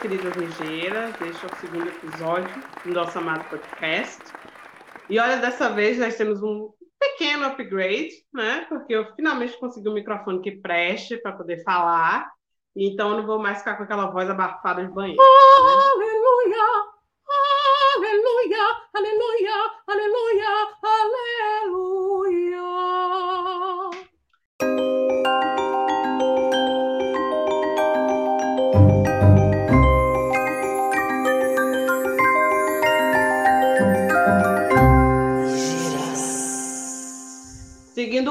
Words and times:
queridas 0.00 0.34
ligeiras. 0.34 1.14
Este 1.20 1.44
é 1.44 1.48
o 1.48 1.56
segundo 1.56 1.88
episódio 1.88 2.62
do 2.84 2.92
nosso 2.92 3.18
amado 3.18 3.44
podcast. 3.50 4.18
E 5.10 5.18
olha, 5.18 5.36
dessa 5.36 5.68
vez 5.68 5.98
nós 5.98 6.16
temos 6.16 6.42
um 6.42 6.70
pequeno 6.98 7.46
upgrade, 7.46 8.10
né? 8.32 8.64
Porque 8.68 8.94
eu 8.94 9.14
finalmente 9.14 9.58
consegui 9.58 9.88
um 9.88 9.94
microfone 9.94 10.40
que 10.40 10.52
preste 10.52 11.18
para 11.18 11.32
poder 11.32 11.62
falar. 11.62 12.30
Então 12.74 13.10
eu 13.10 13.18
não 13.18 13.26
vou 13.26 13.38
mais 13.38 13.58
ficar 13.58 13.76
com 13.76 13.82
aquela 13.82 14.06
voz 14.06 14.30
abafada 14.30 14.84
de 14.84 14.92
banheiro. 14.92 15.20
Aleluia! 15.20 16.64
Aleluia! 17.96 18.64
Aleluia! 18.94 19.70
Aleluia! 19.86 20.48
Aleluia! 20.82 21.99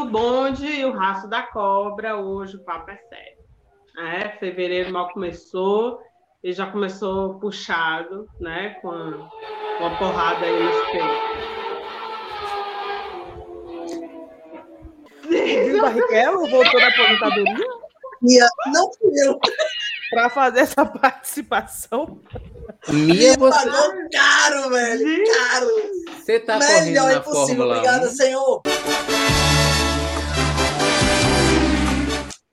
Bonde 0.09 0.65
e 0.65 0.85
o 0.85 0.91
rastro 0.91 1.29
da 1.29 1.43
cobra, 1.43 2.17
hoje 2.17 2.57
o 2.57 2.63
papo 2.63 2.91
é 2.91 2.97
sério. 2.97 3.39
É, 3.97 4.29
fevereiro 4.37 4.91
mal 4.91 5.11
começou 5.11 6.01
e 6.43 6.51
já 6.53 6.65
começou 6.67 7.39
puxado, 7.39 8.27
né? 8.39 8.77
Com 8.81 8.91
a, 8.91 9.11
com 9.77 9.85
a 9.85 9.95
porrada 9.97 10.45
aí 10.45 10.63
no 10.63 10.69
espelho. 10.69 11.49
Barrichello 15.81 16.49
voltou 16.49 16.79
da 16.79 16.87
aposentadoria 16.87 17.79
não 18.67 18.91
fui 18.93 19.11
eu. 19.25 19.39
para 20.09 20.29
fazer 20.29 20.61
essa 20.61 20.85
participação. 20.85 22.19
Mia, 22.89 23.35
você, 23.37 23.69
Pagou 23.69 23.93
caro, 24.11 24.69
velho. 24.69 25.23
Caro. 25.25 25.67
você 26.17 26.39
tá 26.39 26.57
correndo 26.57 26.85
Melhor 26.85 27.05
na 27.05 27.13
impossível. 27.17 27.45
Fórmula 27.45 27.77
Obrigada, 27.77 28.07
1. 28.07 28.11
Senhor. 28.11 28.61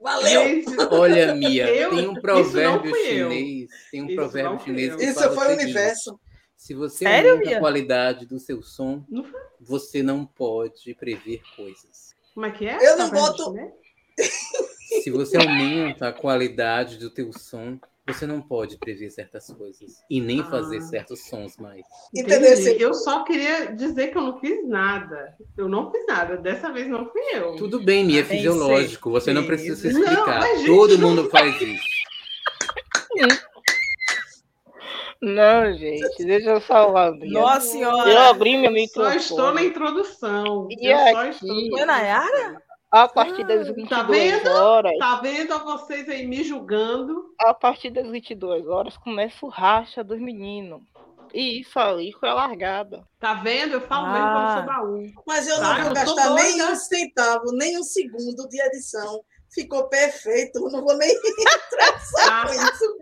Valeu. 0.07 0.43
Gente, 0.45 0.67
Olha, 0.93 1.35
Mia, 1.35 1.67
Eu? 1.69 1.91
tem 1.91 2.07
um 2.09 2.15
provérbio 2.15 2.95
chinês. 2.95 3.69
Tem 3.91 4.03
um 4.03 4.07
Isso 4.07 4.15
provérbio 4.15 4.61
chinês 4.61 5.01
Isso 5.01 5.35
foi 5.35 5.49
o 5.49 5.53
universo. 5.53 6.21
Se 6.57 6.75
você 6.75 6.99
Sério, 7.05 7.31
aumenta 7.33 7.49
Mia? 7.49 7.57
a 7.57 7.61
qualidade 7.61 8.25
do 8.27 8.39
seu 8.39 8.63
som, 8.63 9.05
Não 9.09 9.25
você 9.61 10.05
não 10.05 10.25
pode 10.25 10.95
prever 10.95 11.43
coisas. 11.57 12.15
como 12.35 12.47
é 12.47 12.51
que 12.53 12.67
é? 12.69 12.77
Eu 12.87 12.97
não 12.99 13.11
Tá 13.11 13.17
boto-? 13.17 13.53
Se 15.03 15.11
você 15.11 15.37
aumenta 15.37 16.09
a 16.09 16.13
qualidade 16.13 16.99
do 16.99 17.11
teu 17.11 17.33
som, 17.33 17.77
você 18.07 18.27
não 18.27 18.41
pode 18.41 18.79
prever 18.79 19.11
certas 19.11 19.47
coisas 19.49 19.93
e 20.09 20.21
nem 20.21 20.43
fazer 20.45 20.79
Ah. 20.79 20.83
certos 20.83 21.27
sons 21.29 21.57
mais. 21.59 21.83
Entendeu? 22.15 22.53
Entendi. 22.53 22.81
Eu 22.83 22.95
só 22.95 23.25
queria 23.25 23.75
dizer 23.75 24.09
que 24.13 24.19
eu 24.19 24.23
não 24.23 24.39
fiz 24.39 24.67
nada. 24.69 25.35
Eu 25.57 25.69
não 25.69 25.91
fiz 25.91 26.05
nada. 26.07 26.37
Dessa 26.37 26.73
vez 26.73 26.87
não 26.89 27.11
fui 27.11 27.23
eu. 27.35 27.57
Tudo 27.57 27.81
bem, 27.83 28.05
Mia, 28.05 28.21
é 28.21 28.25
fisiológico. 28.25 29.11
Você 29.11 29.33
não 29.33 29.45
precisa 29.45 29.75
se 29.77 29.93
Não, 29.93 30.03
explicar. 30.03 30.43
gente, 30.57 30.67
Todo 30.67 30.99
não 30.99 31.09
mundo 31.11 31.29
faz 31.31 31.61
isso. 31.61 31.85
Não, 35.23 35.73
gente, 35.73 36.25
deixa 36.25 36.51
eu 36.51 36.61
falar. 36.61 37.11
Bia. 37.13 37.31
Nossa 37.41 37.67
Eu 37.67 37.73
senhora! 37.73 38.29
abri 38.29 38.57
meu 38.59 38.69
Só 38.71 38.75
microfone. 38.75 39.17
estou 39.17 39.55
na 39.55 39.63
introdução. 39.63 40.69
E 40.71 40.87
eu 40.93 40.99
só 40.99 41.17
aqui? 41.23 41.31
estou. 41.31 41.71
Foi 41.71 41.85
Nayara? 41.87 42.63
A 42.91 43.09
partir 43.09 43.45
das 43.47 43.69
Ah, 43.69 43.73
22 43.73 43.89
tá 43.89 44.03
vendo? 44.05 44.49
horas, 44.51 44.93
Tá 44.99 45.17
vendo 45.17 45.59
vocês 45.65 46.09
aí 46.09 46.27
me 46.27 46.43
julgando? 46.45 47.27
a 47.41 47.53
partir 47.53 47.91
das 47.91 48.09
22 48.09 48.67
horas 48.67 48.97
começa 48.97 49.45
o 49.45 49.49
racha 49.49 50.05
dos 50.05 50.21
meninos. 50.21 50.81
E 51.35 51.61
isso 51.61 51.79
ali 51.79 52.13
foi 52.19 52.29
a 52.29 52.35
largada. 52.35 53.05
Tá 53.19 53.35
vendo? 53.35 53.75
Eu 53.75 53.81
falo 53.83 54.07
mesmo 54.13 54.27
Ah. 54.27 54.33
quando 54.33 54.57
sou 54.57 54.67
baú. 54.75 55.13
Mas 55.27 55.49
eu 55.49 55.57
não 55.61 55.75
Tá, 55.75 55.83
vou 55.85 55.93
gastar 55.95 56.35
nem 56.35 56.57
doida. 56.59 56.73
um 56.73 56.77
centavo, 56.77 57.53
nem 57.53 57.79
um 57.79 57.83
segundo 57.83 58.49
de 58.49 58.61
edição. 58.63 59.21
Ficou 59.53 59.89
perfeito. 59.89 60.57
Eu 60.65 60.71
Não 60.71 60.83
vou 60.85 60.97
nem 60.97 61.11
estressar 61.13 62.47
com 62.47 62.53
isso. 62.55 62.97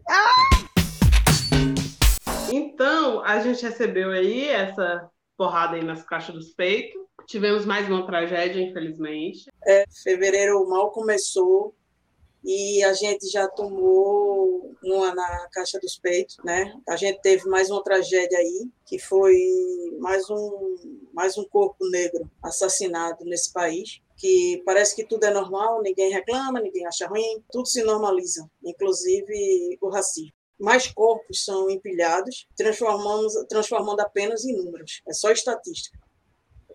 Então, 2.53 3.23
a 3.25 3.39
gente 3.41 3.62
recebeu 3.62 4.11
aí 4.11 4.49
essa 4.49 5.09
porrada 5.37 5.77
aí 5.77 5.84
nas 5.84 6.03
caixas 6.05 6.34
dos 6.34 6.55
peitos. 6.55 7.03
Tivemos 7.27 7.65
mais 7.65 7.89
uma 7.89 8.06
tragédia, 8.06 8.61
infelizmente. 8.61 9.44
Fevereiro 10.03 10.67
mal 10.69 10.91
começou 10.91 11.75
e 12.45 12.83
a 12.85 12.93
gente 12.93 13.27
já 13.29 13.49
tomou 13.49 14.77
uma 14.83 15.15
na 15.15 15.49
caixa 15.51 15.79
dos 15.81 15.99
peitos, 15.99 16.37
né? 16.45 16.79
A 16.87 16.95
gente 16.95 17.21
teve 17.23 17.49
mais 17.49 17.71
uma 17.71 17.83
tragédia 17.83 18.39
aí, 18.39 18.69
que 18.85 18.99
foi 18.99 19.35
mais 19.99 20.29
um, 20.29 20.77
mais 21.13 21.39
um 21.39 21.45
corpo 21.45 21.89
negro 21.89 22.31
assassinado 22.43 23.25
nesse 23.25 23.51
país. 23.51 24.03
Que 24.17 24.63
parece 24.65 24.95
que 24.95 25.05
tudo 25.05 25.25
é 25.25 25.31
normal, 25.31 25.83
ninguém 25.83 26.13
reclama, 26.13 26.61
ninguém 26.61 26.87
acha 26.87 27.07
ruim, 27.09 27.43
tudo 27.51 27.67
se 27.67 27.83
normaliza, 27.83 28.49
inclusive 28.63 29.77
o 29.81 29.89
racismo. 29.89 30.33
Mais 30.59 30.87
corpos 30.87 31.45
são 31.45 31.69
empilhados, 31.69 32.47
transformamos, 32.57 33.33
transformando 33.49 34.01
apenas 34.01 34.45
em 34.45 34.57
números. 34.57 35.03
É 35.09 35.13
só 35.13 35.33
estatística. 35.33 35.99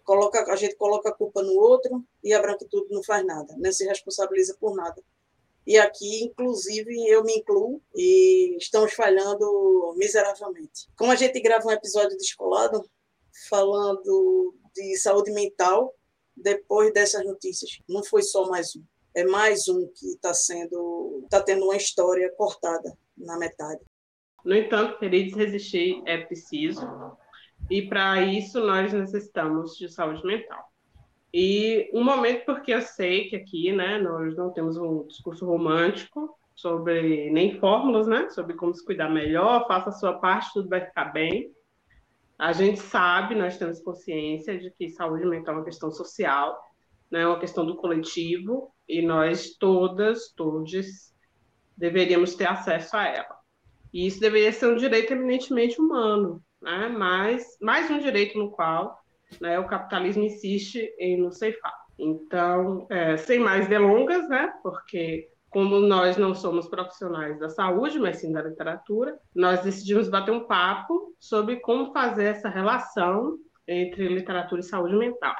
Coloca, 0.09 0.51
a 0.51 0.55
gente 0.55 0.75
coloca 0.75 1.09
a 1.09 1.13
culpa 1.13 1.43
no 1.43 1.53
outro 1.53 2.03
e 2.23 2.33
a 2.33 2.41
branquitude 2.41 2.87
não 2.89 3.03
faz 3.03 3.23
nada, 3.23 3.55
não 3.59 3.71
se 3.71 3.85
responsabiliza 3.85 4.57
por 4.59 4.75
nada. 4.75 4.99
E 5.67 5.77
aqui, 5.77 6.23
inclusive, 6.23 7.07
eu 7.07 7.23
me 7.23 7.35
incluo 7.35 7.79
e 7.93 8.57
estamos 8.57 8.91
falhando 8.93 9.93
miseravelmente. 9.97 10.89
Como 10.97 11.11
a 11.11 11.15
gente 11.15 11.39
grava 11.39 11.67
um 11.67 11.71
episódio 11.71 12.17
descolado 12.17 12.89
falando 13.47 14.55
de 14.73 14.97
saúde 14.97 15.31
mental, 15.31 15.93
depois 16.35 16.91
dessas 16.91 17.23
notícias, 17.23 17.77
não 17.87 18.03
foi 18.03 18.23
só 18.23 18.49
mais 18.49 18.75
um. 18.75 18.83
É 19.13 19.23
mais 19.23 19.67
um 19.67 19.87
que 19.93 20.07
está 20.07 20.33
sendo, 20.33 21.21
está 21.25 21.39
tendo 21.39 21.65
uma 21.65 21.77
história 21.77 22.33
cortada 22.35 22.97
na 23.15 23.37
metade. 23.37 23.81
No 24.43 24.55
entanto, 24.55 24.97
queridos, 24.97 25.37
resistir 25.37 26.01
é 26.07 26.17
preciso. 26.17 26.81
E 27.69 27.83
para 27.83 28.21
isso 28.21 28.59
nós 28.65 28.91
necessitamos 28.91 29.77
de 29.77 29.89
saúde 29.89 30.25
mental. 30.25 30.69
E 31.33 31.89
um 31.93 32.03
momento, 32.03 32.45
porque 32.45 32.73
eu 32.73 32.81
sei 32.81 33.29
que 33.29 33.35
aqui, 33.35 33.71
né, 33.71 33.99
nós 33.99 34.35
não 34.35 34.51
temos 34.51 34.75
um 34.77 35.05
discurso 35.05 35.45
romântico 35.45 36.35
sobre 36.55 37.29
nem 37.29 37.59
fórmulas, 37.59 38.07
né, 38.07 38.27
sobre 38.29 38.55
como 38.55 38.73
se 38.73 38.83
cuidar 38.83 39.09
melhor, 39.09 39.67
faça 39.67 39.89
a 39.89 39.93
sua 39.93 40.13
parte, 40.13 40.51
tudo 40.53 40.67
vai 40.67 40.83
ficar 40.83 41.05
bem. 41.05 41.51
A 42.37 42.51
gente 42.51 42.79
sabe, 42.79 43.35
nós 43.35 43.57
temos 43.57 43.81
consciência 43.81 44.57
de 44.57 44.71
que 44.71 44.89
saúde 44.89 45.25
mental 45.25 45.55
é 45.55 45.57
uma 45.59 45.65
questão 45.65 45.91
social, 45.91 46.57
né, 47.11 47.21
é 47.21 47.27
uma 47.27 47.39
questão 47.39 47.65
do 47.65 47.75
coletivo, 47.75 48.73
e 48.87 49.01
nós 49.01 49.55
todas, 49.59 50.33
todos, 50.33 51.13
deveríamos 51.77 52.33
ter 52.33 52.47
acesso 52.47 52.97
a 52.97 53.05
ela. 53.05 53.37
E 53.93 54.07
isso 54.07 54.19
deveria 54.19 54.51
ser 54.51 54.67
um 54.67 54.75
direito 54.75 55.13
eminentemente 55.13 55.79
humano, 55.79 56.43
né? 56.61 56.87
mas 56.89 57.57
mais 57.61 57.89
um 57.89 57.99
direito 57.99 58.37
no 58.37 58.51
qual 58.51 58.99
né, 59.39 59.59
o 59.59 59.67
capitalismo 59.67 60.23
insiste 60.23 60.93
em 60.97 61.17
nos 61.17 61.37
ceifar. 61.37 61.73
Então, 61.97 62.87
é, 62.89 63.17
sem 63.17 63.39
mais 63.39 63.67
delongas, 63.67 64.27
né, 64.29 64.53
porque 64.63 65.27
como 65.49 65.79
nós 65.79 66.15
não 66.17 66.33
somos 66.33 66.67
profissionais 66.67 67.39
da 67.39 67.49
saúde, 67.49 67.99
mas 67.99 68.17
sim 68.17 68.31
da 68.31 68.41
literatura, 68.41 69.17
nós 69.35 69.61
decidimos 69.63 70.07
bater 70.07 70.31
um 70.31 70.45
papo 70.45 71.13
sobre 71.19 71.57
como 71.57 71.91
fazer 71.91 72.25
essa 72.25 72.49
relação 72.49 73.37
entre 73.67 74.07
literatura 74.07 74.61
e 74.61 74.63
saúde 74.63 74.95
mental. 74.95 75.35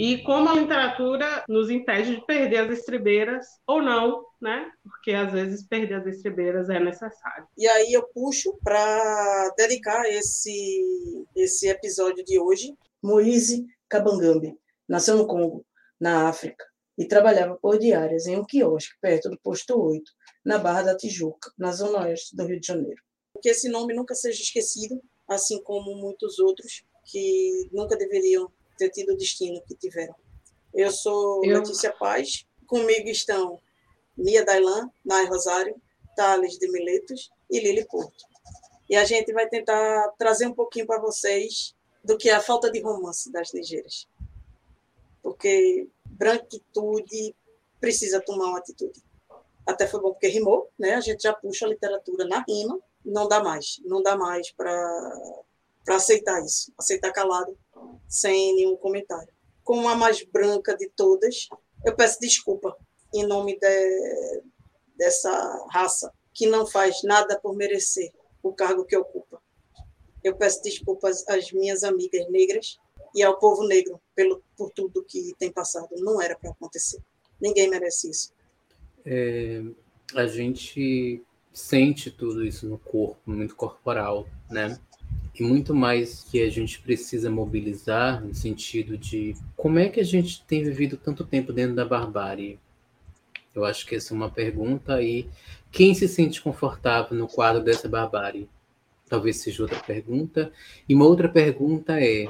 E 0.00 0.22
como 0.22 0.48
a 0.48 0.54
literatura 0.54 1.44
nos 1.48 1.68
impede 1.68 2.14
de 2.14 2.24
perder 2.24 2.58
as 2.58 2.78
estribeiras 2.78 3.44
ou 3.66 3.82
não, 3.82 4.24
né? 4.40 4.70
Porque 4.84 5.10
às 5.10 5.32
vezes 5.32 5.66
perder 5.66 5.94
as 5.94 6.06
estribeiras 6.06 6.70
é 6.70 6.78
necessário. 6.78 7.48
E 7.58 7.66
aí 7.66 7.94
eu 7.94 8.06
puxo 8.14 8.56
para 8.62 9.52
dedicar 9.56 10.08
esse, 10.08 11.26
esse 11.34 11.66
episódio 11.68 12.24
de 12.24 12.38
hoje. 12.38 12.72
Moise 13.02 13.66
Kabangambi 13.88 14.56
nasceu 14.88 15.16
no 15.16 15.26
Congo, 15.26 15.66
na 16.00 16.28
África, 16.28 16.64
e 16.96 17.04
trabalhava 17.04 17.58
por 17.60 17.76
diárias 17.76 18.28
em 18.28 18.36
um 18.36 18.44
quiosque 18.44 18.94
perto 19.00 19.28
do 19.28 19.38
posto 19.40 19.76
8, 19.76 20.00
na 20.44 20.58
Barra 20.58 20.82
da 20.82 20.96
Tijuca, 20.96 21.50
na 21.58 21.72
zona 21.72 22.06
oeste 22.06 22.36
do 22.36 22.46
Rio 22.46 22.60
de 22.60 22.66
Janeiro. 22.68 23.02
Que 23.42 23.48
esse 23.48 23.68
nome 23.68 23.94
nunca 23.94 24.14
seja 24.14 24.40
esquecido, 24.40 25.02
assim 25.28 25.60
como 25.64 25.96
muitos 25.96 26.38
outros 26.38 26.84
que 27.04 27.68
nunca 27.72 27.96
deveriam 27.96 28.48
ter 28.78 28.90
tido 28.90 29.12
o 29.12 29.16
destino 29.16 29.60
que 29.66 29.74
tiveram. 29.74 30.14
Eu 30.72 30.90
sou 30.90 31.44
Eu- 31.44 31.58
Letícia 31.58 31.92
Paz, 31.92 32.46
comigo 32.66 33.08
estão 33.08 33.60
Mia 34.16 34.44
Dailan, 34.44 34.90
Nai 35.04 35.26
Rosário, 35.26 35.74
Thales 36.16 36.58
de 36.58 36.70
Miletos 36.70 37.30
e 37.50 37.60
Lili 37.60 37.84
Porto. 37.86 38.24
E 38.88 38.96
a 38.96 39.04
gente 39.04 39.32
vai 39.32 39.48
tentar 39.48 40.08
trazer 40.18 40.46
um 40.46 40.54
pouquinho 40.54 40.86
para 40.86 41.00
vocês 41.00 41.74
do 42.02 42.16
que 42.16 42.30
é 42.30 42.34
a 42.34 42.40
falta 42.40 42.70
de 42.70 42.80
romance 42.80 43.30
das 43.30 43.52
ligeiras. 43.52 44.08
Porque 45.22 45.88
branquitude 46.06 47.34
precisa 47.80 48.20
tomar 48.20 48.46
uma 48.46 48.58
atitude. 48.58 49.02
Até 49.66 49.86
foi 49.86 50.00
bom 50.00 50.12
porque 50.12 50.28
rimou, 50.28 50.70
né? 50.78 50.94
A 50.94 51.00
gente 51.00 51.22
já 51.22 51.34
puxa 51.34 51.66
a 51.66 51.68
literatura 51.68 52.26
na 52.26 52.42
rima, 52.48 52.80
não 53.04 53.28
dá 53.28 53.42
mais, 53.42 53.80
não 53.84 54.02
dá 54.02 54.16
mais 54.16 54.50
para 54.50 55.12
aceitar 55.90 56.42
isso, 56.44 56.72
aceitar 56.78 57.12
calado, 57.12 57.56
sem 58.08 58.54
nenhum 58.54 58.76
comentário. 58.76 59.32
Como 59.64 59.88
a 59.88 59.94
mais 59.94 60.22
branca 60.24 60.76
de 60.76 60.88
todas, 60.90 61.48
eu 61.84 61.94
peço 61.94 62.18
desculpa 62.20 62.76
em 63.14 63.26
nome 63.26 63.58
de, 63.58 64.42
dessa 64.96 65.66
raça 65.70 66.12
que 66.34 66.46
não 66.46 66.66
faz 66.66 67.02
nada 67.02 67.38
por 67.38 67.54
merecer 67.54 68.12
o 68.42 68.52
cargo 68.52 68.84
que 68.84 68.96
ocupa. 68.96 69.40
Eu 70.22 70.36
peço 70.36 70.62
desculpas 70.62 71.26
às 71.28 71.52
minhas 71.52 71.84
amigas 71.84 72.28
negras 72.30 72.78
e 73.14 73.22
ao 73.22 73.38
povo 73.38 73.66
negro 73.66 74.00
pelo, 74.14 74.42
por 74.56 74.70
tudo 74.70 75.04
que 75.04 75.34
tem 75.38 75.50
passado. 75.50 75.88
Não 75.96 76.20
era 76.20 76.38
para 76.38 76.50
acontecer. 76.50 77.00
Ninguém 77.40 77.68
merece 77.68 78.10
isso. 78.10 78.32
É, 79.04 79.62
a 80.14 80.26
gente 80.26 81.22
sente 81.52 82.10
tudo 82.10 82.44
isso 82.44 82.68
no 82.68 82.78
corpo, 82.78 83.18
muito 83.26 83.56
corporal, 83.56 84.28
né? 84.50 84.78
E 85.38 85.42
muito 85.42 85.72
mais 85.72 86.24
que 86.24 86.42
a 86.42 86.50
gente 86.50 86.80
precisa 86.80 87.30
mobilizar 87.30 88.24
no 88.24 88.34
sentido 88.34 88.98
de 88.98 89.36
como 89.56 89.78
é 89.78 89.88
que 89.88 90.00
a 90.00 90.04
gente 90.04 90.44
tem 90.44 90.64
vivido 90.64 90.96
tanto 90.96 91.24
tempo 91.24 91.52
dentro 91.52 91.76
da 91.76 91.84
barbárie. 91.84 92.58
Eu 93.54 93.64
acho 93.64 93.86
que 93.86 93.94
essa 93.94 94.12
é 94.12 94.16
uma 94.16 94.30
pergunta 94.30 95.00
e 95.00 95.28
quem 95.70 95.94
se 95.94 96.08
sente 96.08 96.42
confortável 96.42 97.16
no 97.16 97.28
quadro 97.28 97.62
dessa 97.62 97.88
barbárie? 97.88 98.48
Talvez 99.08 99.36
seja 99.36 99.62
outra 99.62 99.78
pergunta. 99.78 100.52
E 100.88 100.94
uma 100.94 101.06
outra 101.06 101.28
pergunta 101.28 102.00
é: 102.02 102.26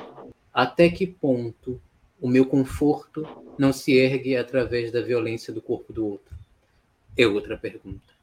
até 0.53 0.91
que 0.91 1.07
ponto 1.07 1.81
o 2.21 2.29
meu 2.29 2.45
conforto 2.45 3.27
não 3.59 3.73
se 3.73 3.93
ergue 3.93 4.37
através 4.37 4.93
da 4.93 5.01
violência 5.01 5.51
do 5.53 5.63
corpo 5.63 5.95
do 5.95 6.07
outro? 6.07 6.37
É 7.17 7.27
outra 7.27 7.57
pergunta. 7.57 8.18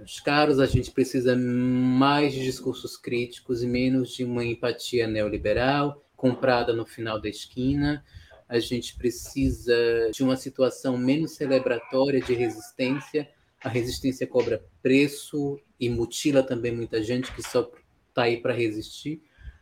Meus 0.00 0.18
caros, 0.18 0.58
a 0.58 0.64
gente 0.64 0.90
precisa 0.90 1.36
mais 1.36 2.32
de 2.32 2.42
discursos 2.42 2.96
críticos 2.96 3.62
e 3.62 3.66
menos 3.66 4.14
de 4.14 4.24
uma 4.24 4.42
empatia 4.42 5.06
neoliberal 5.06 6.02
comprada 6.16 6.72
no 6.72 6.86
final 6.86 7.20
da 7.20 7.28
esquina. 7.28 8.02
A 8.48 8.58
gente 8.58 8.96
precisa 8.96 9.76
de 10.10 10.22
uma 10.22 10.38
situação 10.38 10.96
menos 10.96 11.32
celebratória 11.32 12.18
de 12.18 12.32
resistência. 12.32 13.28
A 13.62 13.68
resistência 13.68 14.26
cobra 14.26 14.64
preço 14.82 15.60
e 15.78 15.90
mutila 15.90 16.42
também 16.42 16.74
muita 16.74 17.02
gente 17.02 17.30
que 17.34 17.42
só 17.42 17.70
está 18.08 18.22
aí 18.22 18.38
para 18.38 18.54
resistir 18.54 19.20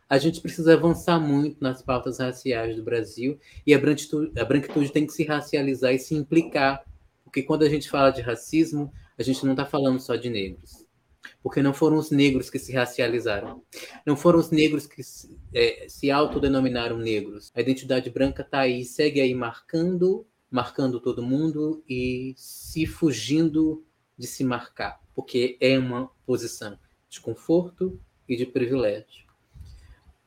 a 0.09 0.17
gente 0.17 0.41
precisa 0.41 0.73
avançar 0.73 1.19
muito 1.19 1.57
nas 1.61 1.83
pautas 1.83 2.17
raciais 2.17 2.77
do 2.77 2.81
Brasil 2.81 3.37
e 3.67 3.75
a 3.75 3.77
branquitude, 3.77 4.39
a 4.39 4.43
branquitude 4.43 4.91
tem 4.91 5.05
que 5.05 5.13
se 5.13 5.23
racializar 5.23 5.93
e 5.93 5.99
se 5.99 6.15
implicar, 6.15 6.83
porque 7.23 7.43
quando 7.43 7.61
a 7.61 7.69
gente 7.69 7.87
fala 7.87 8.09
de 8.09 8.21
racismo, 8.21 8.91
a 9.19 9.23
gente 9.23 9.43
não 9.43 9.51
está 9.51 9.65
falando 9.65 9.99
só 9.99 10.15
de 10.15 10.29
negros, 10.29 10.85
porque 11.43 11.61
não 11.61 11.73
foram 11.73 11.97
os 11.97 12.09
negros 12.09 12.49
que 12.49 12.57
se 12.57 12.71
racializaram, 12.71 13.61
não 14.05 14.15
foram 14.15 14.39
os 14.39 14.49
negros 14.49 14.87
que 14.87 15.01
é, 15.53 15.87
se 15.89 16.09
autodenominaram 16.09 16.97
negros. 16.97 17.51
A 17.53 17.59
identidade 17.59 18.09
branca 18.09 18.43
está 18.43 18.61
aí, 18.61 18.85
segue 18.85 19.19
aí 19.19 19.35
marcando, 19.35 20.25
marcando 20.49 21.01
todo 21.01 21.21
mundo 21.21 21.83
e 21.87 22.33
se 22.37 22.85
fugindo 22.85 23.85
de 24.17 24.25
se 24.25 24.43
marcar, 24.45 25.01
porque 25.13 25.57
é 25.59 25.77
uma 25.77 26.09
posição 26.25 26.79
de 27.09 27.19
conforto 27.19 27.99
e 28.27 28.37
de 28.37 28.45
privilégio. 28.45 29.27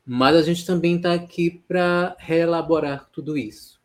Mas 0.04 0.36
a 0.36 0.42
gente 0.42 0.66
também 0.66 0.96
está 0.96 1.14
aqui 1.14 1.62
para 1.66 2.14
reelaborar 2.18 3.08
tudo 3.10 3.38
isso, 3.38 3.80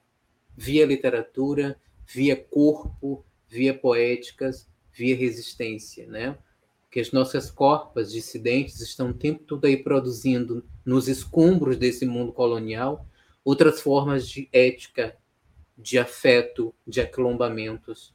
via 0.54 0.86
literatura, 0.86 1.80
via 2.06 2.36
corpo, 2.36 3.24
via 3.48 3.74
poéticas, 3.74 4.68
via 4.98 5.16
resistência, 5.16 6.08
né? 6.08 6.38
Porque 6.82 7.00
as 7.00 7.12
nossas 7.12 7.52
corpas 7.52 8.12
dissidentes 8.12 8.82
estão 8.82 9.12
o 9.12 9.14
tempo 9.14 9.44
todo 9.44 9.66
aí 9.66 9.78
produzindo 9.78 10.66
nos 10.86 11.08
escombros 11.08 11.78
desse 11.78 12.06
mundo 12.06 12.32
colonial 12.34 13.06
outras 13.44 13.80
formas 13.80 14.28
de 14.28 14.50
ética, 14.52 15.16
de 15.78 15.98
afeto, 15.98 16.74
de 16.86 17.00
aquilombamentos. 17.00 18.14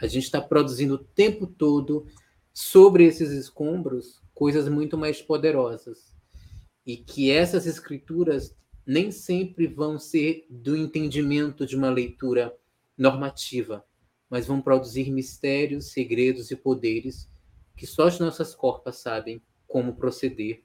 A 0.00 0.06
gente 0.06 0.24
está 0.24 0.40
produzindo 0.40 0.94
o 0.94 0.98
tempo 0.98 1.46
todo 1.46 2.06
sobre 2.54 3.04
esses 3.04 3.30
escombros 3.30 4.22
coisas 4.34 4.68
muito 4.68 4.96
mais 4.96 5.20
poderosas 5.20 6.14
e 6.86 6.96
que 6.96 7.30
essas 7.30 7.66
escrituras 7.66 8.56
nem 8.86 9.10
sempre 9.10 9.66
vão 9.66 9.98
ser 9.98 10.46
do 10.48 10.76
entendimento 10.76 11.66
de 11.66 11.76
uma 11.76 11.90
leitura 11.90 12.56
normativa, 12.96 13.84
mas 14.32 14.46
vão 14.46 14.62
produzir 14.62 15.10
mistérios, 15.10 15.92
segredos 15.92 16.50
e 16.50 16.56
poderes 16.56 17.28
que 17.76 17.86
só 17.86 18.06
as 18.06 18.18
nossas 18.18 18.54
corpas 18.54 18.96
sabem 18.96 19.42
como 19.68 19.94
proceder. 19.94 20.62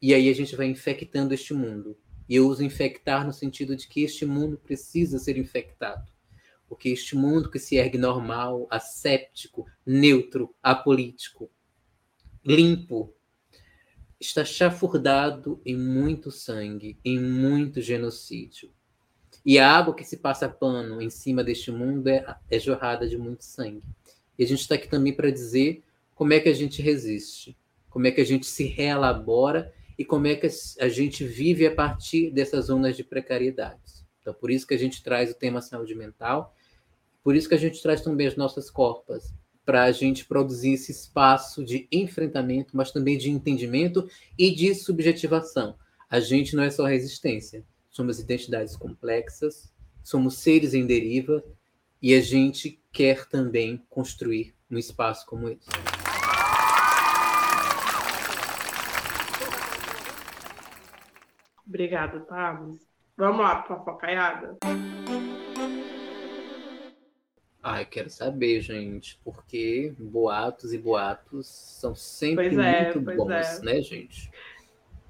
E 0.00 0.14
aí 0.14 0.28
a 0.28 0.32
gente 0.32 0.54
vai 0.54 0.66
infectando 0.66 1.34
este 1.34 1.52
mundo. 1.52 1.98
E 2.28 2.36
eu 2.36 2.46
uso 2.46 2.62
infectar 2.62 3.26
no 3.26 3.32
sentido 3.32 3.74
de 3.74 3.88
que 3.88 4.02
este 4.02 4.24
mundo 4.24 4.56
precisa 4.56 5.18
ser 5.18 5.36
infectado. 5.36 6.12
Porque 6.68 6.90
este 6.90 7.16
mundo 7.16 7.50
que 7.50 7.58
se 7.58 7.74
ergue 7.74 7.98
normal, 7.98 8.68
asséptico, 8.70 9.66
neutro, 9.84 10.54
apolítico, 10.62 11.50
limpo, 12.44 13.12
está 14.20 14.44
chafurdado 14.44 15.60
em 15.66 15.76
muito 15.76 16.30
sangue, 16.30 17.00
em 17.04 17.18
muito 17.18 17.80
genocídio. 17.80 18.72
E 19.44 19.58
a 19.58 19.70
água 19.70 19.94
que 19.94 20.04
se 20.04 20.16
passa 20.16 20.48
pano 20.48 21.02
em 21.02 21.10
cima 21.10 21.42
deste 21.42 21.70
mundo 21.70 22.08
é, 22.08 22.36
é 22.50 22.58
jorrada 22.58 23.08
de 23.08 23.18
muito 23.18 23.44
sangue. 23.44 23.82
E 24.38 24.44
a 24.44 24.46
gente 24.46 24.60
está 24.60 24.76
aqui 24.76 24.88
também 24.88 25.12
para 25.12 25.30
dizer 25.30 25.82
como 26.14 26.32
é 26.32 26.40
que 26.40 26.48
a 26.48 26.54
gente 26.54 26.80
resiste, 26.80 27.56
como 27.90 28.06
é 28.06 28.10
que 28.10 28.20
a 28.20 28.24
gente 28.24 28.46
se 28.46 28.64
reelabora 28.64 29.72
e 29.98 30.04
como 30.04 30.26
é 30.26 30.36
que 30.36 30.48
a 30.80 30.88
gente 30.88 31.24
vive 31.24 31.66
a 31.66 31.74
partir 31.74 32.30
dessas 32.30 32.66
zonas 32.66 32.96
de 32.96 33.04
precariedades. 33.04 34.04
Então, 34.20 34.32
por 34.32 34.50
isso 34.50 34.66
que 34.66 34.74
a 34.74 34.78
gente 34.78 35.02
traz 35.02 35.30
o 35.30 35.34
tema 35.34 35.60
saúde 35.60 35.94
mental, 35.94 36.54
por 37.22 37.34
isso 37.34 37.48
que 37.48 37.54
a 37.54 37.58
gente 37.58 37.82
traz 37.82 38.00
também 38.00 38.26
as 38.26 38.36
nossas 38.36 38.70
corpas, 38.70 39.34
para 39.64 39.84
a 39.84 39.92
gente 39.92 40.24
produzir 40.24 40.72
esse 40.72 40.90
espaço 40.90 41.64
de 41.64 41.86
enfrentamento, 41.92 42.76
mas 42.76 42.90
também 42.90 43.16
de 43.16 43.30
entendimento 43.30 44.08
e 44.36 44.50
de 44.50 44.74
subjetivação. 44.74 45.76
A 46.10 46.18
gente 46.18 46.56
não 46.56 46.64
é 46.64 46.70
só 46.70 46.84
resistência, 46.84 47.64
somos 47.92 48.18
identidades 48.18 48.74
complexas, 48.74 49.70
somos 50.02 50.38
seres 50.38 50.72
em 50.74 50.86
deriva 50.86 51.44
e 52.00 52.14
a 52.14 52.20
gente 52.20 52.82
quer 52.90 53.26
também 53.26 53.84
construir 53.88 54.54
um 54.70 54.78
espaço 54.78 55.26
como 55.26 55.48
esse. 55.48 55.68
Obrigada, 61.66 62.20
Thales. 62.20 62.80
Vamos 63.16 63.40
lá, 63.40 63.62
fofocaiada? 63.62 64.56
Ah, 67.62 67.80
eu 67.80 67.86
quero 67.86 68.10
saber, 68.10 68.60
gente, 68.60 69.20
porque 69.22 69.94
boatos 69.98 70.72
e 70.72 70.78
boatos 70.78 71.46
são 71.46 71.94
sempre 71.94 72.48
é, 72.48 72.92
muito 72.92 73.00
bons, 73.00 73.30
é. 73.30 73.60
né, 73.60 73.80
gente? 73.80 74.30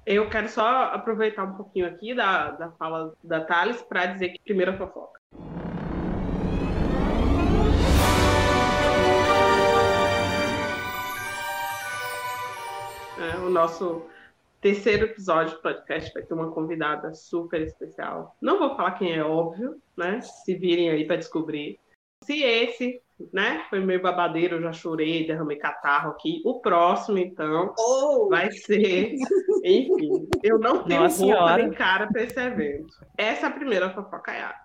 Eu 0.05 0.29
quero 0.29 0.49
só 0.49 0.83
aproveitar 0.87 1.45
um 1.45 1.55
pouquinho 1.55 1.87
aqui 1.87 2.13
da, 2.13 2.51
da 2.51 2.71
fala 2.71 3.15
da 3.23 3.45
Thales 3.45 3.81
para 3.81 4.05
dizer 4.07 4.29
que 4.29 4.39
primeira 4.43 4.77
fofoca. 4.77 5.17
É, 13.17 13.37
o 13.37 13.49
nosso 13.49 14.05
terceiro 14.59 15.05
episódio 15.05 15.55
do 15.55 15.61
podcast 15.61 16.13
vai 16.13 16.23
ter 16.23 16.33
uma 16.33 16.51
convidada 16.51 17.13
super 17.13 17.61
especial. 17.61 18.35
Não 18.41 18.59
vou 18.59 18.75
falar 18.75 18.91
quem 18.95 19.13
é, 19.13 19.23
óbvio, 19.23 19.81
né? 19.95 20.19
Se 20.19 20.53
virem 20.53 20.89
aí 20.89 21.07
para 21.07 21.15
descobrir. 21.15 21.79
Se 22.25 22.43
esse, 22.43 23.01
né, 23.31 23.63
foi 23.69 23.79
meio 23.79 24.01
babadeiro, 24.01 24.55
eu 24.55 24.61
já 24.61 24.73
chorei, 24.73 25.25
derramei 25.25 25.57
catarro 25.57 26.11
aqui. 26.11 26.41
O 26.43 26.59
próximo, 26.59 27.17
então, 27.17 27.73
oh. 27.77 28.27
vai 28.29 28.51
ser. 28.51 29.15
Enfim, 29.63 30.27
eu 30.43 30.59
não 30.59 30.83
tenho 30.83 31.03
Nossa 31.03 31.23
roupa 31.23 31.37
senhora. 31.37 31.63
nem 31.63 31.71
cara 31.71 32.07
para 32.07 32.23
esse 32.23 32.39
evento. 32.39 32.93
Essa 33.17 33.45
é 33.45 33.49
a 33.49 33.51
primeira 33.51 33.89
fofocaiada. 33.91 34.55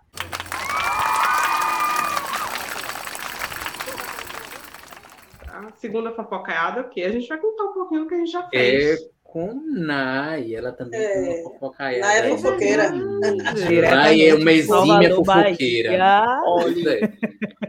A 5.49 5.71
segunda 5.77 6.13
fofocaiada, 6.13 6.83
o 6.83 6.89
quê? 6.89 7.03
A 7.03 7.11
gente 7.11 7.29
vai 7.29 7.39
contar 7.39 7.65
um 7.65 7.73
pouquinho 7.73 8.03
do 8.03 8.09
que 8.09 8.15
a 8.15 8.19
gente 8.19 8.31
já 8.31 8.49
fez. 8.49 9.01
É 9.01 9.18
com 9.29 9.55
Nai. 9.63 10.55
Ela 10.55 10.73
também 10.73 10.99
é, 10.99 11.09
tem 11.13 11.45
uma. 11.45 11.75
Nai 11.79 12.19
é 12.19 12.29
fofoqueira. 12.31 12.91
Nai 12.91 14.23
é 14.23 14.35
uma 14.35 14.53
exímia 14.53 15.15
fofoqueira. 15.15 16.41
Olha, 16.45 17.13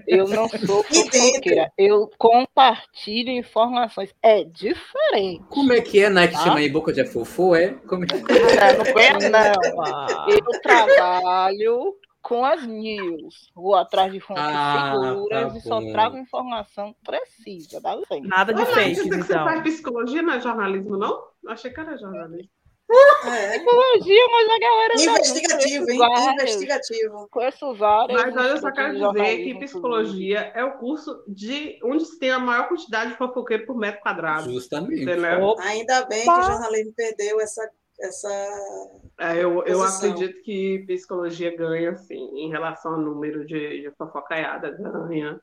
eu 0.08 0.28
não 0.28 0.48
sou 0.48 0.84
fofoqueira. 0.84 1.72
Eu 1.78 2.10
compartilho 2.18 3.32
informações. 3.32 4.16
É 4.24 4.44
diferente. 4.46 5.44
Como 5.50 5.74
é 5.74 5.82
que 5.82 6.02
é, 6.02 6.10
Nai, 6.10 6.30
que 6.30 6.36
ah? 6.36 6.40
chama 6.40 6.60
aí 6.60 6.70
boca 6.70 6.94
de 6.94 7.02
afofô, 7.02 7.56
é? 7.56 7.74
Como 7.88 8.06
é? 8.06 8.08
Não, 8.08 8.20
não 8.94 9.00
é 9.00 9.30
não. 9.30 10.30
Eu 10.30 10.62
trabalho 10.62 11.96
com 12.22 12.44
as 12.44 12.66
news. 12.66 13.52
Vou 13.56 13.76
atrás 13.76 14.12
de 14.12 14.20
fontes 14.20 14.44
Ah, 14.46 14.94
seguras 14.94 15.54
tá 15.54 15.58
e 15.58 15.62
só 15.62 15.92
trago 15.92 16.18
informação 16.18 16.96
precisa. 17.04 17.80
Dá 17.82 17.96
licença. 17.96 18.28
Nada 18.28 18.54
de 18.54 18.62
Nath, 18.62 18.70
fakes, 18.70 18.98
você, 18.98 19.10
você 19.10 19.34
então. 19.34 19.46
faz 19.46 19.62
psicologia, 19.62 20.22
não 20.22 20.34
é 20.34 20.42
jornalismo, 20.42 20.98
não? 20.98 21.24
Eu 21.44 21.52
achei 21.52 21.72
que 21.72 21.80
era 21.80 21.98
jornalismo. 21.98 22.50
É. 23.26 23.60
Psicologia, 23.60 24.28
mas 24.32 24.50
a 24.50 24.60
galera. 24.60 24.94
tá 24.96 25.02
Investigativo, 25.04 25.92
hein? 25.92 25.98
Vários. 26.00 26.28
Investigativo. 26.28 27.28
Conheço 27.30 27.74
várias. 27.76 28.22
Mas 28.22 28.36
olha, 28.36 28.48
eu 28.48 28.58
só 28.58 28.72
quero 28.72 28.94
dizer 28.94 29.44
que 29.44 29.60
psicologia 29.60 30.52
é 30.56 30.64
o 30.64 30.78
curso 30.78 31.24
de 31.28 31.78
onde 31.84 32.06
se 32.06 32.18
tem 32.18 32.32
a 32.32 32.40
maior 32.40 32.68
quantidade 32.68 33.12
de 33.12 33.18
fofoqueiro 33.18 33.66
por 33.68 33.78
metro 33.78 34.02
quadrado. 34.02 34.52
Justamente. 34.52 35.04
Entendeu? 35.04 35.56
Ainda 35.60 36.06
bem 36.06 36.24
que 36.24 36.32
o 36.32 36.42
jornalismo 36.42 36.94
perdeu 36.96 37.40
essa. 37.40 37.70
Essa... 38.02 38.30
É, 39.20 39.34
eu, 39.36 39.64
eu 39.66 39.80
Posição. 39.80 40.12
acredito 40.12 40.42
que 40.44 40.86
psicologia 40.88 41.56
ganha, 41.56 41.92
assim, 41.92 42.16
em 42.16 42.50
relação 42.50 42.94
ao 42.94 43.02
número 43.02 43.46
de, 43.46 43.82
de 43.82 43.92
fofocaiada, 43.98 44.72
ganha. 44.72 45.40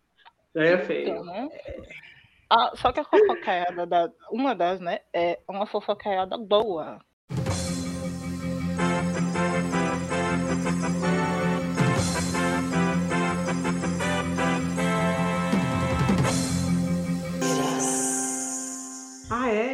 Ganha 0.55 0.79
feio. 0.79 1.09
Então, 1.09 1.25
né? 1.25 1.49
Ah, 2.49 2.73
só 2.77 2.93
que 2.93 3.01
a 3.01 3.05
fofocaiada, 3.05 3.87
da, 3.87 4.11
uma 4.31 4.55
das, 4.55 4.81
né, 4.81 5.01
é 5.13 5.39
uma 5.49 5.67
fofocaiada 5.67 6.39
boa. 6.39 6.99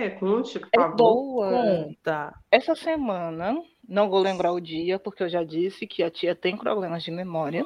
É? 0.04 0.10
Conte, 0.10 0.58
por 0.58 0.68
É 0.72 0.78
favor. 0.80 0.96
boa. 0.96 1.50
conta. 1.50 2.34
Essa 2.50 2.74
semana, 2.74 3.54
não 3.88 4.08
vou 4.10 4.20
lembrar 4.20 4.52
o 4.52 4.60
dia, 4.60 4.98
porque 4.98 5.22
eu 5.22 5.28
já 5.28 5.42
disse 5.44 5.86
que 5.86 6.02
a 6.02 6.10
tia 6.10 6.34
tem 6.34 6.56
problemas 6.56 7.02
de 7.02 7.10
memória. 7.10 7.64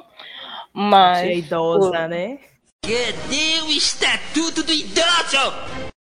Mas. 0.73 1.21
Tia 1.21 1.33
idosa, 1.35 2.07
né? 2.07 2.39
Cadê 2.81 3.61
o 3.65 3.71
Estatuto 3.71 4.63
do 4.63 4.71
Idoso? 4.71 5.91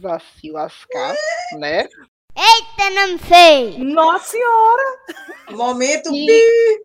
Vá 0.00 0.18
se 0.18 0.50
lascar, 0.50 1.14
né? 1.58 1.88
Eita, 2.36 2.90
não 2.94 3.18
sei. 3.18 3.78
Nossa 3.78 4.24
senhora! 4.32 4.82
Momento 5.52 6.10
E- 6.14 6.26
pi. 6.26 6.84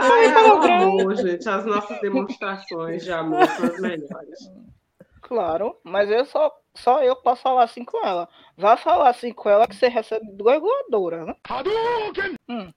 Ai, 0.00 0.32
Tá 0.32 0.44
favor, 0.44 1.16
gente. 1.16 1.48
As 1.48 1.64
nossas 1.64 1.98
demonstrações 2.00 3.04
de 3.04 3.10
amor 3.12 3.46
são 3.48 3.64
as 3.66 3.80
melhores. 3.80 4.50
Claro, 5.26 5.78
mas 5.82 6.10
eu 6.10 6.26
só, 6.26 6.54
só 6.74 7.02
eu 7.02 7.16
posso 7.16 7.40
falar 7.40 7.64
assim 7.64 7.82
com 7.82 8.04
ela. 8.06 8.28
Vá 8.58 8.76
falar 8.76 9.08
assim 9.08 9.32
com 9.32 9.48
ela 9.48 9.66
que 9.66 9.74
você 9.74 9.88
recebe 9.88 10.30
duas 10.32 10.60
voadoras, 10.60 11.26
né? 11.26 11.34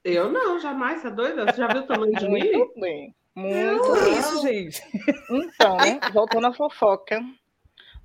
Eu 0.03 0.29
não, 0.31 0.57
jamais, 0.57 1.01
você 1.01 1.07
é 1.07 1.11
doida? 1.11 1.45
Você 1.45 1.57
já 1.57 1.67
viu 1.67 1.81
o 1.81 1.85
tamanho 1.87 2.13
de 2.15 2.23
mim? 2.29 2.39
Muito 2.51 2.79
bem. 2.79 3.15
Muito 3.35 3.93
bem. 3.93 4.13
isso, 4.17 4.41
gente? 4.41 4.81
Então, 5.29 5.77
voltando 6.13 6.47
à 6.47 6.53
fofoca, 6.53 7.21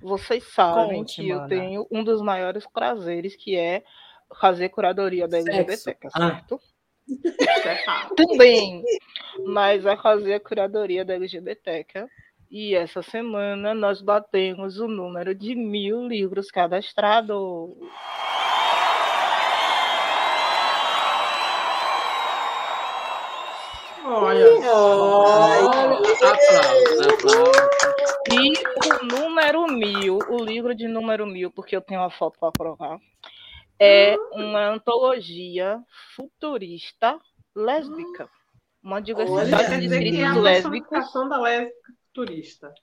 vocês 0.01 0.43
sabem 0.53 0.99
Conte, 0.99 1.21
que 1.21 1.29
eu 1.29 1.37
mana. 1.37 1.47
tenho 1.49 1.87
um 1.89 2.03
dos 2.03 2.21
maiores 2.21 2.67
prazeres, 2.67 3.35
que 3.37 3.55
é 3.55 3.81
fazer 4.39 4.69
curadoria 4.69 5.25
da 5.27 5.37
LGBT, 5.37 5.97
Ah. 6.13 6.19
certo? 6.19 6.59
É 7.65 7.75
fato. 7.85 8.15
Também. 8.15 8.83
Mas 9.45 9.85
é 9.85 9.95
fazer 9.97 10.35
a 10.35 10.39
curadoria 10.39 11.03
da 11.05 11.13
LGBT. 11.15 12.07
E 12.55 12.75
essa 12.75 13.01
semana 13.01 13.73
nós 13.73 13.99
batemos 13.99 14.77
o 14.77 14.87
número 14.87 15.33
de 15.33 15.55
mil 15.55 16.07
livros 16.07 16.51
cadastrados. 16.51 17.35
Olha. 24.05 24.45
Ai, 24.45 25.61
Aplausos, 25.63 26.21
aplausos. 26.21 27.57
E 28.31 28.53
o 28.87 29.05
número 29.05 29.65
mil, 29.65 30.19
o 30.29 30.37
livro 30.43 30.75
de 30.75 30.87
número 30.87 31.25
mil, 31.25 31.49
porque 31.49 31.75
eu 31.75 31.81
tenho 31.81 32.01
uma 32.01 32.11
foto 32.11 32.37
para 32.39 32.51
provar, 32.51 32.99
é 33.79 34.15
uma 34.31 34.69
antologia 34.69 35.79
futurista 36.15 37.17
lésbica. 37.55 38.29
Uma 38.83 38.97
Olha, 38.97 39.03
diversidade 39.05 39.69
Quer 39.69 39.79
de 39.79 39.87
que 39.87 39.93
é 39.95 39.97
escritos 39.97 40.43
lésbicos. 40.43 41.29
da 41.29 41.37
lésbica 41.39 42.02
turista. 42.13 42.73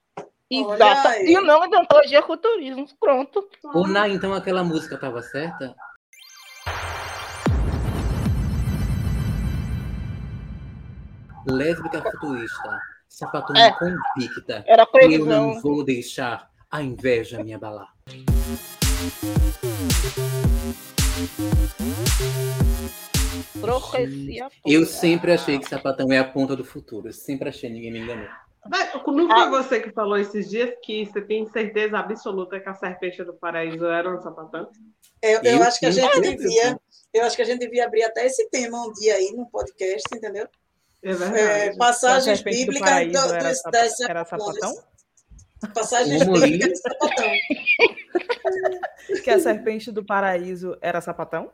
Exata. 0.51 1.23
E 1.23 1.39
o 1.39 1.43
nome 1.43 1.71
da 1.71 1.81
antologia 1.81 2.19
é 2.19 2.23
Futurismo. 2.23 2.87
Pronto. 2.99 3.49
Ô, 3.73 3.87
Ná, 3.87 4.09
então 4.09 4.35
aquela 4.35 4.65
música 4.65 4.99
tava 4.99 5.23
certa? 5.23 5.75
Lésbica 11.47 12.03
futurista, 12.03 12.81
sapatão 13.09 13.57
É. 13.57 13.73
convicta. 13.73 14.63
Era 14.67 14.83
Eu 14.83 14.87
previsão. 14.87 15.27
não 15.27 15.61
vou 15.61 15.85
deixar 15.85 16.51
a 16.71 16.83
inveja 16.83 17.43
me 17.43 17.55
abalar. 17.55 17.93
Profecia. 23.61 24.49
Eu 24.65 24.85
sempre 24.87 25.33
achei 25.33 25.59
que 25.59 25.69
sapatão 25.69 26.11
é 26.13 26.19
a 26.19 26.25
ponta 26.25 26.57
do 26.57 26.65
futuro. 26.65 27.09
Eu 27.09 27.13
sempre 27.13 27.49
achei, 27.49 27.71
ninguém 27.71 27.93
me 27.93 28.01
enganou. 28.01 28.29
Não 29.07 29.29
foi 29.29 29.49
você 29.51 29.81
que 29.81 29.91
falou 29.93 30.19
esses 30.19 30.49
dias 30.51 30.71
que 30.83 31.07
você 31.07 31.21
tem 31.23 31.47
certeza 31.51 31.99
absoluta 31.99 32.61
que 32.61 32.69
a 32.69 32.75
serpente 32.75 33.23
do 33.25 33.33
paraíso 33.35 33.87
era 33.87 34.15
um 34.15 34.21
sapatão? 34.21 34.69
Eu, 35.23 35.41
eu 35.43 35.57
Eu 35.57 35.63
acho 35.63 35.81
que 35.81 35.87
a 35.87 35.91
gente 35.91 36.13
certeza. 36.13 36.37
devia. 36.37 36.81
Eu 37.13 37.25
acho 37.25 37.37
que 37.37 37.43
a 37.43 37.45
gente 37.45 37.61
devia 37.61 37.87
abrir 37.87 38.03
até 38.05 38.27
esse 38.27 38.49
tema 38.51 38.87
um 38.87 38.93
dia 38.93 39.15
aí 39.15 39.33
no 39.35 39.49
podcast, 39.51 40.03
entendeu? 40.15 40.47
É 41.03 41.11
É, 41.11 41.15
verdade. 41.15 41.75
A 41.75 41.79
passagens 41.79 42.39
do 42.41 42.45
bíblicas 42.45 42.89
paraíso 42.89 43.27
do- 43.29 43.35
era 43.35 43.49
dos- 43.49 43.59
sapa- 43.59 43.71
das 43.71 44.01
era 44.01 44.25
sapatão? 44.25 44.79
Passagens 45.75 46.23
bíblicas 46.27 46.69
do 46.71 46.77
sapatão. 46.77 47.31
Que 49.25 49.31
a 49.31 49.41
serpente 49.41 49.91
do 49.91 50.05
paraíso 50.05 50.77
era 50.81 51.01
sapatão? 51.01 51.51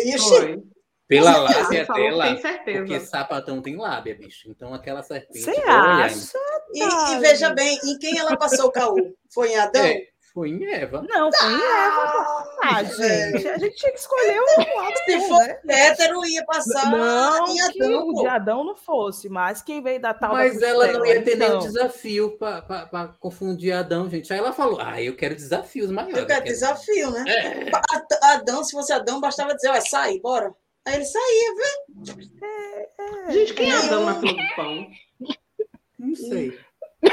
Ixi, 0.00 0.18
Foi. 0.28 0.62
Pela 1.08 1.32
Você 1.32 1.38
lábia 1.60 1.86
falou 1.86 2.02
que 2.02 2.10
dela. 2.10 2.24
Tem 2.26 2.40
certeza. 2.42 2.78
Porque 2.80 3.00
sapatão 3.00 3.62
tem 3.62 3.76
lábia, 3.76 4.14
bicho. 4.14 4.50
Então 4.50 4.74
aquela 4.74 5.02
serpente. 5.02 5.40
Você 5.40 5.50
acha? 5.66 6.38
e, 6.74 6.82
e 7.12 7.18
veja 7.20 7.50
bem, 7.54 7.78
em 7.84 7.98
quem 7.98 8.18
ela 8.18 8.36
passou 8.36 8.66
o 8.66 8.70
caô? 8.70 8.94
Foi 9.32 9.50
em 9.52 9.56
Adão? 9.56 9.82
É, 9.82 10.02
foi 10.34 10.50
em 10.50 10.70
Eva. 10.70 11.02
Não, 11.08 11.32
foi 11.32 11.48
em 11.48 11.54
Eva. 11.54 12.44
Ah, 12.62 12.82
gente, 12.84 13.48
a 13.48 13.56
gente 13.56 13.76
tinha 13.76 13.92
que 13.92 13.98
escolher 13.98 14.38
um 14.38 14.76
lado 14.82 14.94
Se 15.06 15.20
for 15.28 15.42
né? 15.64 15.86
hétero, 15.86 16.26
ia 16.26 16.44
passar 16.44 16.90
Não 16.90 17.46
em 17.48 17.54
que 17.72 17.82
Adão. 17.82 18.00
o 18.08 18.12
pô. 18.14 18.20
de 18.20 18.26
Adão 18.28 18.64
não 18.64 18.76
fosse, 18.76 19.28
mas 19.30 19.62
quem 19.62 19.82
veio 19.82 20.00
da 20.02 20.12
tal 20.12 20.32
Mas 20.34 20.60
da 20.60 20.68
ela 20.68 20.92
não 20.92 21.06
ia 21.06 21.22
ter 21.24 21.36
nenhum 21.36 21.56
então. 21.56 21.66
desafio 21.66 22.36
para 22.36 23.14
confundir 23.18 23.72
Adão, 23.72 24.10
gente. 24.10 24.30
Aí 24.30 24.38
ela 24.38 24.52
falou: 24.52 24.78
Ah, 24.78 25.00
eu 25.00 25.16
quero 25.16 25.34
desafios 25.34 25.90
maiores. 25.90 26.18
Eu 26.18 26.26
quero 26.26 26.42
quero- 26.42 26.52
desafio, 26.54 27.10
né? 27.10 27.24
É. 27.26 27.70
A- 27.74 28.34
Adão, 28.34 28.62
se 28.62 28.72
fosse 28.72 28.92
Adão, 28.92 29.20
bastava 29.20 29.54
dizer, 29.54 29.80
sai, 29.80 30.18
bora. 30.20 30.52
Aí 30.88 30.94
ele 30.94 31.04
saía, 31.04 31.54
viu? 31.54 33.32
Gente, 33.32 33.54
quem 33.54 33.70
é 33.70 33.76
Adão 33.76 34.04
na 34.06 34.14
fila 34.20 34.32
do 34.32 34.56
pão? 34.56 34.86
Não 35.98 36.14
sei. 36.14 36.58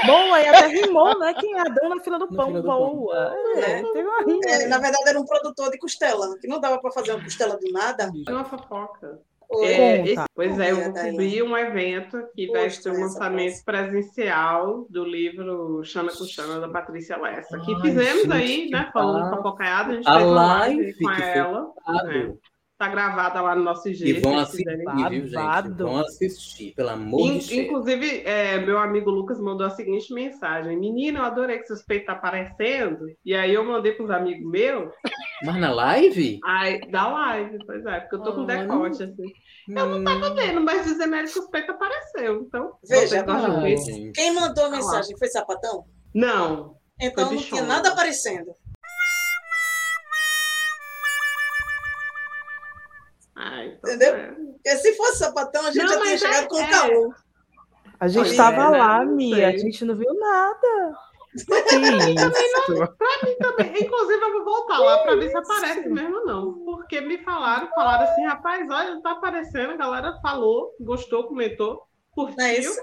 Bom, 0.07 0.33
aí 0.33 0.47
até 0.47 0.67
rimou, 0.67 1.19
né? 1.19 1.33
Quem 1.33 1.53
é 1.55 1.59
Adão 1.61 1.89
na 1.89 1.99
fila 2.03 2.17
do 2.17 2.27
Na 2.31 2.37
pão 2.37 2.47
fila 2.47 2.61
do 2.61 2.67
pão. 2.67 2.95
boa. 2.95 3.35
É, 3.55 3.59
É. 3.59 3.83
teve 3.83 4.03
uma 4.07 4.19
rima. 4.23 4.39
É, 4.47 4.67
na 4.67 4.77
verdade, 4.79 5.09
era 5.09 5.19
um 5.19 5.25
produtor 5.25 5.69
de 5.69 5.77
costela, 5.77 6.37
que 6.39 6.47
não 6.47 6.59
dava 6.59 6.79
para 6.79 6.91
fazer 6.91 7.11
uma 7.13 7.23
costela 7.23 7.57
do 7.57 7.71
nada. 7.71 8.11
É 8.27 8.31
uma 8.31 8.45
fofoca. 8.45 9.19
É, 9.61 10.01
esse- 10.01 10.25
pois 10.33 10.59
é, 10.59 10.71
eu 10.71 10.77
vou 10.77 10.91
cobrir 10.91 11.43
um 11.43 11.55
evento 11.55 12.17
que 12.35 12.47
vai 12.47 12.63
Poxa, 12.63 12.81
ser 12.81 12.89
o 12.89 12.93
essa 12.93 13.01
lançamento 13.01 13.63
presencial 13.63 14.87
do 14.89 15.03
livro 15.05 15.83
Xana 15.83 16.11
com 16.11 16.23
Xana, 16.25 16.59
da 16.59 16.67
Patrícia 16.67 17.15
Lessa. 17.17 17.59
Que 17.59 17.75
Ai, 17.75 17.81
fizemos 17.81 18.23
gente, 18.23 18.33
aí, 18.33 18.69
né? 18.71 18.89
Falando 18.91 19.29
de 19.29 19.35
fofocaiada, 19.35 19.91
a 19.91 19.95
gente 19.95 20.07
A 20.09 20.15
fez 20.17 20.31
live 20.31 20.93
com 20.97 21.11
ela. 21.11 21.73
né? 22.05 22.33
Tá 22.77 22.89
gravada 22.89 23.41
lá 23.41 23.55
no 23.55 23.63
nosso 23.63 23.87
IG. 23.87 24.05
E 24.05 24.19
vão 24.19 24.37
assistir, 24.37 24.65
viu, 25.09 25.27
gente? 25.27 25.69
Vão 25.77 25.97
assistir, 25.97 26.73
pelo 26.75 26.89
amor 26.89 27.21
In- 27.21 27.37
de 27.37 27.47
Deus. 27.47 27.51
Inclusive, 27.51 28.21
é, 28.25 28.57
meu 28.59 28.77
amigo 28.77 29.09
Lucas 29.09 29.39
mandou 29.39 29.65
a 29.65 29.69
seguinte 29.69 30.13
mensagem: 30.13 30.77
Menina, 30.77 31.19
eu 31.19 31.23
adorei 31.23 31.59
que 31.59 31.67
seus 31.67 31.83
peitos 31.83 32.07
tá 32.07 32.13
aparecendo. 32.13 33.05
E 33.23 33.33
aí 33.33 33.53
eu 33.53 33.63
mandei 33.63 33.93
pros 33.93 34.09
amigos 34.09 34.45
meus, 34.51 34.93
Mas 35.45 35.55
na 35.55 35.71
live? 35.71 36.39
aí, 36.43 36.81
da 36.91 37.07
live, 37.07 37.57
pois 37.65 37.85
é, 37.85 37.99
porque 38.01 38.15
eu 38.15 38.23
tô 38.23 38.33
com 38.33 38.41
Ah, 38.41 38.45
decote, 38.45 39.03
assim. 39.03 39.31
Não 39.69 40.03
Tô 40.03 40.33
vendo, 40.35 40.61
mas 40.61 40.99
ele 40.99 41.27
que 41.31 41.39
os 41.39 41.49
peitos 41.49 41.69
apareceu. 41.73 42.41
Então, 42.41 42.73
Veja. 42.87 43.25
Quem 44.13 44.33
mandou 44.33 44.65
a 44.65 44.69
mensagem 44.69 45.17
foi 45.17 45.29
sapatão? 45.29 45.85
Não. 46.13 46.75
Então 46.99 47.31
não 47.31 47.41
tinha 47.41 47.63
nada 47.63 47.89
aparecendo. 47.89 48.53
Sapatão, 55.35 55.61
a 55.67 55.71
gente 55.71 55.83
Não, 55.83 55.87
já 55.89 56.01
tinha 56.01 56.11
mas 56.11 56.19
chegado 56.19 56.43
é- 56.43 56.47
com 56.47 56.59
é. 56.59 56.69
caô. 56.69 57.13
A 57.99 58.07
gente 58.07 58.29
estava 58.31 58.61
é, 58.67 58.71
né? 58.71 58.77
lá, 58.77 59.05
Não 59.05 59.15
Mia. 59.15 59.47
A 59.47 59.57
gente 59.57 59.85
não 59.85 59.95
viu 59.95 60.13
nada. 60.19 60.97
Que 61.35 61.75
isso? 62.15 62.77
Pra 62.97 63.27
mim 63.27 63.35
também. 63.39 63.83
Inclusive, 63.83 64.21
eu 64.23 64.31
vou 64.33 64.45
voltar 64.45 64.79
lá 64.79 64.97
pra 64.99 65.15
ver 65.15 65.29
se 65.29 65.37
aparece 65.37 65.89
mesmo 65.89 66.17
ou 66.19 66.25
não. 66.25 66.53
Porque 66.65 67.01
me 67.01 67.17
falaram, 67.23 67.67
falaram 67.75 68.05
assim, 68.05 68.25
rapaz, 68.25 68.69
olha, 68.69 68.91
não 68.95 69.01
tá 69.01 69.11
aparecendo. 69.11 69.71
A 69.71 69.77
galera 69.77 70.17
falou, 70.21 70.73
gostou, 70.79 71.25
comentou, 71.27 71.81
curtiu. 72.11 72.37
Não 72.37 72.45
é 72.45 72.57
isso? 72.59 72.79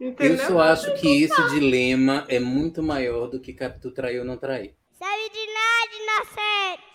Entendeu? 0.00 0.36
Eu 0.36 0.46
só 0.46 0.60
acho 0.60 0.94
que 0.94 1.22
esse 1.24 1.48
dilema 1.50 2.24
é 2.28 2.38
muito 2.38 2.82
maior 2.82 3.28
do 3.28 3.40
que 3.40 3.52
Capitu 3.54 3.90
traiu 3.92 4.20
ou 4.20 4.26
não 4.26 4.36
traiu. 4.36 4.72
Sabe 4.98 5.30
de 5.30 5.46
nada, 5.52 5.94
inocente. 6.02 6.85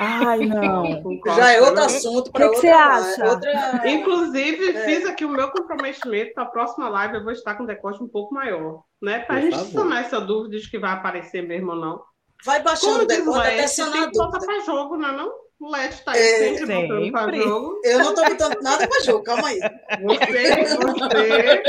Ai, 0.00 0.38
não. 0.46 0.82
Concordo. 1.02 1.40
Já 1.40 1.52
é 1.52 1.60
outro 1.60 1.84
assunto 1.84 2.32
para 2.32 2.48
Que 2.48 2.60
que 2.60 2.66
outra, 2.66 2.98
você 3.02 3.20
acha? 3.20 3.30
outra. 3.30 3.90
Inclusive, 3.90 4.76
É. 4.76 4.84
fiz 4.84 5.06
aqui 5.06 5.24
o 5.24 5.28
meu 5.28 5.50
comprometimento 5.50 6.34
para 6.34 6.42
a 6.44 6.46
próxima 6.46 6.88
live. 6.88 7.14
Eu 7.16 7.22
vou 7.24 7.32
estar 7.32 7.54
com 7.54 7.64
decote 7.64 8.02
um 8.02 8.08
pouco 8.08 8.34
maior, 8.34 8.82
né? 9.00 9.20
Para 9.20 9.36
a 9.36 9.40
gente 9.40 9.56
favor. 9.56 9.70
sanar 9.72 10.00
essa 10.02 10.20
dúvida 10.20 10.58
de 10.58 10.68
que 10.70 10.78
vai 10.78 10.90
aparecer 10.92 11.42
mesmo 11.46 11.70
ou 11.72 11.76
não. 11.76 12.02
Vai 12.44 12.60
baixando 12.60 12.90
Como 12.92 13.00
o 13.02 13.04
o 13.04 13.06
decote 13.06 13.38
até 13.38 13.66
sanar 13.68 13.92
tem 13.92 14.02
a 14.02 14.06
que 14.10 14.18
botar 14.18 14.38
dúvida. 14.38 14.46
para 14.46 14.60
jogo, 14.64 14.96
não 14.96 15.08
é 15.08 15.12
não? 15.16 15.32
O 15.62 15.70
LED 15.70 16.02
tá 16.02 16.10
aí 16.12 16.18
É, 16.18 16.38
sempre 16.38 16.66
botando 16.74 17.12
para 17.12 17.24
sempre. 17.24 17.42
jogo. 17.42 17.80
Eu 17.84 17.98
não 18.00 18.14
tô 18.16 18.24
botando 18.24 18.62
nada 18.62 18.88
para 18.88 19.04
jogo, 19.04 19.22
calma 19.22 19.46
aí. 19.48 19.60
Você, 20.02 20.64
você, 20.76 21.62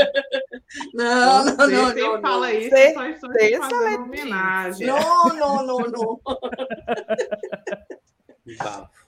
Não, 0.94 1.44
não, 1.44 1.56
você 1.56 1.66
não, 1.76 1.86
sempre 1.86 2.00
não, 2.02 2.12
não. 2.14 2.20
fala 2.20 2.52
isso, 2.52 2.70
Você- 2.70 2.92
só 2.94 3.04
estou 3.06 3.30
você 3.32 3.50
te 3.50 3.56
fazendo 3.58 4.02
homenagem. 4.02 4.86
Não, 4.88 5.24
não, 5.28 5.66
não, 5.66 5.78
não. 5.78 6.20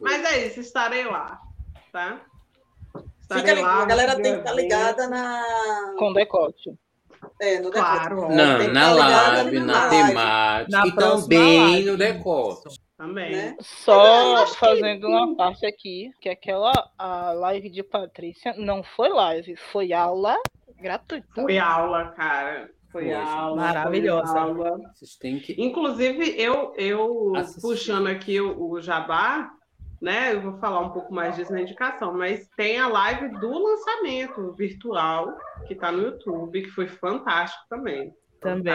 Mas 0.01 0.25
é 0.25 0.47
isso, 0.47 0.61
estarei 0.61 1.05
lá, 1.05 1.41
tá? 1.93 2.21
Estarei 3.21 3.43
Fica 3.43 3.55
ligado, 3.55 3.77
lá, 3.77 3.83
a 3.83 3.87
galera 3.87 4.15
tem 4.15 4.23
que 4.35 4.39
estar 4.39 4.53
evento. 4.53 4.63
ligada 4.63 5.09
na. 5.09 5.95
Com 5.99 6.13
decote. 6.13 6.73
É, 7.41 7.59
no 7.59 7.71
decote. 7.71 7.73
Claro, 7.99 8.21
Não, 8.29 8.59
que 8.61 8.69
na 8.69 8.93
ligada 8.93 9.33
live, 9.43 9.61
na 9.61 9.67
na 9.67 9.87
live. 9.87 10.07
temática 10.09 10.79
Na 10.79 10.87
e 10.87 10.93
próxima 10.93 11.23
também 11.23 11.85
no 11.85 11.97
decote. 11.97 12.86
Também. 12.97 13.33
Né? 13.33 13.57
Só 13.61 14.37
acho 14.37 14.53
que- 14.55 14.59
fazendo 14.59 15.07
uma 15.09 15.35
parte 15.37 15.65
aqui, 15.67 16.11
que 16.21 16.29
aquela 16.29 16.73
a 16.99 17.33
live 17.33 17.69
de 17.71 17.83
Patrícia 17.83 18.55
não 18.57 18.83
foi 18.83 19.09
live, 19.09 19.57
foi 19.57 19.93
aula 19.93 20.37
gratuita. 20.81 21.27
Foi 21.35 21.59
aula, 21.59 22.07
cara. 22.13 22.71
Foi 22.91 23.05
Foi, 23.05 23.13
aula. 23.15 23.57
maravilhosa. 23.57 24.33
foi 24.33 24.41
aula. 24.41 24.79
Vocês 24.95 25.17
têm 25.17 25.39
que. 25.39 25.55
Inclusive, 25.61 26.35
eu, 26.41 26.73
eu 26.77 27.35
Assistir. 27.37 27.61
puxando 27.61 28.07
aqui 28.07 28.41
o, 28.41 28.71
o 28.71 28.81
Jabá, 28.81 29.51
né? 30.01 30.33
Eu 30.35 30.41
vou 30.41 30.59
falar 30.59 30.81
um 30.81 30.91
pouco 30.91 31.13
mais 31.13 31.37
disso 31.37 31.53
na 31.53 31.61
indicação, 31.61 32.15
mas 32.15 32.49
tem 32.57 32.79
a 32.79 32.89
live 32.89 33.29
do 33.39 33.51
lançamento 33.59 34.53
virtual 34.55 35.37
que 35.67 35.75
está 35.75 35.93
no 35.93 36.03
YouTube, 36.03 36.63
que 36.63 36.71
foi 36.71 36.87
fantástico 36.89 37.65
também. 37.69 38.15
Também. 38.41 38.73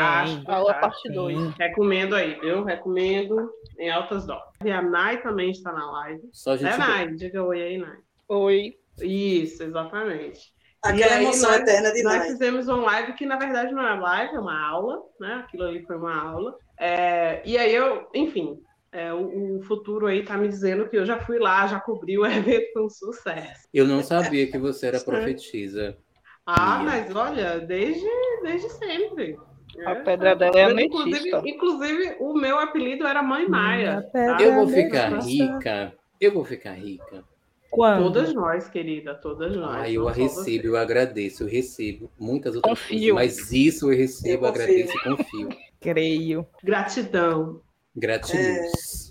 Aula 0.48 0.74
parte 0.76 1.10
2. 1.12 1.38
Sim. 1.38 1.54
Recomendo 1.58 2.16
aí, 2.16 2.40
viu? 2.40 2.64
Recomendo 2.64 3.50
em 3.80 3.90
altas 3.90 4.26
doses. 4.26 4.50
E 4.64 4.72
a 4.72 4.82
Nai 4.82 5.22
também 5.22 5.52
está 5.52 5.72
na 5.72 5.90
live. 5.92 6.22
Só 6.34 6.52
a 6.54 6.58
gente. 6.58 6.74
É, 6.74 6.78
Nai, 6.78 7.08
diga 7.14 7.44
oi 7.44 7.62
aí, 7.62 7.78
Nai. 7.78 7.98
Oi. 8.28 8.74
Isso, 9.02 9.64
exatamente. 9.64 10.40
Aquela 10.84 11.16
aí 11.16 11.24
emoção 11.24 11.52
nós- 11.52 11.62
eterna 11.62 11.92
de 11.94 12.04
Nós 12.04 12.18
nós. 12.18 12.28
fizemos 12.28 12.68
uma 12.68 12.82
live 12.84 13.14
que, 13.14 13.26
na 13.26 13.38
verdade, 13.38 13.72
não 13.74 13.88
é 13.88 13.94
live, 14.00 14.36
é 14.36 14.40
uma 14.40 14.68
aula, 14.68 15.00
né? 15.20 15.44
Aquilo 15.46 15.64
ali 15.66 15.84
foi 15.86 15.96
uma 15.96 16.16
aula. 16.16 16.56
É, 16.80 17.42
e 17.46 17.56
aí 17.58 17.74
eu, 17.74 18.10
enfim, 18.16 18.60
é, 18.92 19.14
o, 19.14 19.58
o 19.60 19.64
futuro 19.64 20.08
aí 20.08 20.24
tá 20.26 20.36
me 20.38 20.48
dizendo 20.48 20.90
que 20.90 20.98
eu 20.98 21.06
já 21.06 21.20
fui 21.20 21.38
lá, 21.38 21.68
já 21.68 21.80
cobri 21.80 22.18
o 22.18 22.26
evento 22.26 22.74
com 22.74 22.90
sucesso. 22.90 23.68
Eu 23.74 23.86
não 23.88 24.02
sabia 24.02 24.50
que 24.50 24.58
você 24.58 24.88
era 24.88 25.00
profetisa. 25.00 25.96
Ah, 26.46 26.80
Ia. 26.80 26.84
mas 26.84 27.16
olha, 27.16 27.60
desde, 27.60 28.08
desde 28.42 28.68
sempre. 28.72 29.38
A 29.86 29.92
É. 29.92 29.96
pedra 29.96 30.36
dela 30.36 30.60
é 30.60 30.74
Mas, 30.74 30.86
inclusive, 30.86 31.18
ametista. 31.34 31.42
inclusive, 31.46 32.16
o 32.20 32.34
meu 32.34 32.60
apelido 32.60 33.06
era 33.08 33.22
Mãe 33.24 33.48
Maia. 33.48 34.08
pedra 34.12 34.38
tá? 34.38 34.44
Eu 34.44 34.54
vou 34.56 34.64
Nossa. 34.66 34.76
ficar 34.76 35.20
rica. 35.20 35.94
Eu 36.20 36.32
vou 36.34 36.46
ficar 36.46 36.74
rica. 36.74 37.24
Quando? 37.70 38.04
Todas 38.04 38.34
nós, 38.34 38.68
querida, 38.68 39.16
todas 39.16 39.56
nós. 39.56 39.84
Ah, 39.84 39.90
eu 39.90 40.08
a 40.08 40.12
recebo, 40.12 40.68
eu 40.68 40.76
agradeço, 40.78 41.44
eu 41.44 41.48
recebo 41.48 42.12
muitas 42.20 42.56
outras 42.56 42.78
Confio. 42.78 43.16
coisas, 43.16 43.38
mas 43.40 43.52
isso 43.54 43.90
eu 43.92 43.98
recebo, 43.98 44.44
Eu 44.46 44.50
agradeço 44.50 44.94
e 44.98 45.04
confio. 45.04 45.50
Creio. 45.80 46.42
você. 46.44 46.66
Gratidão. 46.66 47.62
Gratiluz. 47.96 49.11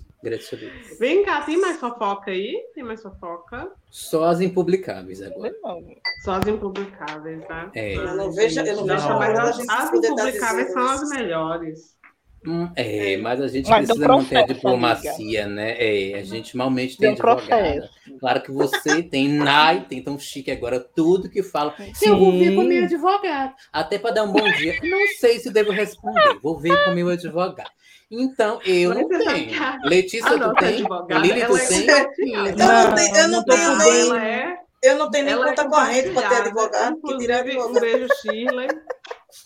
Vem 0.99 1.23
cá, 1.23 1.41
tem 1.41 1.59
mais 1.59 1.77
fofoca 1.77 2.29
aí? 2.31 2.55
Tem 2.75 2.83
mais 2.83 3.01
fofoca? 3.01 3.71
Só 3.89 4.25
as 4.25 4.39
impublicáveis 4.39 5.21
agora. 5.21 5.53
Não. 5.63 5.83
Só 6.23 6.33
as 6.33 6.47
impublicáveis, 6.47 7.39
né? 7.39 7.71
É. 7.73 7.95
Eu 7.95 8.15
não 8.15 8.31
vejo, 8.31 8.59
eu 8.59 8.75
não 8.75 8.85
vejo 8.85 9.07
Não, 9.09 9.19
da 9.19 9.43
as, 9.43 9.55
gente 9.57 9.97
impublicáveis 9.97 10.73
são 10.73 10.89
as 10.89 11.09
melhores. 11.09 11.97
Hum, 12.45 12.69
É, 12.75 13.17
mas 13.17 13.39
a 13.39 13.47
gente 13.47 13.69
Mas 13.69 13.85
precisa 13.85 14.07
manter 14.07 14.35
a 14.37 14.39
processo, 14.39 14.53
diplomacia, 14.53 15.47
né? 15.47 15.75
É, 15.77 16.19
a 16.19 16.23
gente 16.23 16.57
malmente 16.57 16.97
tem 16.97 17.13
Do 17.13 17.21
advogada. 17.21 17.47
processo. 17.47 18.19
Claro 18.19 18.41
que 18.41 18.51
você 18.51 19.03
tem 19.03 19.27
Nai, 19.29 19.85
tem 19.87 20.01
tão 20.03 20.17
chique 20.17 20.49
agora, 20.49 20.79
tudo 20.79 21.29
que 21.29 21.43
fala. 21.43 21.75
Sim. 21.93 22.09
Eu 22.09 22.17
vou 22.17 22.31
ver 22.31 22.55
com 22.55 22.61
o 22.61 22.65
meu 22.65 22.83
advogado. 22.83 23.53
Até 23.71 23.99
para 23.99 24.15
dar 24.15 24.23
um 24.23 24.31
bom 24.31 24.51
dia. 24.53 24.75
Não 24.83 25.07
sei 25.19 25.39
se 25.39 25.51
devo 25.51 25.71
responder. 25.71 26.39
Vou 26.41 26.59
ver 26.59 26.83
com 26.83 26.91
o 26.91 26.95
meu 26.95 27.09
advogado. 27.09 27.69
Então, 28.09 28.59
eu 28.65 28.93
não 28.93 29.07
tenho. 29.07 29.51
Letícia, 29.83 30.37
tu 30.37 30.53
tem? 30.55 30.83
Lili, 31.21 31.45
tu 31.45 31.55
é 31.55 31.65
tem? 31.67 32.33
Eu 32.33 32.57
não, 32.57 32.95
tenho, 32.95 33.15
eu 33.15 33.27
não 33.29 33.43
tenho 33.45 33.77
nem, 33.77 34.17
é, 34.19 34.57
eu 34.83 34.97
não 34.97 35.09
tenho 35.11 35.25
nem 35.25 35.33
é 35.33 35.37
conta 35.37 35.69
corrente 35.69 36.09
para 36.09 36.27
ter 36.27 36.35
advogado, 36.35 36.97
Inclusive, 36.97 37.31
um 37.31 37.37
advogado. 37.37 37.79
beijo, 37.79 38.07
Shirley. 38.21 38.67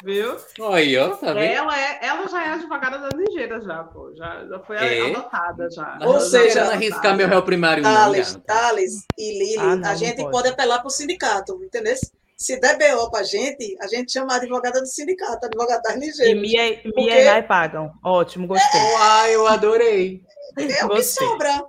Viu? 0.04 0.36
Aí, 0.74 0.98
ó, 0.98 1.10
tá 1.15 1.34
vendo? 1.34 1.52
Ela, 1.54 1.80
é, 1.80 2.00
ela 2.02 2.28
já 2.28 2.43
é 2.45 2.50
advogada 2.54 2.98
das 2.98 3.12
ligeiras, 3.13 3.63
já, 3.63 3.84
pô. 3.84 4.12
Já, 4.15 4.45
já 4.48 4.60
foi 4.60 4.78
É? 4.78 5.02
adotada, 5.12 5.69
já. 5.71 5.98
Ou 6.02 6.13
não 6.13 6.19
seja, 6.19 6.62
quero 6.62 6.71
arriscar 6.71 7.15
meu 7.15 7.28
réu 7.28 7.43
primário, 7.43 7.84
não, 7.84 7.93
Thales, 7.93 8.36
gata. 8.36 8.45
Thales 8.45 8.91
e 9.17 9.38
Lili, 9.39 9.58
Ah, 9.60 9.63
não, 9.63 9.71
a 9.71 9.91
não 9.91 9.95
gente 9.98 10.17
pode. 10.17 10.32
pode. 10.32 10.48
apelar 10.50 10.80
para 10.80 10.88
o 10.88 10.91
sindicato, 10.91 11.60
entendeu? 11.63 11.95
Se 12.38 12.60
der 12.60 12.78
BO 12.78 13.10
para 13.10 13.21
a 13.21 13.24
gente, 13.24 13.78
a 13.82 13.88
gente 13.88 14.12
chama 14.12 14.34
a 14.34 14.36
advogada 14.38 14.82
do 14.82 14.86
sindicato, 14.88 15.45
a 15.45 15.48
advogada 15.48 15.82
das 15.82 15.95
E 15.95 16.00
ligeiras. 16.00 16.41
Mia, 16.41 16.82
Porque- 16.84 17.02
Mia 17.02 17.21
e 17.21 17.26
Nai 17.26 17.43
pagam. 17.43 17.91
Ótimo, 18.04 18.45
gostei. 18.48 18.82
Uai, 18.82 19.36
eu 19.36 19.48
adorei. 19.48 20.21
É 20.58 20.86
o 20.86 20.89
que 20.89 21.04
sobra. 21.04 21.65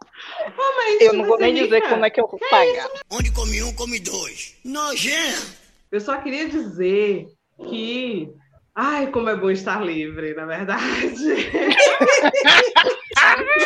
Mas, 0.57 1.01
Eu 1.01 1.13
não 1.15 1.25
vou 1.25 1.39
nem 1.39 1.55
dizer 1.55 1.77
Amiga, 1.77 1.89
como 1.89 2.05
é 2.05 2.11
que 2.11 2.21
eu 2.21 2.27
vou 2.29 2.39
pagar. 2.51 2.89
Onde 3.11 3.33
come 3.33 3.63
um, 3.63 3.73
come 3.75 3.99
dois. 4.01 4.55
Nojento. 4.65 5.47
Eu 5.91 6.01
só 6.01 6.17
queria 6.19 6.49
dizer 6.49 7.29
que. 7.59 8.31
Ai, 8.75 9.11
como 9.11 9.31
é 9.31 9.37
bom 9.37 9.51
estar 9.51 9.83
livre, 9.83 10.35
na 10.35 10.45
verdade. 10.45 11.17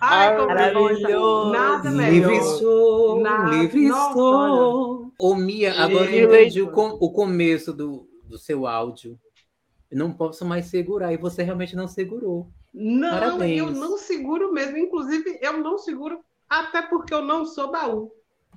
Ai, 0.00 0.36
como 0.36 0.50
é 0.52 0.72
bom 0.72 0.90
estar. 0.90 1.10
Nada 1.50 1.90
melhor. 1.90 2.30
Livre 2.32 2.42
sou, 2.58 3.20
Na- 3.20 3.50
livre 3.50 3.88
Nossa, 3.88 4.12
sou. 4.14 5.12
Ô, 5.18 5.34
Mia, 5.34 5.72
agora 5.74 6.10
eu 6.10 6.28
entendi 6.28 6.62
o, 6.62 6.70
com- 6.70 6.96
o 7.00 7.12
começo 7.12 7.72
do, 7.72 8.06
do 8.24 8.38
seu 8.38 8.66
áudio. 8.66 9.18
Eu 9.90 9.98
não 9.98 10.12
posso 10.12 10.44
mais 10.44 10.66
segurar, 10.66 11.12
e 11.12 11.16
você 11.16 11.42
realmente 11.42 11.74
não 11.76 11.88
segurou. 11.88 12.48
Não, 12.72 13.10
Parabéns. 13.10 13.58
eu 13.58 13.70
não 13.72 13.98
seguro 13.98 14.52
mesmo. 14.52 14.78
Inclusive, 14.78 15.38
eu 15.42 15.58
não 15.58 15.76
seguro 15.76 16.20
até 16.48 16.80
porque 16.82 17.12
eu 17.12 17.22
não 17.22 17.44
sou 17.44 17.70
baú. 17.72 18.10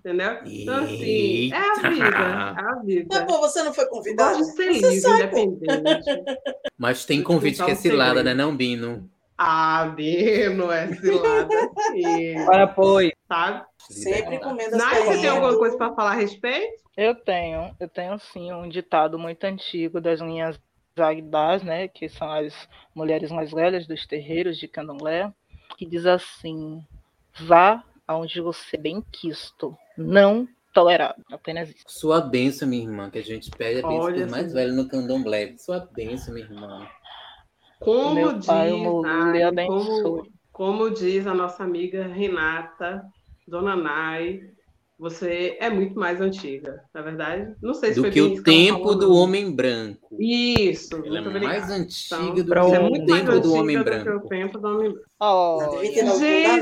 Entendeu? 0.05 0.37
Então, 0.45 0.83
assim, 0.83 1.49
é 1.53 1.55
a 1.57 1.89
vida. 1.89 2.05
É 2.05 2.59
a 2.59 2.75
Mas, 2.75 2.85
vida. 2.85 3.25
pô, 3.25 3.39
você 3.39 3.63
não 3.63 3.73
foi 3.73 3.85
convidado? 3.85 4.37
Gosto 4.37 4.49
de 4.51 4.55
ser 4.57 4.73
Você 4.73 4.79
livre, 4.89 4.99
sai, 4.99 5.21
independente. 5.23 6.23
Mas 6.77 7.05
tem 7.05 7.23
convite 7.23 7.63
que 7.63 7.71
é 7.71 7.75
cilada, 7.75 8.15
segredo. 8.15 8.25
né, 8.25 8.33
não, 8.33 8.53
Bino? 8.55 9.09
Ah, 9.37 9.85
Bino, 9.95 10.69
é 10.71 10.93
cilada. 10.93 11.71
sim, 11.91 12.37
Agora 12.37 12.67
foi. 12.73 13.13
Sabe? 13.27 13.65
Sempre 13.79 14.39
comendo 14.39 14.75
as 14.75 14.81
Nath, 14.81 15.05
você 15.05 15.21
tem 15.21 15.29
alguma 15.29 15.57
coisa 15.57 15.77
para 15.77 15.93
falar 15.93 16.11
a 16.11 16.15
respeito? 16.15 16.83
Eu 16.97 17.15
tenho, 17.15 17.73
eu 17.79 17.87
tenho 17.87 18.19
sim 18.19 18.51
um 18.53 18.67
ditado 18.67 19.17
muito 19.17 19.43
antigo 19.45 20.01
das 20.01 20.19
linhas 20.19 20.59
Agdás, 20.95 21.63
né, 21.63 21.87
que 21.87 22.07
são 22.07 22.31
as 22.31 22.53
mulheres 22.93 23.31
mais 23.31 23.51
velhas 23.51 23.87
dos 23.87 24.05
terreiros 24.05 24.57
de 24.59 24.67
Candomblé, 24.67 25.31
que 25.77 25.85
diz 25.87 26.05
assim: 26.05 26.85
vá 27.39 27.83
aonde 28.07 28.39
você 28.41 28.77
bem 28.77 29.01
quisto, 29.11 29.75
não 29.97 30.47
tolerado. 30.73 31.21
Apenas 31.31 31.69
isso. 31.69 31.83
Sua 31.87 32.19
benção, 32.19 32.67
minha 32.67 32.83
irmã, 32.83 33.09
que 33.09 33.19
a 33.19 33.23
gente 33.23 33.51
pede 33.51 33.83
a 33.83 33.87
benção 33.87 34.11
dos 34.11 34.31
mais 34.31 34.47
sim. 34.47 34.53
velhos 34.53 34.75
no 34.75 34.87
candomblé. 34.87 35.55
Sua 35.57 35.79
benção, 35.79 36.33
minha 36.33 36.45
irmã. 36.45 36.87
Como 37.79 38.15
Meu 38.15 38.33
diz, 38.33 38.45
pai, 38.45 38.71
Nai, 38.71 39.67
como, 39.67 40.27
como 40.51 40.89
diz 40.89 41.27
a 41.27 41.33
nossa 41.33 41.63
amiga 41.63 42.07
Renata, 42.07 43.03
Dona 43.47 43.75
Nai, 43.75 44.52
você 45.03 45.57
é 45.59 45.69
muito 45.69 45.99
mais 45.99 46.21
antiga, 46.21 46.81
na 46.93 47.01
verdade. 47.01 47.53
Não 47.61 47.73
sei 47.73 47.89
se 47.89 47.95
Do 47.95 48.03
foi 48.03 48.11
que 48.11 48.21
bem 48.21 48.39
o 48.39 48.43
tempo 48.43 48.95
do 48.95 49.13
homem 49.13 49.51
branco. 49.53 50.15
Isso, 50.17 50.95
Ela 50.95 51.21
muito 51.21 51.37
é 51.37 51.41
mais 51.41 51.69
antiga 51.69 52.15
Então, 52.15 52.33
do 52.33 52.45
que 52.45 52.75
é 52.75 52.79
o 52.79 52.83
muito 52.83 53.09
mais 53.09 53.23
tempo 53.25 53.39
do 53.41 53.53
homem 53.53 53.77
do 53.77 53.83
que 53.83 53.89
branco. 53.89 54.25
o 54.25 54.29
tempo 54.29 54.57
do 54.57 54.67
homem 54.67 54.91
branco. 54.93 55.07
Oh, 55.19 55.79
Gente, 55.81 56.01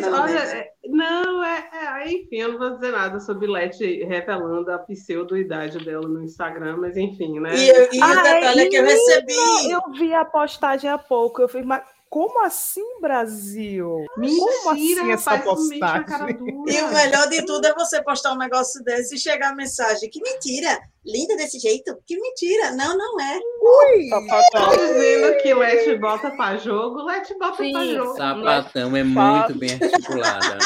não, 0.02 0.22
olha, 0.22 0.34
né? 0.34 0.58
é- 0.60 0.72
Não, 0.88 1.44
é, 1.44 1.70
é, 1.74 2.12
enfim, 2.14 2.38
eu 2.38 2.52
não 2.54 2.58
vou 2.60 2.72
dizer 2.72 2.92
nada 2.92 3.20
sobre 3.20 3.46
Leti 3.48 4.04
revelando 4.04 4.72
a 4.72 4.80
pseudo-idade 4.80 5.78
dela 5.86 6.08
no 6.08 6.24
Instagram, 6.24 6.78
mas 6.78 6.98
enfim, 6.98 7.40
né? 7.40 7.56
E, 7.56 7.70
eu- 7.70 7.90
e 7.94 8.00
o 8.00 8.04
Ai, 8.04 8.24
detalhe 8.24 8.62
é 8.62 8.70
que 8.70 8.76
eu 8.76 8.84
recebi. 8.84 9.34
Eu 9.72 9.82
vi 9.98 10.14
a 10.14 10.26
postagem 10.26 10.90
há 10.90 10.98
pouco. 10.98 11.42
Eu 11.42 11.48
fiz, 11.48 11.64
mas 11.64 11.84
como 12.12 12.44
assim, 12.46 13.00
Brasil? 13.00 14.06
como 14.16 14.70
assim 14.70 14.96
Mentira, 14.96 15.12
essa 15.14 15.38
postagem? 15.40 16.06
cara 16.06 16.34
dura. 16.34 16.72
E 16.72 16.82
o 16.84 16.94
melhor 16.94 17.30
de 17.30 17.46
tudo 17.46 17.66
é 17.66 17.74
você 17.74 18.04
postar 18.04 18.34
um 18.34 18.38
negócio 18.38 18.84
desse 18.84 19.16
e 19.16 19.18
chegar 19.18 19.52
a 19.52 19.56
mensagem. 19.56 20.10
Que 20.10 20.22
mentira! 20.22 20.78
Linda 21.06 21.36
desse 21.38 21.58
jeito? 21.58 21.98
Que 22.06 22.20
mentira! 22.20 22.72
Não, 22.72 22.96
não 22.98 23.20
é. 23.20 23.40
Ui! 23.40 24.10
Sapatão. 24.10 24.70
Dizendo 24.72 25.38
que 25.42 25.54
Leti 25.54 25.96
bota 25.98 26.30
pra 26.32 26.58
jogo, 26.58 27.02
Leti 27.06 27.34
bota 27.40 27.56
pra 27.56 27.66
Sim, 27.66 27.96
jogo. 27.96 28.18
Sapatão 28.18 28.96
é 28.98 29.04
muito 29.04 29.56
bem 29.58 29.70
articulada. 29.82 30.58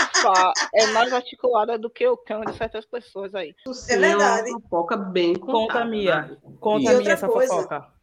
É 0.73 0.87
mais 0.87 1.13
articulada 1.13 1.77
do 1.77 1.89
que 1.91 2.07
o 2.07 2.17
cão 2.17 2.41
de 2.41 2.57
certas 2.57 2.85
pessoas 2.85 3.35
aí. 3.35 3.53
Sim, 3.71 3.93
É 3.93 3.97
verdade. 3.99 4.49
uma 4.49 4.59
fofoca 4.61 4.97
bem 4.97 5.35
Conta, 5.35 5.51
contada, 5.53 5.85
Mia. 5.85 6.21
né? 6.23 6.37
Conta 6.59 6.83
E 6.91 6.95
a 6.95 6.97
minha 6.97 7.13
essa 7.13 7.27
coisa, 7.27 7.53
fofoca. 7.53 7.94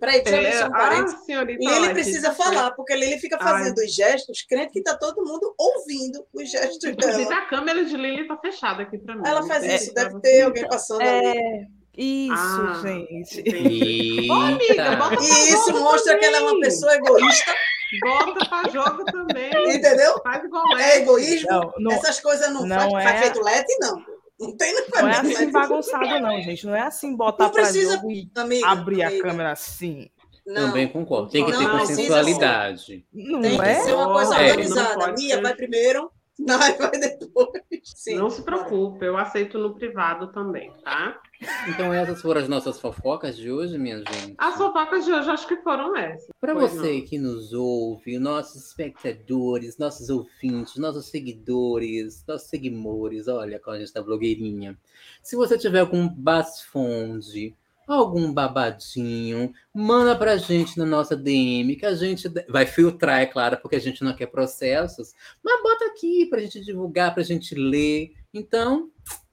Peraí, 0.00 0.22
deixa 0.22 0.36
eu 0.38 0.42
ver 0.42 0.48
É, 0.48 0.58
só 0.60 0.66
um 0.68 0.74
ah, 0.74 1.06
senhorita 1.24 1.70
Lili 1.70 1.92
precisa 1.92 2.32
falar, 2.32 2.70
porque 2.72 2.94
Lili 2.94 3.18
fica 3.18 3.38
fazendo 3.38 3.76
os 3.78 3.94
gestos, 3.94 4.42
crente 4.42 4.72
que 4.72 4.78
está 4.78 4.96
todo 4.96 5.24
mundo 5.24 5.54
ouvindo 5.58 6.24
os 6.32 6.50
gestos 6.50 6.82
Inclusive, 6.84 7.24
dela. 7.28 7.36
a 7.42 7.46
câmera 7.46 7.84
de 7.84 7.96
Lili 7.96 8.26
tá 8.26 8.36
fechada 8.38 8.82
aqui 8.82 8.98
pra 8.98 9.14
mim. 9.16 9.22
Ela 9.24 9.42
faz 9.46 9.64
sei 9.64 9.76
isso, 9.76 9.94
deve 9.94 10.10
você. 10.10 10.20
ter 10.20 10.42
alguém 10.42 10.66
passando 10.68 11.00
ali. 11.02 11.26
É, 11.38 11.66
isso, 11.96 12.32
Ah, 12.34 12.80
gente. 12.82 14.30
Ô, 14.30 14.32
amiga, 14.32 14.96
bota 14.96 15.16
pra 15.16 15.24
E 15.24 15.28
isso 15.50 15.66
jogo 15.66 15.80
mostra 15.80 16.18
que 16.18 16.24
ela 16.24 16.36
é 16.36 16.40
uma 16.40 16.48
também. 16.52 16.62
pessoa 16.62 16.94
egoísta, 16.94 17.54
Bota 18.00 18.48
pra 18.48 18.68
jogo 18.70 19.04
também. 19.04 19.50
entendeu? 19.76 20.18
Faz 20.22 20.42
igual 20.42 20.78
É 20.78 20.96
egoísmo. 20.96 21.48
Não, 21.50 21.72
não, 21.78 21.92
Essas 21.92 22.18
coisas 22.20 22.50
não, 22.50 22.64
não 22.66 22.90
faz, 22.92 22.94
é- 22.94 23.08
faz 23.08 23.20
feito 23.20 23.42
lete, 23.42 23.76
não. 23.80 24.11
Não 24.42 24.56
tem 24.56 24.74
não 24.74 24.84
faz 24.86 25.02
não 25.02 25.08
é 25.08 25.18
assim 25.34 25.50
bagunçado, 25.52 26.20
não, 26.20 26.40
gente. 26.42 26.66
Não 26.66 26.74
é 26.76 26.80
assim 26.82 27.16
botar 27.16 27.44
Não 27.44 27.50
precisa- 27.52 27.86
pra 27.92 27.96
jogo 27.96 28.10
e 28.10 28.30
Amiga, 28.36 28.68
abrir 28.68 29.02
a 29.02 29.08
amiga, 29.08 29.22
câmera 29.22 29.52
assim. 29.52 30.08
Não, 30.44 30.66
Também 30.68 30.88
concordo. 30.88 31.30
Tem 31.30 31.44
que 31.46 31.52
ter 31.52 31.58
Não 31.58 31.70
precisa 31.78 31.96
consensualidade. 31.98 33.06
Não 33.12 33.40
tem 33.40 33.56
que 33.56 33.64
é? 33.64 33.74
ser 33.76 33.92
uma 33.94 34.12
coisa 34.12 34.34
É, 34.36 34.50
organizada. 34.50 35.06
não 35.06 35.14
Mia 35.14 35.34
ser. 35.36 35.40
vai 35.42 35.54
primeiro, 35.54 36.10
Nai 36.38 36.76
vai 36.76 36.90
depois. 36.90 37.62
Sim, 37.84 38.16
Não 38.16 38.28
se 38.30 38.42
preocupe, 38.42 39.04
eu 39.04 39.16
aceito 39.16 39.58
no 39.58 39.74
privado 39.74 40.32
também, 40.32 40.72
tá? 40.82 41.20
Então 41.68 41.92
essas 41.92 42.20
foram 42.20 42.40
as 42.40 42.48
nossas 42.48 42.80
fofocas 42.80 43.36
de 43.36 43.50
hoje, 43.50 43.78
minha 43.78 43.98
gente. 43.98 44.34
As 44.38 44.56
fofocas 44.56 45.04
de 45.04 45.12
hoje 45.12 45.30
acho 45.30 45.46
que 45.46 45.56
foram 45.56 45.96
essas. 45.96 46.28
Para 46.40 46.54
você 46.54 46.98
não. 46.98 47.06
que 47.06 47.18
nos 47.18 47.52
ouve, 47.52 48.18
nossos 48.18 48.68
espectadores, 48.68 49.78
nossos 49.78 50.08
ouvintes, 50.08 50.76
nossos 50.76 51.06
seguidores, 51.06 52.24
nossos 52.26 52.48
seguimores, 52.48 53.28
olha 53.28 53.58
como 53.58 53.76
a 53.76 53.80
gente 53.80 53.92
tá 53.92 54.02
blogueirinha. 54.02 54.78
Se 55.22 55.36
você 55.36 55.58
tiver 55.58 55.80
algum 55.80 56.08
basfonde, 56.08 57.54
algum 57.86 58.32
babadinho, 58.32 59.52
manda 59.74 60.16
pra 60.16 60.36
gente 60.36 60.78
na 60.78 60.86
nossa 60.86 61.16
DM, 61.16 61.76
que 61.76 61.86
a 61.86 61.94
gente 61.94 62.28
vai 62.48 62.66
filtrar, 62.66 63.20
é 63.20 63.26
claro, 63.26 63.58
porque 63.58 63.76
a 63.76 63.80
gente 63.80 64.02
não 64.04 64.14
quer 64.14 64.26
processos, 64.26 65.14
mas 65.42 65.62
bota 65.62 65.86
aqui 65.86 66.26
pra 66.26 66.40
gente 66.40 66.60
divulgar, 66.60 67.12
pra 67.14 67.22
gente 67.22 67.54
ler. 67.54 68.12
Então, 68.32 68.90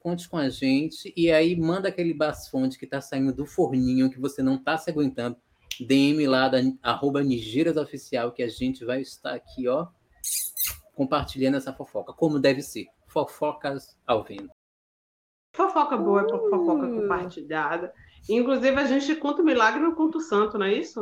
conte 0.10 0.28
com 0.28 0.38
a 0.38 0.50
gente 0.50 1.14
e 1.16 1.32
aí 1.32 1.56
manda 1.56 1.90
aquele 1.90 2.14
basfonde 2.16 2.80
que 2.80 2.88
tá 2.88 3.00
saindo 3.00 3.32
do 3.32 3.46
forninho, 3.46 4.10
que 4.10 4.20
você 4.20 4.42
não 4.42 4.58
tá 4.58 4.76
se 4.76 4.90
aguentando. 4.90 5.38
DM 5.80 6.26
lá 6.28 6.50
da 6.50 6.58
arroba 6.82 7.22
Nigeiras 7.24 7.78
Oficial, 7.78 8.32
que 8.32 8.42
a 8.42 8.48
gente 8.48 8.84
vai 8.84 9.02
estar 9.02 9.36
aqui, 9.36 9.68
ó, 9.68 9.88
compartilhando 10.96 11.58
essa 11.58 11.72
fofoca, 11.72 12.12
como 12.12 12.40
deve 12.40 12.62
ser. 12.64 12.88
Fofocas 13.08 13.96
ao 14.06 14.24
vivo. 14.24 14.50
Fofoca 15.56 15.96
boa 15.98 16.22
é 16.22 16.30
fofoca 16.30 16.86
Uh. 16.88 17.02
compartilhada. 17.02 17.94
Inclusive, 18.28 18.76
a 18.76 18.86
gente 18.86 19.16
conta 19.16 19.42
o 19.42 19.46
milagre 19.46 19.80
e 19.80 19.84
não 19.84 19.96
conta 19.96 20.18
o 20.18 20.22
santo, 20.22 20.58
não 20.58 20.66
é 20.66 20.74
isso? 20.74 21.02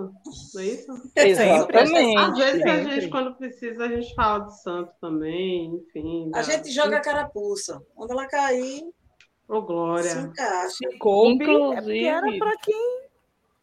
Não 0.53 0.61
é 0.61 0.65
isso? 0.65 0.91
Exatamente. 1.15 2.17
Às 2.17 2.37
vezes, 2.37 2.61
a 2.61 2.75
sempre. 2.75 2.91
gente, 2.91 3.09
quando 3.09 3.35
precisa, 3.35 3.83
a 3.83 3.87
gente 3.87 4.13
fala 4.15 4.39
do 4.39 4.51
santo 4.51 4.91
também, 5.01 5.75
enfim. 5.75 6.31
A 6.33 6.41
gente 6.41 6.71
joga 6.71 6.97
a 6.97 7.01
carapuça. 7.01 7.81
Quando 7.95 8.11
ela 8.11 8.27
cair, 8.27 8.81
Ô, 9.47 9.61
se 9.61 9.65
Glória. 9.67 10.11
encaixa. 10.21 10.69
Se 10.69 10.97
coube, 10.97 11.43
é 11.43 11.47
Inclusive- 11.47 12.05
era 12.05 12.37
pra 12.37 12.57
quem 12.57 13.01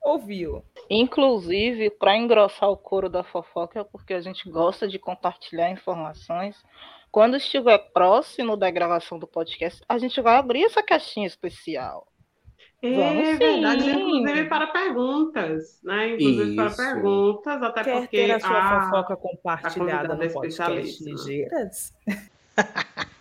ouviu. 0.03 0.63
Inclusive, 0.89 1.91
para 1.91 2.17
engrossar 2.17 2.71
o 2.71 2.77
couro 2.77 3.09
da 3.09 3.23
fofoca, 3.25 3.85
porque 3.85 4.15
a 4.15 4.21
gente 4.21 4.49
gosta 4.51 4.87
de 4.89 4.99
compartilhar 4.99 5.71
informações. 5.71 6.63
Quando 7.11 7.37
estiver 7.37 7.79
próximo 7.93 8.57
da 8.57 8.71
gravação 8.71 9.19
do 9.19 9.27
podcast, 9.27 9.83
a 9.89 9.99
gente 9.99 10.21
vai 10.21 10.37
abrir 10.37 10.65
essa 10.65 10.83
caixinha 10.83 11.27
especial. 11.27 12.07
É 12.83 12.91
Vamos 12.91 13.39
verdade, 13.39 13.83
sim. 13.85 13.91
inclusive 13.93 14.45
para 14.49 14.67
perguntas, 14.67 15.81
né? 15.83 16.15
Inclusive 16.15 16.55
para 16.57 16.67
Isso. 16.67 16.77
perguntas, 16.77 17.63
até 17.63 17.85
Quer 17.85 17.99
porque 18.01 18.17
ter 18.27 18.31
a 18.33 18.41
sua 18.41 18.59
a- 18.59 18.83
fofoca 18.91 19.17
compartilhada 19.17 20.13
é 20.13 20.17
no 20.27 20.33
podcast 20.33 20.73
especialista. 20.81 21.05
Ligeiras? 21.11 21.95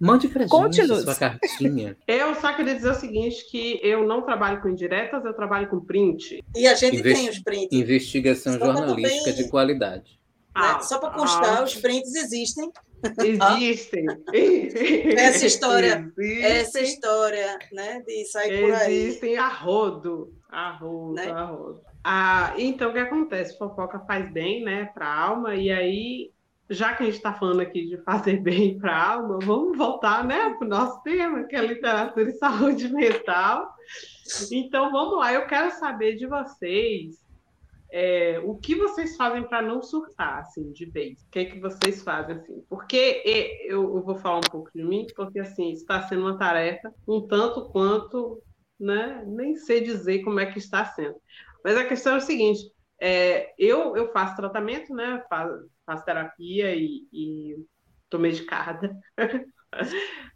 Mande 0.00 0.28
pra 0.28 0.42
gente 0.42 0.50
Conte-nos. 0.50 1.02
sua 1.02 1.14
cartinha. 1.14 1.96
Eu 2.06 2.34
só 2.36 2.52
queria 2.54 2.74
dizer 2.74 2.90
o 2.90 2.94
seguinte, 2.94 3.44
que 3.50 3.80
eu 3.82 4.06
não 4.06 4.22
trabalho 4.22 4.60
com 4.62 4.68
indiretas, 4.68 5.24
eu 5.24 5.34
trabalho 5.34 5.68
com 5.68 5.80
print. 5.80 6.42
E 6.56 6.66
a 6.68 6.74
gente 6.74 6.98
Investi- 6.98 7.20
tem 7.20 7.30
os 7.30 7.38
prints. 7.40 7.68
Investigação 7.78 8.52
Só 8.54 8.58
jornalística 8.66 9.24
também- 9.30 9.34
de 9.44 9.50
qualidade. 9.50 10.18
né? 10.56 10.80
Só 10.82 10.98
para 10.98 11.10
constar, 11.10 11.58
ah, 11.58 11.64
os 11.64 11.74
prints 11.74 12.14
existem. 12.14 12.70
Existem. 13.18 14.06
Essa 15.16 15.46
história- 15.46 16.10
Existem. 16.16 16.44
Essa 16.44 16.80
história 16.80 17.58
né, 17.72 18.02
de 18.06 18.24
sair 18.26 18.60
por 18.62 18.74
aí. 18.74 18.94
Existem 18.94 19.36
a 19.36 19.48
rodo. 19.48 20.32
A 20.50 20.72
rodo, 20.72 21.14
Né? 21.14 21.30
a 21.30 21.44
rodo. 21.44 21.80
Ah, 22.02 22.54
então, 22.56 22.90
o 22.90 22.92
que 22.92 22.98
acontece? 22.98 23.56
Fofoca 23.58 24.00
faz 24.00 24.32
bem, 24.32 24.64
né, 24.64 24.86
para 24.94 25.06
a 25.06 25.20
alma, 25.28 25.54
e 25.54 25.70
aí, 25.70 26.30
já 26.70 26.94
que 26.94 27.02
a 27.02 27.06
gente 27.06 27.16
está 27.16 27.32
falando 27.32 27.60
aqui 27.60 27.86
de 27.86 27.98
fazer 27.98 28.38
bem 28.42 28.78
para 28.78 28.92
a 28.94 29.12
alma, 29.14 29.38
vamos 29.42 29.76
voltar, 29.76 30.24
né, 30.24 30.54
para 30.58 30.66
o 30.66 30.70
nosso 30.70 31.02
tema, 31.02 31.44
que 31.44 31.56
é 31.56 31.60
literatura 31.64 32.28
e 32.28 32.34
saúde 32.34 32.88
mental. 32.92 33.74
Então, 34.52 34.90
vamos 34.90 35.18
lá, 35.18 35.32
eu 35.32 35.46
quero 35.46 35.70
saber 35.72 36.16
de 36.16 36.26
vocês 36.26 37.28
é, 37.90 38.38
o 38.44 38.54
que 38.56 38.74
vocês 38.74 39.16
fazem 39.16 39.42
para 39.44 39.62
não 39.62 39.82
surtar, 39.82 40.40
assim, 40.40 40.70
de 40.72 40.84
vez? 40.84 41.22
O 41.22 41.30
que, 41.30 41.38
é 41.38 41.44
que 41.46 41.58
vocês 41.58 42.02
fazem, 42.02 42.36
assim? 42.36 42.62
Porque 42.68 43.22
eu, 43.66 43.96
eu 43.96 44.02
vou 44.02 44.16
falar 44.16 44.38
um 44.38 44.50
pouco 44.50 44.70
de 44.74 44.84
mim, 44.84 45.06
porque, 45.16 45.38
assim, 45.38 45.72
está 45.72 46.02
sendo 46.02 46.22
uma 46.22 46.36
tarefa 46.36 46.92
um 47.06 47.26
tanto 47.26 47.70
quanto, 47.70 48.42
né? 48.78 49.24
Nem 49.26 49.56
sei 49.56 49.80
dizer 49.80 50.22
como 50.22 50.38
é 50.38 50.46
que 50.46 50.58
está 50.58 50.84
sendo. 50.84 51.16
Mas 51.64 51.76
a 51.76 51.84
questão 51.84 52.14
é 52.14 52.18
o 52.18 52.20
seguinte, 52.20 52.60
é, 53.00 53.54
eu, 53.58 53.96
eu 53.96 54.12
faço 54.12 54.36
tratamento, 54.36 54.94
né? 54.94 55.24
Faço, 55.28 55.66
faço 55.88 56.04
terapia 56.04 56.74
e, 56.74 57.08
e 57.12 57.56
tô 58.10 58.18
medicada. 58.18 58.94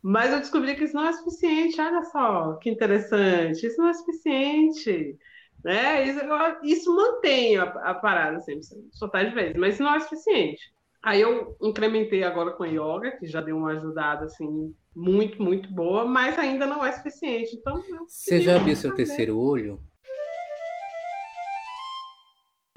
Mas 0.03 0.33
eu 0.33 0.41
descobri 0.41 0.75
que 0.75 0.85
isso 0.85 0.95
não 0.95 1.07
é 1.07 1.13
suficiente. 1.13 1.81
Olha 1.81 2.03
só, 2.05 2.55
que 2.55 2.71
interessante. 2.71 3.67
Isso 3.67 3.81
não 3.81 3.89
é 3.89 3.95
suficiente. 3.95 5.19
Né? 5.63 6.09
Isso, 6.09 6.21
isso 6.65 6.97
mantém 6.97 7.57
a, 7.59 7.65
a 7.65 7.95
parada 7.95 8.41
sempre, 8.41 8.63
só 8.91 9.07
tá 9.07 9.23
de 9.23 9.33
vez, 9.33 9.57
mas 9.57 9.75
isso 9.75 9.83
não 9.85 9.95
é 9.95 10.01
suficiente. 10.01 10.61
Aí 11.01 11.21
eu 11.21 11.57
incrementei 11.63 12.25
agora 12.25 12.53
com 12.53 12.65
a 12.65 12.67
yoga, 12.67 13.17
que 13.19 13.27
já 13.27 13.41
deu 13.41 13.57
uma 13.57 13.73
ajudada 13.73 14.25
assim 14.25 14.75
muito, 14.95 15.41
muito 15.43 15.73
boa, 15.73 16.05
mas 16.05 16.39
ainda 16.39 16.67
não 16.67 16.85
é 16.85 16.93
suficiente. 16.93 17.57
Então, 17.57 17.81
Você 18.07 18.41
já 18.41 18.59
viu 18.59 18.75
seu 18.75 18.95
terceiro 18.95 19.39
olho? 19.39 19.81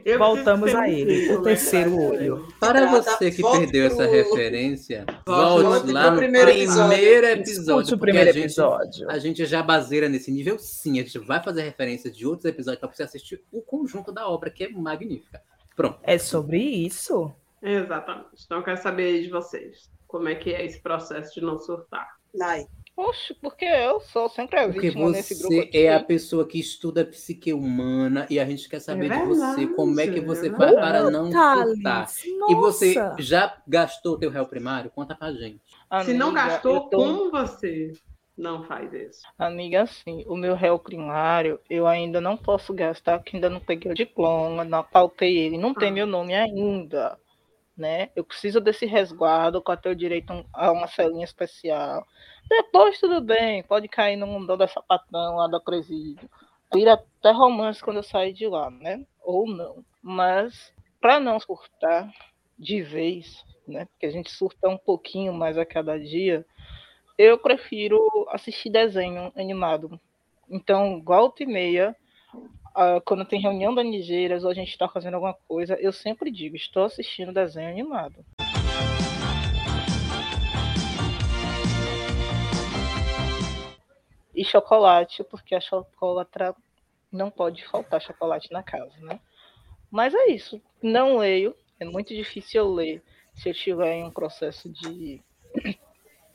Eu 0.04 0.20
Voltamos 0.20 0.76
a 0.76 0.88
ele, 0.90 1.32
o 1.34 1.42
terceiro 1.42 1.90
né? 1.92 1.96
olho. 2.10 2.48
Para 2.60 2.86
você 2.92 3.32
que 3.32 3.42
perdeu 3.42 3.88
essa 3.88 4.06
referência, 4.06 5.06
Volte 5.26 5.92
lá 5.92 6.12
no 6.12 6.18
primeiro 6.18 6.52
primeiro 6.52 7.26
episódio. 7.26 7.42
episódio. 7.42 7.82
Escute 7.82 7.94
o 7.96 7.98
primeiro 8.00 8.30
a 8.30 8.34
gente- 8.34 8.44
episódio. 8.44 9.10
A 9.10 9.18
gente 9.20 9.46
já 9.46 9.64
baseira 9.64 10.08
nesse 10.10 10.32
nível, 10.32 10.60
sim. 10.60 11.00
A 11.00 11.04
gente 11.04 11.18
vai 11.20 11.42
fazer 11.42 11.64
referência 11.64 12.12
de 12.12 12.26
outros 12.28 12.46
episódios 12.46 12.80
para 12.82 12.94
você 12.94 13.04
assistir 13.04 13.42
o 13.52 13.62
conjunto 13.62 14.12
da 14.12 14.28
obra, 14.28 14.50
que 14.52 14.66
é 14.66 14.70
magnífica. 14.70 15.42
Pronto. 15.76 15.98
É 16.04 16.18
sobre 16.18 16.60
isso? 16.60 17.34
Exatamente. 17.62 18.28
Então 18.46 18.58
eu 18.60 18.64
quero 18.64 18.78
saber 18.82 19.04
aí 19.06 19.24
de 19.24 19.30
vocês. 19.30 19.90
Como 20.08 20.28
é 20.30 20.36
que 20.36 20.54
é 20.54 20.64
esse 20.66 20.80
processo 20.82 21.34
de 21.34 21.42
não 21.42 21.58
surtar? 21.58 22.08
Nai. 22.34 22.68
Oxe, 22.98 23.34
porque 23.36 23.66
eu 23.66 24.00
sou 24.00 24.30
sempre 24.30 24.58
a 24.58 24.64
Porque 24.70 24.90
vítima 24.90 25.10
nesse 25.10 25.36
grupo 25.36 25.54
você 25.54 25.60
aqui. 25.64 25.78
é 25.80 25.94
a 25.94 26.02
pessoa 26.02 26.48
que 26.48 26.58
estuda 26.58 27.02
a 27.02 27.06
psique 27.06 27.52
humana 27.52 28.26
e 28.30 28.40
a 28.40 28.46
gente 28.46 28.70
quer 28.70 28.80
saber 28.80 29.12
É 29.12 29.20
de 29.20 29.26
você 29.26 29.42
verdade, 29.42 29.76
como 29.76 30.00
é 30.00 30.08
que 30.08 30.22
você 30.22 30.48
é 30.48 30.52
faz 30.52 30.74
para 30.76 31.10
não 31.10 31.26
surtar. 31.30 32.00
nossa. 32.02 32.28
E 32.50 32.56
você 32.56 32.94
já 33.20 33.58
gastou 33.68 34.14
o 34.14 34.18
teu 34.18 34.30
réu 34.30 34.46
primário? 34.46 34.90
Conta 34.92 35.14
pra 35.14 35.34
gente. 35.34 35.60
Se 36.06 36.14
não 36.14 36.28
Amiga, 36.30 36.48
gastou, 36.48 36.82
tô- 36.90 36.98
como 36.98 37.32
você 37.32 37.92
não 38.38 38.64
faz 38.64 38.94
isso? 38.94 39.22
Amiga, 39.38 39.82
assim, 39.82 40.24
o 40.28 40.38
meu 40.38 40.56
réu 40.56 40.80
primário 40.80 41.60
eu 41.70 41.86
ainda 41.88 42.22
não 42.22 42.38
posso 42.38 42.74
gastar, 42.74 43.20
porque 43.20 43.36
ainda 43.36 43.50
não 43.50 43.60
peguei 43.60 43.92
o 43.92 43.96
diploma, 43.96 44.64
não 44.64 44.84
pautei 44.84 45.38
ele, 45.38 45.58
não 45.58 45.74
tem 45.74 45.90
Ah. 45.90 45.94
meu 45.94 46.08
nome 46.08 46.34
ainda. 46.34 47.18
Né? 47.78 48.10
Eu 48.16 48.24
preciso 48.24 48.62
desse 48.62 48.86
resguardo 48.86 49.62
para 49.62 49.78
ter 49.78 49.90
o 49.90 49.96
direito 49.96 50.46
a 50.54 50.72
uma 50.72 50.88
celinha 50.88 51.26
especial. 51.26 52.06
Depois 52.50 53.00
tudo 53.00 53.22
bem, 53.22 53.64
pode 53.64 53.88
cair 53.88 54.16
no 54.16 54.28
mundão 54.28 54.58
da 54.58 54.68
sapatão 54.68 55.36
lá 55.36 55.48
do 55.48 55.62
presídio. 55.62 56.30
Vira 56.74 56.94
até 56.94 57.32
romance 57.32 57.84
quando 57.84 57.98
eu 57.98 58.04
sair 58.04 58.34
de 58.34 58.48
lá, 58.48 58.70
né? 58.70 59.06
Ou 59.24 59.48
não. 59.48 59.84
Mas 60.02 60.74
para 61.02 61.20
não 61.20 61.40
surtar 61.40 62.12
de 62.58 62.82
vez, 62.82 63.44
né? 63.68 63.86
Porque 63.86 64.06
a 64.06 64.12
gente 64.12 64.32
surta 64.32 64.70
um 64.70 64.78
pouquinho 64.78 65.34
mais 65.34 65.58
a 65.58 65.66
cada 65.66 66.00
dia, 66.00 66.46
eu 67.18 67.38
prefiro 67.38 68.00
assistir 68.30 68.70
desenho 68.70 69.32
animado. 69.36 70.00
Então, 70.50 71.02
volta 71.04 71.44
e 71.44 71.46
meia, 71.46 71.96
uh, 72.76 73.02
quando 73.06 73.26
tem 73.26 73.40
reunião 73.40 73.74
da 73.74 73.84
Nigeiras 73.84 74.44
ou 74.44 74.52
a 74.52 74.54
gente 74.54 74.70
está 74.70 74.88
fazendo 74.88 75.16
alguma 75.16 75.34
coisa, 75.48 75.76
eu 75.76 75.94
sempre 75.94 76.30
digo, 76.30 76.56
estou 76.56 76.84
assistindo 76.84 77.34
desenho 77.34 77.70
animado. 77.70 78.26
E 84.36 84.44
chocolate, 84.44 85.24
porque 85.24 85.56
a 85.56 85.62
chocolatra 85.62 86.54
não 87.10 87.32
pode 87.32 87.66
faltar 87.66 88.02
chocolate 88.02 88.52
na 88.52 88.62
casa, 88.62 88.94
né? 89.00 89.20
Mas 89.90 90.14
é 90.14 90.26
isso. 90.28 90.62
Não 90.84 91.18
leio. 91.18 91.56
É 91.80 91.86
muito 91.86 92.14
difícil 92.14 92.62
eu 92.62 92.74
ler 92.74 93.04
se 93.34 93.48
eu 93.48 93.54
estiver 93.54 93.94
em 93.94 94.04
um 94.04 94.12
processo 94.12 94.70
de, 94.70 95.22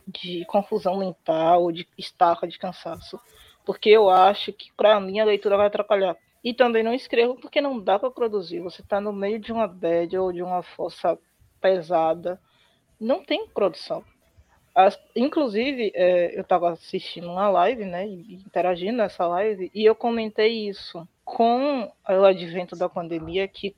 de 0.09 0.47
confusão 0.47 0.97
mental, 0.97 1.65
ou 1.65 1.73
de 1.73 1.87
estaca, 1.99 2.49
de 2.49 2.59
cansaço. 2.59 3.21
Porque 3.67 3.91
eu 3.91 4.09
acho 4.09 4.51
que, 4.51 4.73
para 4.73 4.99
mim, 4.99 5.21
a 5.21 5.25
leitura 5.27 5.59
vai 5.59 5.67
atrapalhar. 5.67 6.17
E 6.43 6.55
também 6.55 6.83
não 6.83 6.95
escrevo 6.95 7.37
porque 7.37 7.61
não 7.61 7.79
dá 7.79 7.99
para 7.99 8.11
produzir. 8.11 8.61
Você 8.61 8.81
está 8.81 9.01
no 9.01 9.13
meio 9.13 9.39
de 9.39 9.53
uma 9.53 9.69
bad 9.69 10.17
ou 10.17 10.33
de 10.33 10.43
uma 10.43 10.63
força 10.63 11.19
pesada. 11.61 12.41
Não 12.99 13.23
tem 13.23 13.47
produção. 13.49 14.05
As, 14.75 14.99
inclusive, 15.15 15.93
é, 15.95 16.37
eu 16.37 16.43
estava 16.43 16.71
assistindo 16.71 17.29
uma 17.29 17.49
live, 17.51 17.85
né, 17.85 18.07
interagindo 18.07 18.99
nessa 18.99 19.27
live, 19.27 19.71
e 19.75 19.85
eu 19.85 19.95
comentei 19.95 20.69
isso 20.69 21.07
com 21.25 21.93
o 22.09 22.25
advento 22.25 22.77
da 22.77 22.89
pandemia, 22.89 23.49
que 23.49 23.75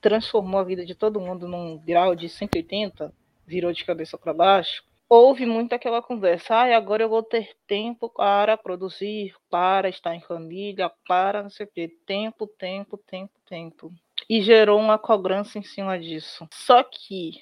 transformou 0.00 0.60
a 0.60 0.64
vida 0.64 0.84
de 0.84 0.94
todo 0.94 1.20
mundo 1.20 1.48
num 1.48 1.78
grau 1.78 2.14
de 2.14 2.28
180, 2.28 3.12
virou 3.46 3.72
de 3.72 3.84
cabeça 3.84 4.18
para 4.18 4.34
baixo. 4.34 4.84
Houve 5.08 5.44
muito 5.46 5.74
aquela 5.74 6.02
conversa, 6.02 6.54
ah, 6.56 6.76
agora 6.76 7.02
eu 7.02 7.08
vou 7.08 7.22
ter 7.22 7.54
tempo 7.66 8.08
para 8.08 8.56
produzir, 8.56 9.34
para 9.50 9.88
estar 9.88 10.14
em 10.14 10.20
família, 10.20 10.90
para 11.06 11.42
não 11.42 11.50
sei 11.50 11.66
o 11.66 11.70
quê. 11.70 11.88
Tempo, 12.06 12.46
tempo, 12.46 12.96
tempo, 12.98 13.32
tempo. 13.46 13.92
E 14.28 14.42
gerou 14.42 14.80
uma 14.80 14.98
cobrança 14.98 15.58
em 15.58 15.62
cima 15.62 15.98
disso. 15.98 16.48
Só 16.52 16.82
que 16.82 17.32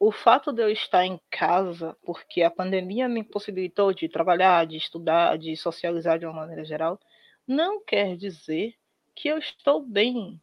o 0.00 0.12
fato 0.12 0.52
de 0.52 0.62
eu 0.62 0.70
estar 0.70 1.04
em 1.06 1.20
casa, 1.30 1.96
porque 2.04 2.42
a 2.42 2.50
pandemia 2.50 3.08
me 3.08 3.20
impossibilitou 3.20 3.92
de 3.94 4.08
trabalhar, 4.08 4.66
de 4.66 4.76
estudar, 4.76 5.38
de 5.38 5.56
socializar 5.56 6.18
de 6.18 6.26
uma 6.26 6.34
maneira 6.34 6.64
geral, 6.64 6.98
não 7.46 7.84
quer 7.84 8.16
dizer 8.16 8.74
que 9.14 9.28
eu 9.28 9.38
estou 9.38 9.82
bem, 9.82 10.40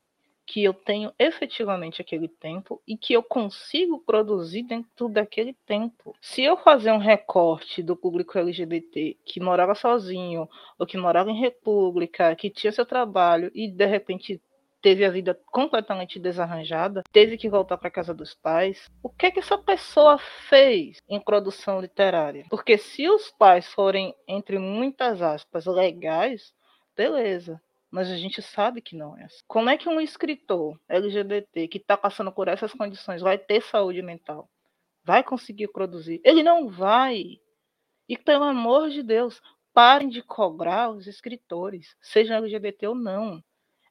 que 0.47 0.63
eu 0.63 0.73
tenho 0.73 1.13
efetivamente 1.19 2.01
aquele 2.01 2.29
tempo 2.29 2.81
e 2.87 2.97
que 2.97 3.13
eu 3.13 3.21
consigo 3.21 3.99
produzir 3.99 4.63
dentro 4.63 5.09
daquele 5.09 5.53
tempo. 5.65 6.15
Se 6.21 6.41
eu 6.41 6.55
fazer 6.55 6.91
um 6.91 6.97
recorte 6.97 7.83
do 7.83 7.97
público 7.97 8.37
LGBT 8.37 9.17
que 9.25 9.41
morava 9.41 9.75
sozinho, 9.75 10.49
ou 10.79 10.87
que 10.87 10.97
morava 10.97 11.29
em 11.29 11.39
república, 11.39 12.33
que 12.35 12.49
tinha 12.49 12.71
seu 12.71 12.85
trabalho 12.85 13.51
e 13.53 13.69
de 13.69 13.85
repente 13.85 14.41
teve 14.81 15.03
a 15.03 15.09
vida 15.09 15.37
completamente 15.51 16.17
desarranjada, 16.17 17.03
teve 17.11 17.35
que 17.35 17.49
voltar 17.49 17.77
para 17.77 17.91
casa 17.91 18.13
dos 18.13 18.33
pais. 18.33 18.89
O 19.03 19.09
que 19.09 19.25
é 19.25 19.31
que 19.31 19.39
essa 19.39 19.57
pessoa 19.57 20.17
fez 20.47 20.99
em 21.09 21.19
produção 21.19 21.81
literária? 21.81 22.45
Porque 22.49 22.77
se 22.77 23.09
os 23.09 23.29
pais 23.31 23.67
forem, 23.73 24.15
entre 24.25 24.57
muitas 24.57 25.21
aspas, 25.21 25.65
legais, 25.65 26.53
beleza. 26.95 27.61
Mas 27.89 28.09
a 28.11 28.17
gente 28.17 28.41
sabe 28.41 28.81
que 28.81 28.95
não 28.95 29.17
é 29.17 29.23
assim. 29.23 29.43
Como 29.47 29.69
é 29.69 29.77
que 29.77 29.87
um 29.87 30.01
escritor 30.01 30.79
LGBT 30.89 31.67
que 31.67 31.77
está 31.77 31.95
passando 31.95 32.31
por 32.31 32.47
essas 32.47 32.73
condições 32.73 33.21
vai 33.21 33.37
ter 33.37 33.61
saúde 33.61 34.01
mental? 34.01 34.49
Vai 35.03 35.23
conseguir 35.23 35.69
produzir? 35.69 36.19
Ele 36.23 36.43
não 36.43 36.69
vai. 36.69 37.39
E 38.09 38.17
pelo 38.17 38.43
amor 38.43 38.89
de 38.89 39.01
Deus, 39.01 39.41
parem 39.73 40.09
de 40.09 40.21
cobrar 40.21 40.89
os 40.89 41.07
escritores, 41.07 41.95
sejam 42.01 42.37
LGBT 42.37 42.87
ou 42.87 42.95
não 42.95 43.43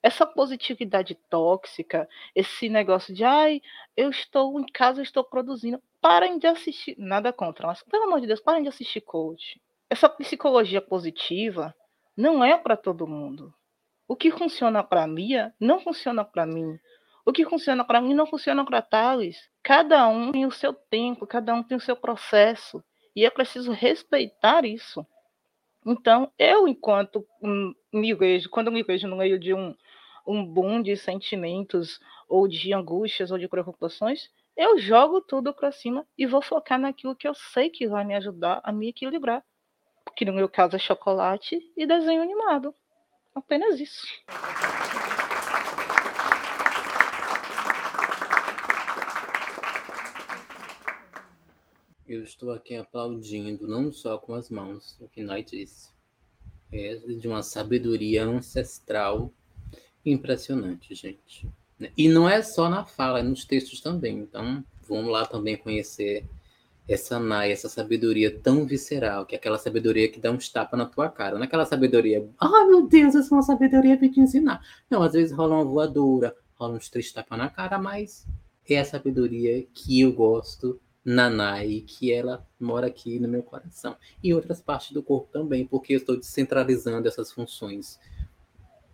essa 0.06 0.24
positividade 0.24 1.16
tóxica, 1.28 2.09
esse 2.32 2.68
negócio 2.68 3.12
de 3.12 3.24
ai, 3.24 3.61
eu 3.96 4.09
estou 4.09 4.59
em 4.61 4.66
casa, 4.66 5.00
eu 5.00 5.02
estou 5.02 5.24
produzindo. 5.24 5.82
Parem 6.00 6.38
de 6.38 6.46
assistir, 6.46 6.94
nada 6.96 7.32
contra, 7.32 7.66
mas 7.66 7.82
pelo 7.82 8.04
amor 8.04 8.20
de 8.20 8.28
Deus, 8.28 8.40
parem 8.40 8.62
de 8.62 8.68
assistir 8.68 9.00
coach. 9.00 9.61
Essa 9.90 10.09
psicologia 10.09 10.80
positiva 10.80 11.74
não 12.16 12.44
é 12.44 12.56
para 12.56 12.76
todo 12.76 13.06
mundo. 13.06 13.52
O 14.09 14.14
que 14.16 14.31
funciona 14.31 14.83
para 14.83 15.07
Mia 15.07 15.53
não 15.61 15.81
funciona 15.81 16.25
para 16.25 16.47
mim. 16.47 16.79
O 17.25 17.33
que 17.33 17.45
funciona 17.45 17.85
para 17.85 18.01
mim 18.01 18.14
não 18.14 18.27
funciona 18.27 18.64
para 18.64 18.81
Thales. 18.83 19.37
Cada 19.62 20.07
um 20.09 20.33
tem 20.33 20.47
o 20.47 20.53
seu 20.53 20.73
tempo, 20.73 21.27
cada 21.27 21.55
um 21.55 21.62
tem 21.62 21.77
o 21.77 21.81
seu 21.81 21.97
processo. 21.97 22.83
E 23.14 23.25
é 23.25 23.31
preciso 23.31 23.73
respeitar 23.73 24.64
isso. 24.64 25.05
Então, 25.85 26.31
eu, 26.38 26.69
enquanto 26.69 27.27
me 27.92 28.14
vejo, 28.14 28.49
quando 28.51 28.71
me 28.71 28.83
vejo 28.83 29.09
no 29.09 29.16
meio 29.16 29.38
de 29.38 29.55
um 29.55 29.75
um 30.27 30.45
boom 30.45 30.83
de 30.83 30.97
sentimentos 30.97 32.01
ou 32.29 32.49
de 32.49 32.75
angústias 32.75 33.31
ou 33.31 33.38
de 33.38 33.49
preocupações, 33.49 34.29
eu 34.57 34.79
jogo 34.79 35.21
tudo 35.21 35.55
para 35.55 35.71
cima 35.71 36.07
e 36.19 36.27
vou 36.27 36.42
focar 36.42 36.79
naquilo 36.79 37.14
que 37.14 37.29
eu 37.29 37.35
sei 37.35 37.71
que 37.71 37.87
vai 37.87 38.05
me 38.05 38.14
ajudar 38.14 38.61
a 38.64 38.73
me 38.73 38.88
equilibrar. 38.88 39.45
Que 40.16 40.25
no 40.25 40.33
meu 40.33 40.49
caso 40.49 40.75
é 40.75 40.79
chocolate 40.79 41.61
e 41.77 41.87
desenho 41.87 42.23
animado. 42.23 42.75
Apenas 43.37 43.79
isso. 43.79 44.07
Eu 52.09 52.22
estou 52.22 52.51
aqui 52.51 52.75
aplaudindo, 52.77 53.68
não 53.68 53.92
só 53.92 54.16
com 54.16 54.33
as 54.33 54.49
mãos, 54.49 54.96
o 54.99 55.07
que 55.07 55.22
nós 55.22 55.44
disse. 55.44 55.90
É 56.72 56.96
de 56.96 57.29
uma 57.29 57.42
sabedoria 57.42 58.25
ancestral 58.25 59.31
impressionante, 60.03 60.94
gente. 60.94 61.46
E 61.94 62.09
não 62.09 62.27
é 62.27 62.40
só 62.40 62.70
na 62.70 62.87
fala, 62.87 63.18
é 63.18 63.22
nos 63.22 63.44
textos 63.44 63.83
também. 63.83 64.16
Então, 64.16 64.64
vamos 64.88 65.12
lá 65.12 65.27
também 65.27 65.59
conhecer 65.59 66.25
essa 66.88 67.18
Nai, 67.18 67.51
essa 67.51 67.68
sabedoria 67.68 68.31
tão 68.40 68.64
visceral, 68.64 69.27
que 69.27 69.35
é 69.35 69.38
aquela 69.38 69.59
sabedoria 69.59 70.11
que 70.11 70.20
dá 70.20 70.31
uns 70.31 70.49
tapas 70.49 70.79
na 70.79 70.87
tua 70.87 71.09
cara. 71.09 71.35
Não 71.35 71.42
é 71.42 71.46
aquela 71.46 71.66
sabedoria, 71.66 72.29
ah, 72.38 72.49
oh, 72.49 72.66
meu 72.66 72.87
Deus, 72.87 73.14
essa 73.14 73.35
é 73.35 73.37
uma 73.37 73.42
sabedoria 73.42 73.96
para 73.96 74.09
te 74.09 74.20
ensinar. 74.20 74.61
Não, 74.88 75.03
às 75.03 75.12
vezes 75.12 75.37
rola 75.37 75.57
uma 75.57 75.64
voadora, 75.64 76.35
rola 76.55 76.77
uns 76.77 76.88
três 76.88 77.12
tapas 77.12 77.38
na 77.38 77.49
cara, 77.49 77.79
mas 77.79 78.27
é 78.68 78.79
a 78.79 78.85
sabedoria 78.85 79.66
que 79.75 80.01
eu 80.01 80.12
gosto 80.12 80.81
na 81.05 81.31
Nai, 81.31 81.85
que 81.87 82.12
ela 82.12 82.46
mora 82.59 82.87
aqui 82.87 83.18
no 83.18 83.29
meu 83.29 83.42
coração. 83.42 83.96
E 84.22 84.35
outras 84.35 84.61
partes 84.61 84.92
do 84.92 85.03
corpo 85.03 85.29
também, 85.33 85.66
porque 85.66 85.94
eu 85.94 85.99
estou 85.99 86.16
descentralizando 86.16 87.07
essas 87.09 87.33
funções 87.33 87.99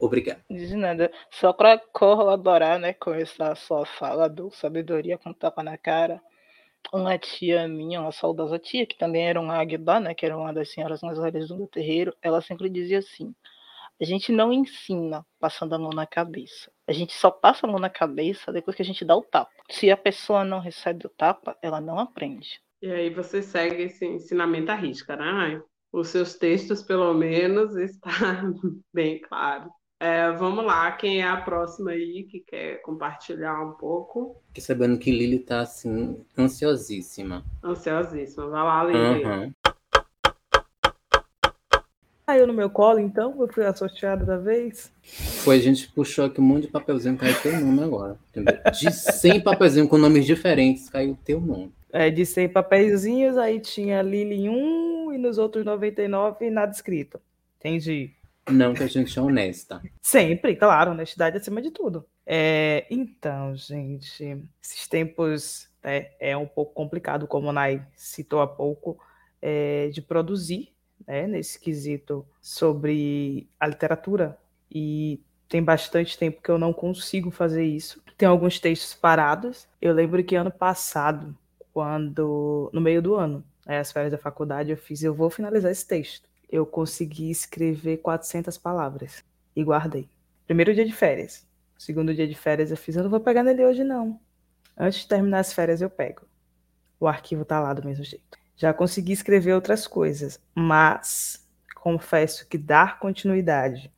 Obrigado. 0.03 0.41
De 0.51 0.75
nada. 0.75 1.13
Só 1.31 1.53
para 1.53 1.79
corroborar, 1.79 2.77
né, 2.77 2.93
com 2.93 3.15
essa 3.15 3.55
sua 3.55 3.87
fala 3.87 4.29
do 4.29 4.51
sabedoria 4.51 5.17
com 5.17 5.33
tapa 5.33 5.63
na 5.63 5.79
cara, 5.79 6.21
uma 6.93 7.19
tia 7.19 7.69
minha, 7.69 8.01
uma 8.01 8.13
saudosa 8.13 8.59
tia, 8.59 8.87
que 8.87 8.97
também 8.97 9.29
era 9.29 9.41
uma 9.41 9.57
águida, 9.57 10.01
né, 10.01 10.15
que 10.15 10.25
era 10.25 10.37
uma 10.37 10.53
das 10.53 10.71
senhoras 10.71 11.03
mais 11.03 11.19
velhas 11.19 11.49
do 11.49 11.67
terreiro, 11.67 12.15
ela 12.23 12.41
sempre 12.41 12.69
dizia 12.69 12.99
assim: 12.99 13.35
a 14.01 14.05
gente 14.05 14.33
não 14.33 14.53
ensina 14.53 15.25
passando 15.39 15.75
a 15.75 15.79
mão 15.79 15.91
na 15.91 16.07
cabeça. 16.07 16.73
A 16.89 16.93
gente 16.93 17.13
só 17.13 17.31
passa 17.31 17.67
a 17.67 17.71
mão 17.71 17.79
na 17.79 17.91
cabeça 17.91 18.53
depois 18.53 18.75
que 18.75 18.83
a 18.83 18.85
gente 18.85 19.05
dá 19.05 19.17
o 19.17 19.23
tapa. 19.23 19.53
Se 19.71 19.91
a 19.91 19.97
pessoa 19.97 20.45
não 20.45 20.59
recebe 20.59 21.07
o 21.07 21.11
tapa, 21.11 21.57
ela 21.63 21.81
não 21.81 21.99
aprende. 21.99 22.61
E 22.83 22.91
aí 22.91 23.11
você 23.11 23.41
segue 23.41 23.85
esse 23.85 24.05
ensinamento 24.05 24.73
à 24.73 24.75
risca, 24.75 25.15
né? 25.15 25.63
Os 25.93 26.09
seus 26.09 26.35
textos, 26.35 26.83
pelo 26.83 27.15
menos, 27.15 27.77
está 27.79 28.43
bem 28.93 29.21
claro. 29.21 29.71
É, 30.05 30.33
vamos 30.33 30.65
lá, 30.65 30.91
quem 30.91 31.21
é 31.21 31.29
a 31.29 31.37
próxima 31.37 31.93
aí 31.93 32.25
que 32.25 32.41
quer 32.41 32.83
compartilhar 32.83 33.63
um 33.63 33.71
pouco? 33.71 34.35
Fiquei 34.49 34.61
sabendo 34.61 34.99
que 34.99 35.13
Lili 35.13 35.39
tá 35.39 35.61
assim, 35.61 36.19
ansiosíssima. 36.37 37.45
Ansiosíssima. 37.63 38.49
Vai 38.49 38.65
lá, 38.65 38.83
Lili. 38.85 39.25
Uhum. 39.25 39.53
Caiu 42.27 42.49
no 42.49 42.53
meu 42.53 42.69
colo, 42.69 42.99
então? 42.99 43.41
Eu 43.41 43.47
fui 43.47 43.65
a 43.65 43.73
sorteada 43.73 44.25
da 44.25 44.37
vez? 44.37 44.93
Foi, 45.45 45.55
a 45.55 45.61
gente 45.61 45.87
puxou 45.93 46.25
aqui 46.25 46.41
um 46.41 46.45
monte 46.45 46.63
de 46.63 46.73
papelzinho, 46.73 47.17
caiu 47.17 47.41
teu 47.41 47.61
nome 47.61 47.85
agora. 47.85 48.19
Entendeu? 48.31 48.59
De 48.73 48.91
100 48.91 49.41
papelzinhos 49.41 49.89
com 49.89 49.99
nomes 49.99 50.27
diferentes, 50.27 50.91
caiu 50.91 51.17
teu 51.25 51.41
nome. 51.41 51.73
É, 51.93 52.11
de 52.11 52.27
100 52.27 52.49
papeizinhos, 52.49 53.39
aí 53.39 53.61
tinha 53.61 54.03
Lili 54.03 54.35
em 54.35 54.49
um 54.49 55.13
e 55.13 55.19
nos 55.19 55.39
outros 55.39 55.65
99 55.65 56.51
nada 56.51 56.73
escrito. 56.73 57.21
Entendi. 57.61 58.11
Não 58.51 58.75
que 58.75 58.83
a 58.83 58.87
gente 58.87 59.17
é 59.19 59.23
honesta. 59.23 59.81
Sempre, 60.01 60.57
claro, 60.57 60.91
honestidade 60.91 61.37
acima 61.37 61.63
de 61.63 61.71
tudo. 61.71 62.05
É, 62.27 62.87
então, 62.91 63.55
gente, 63.55 64.43
esses 64.63 64.89
tempos 64.89 65.69
né, 65.83 66.11
é 66.19 66.37
um 66.37 66.47
pouco 66.47 66.75
complicado, 66.75 67.27
como 67.27 67.49
o 67.49 67.53
Nai 67.53 67.87
citou 67.95 68.41
há 68.41 68.47
pouco, 68.47 68.99
é, 69.41 69.89
de 69.89 70.03
produzir 70.03 70.73
né, 71.07 71.27
nesse 71.27 71.59
quesito 71.59 72.27
sobre 72.41 73.49
a 73.59 73.67
literatura. 73.67 74.37
E 74.71 75.21
tem 75.49 75.63
bastante 75.63 76.19
tempo 76.19 76.41
que 76.43 76.51
eu 76.51 76.59
não 76.59 76.73
consigo 76.73 77.31
fazer 77.31 77.65
isso. 77.65 78.03
Tem 78.17 78.29
alguns 78.29 78.59
textos 78.59 78.95
parados. 78.95 79.69
Eu 79.81 79.93
lembro 79.93 80.23
que 80.25 80.35
ano 80.35 80.51
passado, 80.51 81.37
quando 81.73 82.71
no 82.73 82.81
meio 82.81 83.03
do 83.03 83.15
ano, 83.15 83.45
né, 83.67 83.79
as 83.79 83.93
férias 83.93 84.13
da 84.13 84.19
faculdade, 84.19 84.71
eu 84.71 84.77
fiz, 84.77 85.03
eu 85.03 85.15
vou 85.15 85.31
finalizar 85.31 85.71
esse 85.71 85.87
texto. 85.87 86.32
Eu 86.53 86.67
consegui 86.67 87.31
escrever 87.31 87.97
400 87.97 88.59
palavras 88.59 89.25
e 89.57 89.65
guardei. 89.65 90.09
Primeiro 90.47 90.75
dia 90.75 90.85
de 90.85 90.93
férias. 90.93 91.47
Segundo 91.79 92.15
dia 92.15 92.29
de 92.29 92.35
férias 92.35 92.71
eu 92.71 92.77
fiz, 92.77 92.95
eu 92.95 93.03
não 93.03 93.11
vou 93.11 93.21
pegar 93.21 93.43
nele 93.43 93.65
hoje 93.65 93.83
não. 93.83 94.21
Antes 94.77 95.01
de 95.01 95.09
terminar 95.09 95.41
as 95.41 95.53
férias 95.53 95.81
eu 95.81 95.91
pego. 95.91 96.23
O 97.01 97.09
arquivo 97.09 97.45
tá 97.45 97.59
lá 97.59 97.73
do 97.73 97.85
mesmo 97.85 98.05
jeito. 98.05 98.39
Já 98.55 98.73
consegui 98.73 99.13
escrever 99.13 99.55
outras 99.55 99.87
coisas, 99.87 100.39
mas 100.55 101.49
confesso 101.75 102.47
que 102.47 102.59
dar 102.59 102.99
continuidade 102.99 103.91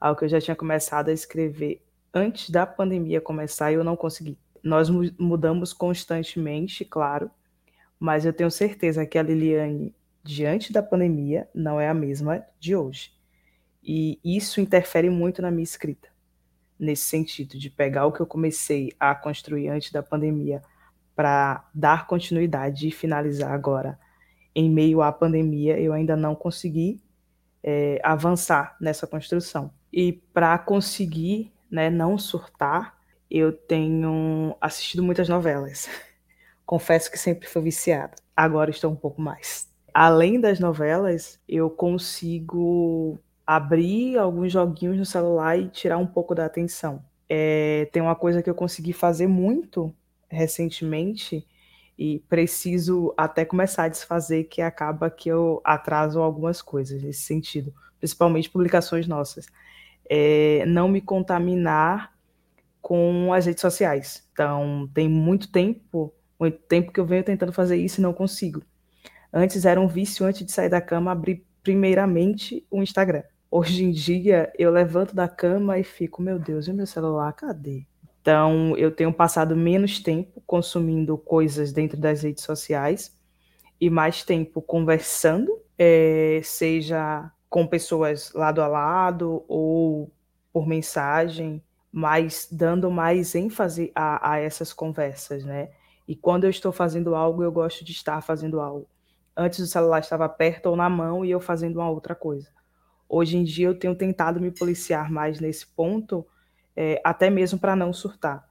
ao 0.00 0.14
que 0.14 0.24
eu 0.24 0.28
já 0.28 0.40
tinha 0.40 0.56
começado 0.56 1.08
a 1.08 1.12
escrever 1.12 1.80
antes 2.12 2.50
da 2.50 2.66
pandemia 2.66 3.20
começar, 3.20 3.72
eu 3.72 3.84
não 3.84 3.96
consegui. 3.96 4.36
Nós 4.62 4.90
mudamos 4.90 5.72
constantemente, 5.72 6.84
claro, 6.84 7.30
mas 7.98 8.24
eu 8.24 8.32
tenho 8.32 8.50
certeza 8.50 9.06
que 9.06 9.18
a 9.18 9.22
Liliane, 9.22 9.94
diante 10.22 10.72
da 10.72 10.82
pandemia, 10.82 11.48
não 11.54 11.80
é 11.80 11.88
a 11.88 11.94
mesma 11.94 12.44
de 12.58 12.76
hoje. 12.76 13.12
E 13.82 14.20
isso 14.24 14.60
interfere 14.60 15.08
muito 15.08 15.40
na 15.40 15.50
minha 15.50 15.64
escrita, 15.64 16.08
nesse 16.78 17.04
sentido, 17.04 17.58
de 17.58 17.70
pegar 17.70 18.06
o 18.06 18.12
que 18.12 18.20
eu 18.20 18.26
comecei 18.26 18.92
a 18.98 19.14
construir 19.14 19.68
antes 19.68 19.90
da 19.90 20.02
pandemia 20.02 20.62
para 21.16 21.68
dar 21.74 22.06
continuidade 22.06 22.88
e 22.88 22.92
finalizar 22.92 23.52
agora. 23.52 23.98
Em 24.54 24.70
meio 24.70 25.02
à 25.02 25.12
pandemia, 25.12 25.78
eu 25.78 25.92
ainda 25.92 26.16
não 26.16 26.34
consegui 26.34 27.02
é, 27.62 28.00
avançar 28.02 28.76
nessa 28.80 29.06
construção. 29.06 29.72
E 29.92 30.12
para 30.12 30.58
conseguir 30.58 31.52
né, 31.70 31.90
não 31.90 32.18
surtar, 32.18 32.98
eu 33.30 33.52
tenho 33.52 34.56
assistido 34.60 35.02
muitas 35.02 35.28
novelas. 35.28 35.88
Confesso 36.64 37.10
que 37.10 37.18
sempre 37.18 37.48
fui 37.48 37.62
viciada. 37.62 38.14
Agora 38.36 38.70
estou 38.70 38.90
um 38.92 38.96
pouco 38.96 39.20
mais. 39.20 39.67
Além 39.92 40.40
das 40.40 40.60
novelas, 40.60 41.40
eu 41.48 41.70
consigo 41.70 43.18
abrir 43.46 44.18
alguns 44.18 44.52
joguinhos 44.52 44.98
no 44.98 45.06
celular 45.06 45.58
e 45.58 45.68
tirar 45.68 45.98
um 45.98 46.06
pouco 46.06 46.34
da 46.34 46.44
atenção. 46.44 47.02
É, 47.28 47.88
tem 47.92 48.02
uma 48.02 48.14
coisa 48.14 48.42
que 48.42 48.50
eu 48.50 48.54
consegui 48.54 48.92
fazer 48.92 49.26
muito 49.26 49.94
recentemente 50.30 51.46
e 51.98 52.20
preciso 52.28 53.12
até 53.16 53.44
começar 53.44 53.84
a 53.84 53.88
desfazer, 53.88 54.44
que 54.44 54.62
acaba 54.62 55.10
que 55.10 55.28
eu 55.28 55.60
atraso 55.64 56.20
algumas 56.20 56.62
coisas 56.62 57.02
nesse 57.02 57.22
sentido, 57.22 57.74
principalmente 57.98 58.50
publicações 58.50 59.08
nossas. 59.08 59.46
É, 60.08 60.64
não 60.66 60.88
me 60.88 61.00
contaminar 61.00 62.12
com 62.80 63.32
as 63.32 63.46
redes 63.46 63.60
sociais. 63.60 64.28
Então, 64.32 64.88
tem 64.94 65.08
muito 65.08 65.50
tempo, 65.50 66.12
muito 66.38 66.58
tempo 66.60 66.92
que 66.92 67.00
eu 67.00 67.06
venho 67.06 67.24
tentando 67.24 67.52
fazer 67.52 67.76
isso 67.76 68.00
e 68.00 68.02
não 68.02 68.12
consigo. 68.12 68.62
Antes 69.32 69.64
era 69.64 69.80
um 69.80 69.86
vício, 69.86 70.24
antes 70.24 70.44
de 70.44 70.52
sair 70.52 70.68
da 70.68 70.80
cama, 70.80 71.12
abrir 71.12 71.44
primeiramente 71.62 72.66
o 72.70 72.82
Instagram. 72.82 73.22
Hoje 73.50 73.84
em 73.84 73.90
dia, 73.90 74.52
eu 74.58 74.70
levanto 74.70 75.14
da 75.14 75.28
cama 75.28 75.78
e 75.78 75.84
fico, 75.84 76.22
meu 76.22 76.38
Deus, 76.38 76.68
e 76.68 76.72
meu 76.72 76.86
celular, 76.86 77.32
cadê? 77.32 77.86
Então, 78.20 78.76
eu 78.76 78.90
tenho 78.90 79.12
passado 79.12 79.56
menos 79.56 80.00
tempo 80.00 80.42
consumindo 80.46 81.16
coisas 81.16 81.72
dentro 81.72 81.98
das 81.98 82.22
redes 82.22 82.44
sociais 82.44 83.16
e 83.80 83.88
mais 83.88 84.22
tempo 84.22 84.60
conversando, 84.60 85.58
é, 85.78 86.40
seja 86.42 87.30
com 87.48 87.66
pessoas 87.66 88.32
lado 88.34 88.60
a 88.60 88.66
lado 88.66 89.44
ou 89.48 90.10
por 90.52 90.66
mensagem, 90.66 91.62
mas 91.90 92.48
dando 92.50 92.90
mais 92.90 93.34
ênfase 93.34 93.90
a, 93.94 94.32
a 94.32 94.38
essas 94.38 94.72
conversas, 94.72 95.44
né? 95.44 95.70
E 96.06 96.16
quando 96.16 96.44
eu 96.44 96.50
estou 96.50 96.72
fazendo 96.72 97.14
algo, 97.14 97.42
eu 97.42 97.52
gosto 97.52 97.84
de 97.84 97.92
estar 97.92 98.20
fazendo 98.22 98.60
algo. 98.60 98.86
Antes 99.40 99.60
o 99.60 99.66
celular 99.68 100.00
estava 100.00 100.28
perto 100.28 100.66
ou 100.66 100.74
na 100.74 100.90
mão 100.90 101.24
e 101.24 101.30
eu 101.30 101.40
fazendo 101.40 101.76
uma 101.76 101.88
outra 101.88 102.12
coisa. 102.12 102.48
Hoje 103.08 103.36
em 103.36 103.44
dia 103.44 103.68
eu 103.68 103.78
tenho 103.78 103.94
tentado 103.94 104.40
me 104.40 104.50
policiar 104.50 105.12
mais 105.12 105.38
nesse 105.38 105.64
ponto, 105.64 106.26
é, 106.74 107.00
até 107.04 107.30
mesmo 107.30 107.56
para 107.56 107.76
não 107.76 107.92
surtar, 107.92 108.44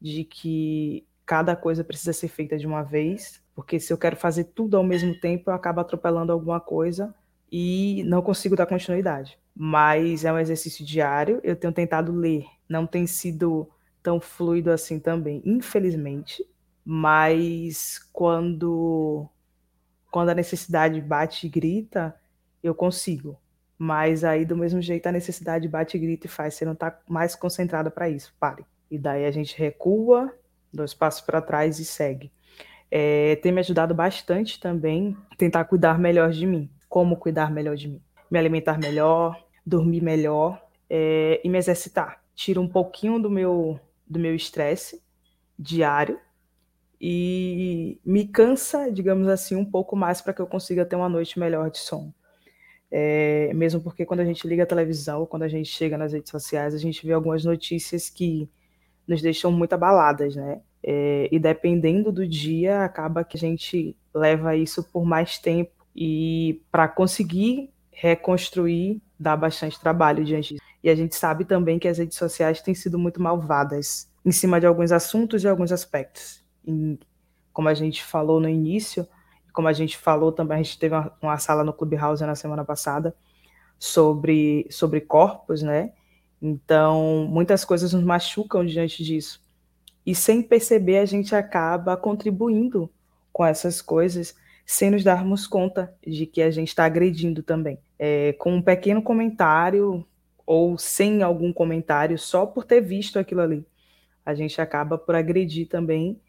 de 0.00 0.24
que 0.24 1.06
cada 1.24 1.54
coisa 1.54 1.84
precisa 1.84 2.12
ser 2.12 2.26
feita 2.26 2.58
de 2.58 2.66
uma 2.66 2.82
vez, 2.82 3.40
porque 3.54 3.78
se 3.78 3.92
eu 3.92 3.96
quero 3.96 4.16
fazer 4.16 4.44
tudo 4.44 4.76
ao 4.76 4.82
mesmo 4.82 5.14
tempo, 5.20 5.48
eu 5.48 5.54
acabo 5.54 5.80
atropelando 5.80 6.32
alguma 6.32 6.60
coisa 6.60 7.14
e 7.50 8.02
não 8.08 8.20
consigo 8.20 8.56
dar 8.56 8.66
continuidade. 8.66 9.38
Mas 9.54 10.24
é 10.24 10.32
um 10.32 10.38
exercício 10.40 10.84
diário, 10.84 11.40
eu 11.44 11.54
tenho 11.54 11.72
tentado 11.72 12.10
ler, 12.10 12.46
não 12.68 12.84
tem 12.84 13.06
sido 13.06 13.70
tão 14.02 14.20
fluido 14.20 14.72
assim 14.72 14.98
também, 14.98 15.40
infelizmente, 15.44 16.44
mas 16.84 18.00
quando 18.12 19.28
quando 20.12 20.28
a 20.28 20.34
necessidade 20.34 21.00
bate 21.00 21.46
e 21.46 21.50
grita, 21.50 22.14
eu 22.62 22.74
consigo. 22.74 23.40
Mas 23.78 24.22
aí, 24.22 24.44
do 24.44 24.54
mesmo 24.54 24.80
jeito, 24.80 25.06
a 25.06 25.12
necessidade 25.12 25.66
bate, 25.66 25.98
grita 25.98 26.26
e 26.26 26.30
faz. 26.30 26.54
Você 26.54 26.66
não 26.66 26.74
está 26.74 27.00
mais 27.08 27.34
concentrada 27.34 27.90
para 27.90 28.10
isso. 28.10 28.32
Pare. 28.38 28.64
E 28.90 28.98
daí 28.98 29.24
a 29.24 29.30
gente 29.30 29.58
recua, 29.58 30.30
dois 30.70 30.92
passos 30.92 31.22
para 31.22 31.40
trás 31.40 31.78
e 31.80 31.84
segue. 31.84 32.30
É, 32.90 33.36
tem 33.36 33.50
me 33.50 33.60
ajudado 33.60 33.94
bastante 33.94 34.60
também 34.60 35.16
tentar 35.38 35.64
cuidar 35.64 35.98
melhor 35.98 36.30
de 36.30 36.46
mim. 36.46 36.70
Como 36.90 37.16
cuidar 37.16 37.50
melhor 37.50 37.74
de 37.74 37.88
mim? 37.88 38.02
Me 38.30 38.38
alimentar 38.38 38.78
melhor, 38.78 39.42
dormir 39.64 40.02
melhor 40.02 40.62
é, 40.90 41.40
e 41.42 41.48
me 41.48 41.56
exercitar. 41.56 42.22
Tira 42.34 42.60
um 42.60 42.68
pouquinho 42.68 43.18
do 43.18 43.30
meu 43.30 43.80
do 44.06 44.18
meu 44.18 44.34
estresse 44.34 45.02
diário 45.58 46.20
e 47.04 48.00
me 48.04 48.28
cansa, 48.28 48.88
digamos 48.88 49.26
assim, 49.26 49.56
um 49.56 49.64
pouco 49.64 49.96
mais 49.96 50.20
para 50.20 50.32
que 50.32 50.40
eu 50.40 50.46
consiga 50.46 50.86
ter 50.86 50.94
uma 50.94 51.08
noite 51.08 51.36
melhor 51.36 51.68
de 51.68 51.78
sono. 51.78 52.14
É, 52.88 53.52
mesmo 53.54 53.80
porque 53.80 54.06
quando 54.06 54.20
a 54.20 54.24
gente 54.24 54.46
liga 54.46 54.62
a 54.62 54.66
televisão, 54.66 55.26
quando 55.26 55.42
a 55.42 55.48
gente 55.48 55.68
chega 55.68 55.98
nas 55.98 56.12
redes 56.12 56.30
sociais, 56.30 56.74
a 56.74 56.78
gente 56.78 57.04
vê 57.04 57.12
algumas 57.12 57.44
notícias 57.44 58.08
que 58.08 58.48
nos 59.08 59.20
deixam 59.20 59.50
muito 59.50 59.72
abaladas, 59.72 60.36
né? 60.36 60.60
É, 60.80 61.28
e 61.32 61.40
dependendo 61.40 62.12
do 62.12 62.26
dia, 62.26 62.84
acaba 62.84 63.24
que 63.24 63.36
a 63.36 63.40
gente 63.40 63.96
leva 64.14 64.54
isso 64.54 64.84
por 64.84 65.04
mais 65.04 65.38
tempo 65.38 65.72
e 65.96 66.62
para 66.70 66.86
conseguir 66.86 67.70
reconstruir 67.90 69.02
dá 69.18 69.36
bastante 69.36 69.80
trabalho 69.80 70.24
diante 70.24 70.54
disso. 70.54 70.66
E 70.82 70.90
a 70.90 70.94
gente 70.94 71.16
sabe 71.16 71.44
também 71.44 71.78
que 71.78 71.88
as 71.88 71.98
redes 71.98 72.16
sociais 72.16 72.60
têm 72.60 72.74
sido 72.74 72.98
muito 72.98 73.20
malvadas 73.20 74.08
em 74.24 74.32
cima 74.32 74.60
de 74.60 74.66
alguns 74.66 74.92
assuntos 74.92 75.42
e 75.42 75.48
alguns 75.48 75.72
aspectos. 75.72 76.41
E, 76.66 76.98
como 77.52 77.68
a 77.68 77.74
gente 77.74 78.02
falou 78.02 78.40
no 78.40 78.48
início, 78.48 79.06
como 79.52 79.68
a 79.68 79.72
gente 79.72 79.96
falou 79.96 80.32
também, 80.32 80.58
a 80.58 80.62
gente 80.62 80.78
teve 80.78 80.94
uma, 80.94 81.12
uma 81.20 81.38
sala 81.38 81.62
no 81.62 81.72
Clubhouse 81.72 82.24
na 82.24 82.34
semana 82.34 82.64
passada 82.64 83.14
sobre, 83.78 84.66
sobre 84.70 85.00
corpos, 85.00 85.62
né? 85.62 85.92
Então, 86.40 87.26
muitas 87.28 87.64
coisas 87.64 87.92
nos 87.92 88.02
machucam 88.02 88.64
diante 88.64 89.04
disso. 89.04 89.40
E 90.04 90.14
sem 90.14 90.42
perceber, 90.42 90.98
a 90.98 91.04
gente 91.04 91.34
acaba 91.34 91.96
contribuindo 91.96 92.90
com 93.32 93.44
essas 93.44 93.80
coisas 93.80 94.34
sem 94.66 94.90
nos 94.90 95.04
darmos 95.04 95.46
conta 95.46 95.94
de 96.04 96.26
que 96.26 96.42
a 96.42 96.50
gente 96.50 96.68
está 96.68 96.84
agredindo 96.84 97.42
também. 97.42 97.78
É, 97.98 98.32
com 98.34 98.54
um 98.54 98.62
pequeno 98.62 99.02
comentário 99.02 100.04
ou 100.44 100.76
sem 100.76 101.22
algum 101.22 101.52
comentário, 101.52 102.18
só 102.18 102.44
por 102.46 102.64
ter 102.64 102.80
visto 102.80 103.18
aquilo 103.18 103.40
ali, 103.40 103.66
a 104.24 104.34
gente 104.34 104.60
acaba 104.60 104.98
por 104.98 105.14
agredir 105.14 105.68
também 105.68 106.20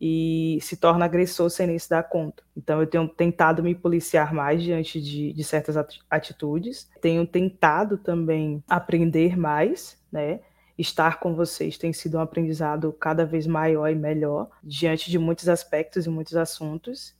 e 0.00 0.58
se 0.62 0.78
torna 0.78 1.04
agressor 1.04 1.50
sem 1.50 1.66
nem 1.66 1.78
se 1.78 1.90
dar 1.90 2.02
conta. 2.04 2.42
Então, 2.56 2.80
eu 2.80 2.86
tenho 2.86 3.06
tentado 3.06 3.62
me 3.62 3.74
policiar 3.74 4.32
mais 4.32 4.62
diante 4.62 5.00
de, 5.00 5.32
de 5.32 5.44
certas 5.44 5.76
atitudes, 6.08 6.90
tenho 7.02 7.26
tentado 7.26 7.98
também 7.98 8.64
aprender 8.66 9.36
mais, 9.36 9.98
né? 10.10 10.40
Estar 10.78 11.20
com 11.20 11.34
vocês 11.34 11.76
tem 11.76 11.92
sido 11.92 12.16
um 12.16 12.20
aprendizado 12.20 12.90
cada 12.94 13.26
vez 13.26 13.46
maior 13.46 13.88
e 13.88 13.94
melhor 13.94 14.48
diante 14.64 15.10
de 15.10 15.18
muitos 15.18 15.46
aspectos 15.46 16.06
e 16.06 16.08
muitos 16.08 16.34
assuntos. 16.34 17.14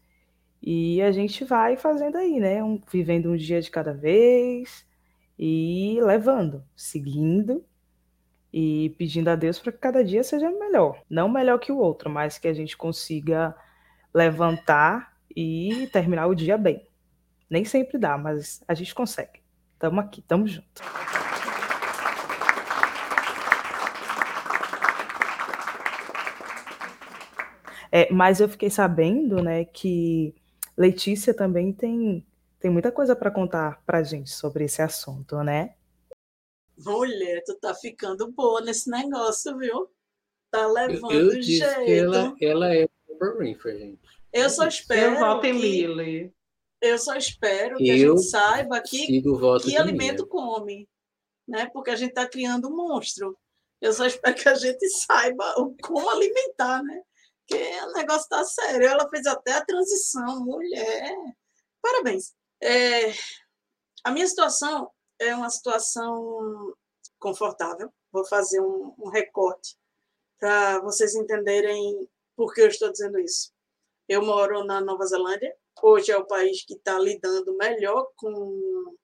E 0.62 1.02
a 1.02 1.12
gente 1.12 1.44
vai 1.44 1.76
fazendo 1.76 2.16
aí, 2.16 2.40
né? 2.40 2.64
Um, 2.64 2.80
vivendo 2.90 3.30
um 3.30 3.36
dia 3.36 3.60
de 3.60 3.70
cada 3.70 3.92
vez 3.92 4.86
e 5.38 5.98
levando, 6.02 6.64
seguindo 6.74 7.62
e 8.52 8.94
pedindo 8.98 9.28
a 9.28 9.36
Deus 9.36 9.58
para 9.58 9.72
que 9.72 9.78
cada 9.78 10.04
dia 10.04 10.22
seja 10.22 10.50
melhor. 10.50 11.00
Não 11.08 11.28
melhor 11.28 11.58
que 11.58 11.70
o 11.70 11.78
outro, 11.78 12.10
mas 12.10 12.38
que 12.38 12.48
a 12.48 12.52
gente 12.52 12.76
consiga 12.76 13.54
levantar 14.12 15.16
e 15.34 15.88
terminar 15.92 16.26
o 16.26 16.34
dia 16.34 16.58
bem. 16.58 16.86
Nem 17.48 17.64
sempre 17.64 17.98
dá, 17.98 18.18
mas 18.18 18.62
a 18.66 18.74
gente 18.74 18.94
consegue. 18.94 19.40
Tamo 19.78 20.00
aqui, 20.00 20.22
tamo 20.22 20.46
junto. 20.46 20.82
É, 27.92 28.12
mas 28.12 28.40
eu 28.40 28.48
fiquei 28.48 28.70
sabendo, 28.70 29.42
né, 29.42 29.64
que 29.64 30.34
Letícia 30.76 31.34
também 31.34 31.72
tem, 31.72 32.24
tem 32.60 32.70
muita 32.70 32.92
coisa 32.92 33.16
para 33.16 33.30
contar 33.30 33.82
para 33.84 34.02
gente 34.02 34.30
sobre 34.30 34.64
esse 34.64 34.80
assunto, 34.80 35.42
né? 35.42 35.74
Mulher, 36.84 37.42
tu 37.44 37.54
tá 37.56 37.74
ficando 37.74 38.30
boa 38.32 38.60
nesse 38.60 38.88
negócio, 38.90 39.56
viu? 39.58 39.90
Tá 40.50 40.66
levando 40.66 41.12
eu, 41.12 41.32
eu 41.32 41.40
disse 41.40 41.58
jeito. 41.58 41.84
que 42.36 42.44
ela, 42.46 42.66
ela 42.66 42.74
é 42.74 42.88
Oprah 43.08 43.36
Winfrey, 43.38 43.78
gente. 43.78 44.00
Eu 44.32 44.48
só 44.50 44.66
espero. 44.66 45.14
Eu 45.14 45.20
voto 45.20 45.46
em 45.46 45.52
que, 45.54 45.58
Millie. 45.60 46.32
eu 46.80 46.98
só 46.98 47.14
espero 47.16 47.76
que 47.76 47.88
Eu 47.88 47.94
a 47.94 48.16
gente 48.16 48.28
saiba 48.28 48.80
que, 48.80 49.22
que 49.62 49.76
alimento 49.76 50.26
come, 50.26 50.88
né? 51.46 51.68
Porque 51.72 51.90
a 51.90 51.96
gente 51.96 52.10
está 52.10 52.26
criando 52.28 52.68
um 52.68 52.76
monstro. 52.76 53.36
Eu 53.80 53.92
só 53.92 54.06
espero 54.06 54.34
que 54.36 54.48
a 54.48 54.54
gente 54.54 54.88
saiba 54.88 55.54
o- 55.60 55.74
como 55.82 56.08
alimentar, 56.10 56.82
né? 56.82 57.02
Porque 57.48 57.62
o 57.82 57.92
negócio 57.92 58.22
está 58.22 58.44
sério. 58.44 58.86
Ela 58.86 59.08
fez 59.08 59.26
até 59.26 59.52
a 59.54 59.64
transição, 59.64 60.44
mulher. 60.44 61.12
Parabéns. 61.82 62.32
É, 62.62 63.12
a 64.04 64.10
minha 64.12 64.26
situação 64.26 64.90
é 65.20 65.34
uma 65.34 65.50
situação 65.50 66.74
confortável. 67.18 67.92
Vou 68.10 68.26
fazer 68.26 68.60
um, 68.60 68.94
um 68.98 69.08
recorte 69.08 69.76
para 70.38 70.80
vocês 70.80 71.14
entenderem 71.14 72.08
por 72.34 72.52
que 72.52 72.62
eu 72.62 72.68
estou 72.68 72.90
dizendo 72.90 73.20
isso. 73.20 73.52
Eu 74.08 74.24
moro 74.24 74.64
na 74.64 74.80
Nova 74.80 75.04
Zelândia. 75.04 75.54
Hoje 75.82 76.10
é 76.10 76.16
o 76.16 76.26
país 76.26 76.64
que 76.64 76.74
está 76.74 76.98
lidando 76.98 77.56
melhor 77.56 78.10
com 78.16 78.96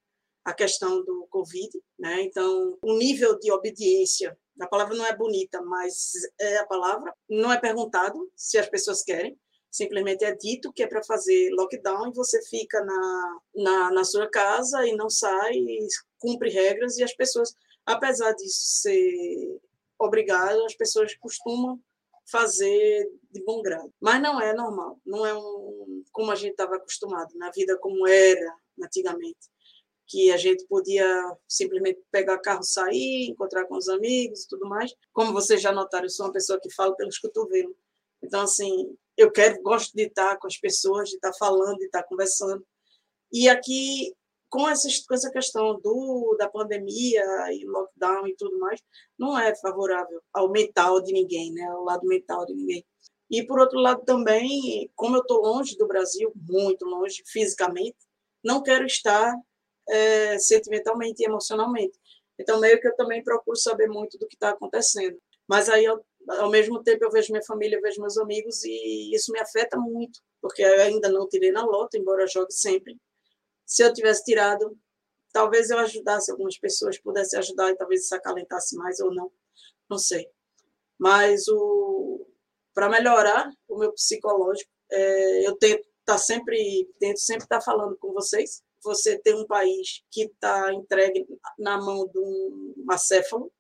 a 0.45 0.55
questão 0.55 1.05
do 1.05 1.27
Covid, 1.31 1.71
né? 1.99 2.23
Então, 2.23 2.79
o 2.83 2.97
nível 2.97 3.39
de 3.39 3.53
obediência, 3.53 4.37
a 4.61 4.67
palavra 4.67 4.97
não 4.97 5.05
é 5.05 5.15
bonita, 5.15 5.61
mas 5.63 6.13
é 6.41 6.59
a 6.59 6.67
palavra, 6.67 7.15
não 7.29 7.53
é 7.53 7.61
perguntado 7.61 8.31
se 8.35 8.57
as 8.57 8.69
pessoas 8.69 9.03
querem, 9.03 9.39
simplesmente 9.77 10.25
é 10.25 10.35
dito 10.35 10.73
que 10.73 10.83
é 10.83 10.87
para 10.87 11.03
fazer 11.05 11.51
lockdown 11.51 12.09
e 12.09 12.15
você 12.15 12.43
fica 12.47 12.83
na, 12.83 13.41
na, 13.55 13.91
na 13.91 14.05
sua 14.05 14.29
casa 14.29 14.87
e 14.87 14.97
não 14.97 15.11
sai, 15.11 15.55
e 15.55 15.87
cumpre 16.19 16.49
regras 16.51 16.97
e 16.97 17.05
as 17.05 17.13
pessoas, 17.13 17.55
apesar 17.85 18.33
disso 18.33 18.61
ser 18.63 19.61
obrigado, 19.99 20.65
as 20.65 20.75
pessoas 20.75 21.15
costumam 21.17 21.79
fazer 22.25 23.11
de 23.31 23.45
bom 23.45 23.61
grado. 23.61 23.93
Mas 24.01 24.21
não 24.23 24.41
é 24.41 24.55
normal, 24.55 24.99
não 25.05 25.27
é 25.27 25.35
um, 25.35 26.03
como 26.11 26.31
a 26.31 26.35
gente 26.35 26.53
estava 26.53 26.77
acostumado, 26.77 27.37
na 27.37 27.51
vida 27.51 27.77
como 27.79 28.07
era 28.07 28.57
antigamente 28.83 29.51
que 30.09 30.31
a 30.31 30.37
gente 30.37 30.65
podia 30.67 31.05
simplesmente 31.49 32.01
pegar 32.13 32.39
carro, 32.39 32.63
sair, 32.63 33.29
encontrar 33.29 33.65
com 33.67 33.77
os 33.77 33.89
amigos 33.89 34.45
e 34.45 34.49
tudo 34.49 34.65
mais. 34.69 34.95
Como 35.13 35.33
vocês 35.33 35.61
já 35.61 35.73
notaram, 35.73 36.05
eu 36.05 36.11
sou 36.11 36.27
uma 36.27 36.33
pessoa 36.33 36.61
que 36.61 36.73
fala 36.73 36.95
pelos 36.95 37.19
cotovelos. 37.19 37.75
Então, 38.23 38.43
assim, 38.43 38.97
eu 39.17 39.31
quero, 39.31 39.63
gosto 39.63 39.95
de 39.95 40.05
estar 40.05 40.37
com 40.39 40.47
as 40.47 40.59
pessoas, 40.59 41.09
de 41.09 41.17
estar 41.17 41.33
falando, 41.35 41.79
de 41.79 41.87
estar 41.87 42.03
conversando. 42.05 42.65
E 43.33 43.49
aqui, 43.49 44.15
com 44.49 44.69
essa, 44.69 44.89
com 45.09 45.15
essa 45.15 45.31
questão 45.31 45.81
do, 45.81 46.37
da 46.39 46.49
pandemia 46.49 47.25
e 47.53 47.65
lockdown 47.67 48.27
e 48.27 48.37
tudo 48.37 48.59
mais, 48.59 48.81
não 49.19 49.39
é 49.39 49.55
favorável 49.57 50.21
ao 50.33 50.51
mental 50.51 51.01
de 51.01 51.13
ninguém, 51.13 51.53
né? 51.53 51.65
ao 51.65 51.83
lado 51.83 52.07
mental 52.07 52.45
de 52.47 52.55
ninguém. 52.55 52.85
E, 53.31 53.45
por 53.45 53.59
outro 53.59 53.81
lado, 53.81 54.05
também, 54.05 54.91
como 54.95 55.17
eu 55.17 55.21
estou 55.21 55.43
longe 55.43 55.77
do 55.77 55.87
Brasil, 55.87 56.33
muito 56.37 56.85
longe, 56.85 57.23
fisicamente, 57.27 57.97
não 58.45 58.63
quero 58.63 58.87
estar 58.87 59.35
é, 59.89 60.39
sentimentalmente 60.39 61.23
e 61.23 61.27
emocionalmente. 61.27 61.99
Então, 62.39 62.61
meio 62.61 62.81
que 62.81 62.87
eu 62.87 62.95
também 62.95 63.25
procuro 63.25 63.57
saber 63.57 63.89
muito 63.89 64.17
do 64.19 64.29
que 64.29 64.37
está 64.37 64.51
acontecendo. 64.51 65.19
Mas 65.49 65.69
aí, 65.69 65.85
eu, 65.85 66.05
ao 66.29 66.51
mesmo 66.51 66.83
tempo, 66.83 67.05
eu 67.05 67.11
vejo 67.11 67.33
minha 67.33 67.45
família, 67.45 67.77
eu 67.77 67.83
vejo 67.83 68.01
meus 68.01 68.19
amigos 68.19 68.65
e 68.65 69.15
isso 69.15 69.33
me 69.33 69.39
afeta 69.39 69.77
muito, 69.77 70.21
porque 70.41 70.63
eu 70.63 70.81
ainda 70.83 71.09
não 71.09 71.29
tirei 71.29 71.53
na 71.53 71.65
loto, 71.65 71.97
embora 71.97 72.27
jogue 72.27 72.53
sempre. 72.53 72.97
Se 73.65 73.83
eu 73.83 73.93
tivesse 73.93 74.25
tirado, 74.25 74.77
talvez 75.33 75.71
eu 75.71 75.79
ajudasse 75.79 76.31
algumas 76.31 76.59
pessoas, 76.59 76.99
pudesse 76.99 77.37
ajudar 77.37 77.71
e 77.71 77.77
talvez 77.77 78.05
isso 78.05 78.15
acalentasse 78.15 78.77
mais 78.77 79.01
ou 79.01 79.15
não, 79.15 79.31
não 79.89 79.99
sei. 79.99 80.29
Mas 80.99 81.47
o 81.49 82.27
para 82.75 82.91
melhorar 82.91 83.51
o 83.67 83.79
meu 83.79 83.91
psicológico, 83.93 84.71
é, 84.93 85.47
eu 85.47 85.57
tento 85.57 85.81
estar 85.81 85.89
tá 86.05 86.19
sempre, 86.19 86.87
tento 87.01 87.19
sempre 87.19 87.45
estar 87.45 87.59
tá 87.59 87.65
falando 87.65 87.97
com 87.97 88.13
vocês, 88.13 88.63
você 88.85 89.19
tem 89.19 89.35
um 89.35 89.47
país 89.47 90.05
que 90.11 90.25
está 90.25 90.73
entregue 90.75 91.27
na 91.59 91.81
mão 91.81 92.07
de 92.07 92.19
um 92.19 92.85
acéfalo 92.91 93.51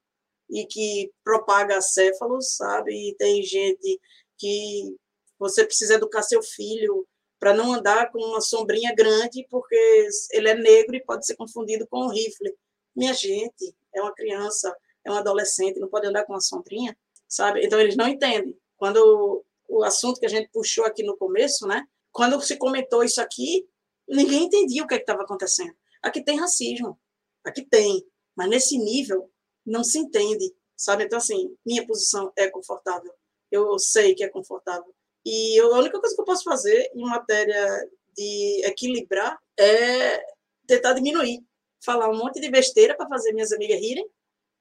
e 0.51 0.67
que 0.67 1.13
propaga 1.25 1.77
acéfalos, 1.77 2.57
sabe? 2.57 2.93
E 2.93 3.15
tem 3.17 3.43
gente 3.43 4.01
que 4.39 4.97
você 5.39 5.65
precisa 5.65 5.95
educar 5.95 6.23
seu 6.23 6.43
filho 6.43 7.07
para 7.39 7.53
não 7.55 7.75
andar 7.75 8.11
com 8.11 8.19
uma 8.19 8.41
sombrinha 8.41 8.95
grande 8.95 9.47
porque 9.51 10.09
ele 10.33 10.49
é 10.49 10.55
negro 10.55 10.97
e 10.97 11.05
pode 11.05 11.27
ser 11.27 11.37
confundido 11.37 11.87
com 11.89 12.07
um 12.07 12.09
rifle. 12.09 12.55
Minha 12.95 13.13
gente, 13.13 13.75
é 13.95 14.01
uma 14.01 14.15
criança, 14.15 14.75
é 15.05 15.11
um 15.11 15.17
adolescente, 15.17 15.79
não 15.79 15.89
pode 15.89 16.07
andar 16.07 16.25
com 16.25 16.33
uma 16.33 16.41
sombrinha, 16.41 16.97
sabe? 17.29 17.65
Então 17.65 17.79
eles 17.79 17.97
não 17.97 18.09
entendem. 18.09 18.57
Quando 18.77 19.45
o 19.69 19.83
assunto 19.83 20.21
que 20.21 20.27
a 20.27 20.31
gente 20.31 20.51
puxou 20.51 20.85
aqui 20.85 21.03
no 21.03 21.17
começo, 21.17 21.67
né? 21.67 21.85
Quando 22.13 22.41
se 22.41 22.57
comentou 22.57 23.05
isso 23.05 23.21
aqui, 23.21 23.69
ninguém 24.09 24.45
entendia 24.45 24.83
o 24.83 24.87
que 24.87 24.95
é 24.95 24.99
estava 24.99 25.23
acontecendo. 25.23 25.75
Aqui 26.03 26.23
tem 26.23 26.39
racismo, 26.39 26.99
aqui 27.45 27.65
tem, 27.65 28.05
mas 28.35 28.49
nesse 28.49 28.79
nível 28.79 29.31
não 29.67 29.83
se 29.83 29.99
entende, 29.99 30.55
sabe? 30.77 31.05
Então, 31.05 31.19
assim, 31.19 31.57
minha 31.65 31.87
posição 31.87 32.33
é 32.37 32.49
confortável, 32.49 33.13
eu 33.51 33.79
sei 33.79 34.15
que 34.15 34.25
é 34.25 34.29
confortável. 34.29 34.95
E 35.25 35.61
eu, 35.61 35.75
a 35.75 35.79
única 35.81 35.99
coisa 35.99 36.15
que 36.15 36.21
eu 36.21 36.25
posso 36.25 36.45
fazer 36.45 36.91
em 36.95 37.03
matéria 37.03 37.91
de 38.17 38.63
equilibrar 38.65 39.39
é 39.59 40.25
tentar 40.67 40.93
diminuir, 40.93 41.45
falar 41.85 42.09
um 42.09 42.17
monte 42.17 42.41
de 42.41 42.51
besteira 42.51 42.97
para 42.97 43.09
fazer 43.09 43.33
minhas 43.33 43.53
amigas 43.53 43.81
rirem 43.81 44.09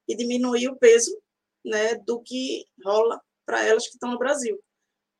e 0.08 0.16
diminuir 0.16 0.68
o 0.68 0.76
peso 0.76 1.16
né, 1.64 1.94
do 1.96 2.20
que 2.20 2.64
rola 2.84 3.20
para 3.44 3.64
elas 3.64 3.86
que 3.86 3.94
estão 3.94 4.10
no 4.10 4.18
Brasil. 4.18 4.58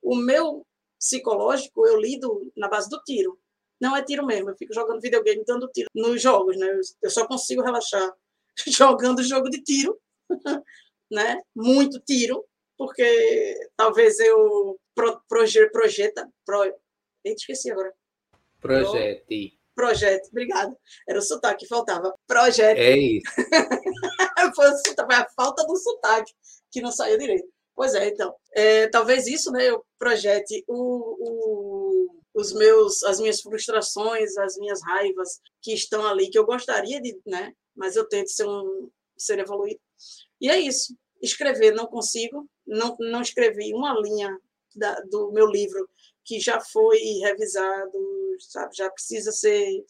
O 0.03 0.17
meu 0.17 0.67
psicológico 0.99 1.87
eu 1.87 1.99
lido 1.99 2.53
na 2.57 2.69
base 2.69 2.89
do 2.89 3.01
tiro. 3.03 3.39
Não 3.81 3.95
é 3.97 4.03
tiro 4.03 4.25
mesmo, 4.25 4.51
eu 4.51 4.57
fico 4.57 4.73
jogando 4.73 5.01
videogame 5.01 5.45
dando 5.45 5.69
tiro 5.69 5.89
nos 5.95 6.21
jogos, 6.21 6.57
né? 6.57 6.81
Eu 7.03 7.11
só 7.11 7.27
consigo 7.27 7.63
relaxar 7.63 8.13
jogando 8.67 9.23
jogo 9.23 9.49
de 9.51 9.63
tiro, 9.63 9.99
né? 11.11 11.41
Muito 11.55 12.01
tiro, 12.01 12.45
porque 12.77 13.55
talvez 13.77 14.19
eu 14.19 14.79
pro, 14.95 15.21
proje, 15.29 15.69
projeta, 15.71 16.29
pro, 16.45 16.65
eita, 16.65 17.37
esqueci 17.39 17.71
agora. 17.71 17.93
Projete. 18.61 19.59
Projeto, 19.75 20.29
obrigada. 20.31 20.75
Era 21.07 21.19
o 21.19 21.23
sotaque 21.23 21.65
que 21.65 21.69
faltava. 21.69 22.15
Projeto. 22.27 22.79
É 22.79 22.97
isso. 22.97 23.31
foi, 24.57 24.71
foi 24.71 25.15
a 25.15 25.29
falta 25.37 25.67
do 25.67 25.77
sotaque 25.77 26.33
que 26.71 26.81
não 26.81 26.91
saiu 26.91 27.19
direito. 27.19 27.47
Pois 27.75 27.95
é, 27.95 28.09
então. 28.09 28.35
É, 28.55 28.89
talvez 28.89 29.27
isso, 29.27 29.53
né? 29.53 29.69
Eu 29.69 29.85
projete 29.99 30.65
o, 30.67 30.79
o, 31.21 32.21
os 32.35 32.55
meus, 32.55 33.03
as 33.03 33.21
minhas 33.21 33.43
frustrações, 33.43 34.35
as 34.39 34.57
minhas 34.57 34.83
raivas 34.83 35.41
que 35.61 35.75
estão 35.75 36.07
ali, 36.07 36.31
que 36.31 36.39
eu 36.39 36.47
gostaria 36.47 37.01
de, 37.01 37.21
né? 37.27 37.53
Mas 37.77 37.97
eu 37.97 38.09
tento 38.09 38.31
ser 38.31 38.47
um 38.47 38.91
ser 39.17 39.39
evoluído. 39.39 39.81
E 40.41 40.49
é 40.49 40.59
isso. 40.59 40.97
Escrever 41.23 41.73
não 41.75 41.87
consigo, 41.87 42.49
não, 42.67 42.97
não 42.99 43.23
escrevi 43.23 43.73
uma 43.73 43.99
linha 44.01 44.39
da, 44.75 45.01
do 45.03 45.33
meu 45.33 45.47
livro 45.47 45.89
que 46.25 46.41
já 46.41 46.61
foi 46.61 46.99
revisado, 47.23 47.99
sabe? 48.41 48.77
Já 48.77 48.91
precisa 48.91 49.33
ser 49.33 49.85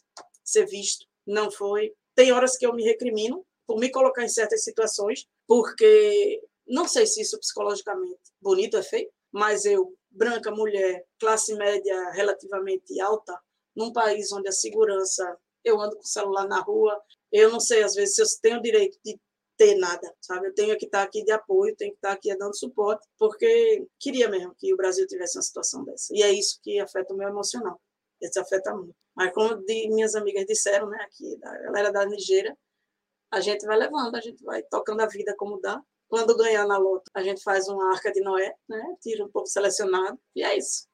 ser 0.44 0.66
visto. 0.66 1.06
Não 1.26 1.50
foi. 1.50 1.92
Tem 2.14 2.32
horas 2.32 2.56
que 2.56 2.64
eu 2.64 2.72
me 2.72 2.84
recrimino 2.84 3.44
por 3.66 3.78
me 3.78 3.90
colocar 3.90 4.24
em 4.24 4.28
certas 4.28 4.62
situações, 4.62 5.26
porque 5.46 6.40
não 6.66 6.86
sei 6.86 7.06
se 7.06 7.20
isso 7.20 7.38
psicologicamente 7.38 8.20
bonito 8.40 8.76
é 8.76 8.82
feio, 8.82 9.10
mas 9.32 9.64
eu, 9.64 9.92
branca, 10.10 10.50
mulher, 10.50 11.04
classe 11.18 11.54
média 11.54 12.10
relativamente 12.10 12.98
alta, 13.00 13.38
num 13.74 13.92
país 13.92 14.30
onde 14.32 14.48
a 14.48 14.52
segurança, 14.52 15.36
eu 15.66 15.80
ando 15.80 15.96
com 15.96 16.02
o 16.02 16.06
celular 16.06 16.46
na 16.46 16.60
rua, 16.60 16.98
eu 17.32 17.50
não 17.50 17.60
sei 17.60 17.82
às 17.82 17.94
vezes 17.94 18.14
se 18.14 18.22
eu 18.22 18.26
tenho 18.40 18.58
o 18.58 18.62
direito 18.62 18.98
de 19.04 19.18
ter 19.56 19.74
nada, 19.76 20.14
sabe? 20.20 20.48
Eu 20.48 20.54
tenho 20.54 20.76
que 20.78 20.84
estar 20.86 21.02
aqui 21.02 21.24
de 21.24 21.32
apoio, 21.32 21.74
tenho 21.76 21.90
que 21.92 21.98
estar 21.98 22.12
aqui 22.12 22.34
dando 22.36 22.56
suporte, 22.56 23.06
porque 23.18 23.86
queria 23.98 24.28
mesmo 24.28 24.54
que 24.56 24.72
o 24.72 24.76
Brasil 24.76 25.06
tivesse 25.06 25.36
uma 25.36 25.42
situação 25.42 25.84
dessa. 25.84 26.14
E 26.14 26.22
é 26.22 26.30
isso 26.30 26.60
que 26.62 26.78
afeta 26.78 27.12
o 27.12 27.16
meu 27.16 27.28
emocional. 27.28 27.80
Isso 28.20 28.38
afeta 28.38 28.74
muito. 28.74 28.94
Mas 29.14 29.32
como 29.32 29.56
de, 29.64 29.88
minhas 29.88 30.14
amigas 30.14 30.44
disseram, 30.46 30.88
né, 30.88 30.98
aqui, 31.00 31.38
da 31.38 31.58
galera 31.58 31.90
da 31.90 32.06
Nigéria, 32.06 32.56
a 33.32 33.40
gente 33.40 33.66
vai 33.66 33.76
levando, 33.76 34.14
a 34.14 34.20
gente 34.20 34.42
vai 34.44 34.62
tocando 34.62 35.00
a 35.00 35.06
vida 35.06 35.34
como 35.36 35.60
dá. 35.60 35.80
Quando 36.08 36.36
ganhar 36.36 36.66
na 36.66 36.78
loto, 36.78 37.10
a 37.14 37.22
gente 37.22 37.42
faz 37.42 37.66
uma 37.66 37.92
arca 37.92 38.12
de 38.12 38.20
Noé, 38.20 38.54
né? 38.68 38.96
Tira 39.00 39.24
um 39.24 39.30
pouco 39.30 39.48
selecionado, 39.48 40.18
e 40.36 40.44
é 40.44 40.56
isso. 40.56 40.86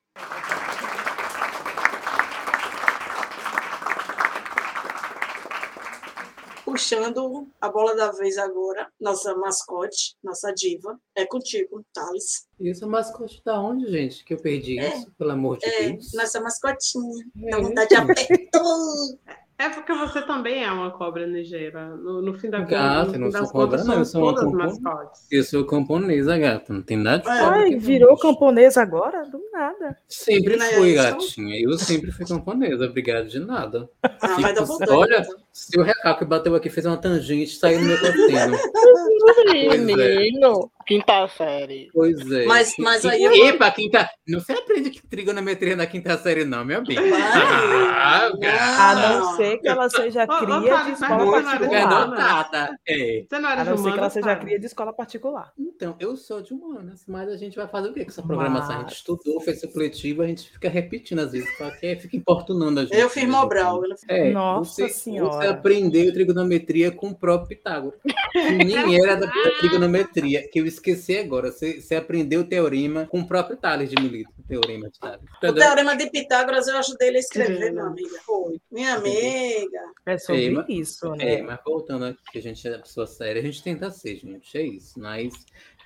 Puxando 6.77 7.47
a 7.61 7.69
bola 7.69 7.95
da 7.95 8.11
vez 8.13 8.39
agora, 8.39 8.89
nossa 8.99 9.35
mascote, 9.37 10.15
nossa 10.25 10.53
diva, 10.55 10.99
é 11.15 11.27
contigo, 11.27 11.85
Thales. 11.93 12.47
Isso 12.59 12.85
é 12.85 12.89
mascote 12.89 13.43
da 13.45 13.61
onde, 13.61 13.91
gente? 13.91 14.25
Que 14.25 14.33
eu 14.33 14.39
perdi 14.39 14.79
É, 14.79 14.97
isso, 14.97 15.13
pelo 15.19 15.33
amor 15.33 15.59
de 15.59 15.67
É, 15.67 15.91
Deus. 15.91 16.13
nossa 16.15 16.41
mascotinha. 16.41 17.25
É, 17.45 17.51
Dá 17.51 17.59
vontade 17.59 17.89
de 17.91 17.97
apertar. 17.97 18.63
É 19.59 19.69
porque 19.69 19.93
você 19.93 20.21
também 20.23 20.65
é 20.65 20.73
uma 20.73 20.91
cobra 20.91 21.25
ligeira. 21.25 21.95
No, 21.97 22.21
no 22.21 22.35
fim 22.35 22.51
da 22.51 22.61
Gata, 22.63 23.17
não 23.17 23.31
sou 23.31 23.47
cobra, 23.49 23.79
contas, 23.79 23.87
não, 23.87 23.99
eu 23.99 24.05
sou 24.05 24.23
uma 24.25 24.35
todas 24.35 24.53
mascotes. 24.53 25.27
Eu 25.31 25.45
sou 25.45 25.65
camponesa, 25.65 26.37
gata. 26.37 26.73
Não 26.73 26.83
tem 26.83 26.97
nada 26.97 27.19
de 27.19 27.25
cobra 27.25 27.59
Ai, 27.61 27.77
virou 27.77 28.17
camponesa 28.19 28.83
agora? 28.83 29.25
Do 29.27 29.41
nada. 29.53 29.97
Sempre 30.09 30.57
Né, 30.57 30.69
fui, 30.73 30.95
gatinha. 30.95 31.61
Eu 31.63 31.79
sempre 31.79 32.11
fui 32.11 32.27
camponesa. 32.27 32.87
Obrigado 32.87 33.29
de 33.29 33.39
nada. 33.39 33.89
Ah, 34.03 34.41
vai 34.41 34.53
dar 34.53 34.63
Fico- 34.63 34.67
vontade. 34.79 34.91
Olha, 34.91 35.19
então. 35.21 35.37
Se 35.53 35.79
o 35.79 35.83
recaco 35.83 36.25
bateu 36.25 36.55
aqui, 36.55 36.71
fez 36.71 36.87
uma 36.87 36.97
tangente, 36.97 37.57
saiu 37.57 37.81
no 37.81 37.87
meu. 37.87 37.99
Pois 38.01 39.49
é. 39.49 39.79
Menino, 39.79 40.71
quinta 40.87 41.29
série. 41.29 41.89
Pois 41.93 42.19
é. 42.31 42.45
Mas- 42.47 42.75
mas 42.79 43.05
aí 43.05 43.23
eu- 43.23 43.33
Epa, 43.47 43.71
quinta... 43.71 44.09
Não 44.27 44.41
se 44.41 44.53
aprende 44.53 44.91
que 44.91 45.07
trigonometria 45.07 45.77
na 45.77 45.87
quinta 45.87 46.17
série, 46.19 46.45
não, 46.45 46.65
meu 46.65 46.83
bem. 46.85 46.97
Ah, 46.99 48.31
gata. 48.39 48.83
A 48.83 48.95
não 49.21 49.37
ser 49.37 49.59
que 49.59 49.69
ela 49.69 49.89
seja 49.91 50.27
cria 50.27 50.61
de 50.61 50.69
Thales, 50.69 51.01
mas 51.01 51.11
escola 51.13 51.43
de 51.43 51.59
particular. 51.59 52.71
É. 52.89 53.25
Você 53.29 53.39
não 53.39 53.49
era 53.51 53.61
A 53.61 53.65
de 53.65 53.71
não 53.71 53.77
ser 53.79 53.93
que 53.93 53.99
ela 53.99 54.11
seja 54.11 54.37
cria 54.37 54.59
de 54.59 54.67
escola 54.67 54.93
particular. 54.93 55.53
Então, 55.59 55.97
eu 56.01 56.17
sou 56.17 56.41
de 56.43 56.53
humanas, 56.55 57.05
mas 57.07 57.29
a 57.29 57.37
gente 57.37 57.57
vai 57.57 57.69
fazer 57.69 57.89
o 57.91 57.93
quê 57.93 58.05
com 58.05 58.11
essa 58.11 58.23
programação? 58.23 58.71
A 58.71 58.79
gente 58.79 58.85
Mas- 58.85 58.93
estudou, 58.95 59.41
fez 59.41 59.61
supletivo, 59.61 60.23
a 60.23 60.27
gente 60.27 60.51
fica 60.51 60.69
repetindo 60.69 61.21
às 61.21 61.33
vezes, 61.33 61.49
porque 61.57 61.97
fica 61.97 62.17
importunando 62.17 62.81
a 62.81 62.85
gente. 62.85 62.97
Eu 62.97 63.09
fiz 63.09 63.25
né, 63.25 63.29
Mobral. 63.31 63.83
É, 64.09 64.31
Nossa 64.31 64.71
você, 64.73 64.89
Senhora. 64.89 65.42
Você 65.43 65.49
aprendeu 65.49 66.13
trigonometria 66.13 66.91
com 66.91 67.09
o 67.09 67.15
próprio 67.15 67.49
Pitágoras. 67.57 67.99
Que 68.33 68.41
nem 68.65 68.97
era 69.03 69.17
da, 69.17 69.31
trigonometria, 69.59 70.49
que 70.49 70.61
eu 70.61 70.67
esqueci 70.67 71.17
agora. 71.19 71.51
Você, 71.51 71.81
você 71.81 71.95
aprendeu 71.97 72.41
o 72.41 72.45
teorema 72.45 73.07
com 73.07 73.21
o 73.21 73.27
próprio 73.27 73.57
Tales 73.57 73.91
de 73.91 74.01
Milito. 74.03 74.31
O 74.39 74.43
teorema 74.47 74.91
de 74.91 74.99
Tales. 74.99 75.21
O 75.23 75.37
Entendeu? 75.37 75.63
teorema 75.63 75.97
de 75.97 76.11
Pitágoras 76.11 76.67
eu 76.69 76.79
ajudei 76.79 77.09
ele 77.09 77.17
a 77.19 77.21
escrever, 77.21 77.67
Sim. 77.69 77.73
minha 77.73 77.85
amiga. 77.87 78.19
Foi. 78.25 78.61
Minha 78.71 78.95
amiga. 78.95 79.81
É 80.07 80.19
sobre 80.19 80.57
É, 80.57 80.65
isso, 80.73 81.15
É, 81.15 81.37
né? 81.37 81.43
mas 81.43 81.59
voltando 81.65 82.05
aqui, 82.07 82.21
que 82.33 82.39
a 82.39 82.43
gente 82.43 82.67
é 82.67 82.79
pessoa 82.79 83.07
séria, 83.07 83.41
a 83.41 83.45
gente 83.45 83.63
tenta 83.63 83.91
ser, 83.91 84.17
gente, 84.17 84.57
é 84.57 84.63
isso. 84.63 84.99
Mas 84.99 85.33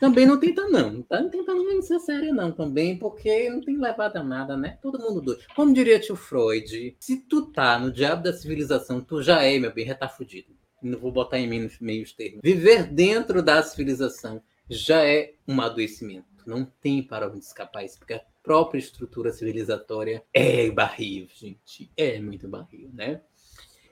também 0.01 0.27
não 0.27 0.39
tenta, 0.39 0.69
não. 0.69 0.91
Não 0.91 1.03
tá 1.03 1.23
tentando 1.25 1.63
não 1.63 1.83
ser 1.83 1.99
séria, 2.01 2.33
não, 2.33 2.53
também, 2.53 2.99
porque 2.99 3.49
não 3.51 3.61
tem 3.61 3.79
levado 3.79 4.17
a 4.17 4.23
nada, 4.23 4.57
né? 4.57 4.79
Todo 4.83 4.99
mundo 4.99 5.21
doido. 5.21 5.41
Como 5.55 5.73
diria 5.73 5.99
tio 5.99 6.17
Freud, 6.17 6.97
se 7.01 7.17
tu 7.23 7.47
tá 7.53 7.79
no 7.79 7.91
diabo 7.91 8.23
da 8.23 8.33
civilização, 8.33 9.01
tu 9.01 9.23
já 9.23 9.43
é, 9.43 9.59
meu 9.59 9.73
bem, 9.73 9.87
já 9.87 9.95
tá 9.95 10.09
fudido. 10.09 10.55
Não 10.83 10.99
vou 10.99 11.11
botar 11.11 11.39
em 11.39 11.49
mim 11.49 11.69
meios 11.81 12.13
termos. 12.13 12.41
Viver 12.43 12.85
dentro 12.85 13.43
da 13.43 13.63
civilização 13.63 14.43
já 14.69 15.05
é 15.05 15.35
um 15.49 15.61
adoecimento. 15.61 16.27
Não 16.47 16.65
tem 16.65 17.03
para 17.03 17.29
onde 17.29 17.45
escapar 17.45 17.85
isso, 17.85 17.99
porque 17.99 18.15
a 18.15 18.23
própria 18.43 18.79
estrutura 18.79 19.33
civilizatória 19.33 20.23
é 20.33 20.71
barril, 20.71 21.27
gente. 21.35 21.91
É 21.97 22.21
muito 22.21 22.47
barril, 22.47 22.91
né? 22.93 23.21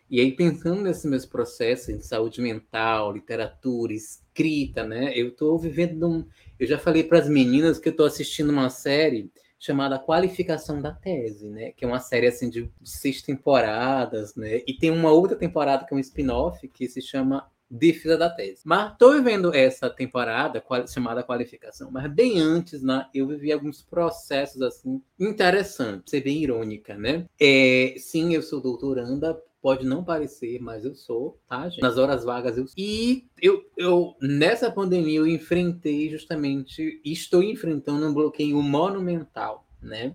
E 0.09 0.21
aí, 0.21 0.31
pensando 0.31 0.83
nesses 0.83 1.05
meus 1.07 1.27
processos 1.27 1.97
de 1.97 2.07
saúde 2.07 2.41
mental, 2.41 3.13
literatura, 3.13 3.93
escrita, 4.35 4.85
né? 4.85 5.13
Eu 5.17 5.29
estou 5.29 5.57
vivendo 5.59 6.09
um. 6.09 6.27
Eu 6.59 6.67
já 6.67 6.79
falei 6.79 7.05
para 7.05 7.19
as 7.21 7.29
meninas 7.29 7.79
que 7.79 7.89
eu 7.89 7.93
estou 7.93 8.07
assistindo 8.07 8.51
uma 8.51 8.69
série 8.69 9.31
chamada 9.59 9.99
Qualificação 9.99 10.83
da 10.83 10.93
Tese, 10.93 11.49
né? 11.49 11.73
Que 11.73 11.85
é 11.85 11.89
uma 11.89 12.01
série 12.01 12.27
assim 12.27 12.51
de 12.51 12.69
seis 12.83 13.23
temporadas, 13.23 14.35
né? 14.35 14.61
E 14.67 14.75
tem 14.75 14.91
uma 14.91 15.11
outra 15.13 15.37
temporada 15.37 15.85
que 15.87 15.95
é 15.95 15.97
um 15.97 16.01
spin-off 16.01 16.67
que 16.69 16.89
se 16.89 17.01
chama 17.01 17.49
Defesa 17.71 18.19
da 18.19 18.29
Tese. 18.29 18.61
Mas 18.65 18.93
estou 18.93 19.13
vivendo 19.15 19.55
essa 19.55 19.89
temporada 19.89 20.61
qual- 20.61 20.87
chamada 20.87 21.23
Qualificação, 21.25 21.91
mas 21.91 22.13
bem 22.13 22.39
antes, 22.41 22.83
né? 22.83 23.07
Eu 23.15 23.27
vivi 23.27 23.53
alguns 23.53 23.81
processos 23.83 24.61
assim 24.61 25.01
interessantes, 25.19 26.11
ser 26.11 26.21
bem 26.23 26.43
irônica, 26.43 26.95
né? 26.97 27.25
É, 27.41 27.95
sim, 27.99 28.35
eu 28.35 28.43
sou 28.43 28.61
doutoranda, 28.61 29.41
pode 29.65 29.87
não 29.87 30.05
parecer, 30.05 30.61
mas 30.61 30.85
eu 30.85 30.95
sou, 30.95 31.41
tá, 31.49 31.67
gente? 31.71 31.81
Nas 31.81 31.97
horas 31.97 32.23
vagas 32.23 32.59
eu 32.59 32.67
E 32.77 33.25
eu, 33.41 33.65
eu 33.79 34.15
nessa 34.21 34.71
pandemia 34.71 35.21
eu 35.21 35.27
enfrentei 35.27 36.11
justamente, 36.11 37.01
estou 37.03 37.43
enfrentando 37.43 38.07
um 38.07 38.13
bloqueio 38.13 38.61
monumental, 38.63 39.67
né? 39.81 40.15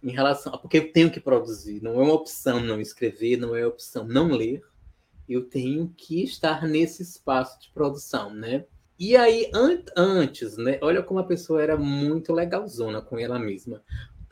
Em 0.00 0.12
relação, 0.12 0.52
porque 0.58 0.78
eu 0.78 0.92
tenho 0.92 1.10
que 1.10 1.18
produzir, 1.18 1.82
não 1.82 2.00
é 2.00 2.04
uma 2.04 2.12
opção 2.12 2.60
não 2.60 2.80
escrever, 2.80 3.36
não 3.36 3.56
é 3.56 3.66
opção 3.66 4.06
não 4.06 4.30
ler. 4.30 4.62
Eu 5.28 5.42
tenho 5.46 5.92
que 5.96 6.22
estar 6.22 6.64
nesse 6.64 7.02
espaço 7.02 7.60
de 7.60 7.70
produção, 7.70 8.32
né? 8.32 8.64
E 8.96 9.16
aí, 9.16 9.50
an 9.52 9.82
antes, 9.96 10.56
né? 10.56 10.78
Olha 10.82 11.02
como 11.02 11.18
a 11.18 11.24
pessoa 11.24 11.60
era 11.60 11.76
muito 11.76 12.32
legalzona 12.32 13.02
com 13.02 13.18
ela 13.18 13.40
mesma. 13.40 13.82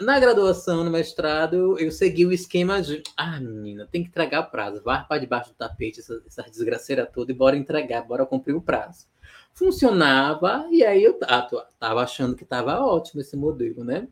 Na 0.01 0.21
graduação, 0.21 0.85
no 0.85 0.91
mestrado, 0.91 1.79
eu, 1.79 1.91
segui 1.91 2.27
o 2.27 2.33
esquema 2.33 2.83
de. 2.83 3.03
Ah, 3.17 3.41
menina, 3.41 3.89
tem 3.91 4.03
que 4.03 4.09
entregar 4.09 4.43
prazo. 4.45 4.83
Vai 4.83 5.07
para 5.07 5.21
debaixo 5.21 5.51
do 5.51 5.57
tapete 5.57 6.01
essa, 6.01 6.23
essa 6.27 6.43
desgraceira 6.43 7.07
toda 7.07 7.33
e 7.33 7.35
bora 7.35 7.57
entregar, 7.57 8.03
bora 8.03 8.27
cumprir 8.27 8.55
o 8.55 8.61
prazo. 8.61 9.07
Funcionava, 9.55 10.69
e 10.71 10.85
aí 10.85 11.03
eu 11.03 11.15
tava, 11.15 11.67
tava 11.79 12.03
achando 12.03 12.37
que 12.37 12.43
estava 12.45 12.79
ótimo 12.81 13.23
esse 13.23 13.37
modelo, 13.37 13.83
né? 13.85 14.07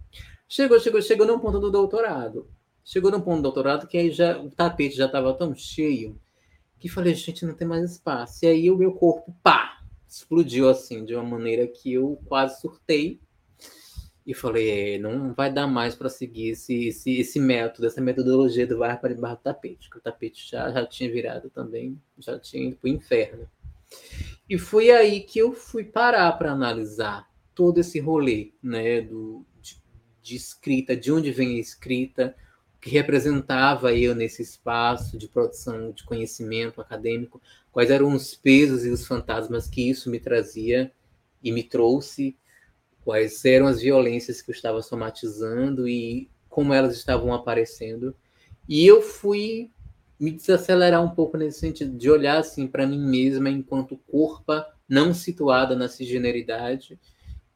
Chegou, 0.48 0.80
chegou, 0.80 1.02
chegou 1.02 1.26
num 1.26 1.38
ponto 1.38 1.60
do 1.60 1.70
doutorado. 1.70 2.48
Chegou 2.82 3.10
num 3.10 3.20
ponto 3.20 3.36
do 3.36 3.42
doutorado 3.42 3.86
que 3.86 3.98
aí 3.98 4.10
já 4.10 4.38
o 4.38 4.50
tapete 4.50 4.96
já 4.96 5.06
estava 5.06 5.34
tão 5.34 5.54
cheio 5.54 6.18
que 6.84 6.88
falei, 6.90 7.14
gente, 7.14 7.46
não 7.46 7.54
tem 7.54 7.66
mais 7.66 7.92
espaço. 7.92 8.44
E 8.44 8.48
aí 8.48 8.70
o 8.70 8.76
meu 8.76 8.92
corpo, 8.92 9.34
pá, 9.42 9.82
explodiu 10.06 10.68
assim, 10.68 11.02
de 11.02 11.14
uma 11.14 11.24
maneira 11.24 11.66
que 11.66 11.94
eu 11.94 12.20
quase 12.26 12.60
surtei. 12.60 13.18
E 14.26 14.32
falei, 14.32 14.98
não 14.98 15.34
vai 15.34 15.52
dar 15.52 15.66
mais 15.66 15.94
para 15.94 16.08
seguir 16.08 16.50
esse, 16.50 16.88
esse, 16.88 17.20
esse 17.20 17.38
método, 17.38 17.86
essa 17.86 18.00
metodologia 18.00 18.66
do 18.66 18.78
vai 18.78 18.98
para 18.98 19.14
debaixo 19.14 19.36
do 19.36 19.42
tapete, 19.42 19.90
que 19.90 19.98
o 19.98 20.00
tapete 20.00 20.50
já, 20.50 20.70
já 20.72 20.86
tinha 20.86 21.12
virado 21.12 21.50
também, 21.50 22.00
já 22.18 22.38
tinha 22.38 22.68
ido 22.68 22.76
para 22.76 22.88
o 22.88 22.92
inferno. 22.92 23.48
E 24.48 24.58
foi 24.58 24.90
aí 24.90 25.20
que 25.20 25.38
eu 25.38 25.52
fui 25.52 25.84
parar 25.84 26.32
para 26.32 26.52
analisar 26.52 27.28
todo 27.54 27.78
esse 27.80 28.00
rolê 28.00 28.52
né, 28.62 29.02
do, 29.02 29.44
de, 29.60 29.76
de 30.22 30.36
escrita, 30.36 30.96
de 30.96 31.12
onde 31.12 31.30
vem 31.30 31.56
a 31.56 31.60
escrita, 31.60 32.34
que 32.80 32.90
representava 32.90 33.94
eu 33.94 34.14
nesse 34.14 34.42
espaço 34.42 35.16
de 35.16 35.26
produção 35.26 35.90
de 35.90 36.04
conhecimento 36.04 36.80
acadêmico, 36.80 37.40
quais 37.72 37.90
eram 37.90 38.14
os 38.14 38.34
pesos 38.34 38.84
e 38.84 38.90
os 38.90 39.06
fantasmas 39.06 39.66
que 39.66 39.88
isso 39.88 40.10
me 40.10 40.20
trazia 40.20 40.92
e 41.42 41.50
me 41.50 41.62
trouxe, 41.62 42.36
quais 43.04 43.44
eram 43.44 43.66
as 43.66 43.80
violências 43.80 44.40
que 44.40 44.50
eu 44.50 44.54
estava 44.54 44.82
somatizando 44.82 45.88
e 45.88 46.28
como 46.48 46.72
elas 46.72 46.96
estavam 46.96 47.32
aparecendo. 47.34 48.14
E 48.68 48.86
eu 48.86 49.02
fui 49.02 49.70
me 50.18 50.30
desacelerar 50.30 51.02
um 51.02 51.10
pouco 51.10 51.36
nesse 51.36 51.60
sentido, 51.60 51.96
de 51.96 52.10
olhar 52.10 52.38
assim 52.38 52.66
para 52.66 52.86
mim 52.86 52.98
mesma 52.98 53.50
enquanto 53.50 54.00
corpo 54.10 54.52
não 54.88 55.12
situada 55.12 55.74
na 55.74 55.88
cisgeneridade, 55.88 56.98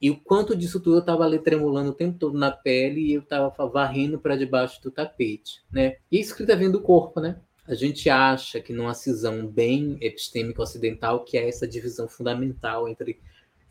e 0.00 0.10
o 0.10 0.16
quanto 0.16 0.54
disso 0.54 0.78
tudo 0.78 0.96
eu 0.96 1.00
estava 1.00 1.24
ali 1.24 1.38
tremulando 1.38 1.90
o 1.90 1.94
tempo 1.94 2.18
todo 2.18 2.38
na 2.38 2.50
pele 2.50 3.00
e 3.00 3.14
eu 3.14 3.20
estava 3.20 3.50
varrendo 3.66 4.18
para 4.18 4.36
debaixo 4.36 4.80
do 4.82 4.90
tapete, 4.90 5.62
né? 5.72 5.96
E 6.10 6.18
a 6.18 6.20
escrita 6.20 6.54
vem 6.54 6.70
do 6.70 6.80
corpo, 6.80 7.20
né? 7.20 7.40
A 7.66 7.74
gente 7.74 8.08
acha 8.08 8.60
que 8.60 8.72
numa 8.72 8.94
cisão 8.94 9.46
bem 9.46 9.98
epistêmica 10.00 10.62
ocidental, 10.62 11.24
que 11.24 11.36
é 11.36 11.48
essa 11.48 11.66
divisão 11.66 12.08
fundamental 12.08 12.88
entre 12.88 13.20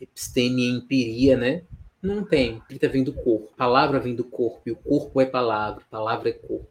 episteme 0.00 0.62
e 0.62 0.70
empiria, 0.70 1.36
né? 1.36 1.62
Não 2.00 2.24
tem. 2.24 2.58
Escrita 2.58 2.88
vem 2.88 3.02
do 3.02 3.12
corpo, 3.12 3.52
palavra 3.56 3.98
vem 3.98 4.14
do 4.14 4.24
corpo, 4.24 4.62
e 4.66 4.70
o 4.70 4.76
corpo 4.76 5.20
é 5.20 5.26
palavra, 5.26 5.84
palavra 5.90 6.28
é 6.28 6.32
corpo. 6.32 6.68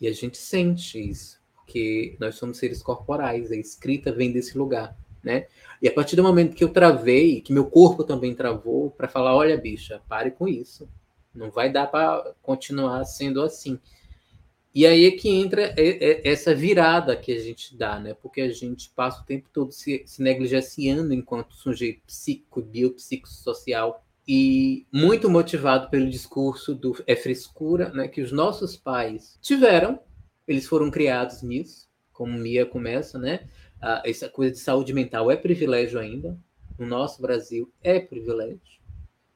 E 0.00 0.08
a 0.08 0.12
gente 0.12 0.38
sente 0.38 0.98
isso, 0.98 1.40
porque 1.54 2.16
nós 2.18 2.34
somos 2.36 2.58
seres 2.58 2.82
corporais, 2.82 3.52
a 3.52 3.56
escrita 3.56 4.10
vem 4.10 4.32
desse 4.32 4.56
lugar, 4.56 4.96
né? 5.22 5.46
E 5.80 5.88
a 5.88 5.92
partir 5.92 6.16
do 6.16 6.22
momento 6.22 6.56
que 6.56 6.64
eu 6.64 6.72
travei, 6.72 7.40
que 7.40 7.52
meu 7.52 7.66
corpo 7.66 8.02
também 8.04 8.34
travou, 8.34 8.90
para 8.90 9.08
falar: 9.08 9.34
olha, 9.36 9.56
bicha, 9.56 10.00
pare 10.08 10.30
com 10.30 10.48
isso. 10.48 10.88
Não 11.34 11.50
vai 11.50 11.70
dar 11.70 11.86
para 11.86 12.34
continuar 12.42 13.04
sendo 13.04 13.42
assim. 13.42 13.78
E 14.74 14.86
aí 14.86 15.06
é 15.06 15.10
que 15.10 15.28
entra 15.28 15.74
essa 15.76 16.54
virada 16.54 17.14
que 17.14 17.30
a 17.32 17.38
gente 17.38 17.76
dá, 17.76 17.98
né? 17.98 18.14
Porque 18.14 18.40
a 18.40 18.50
gente 18.50 18.90
passa 18.90 19.20
o 19.20 19.26
tempo 19.26 19.48
todo 19.52 19.70
se, 19.70 20.02
se 20.06 20.22
negligenciando 20.22 21.12
enquanto 21.12 21.54
sujeito 21.54 22.00
psíquico, 22.06 22.62
biopsicossocial, 22.62 24.02
e 24.26 24.86
muito 24.92 25.28
motivado 25.28 25.90
pelo 25.90 26.08
discurso 26.08 26.74
do 26.74 26.96
é 27.06 27.16
frescura, 27.16 27.90
né? 27.90 28.08
Que 28.08 28.22
os 28.22 28.32
nossos 28.32 28.76
pais 28.76 29.38
tiveram, 29.42 29.98
eles 30.46 30.66
foram 30.66 30.90
criados 30.90 31.42
nisso, 31.42 31.88
como 32.12 32.38
Mia 32.38 32.64
começa, 32.64 33.18
né? 33.18 33.48
Ah, 33.80 34.02
essa 34.06 34.28
coisa 34.28 34.52
de 34.52 34.58
saúde 34.58 34.92
mental 34.92 35.30
é 35.30 35.36
privilégio 35.36 35.98
ainda. 35.98 36.38
No 36.78 36.86
nosso 36.86 37.20
Brasil 37.20 37.70
é 37.82 37.98
privilégio. 38.00 38.80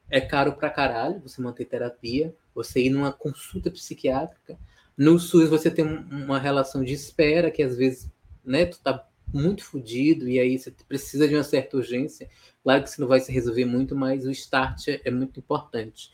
É 0.09 0.21
caro 0.21 0.53
pra 0.53 0.69
caralho 0.69 1.19
você 1.19 1.41
manter 1.41 1.65
terapia, 1.65 2.33
você 2.55 2.81
ir 2.81 2.89
numa 2.89 3.11
consulta 3.11 3.69
psiquiátrica. 3.69 4.57
No 4.97 5.19
SUS 5.19 5.49
você 5.49 5.69
tem 5.69 5.85
uma 5.85 6.39
relação 6.39 6.83
de 6.83 6.93
espera 6.93 7.51
que 7.51 7.61
às 7.61 7.77
vezes, 7.77 8.09
né, 8.43 8.65
tu 8.65 8.79
tá 8.79 9.07
muito 9.31 9.63
fodido 9.63 10.27
e 10.27 10.39
aí 10.39 10.57
você 10.57 10.73
precisa 10.87 11.27
de 11.27 11.35
uma 11.35 11.43
certa 11.43 11.77
urgência. 11.77 12.29
Claro 12.63 12.83
que 12.83 12.89
isso 12.89 13.01
não 13.01 13.07
vai 13.07 13.19
se 13.19 13.31
resolver 13.31 13.65
muito, 13.65 13.95
mas 13.95 14.25
o 14.25 14.31
start 14.31 14.87
é, 14.87 15.01
é 15.05 15.11
muito 15.11 15.39
importante. 15.39 16.11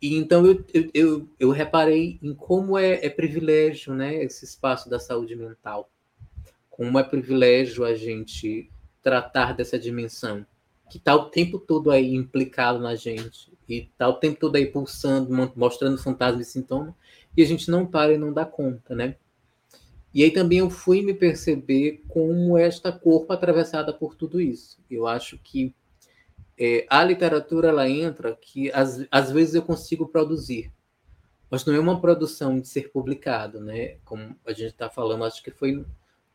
E 0.00 0.14
então 0.16 0.46
eu, 0.46 0.64
eu, 0.72 0.90
eu, 0.94 1.28
eu 1.38 1.50
reparei 1.50 2.18
em 2.22 2.34
como 2.34 2.78
é, 2.78 3.04
é, 3.04 3.10
privilégio 3.10 3.94
né, 3.94 4.22
esse 4.22 4.44
espaço 4.44 4.88
da 4.88 4.98
saúde 4.98 5.34
mental. 5.34 5.90
Como 6.70 6.98
é 6.98 7.02
privilégio 7.02 7.84
a 7.84 7.94
gente 7.94 8.70
tratar 9.02 9.54
dessa 9.54 9.78
dimensão 9.78 10.46
que 10.90 10.98
está 10.98 11.14
o 11.14 11.26
tempo 11.30 11.58
todo 11.58 11.90
aí 11.90 12.14
implicado 12.14 12.78
na 12.78 12.94
gente 12.94 13.52
e 13.68 13.78
está 13.78 14.08
o 14.08 14.14
tempo 14.14 14.38
todo 14.38 14.56
aí 14.56 14.66
pulsando, 14.66 15.30
mostrando 15.56 15.98
fantasmas 15.98 16.46
e 16.46 16.50
sintomas, 16.50 16.94
e 17.36 17.42
a 17.42 17.46
gente 17.46 17.70
não 17.70 17.86
para 17.86 18.12
e 18.12 18.18
não 18.18 18.32
dá 18.32 18.44
conta, 18.44 18.94
né? 18.94 19.16
E 20.14 20.22
aí 20.24 20.30
também 20.30 20.58
eu 20.58 20.70
fui 20.70 21.02
me 21.02 21.12
perceber 21.12 22.02
como 22.08 22.56
esta 22.56 22.90
corpo 22.90 23.32
atravessada 23.32 23.92
por 23.92 24.14
tudo 24.14 24.40
isso. 24.40 24.78
Eu 24.90 25.06
acho 25.06 25.38
que 25.38 25.74
é, 26.58 26.86
a 26.88 27.04
literatura 27.04 27.68
ela 27.68 27.86
entra 27.88 28.34
que 28.34 28.70
às, 28.72 29.06
às 29.10 29.30
vezes 29.30 29.54
eu 29.54 29.62
consigo 29.62 30.08
produzir, 30.08 30.72
mas 31.50 31.66
não 31.66 31.74
é 31.74 31.78
uma 31.78 32.00
produção 32.00 32.58
de 32.58 32.66
ser 32.66 32.90
publicado, 32.90 33.60
né? 33.60 33.98
Como 34.04 34.34
a 34.46 34.52
gente 34.52 34.70
está 34.70 34.88
falando, 34.88 35.24
acho 35.24 35.42
que 35.42 35.50
foi 35.50 35.84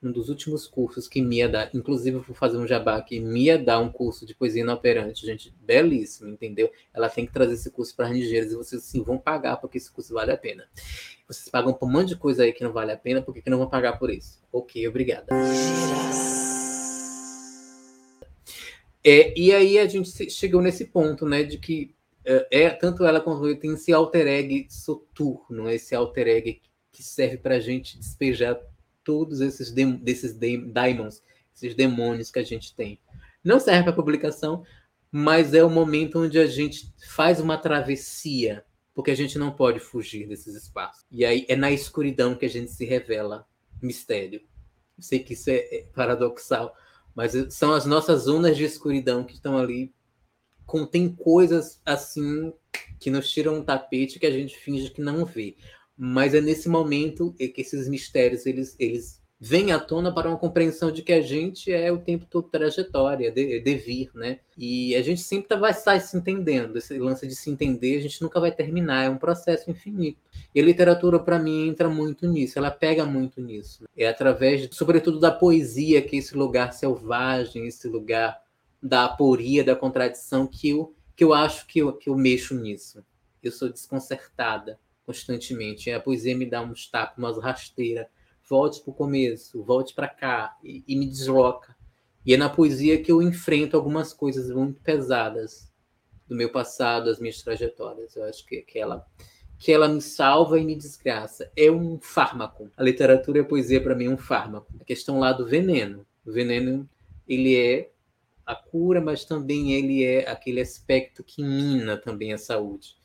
um 0.04 0.12
dos 0.12 0.30
últimos 0.30 0.66
cursos 0.66 1.08
que 1.08 1.22
Mia 1.22 1.47
dá, 1.47 1.70
inclusive 1.74 2.18
eu 2.18 2.22
vou 2.22 2.36
fazer 2.36 2.58
um 2.58 2.66
jabá 2.66 2.97
aqui, 2.97 3.20
Mia 3.20 3.58
dá 3.58 3.80
um 3.80 3.91
curso 3.91 4.26
de 4.26 4.34
poesia 4.34 4.64
inoperante, 4.64 5.26
gente, 5.26 5.54
belíssimo, 5.62 6.30
entendeu? 6.30 6.72
Ela 6.91 7.08
tem 7.08 7.26
que 7.26 7.32
trazer 7.32 7.54
esse 7.54 7.70
curso 7.70 7.95
para 7.95 8.10
Nigérias 8.10 8.52
e 8.52 8.56
vocês 8.56 8.84
sim 8.84 9.04
vão 9.04 9.20
pagar 9.20 9.58
porque 9.58 9.78
esse 9.78 9.91
curso 9.91 10.14
vale 10.14 10.32
a 10.32 10.38
pena. 10.38 10.68
Vocês 11.28 11.47
pagam 11.49 11.74
por 11.74 11.88
um 11.88 11.91
monte 11.91 12.10
de 12.10 12.16
coisa 12.16 12.43
aí 12.43 12.52
que 12.52 12.64
não 12.64 12.74
vale 12.74 12.91
a 12.91 12.97
pena, 12.97 13.22
por 13.22 13.34
que 13.34 13.47
não 13.49 13.60
vão 13.60 13.70
pagar 13.70 13.99
por 13.99 14.10
isso? 14.10 14.41
Ok, 14.52 14.88
obrigada. 14.88 15.28
É, 19.04 19.38
e 19.39 19.54
aí 19.54 19.78
a 19.78 19.88
gente 19.88 20.30
chegou 20.32 20.62
nesse 20.62 20.86
ponto, 20.86 21.28
né, 21.28 21.43
de 21.43 21.58
que 21.58 21.95
é, 22.26 22.64
é 22.64 22.70
tanto 22.70 23.06
ela 23.06 23.20
quanto 23.20 23.47
eu 23.47 23.60
tem 23.60 23.74
esse 23.74 23.93
alter 23.93 24.28
egg 24.28 24.68
soturno, 24.70 25.70
esse 25.70 25.93
alter 25.93 26.28
egg 26.28 26.62
que 26.91 27.04
serve 27.04 27.38
para 27.38 27.56
a 27.56 27.60
gente 27.60 27.97
despejar 27.97 28.60
todos 29.04 29.41
esses 29.41 29.72
de, 29.72 29.86
desses 29.97 30.34
de, 30.34 30.58
demons, 30.58 31.24
esses 31.56 31.76
demônios 31.76 32.32
que 32.32 32.39
a 32.39 32.43
gente 32.43 32.76
tem. 32.76 32.99
Não 33.43 33.60
serve 33.60 33.84
para 33.84 33.93
publicação, 33.93 34.64
mas 35.12 35.54
é 35.54 35.64
o 35.64 35.70
momento 35.70 36.20
onde 36.20 36.39
a 36.39 36.47
gente 36.47 36.93
faz 37.10 37.39
uma 37.39 37.58
travessia, 37.58 38.64
porque 38.93 39.12
a 39.12 39.16
gente 39.16 39.38
não 39.38 39.52
pode 39.52 39.80
fugir 39.80 40.28
desses 40.28 40.56
espaços. 40.56 41.06
E 41.12 41.26
aí 41.26 41.45
é 41.49 41.56
na 41.56 41.72
escuridão 41.72 42.36
que 42.36 42.45
a 42.45 42.49
gente 42.49 42.72
se 42.72 42.86
revela 42.86 43.47
mistério. 43.82 44.41
Eu 44.97 45.04
sei 45.04 45.20
que 45.20 45.34
isso 45.34 45.49
é, 45.49 45.56
é 45.56 45.88
paradoxal, 45.93 46.76
mas 47.16 47.34
são 47.54 47.74
as 47.74 47.86
nossas 47.86 48.24
zonas 48.24 48.56
de 48.56 48.64
escuridão 48.64 49.24
que 49.24 49.34
estão 49.34 49.58
ali. 49.58 49.93
Contém 50.66 51.14
coisas 51.14 51.82
assim 51.86 52.54
que 52.99 53.10
nos 53.10 53.30
tiram 53.30 53.56
um 53.56 53.64
tapete 53.64 54.20
que 54.20 54.26
a 54.26 54.32
gente 54.32 54.56
finge 54.58 54.89
que 54.91 55.02
não 55.02 55.26
vê 55.26 55.58
mas 56.04 56.34
é 56.34 56.41
nesse 56.41 56.68
momento 56.68 57.32
que 57.34 57.54
esses 57.58 57.88
mistérios 57.88 58.47
eles, 58.47 58.76
eles 58.80 59.22
vêm 59.39 59.72
à 59.72 59.80
tona 59.80 60.12
para 60.12 60.28
uma 60.28 60.38
compreensão 60.38 60.91
de 60.91 61.04
que 61.04 61.14
a 61.14 61.22
gente 61.22 61.72
é 61.72 61.91
o 61.91 61.99
tempo 61.99 62.26
todo 62.28 62.49
trajetória, 62.49 63.32
de, 63.32 63.60
devir, 63.60 64.10
né? 64.16 64.39
E 64.58 64.95
a 64.95 65.04
gente 65.04 65.22
sempre 65.22 65.56
vai 65.56 65.70
estar 65.70 66.02
se 66.02 66.18
entendendo. 66.18 66.76
Esse 66.76 66.97
lance 66.97 67.28
de 67.28 67.36
se 67.36 67.52
entender, 67.52 67.97
a 67.97 68.02
gente 68.02 68.20
nunca 68.20 68.39
vai 68.39 68.52
terminar, 68.52 69.06
é 69.06 69.10
um 69.12 69.18
processo 69.20 69.70
infinito. 69.70 70.20
E 70.56 70.60
a 70.60 70.64
literatura, 70.64 71.20
para 71.20 71.38
mim, 71.38 71.68
entra 71.68 71.88
muito 71.88 72.28
nisso, 72.28 72.58
ela 72.58 72.72
pega 72.72 73.06
muito 73.06 73.39
nisso. 73.39 73.84
É 73.95 74.08
através, 74.08 74.70
sobretudo, 74.72 75.20
da 75.20 75.30
poesia, 75.30 76.02
que 76.02 76.16
é 76.16 76.20
esse 76.20 76.36
lugar 76.36 76.74
selvagem, 76.74 77.68
esse 77.68 77.88
lugar 77.88 78.41
da 78.82 79.06
aporia, 79.06 79.64
da 79.64 79.76
contradição, 79.76 80.47
que 80.47 80.70
eu, 80.70 80.95
que 81.16 81.24
eu 81.24 81.32
acho 81.32 81.68
que 81.68 81.78
eu, 81.78 81.93
que 81.93 82.10
eu 82.10 82.18
mexo 82.18 82.56
nisso. 82.56 83.06
Eu 83.43 83.52
sou 83.52 83.70
desconcertada 83.70 84.80
constantemente. 85.12 85.91
A 85.91 85.99
poesia 85.99 86.36
me 86.36 86.45
dá 86.45 86.62
uns 86.62 86.89
tapas, 86.89 87.18
umas 87.18 87.38
rasteiras. 87.38 88.07
Volte 88.49 88.82
para 88.82 88.91
o 88.91 88.93
começo, 88.93 89.64
volte 89.64 89.93
para 89.93 90.07
cá 90.07 90.57
e, 90.64 90.84
e, 90.88 90.95
me 90.95 91.05
desloca. 91.05 91.76
E 92.26 92.34
é 92.34 92.38
na 92.38 92.49
poesia 92.49 93.01
que 93.01 93.12
eu 93.12 93.22
enfrento 93.22 93.76
algumas 93.76 94.14
coisas 94.14 94.49
muito 94.49 94.82
pesadas 94.82 95.72
do 96.28 96.36
meu 96.36 96.51
passado, 96.51 97.05
das 97.05 97.20
minhas 97.20 97.41
trajetórias. 97.41 98.16
Eu 98.16 98.24
acho 98.26 98.45
que, 98.45 98.62
que 98.62 98.80
ela 98.80 99.05
que 99.57 99.72
ela 99.72 99.88
me 99.88 100.01
salva 100.01 100.59
e 100.59 100.66
me 100.66 100.76
desgraça. 100.76 101.51
É 101.55 101.70
um 101.70 101.99
fármaco. 101.99 102.72
A 102.76 102.82
literatura 102.82 103.38
e 103.38 103.41
a 103.41 103.45
poesia 103.45 103.80
para 103.80 103.93
mim 103.93 104.05
é 104.05 104.09
um 104.09 104.18
fármaco. 104.18 104.74
A 104.80 104.84
questão 104.84 105.20
lá 105.20 105.32
do 105.32 105.45
veneno. 105.45 106.03
O 106.26 106.32
veneno 106.32 106.89
ele 107.28 107.55
é 107.55 107.91
a 108.43 108.55
cura, 108.55 108.99
mas 108.99 109.24
também 109.24 109.74
ele 109.74 110.03
é 110.03 110.28
aquele 110.28 110.62
aspecto 110.62 111.24
que 111.24 111.43
mina 111.43 111.95
também 111.95 112.34
a 112.34 112.39
saúde 112.39 112.95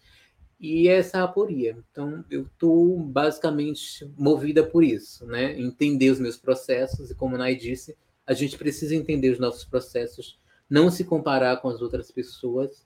e 0.59 0.89
essa 0.89 1.23
aporia. 1.23 1.77
Então, 1.91 2.25
eu 2.31 2.43
estou 2.43 2.99
basicamente 2.99 4.11
movida 4.17 4.65
por 4.65 4.83
isso, 4.83 5.27
né? 5.27 5.59
Entender 5.59 6.11
os 6.11 6.19
meus 6.19 6.37
processos, 6.37 7.11
e 7.11 7.15
como 7.15 7.35
a 7.35 7.39
Nai 7.39 7.55
disse, 7.55 7.97
a 8.27 8.33
gente 8.33 8.57
precisa 8.59 8.95
entender 8.95 9.31
os 9.31 9.39
nossos 9.39 9.65
processos, 9.65 10.39
não 10.69 10.91
se 10.91 11.05
comparar 11.05 11.59
com 11.59 11.69
as 11.69 11.81
outras 11.81 12.11
pessoas 12.11 12.85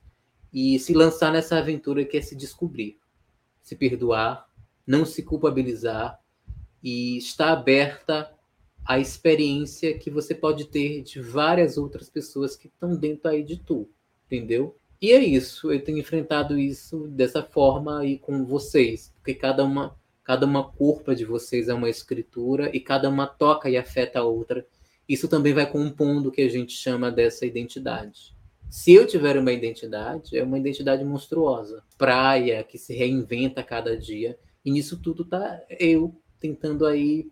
e 0.53 0.77
se 0.79 0.93
lançar 0.93 1.31
nessa 1.31 1.57
aventura 1.57 2.05
que 2.05 2.17
é 2.17 2.21
se 2.21 2.35
descobrir, 2.35 2.99
se 3.61 3.75
perdoar, 3.75 4.47
não 4.85 5.05
se 5.05 5.23
culpabilizar 5.23 6.19
e 6.83 7.17
estar 7.17 7.53
aberta 7.53 8.31
à 8.85 8.99
experiência 8.99 9.97
que 9.97 10.09
você 10.09 10.35
pode 10.35 10.65
ter 10.65 11.01
de 11.01 11.21
várias 11.21 11.77
outras 11.77 12.09
pessoas 12.09 12.55
que 12.55 12.67
estão 12.67 12.95
dentro 12.95 13.29
aí 13.29 13.43
de 13.43 13.57
tu, 13.57 13.89
entendeu? 14.25 14.77
E 15.01 15.11
é 15.11 15.19
isso, 15.19 15.71
eu 15.71 15.83
tenho 15.83 15.97
enfrentado 15.97 16.59
isso 16.59 17.07
dessa 17.07 17.41
forma 17.41 18.01
aí 18.01 18.19
com 18.19 18.45
vocês, 18.45 19.11
porque 19.17 19.33
cada 19.33 19.63
uma, 19.63 19.97
cada 20.23 20.45
uma 20.45 20.63
corpa 20.63 21.15
de 21.15 21.25
vocês 21.25 21.67
é 21.69 21.73
uma 21.73 21.89
escritura 21.89 22.69
e 22.71 22.79
cada 22.79 23.09
uma 23.09 23.25
toca 23.25 23.67
e 23.67 23.77
afeta 23.77 24.19
a 24.19 24.23
outra. 24.23 24.63
Isso 25.09 25.27
também 25.27 25.53
vai 25.53 25.65
compondo 25.65 26.27
o 26.27 26.31
que 26.31 26.43
a 26.43 26.49
gente 26.49 26.73
chama 26.73 27.11
dessa 27.11 27.47
identidade. 27.47 28.35
Se 28.69 28.93
eu 28.93 29.07
tiver 29.07 29.37
uma 29.37 29.51
identidade, 29.51 30.37
é 30.37 30.43
uma 30.43 30.59
identidade 30.59 31.03
monstruosa, 31.03 31.83
praia 31.97 32.63
que 32.63 32.77
se 32.77 32.93
reinventa 32.93 33.61
a 33.61 33.63
cada 33.63 33.97
dia, 33.97 34.37
e 34.63 34.69
nisso 34.69 35.01
tudo 35.01 35.25
tá 35.25 35.61
eu 35.79 36.15
tentando 36.39 36.85
aí 36.85 37.31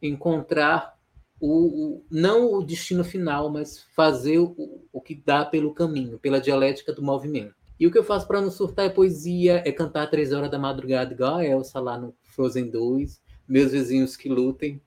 encontrar 0.00 0.97
o, 1.40 1.50
o, 1.50 2.04
não 2.10 2.52
o 2.52 2.64
destino 2.64 3.04
final, 3.04 3.50
mas 3.50 3.86
fazer 3.94 4.38
o, 4.38 4.54
o 4.92 5.00
que 5.00 5.14
dá 5.14 5.44
pelo 5.44 5.72
caminho, 5.72 6.18
pela 6.18 6.40
dialética 6.40 6.92
do 6.92 7.02
movimento. 7.02 7.54
E 7.78 7.86
o 7.86 7.92
que 7.92 7.98
eu 7.98 8.04
faço 8.04 8.26
para 8.26 8.40
não 8.40 8.50
surtar 8.50 8.86
é 8.86 8.88
poesia, 8.88 9.62
é 9.64 9.70
cantar 9.70 10.10
três 10.10 10.32
horas 10.32 10.50
da 10.50 10.58
madrugada, 10.58 11.12
igual 11.12 11.36
a 11.36 11.44
Elsa 11.44 11.78
lá 11.78 11.96
no 11.96 12.12
Frozen 12.24 12.70
2, 12.70 13.20
meus 13.46 13.70
vizinhos 13.70 14.16
que 14.16 14.28
lutem. 14.28 14.82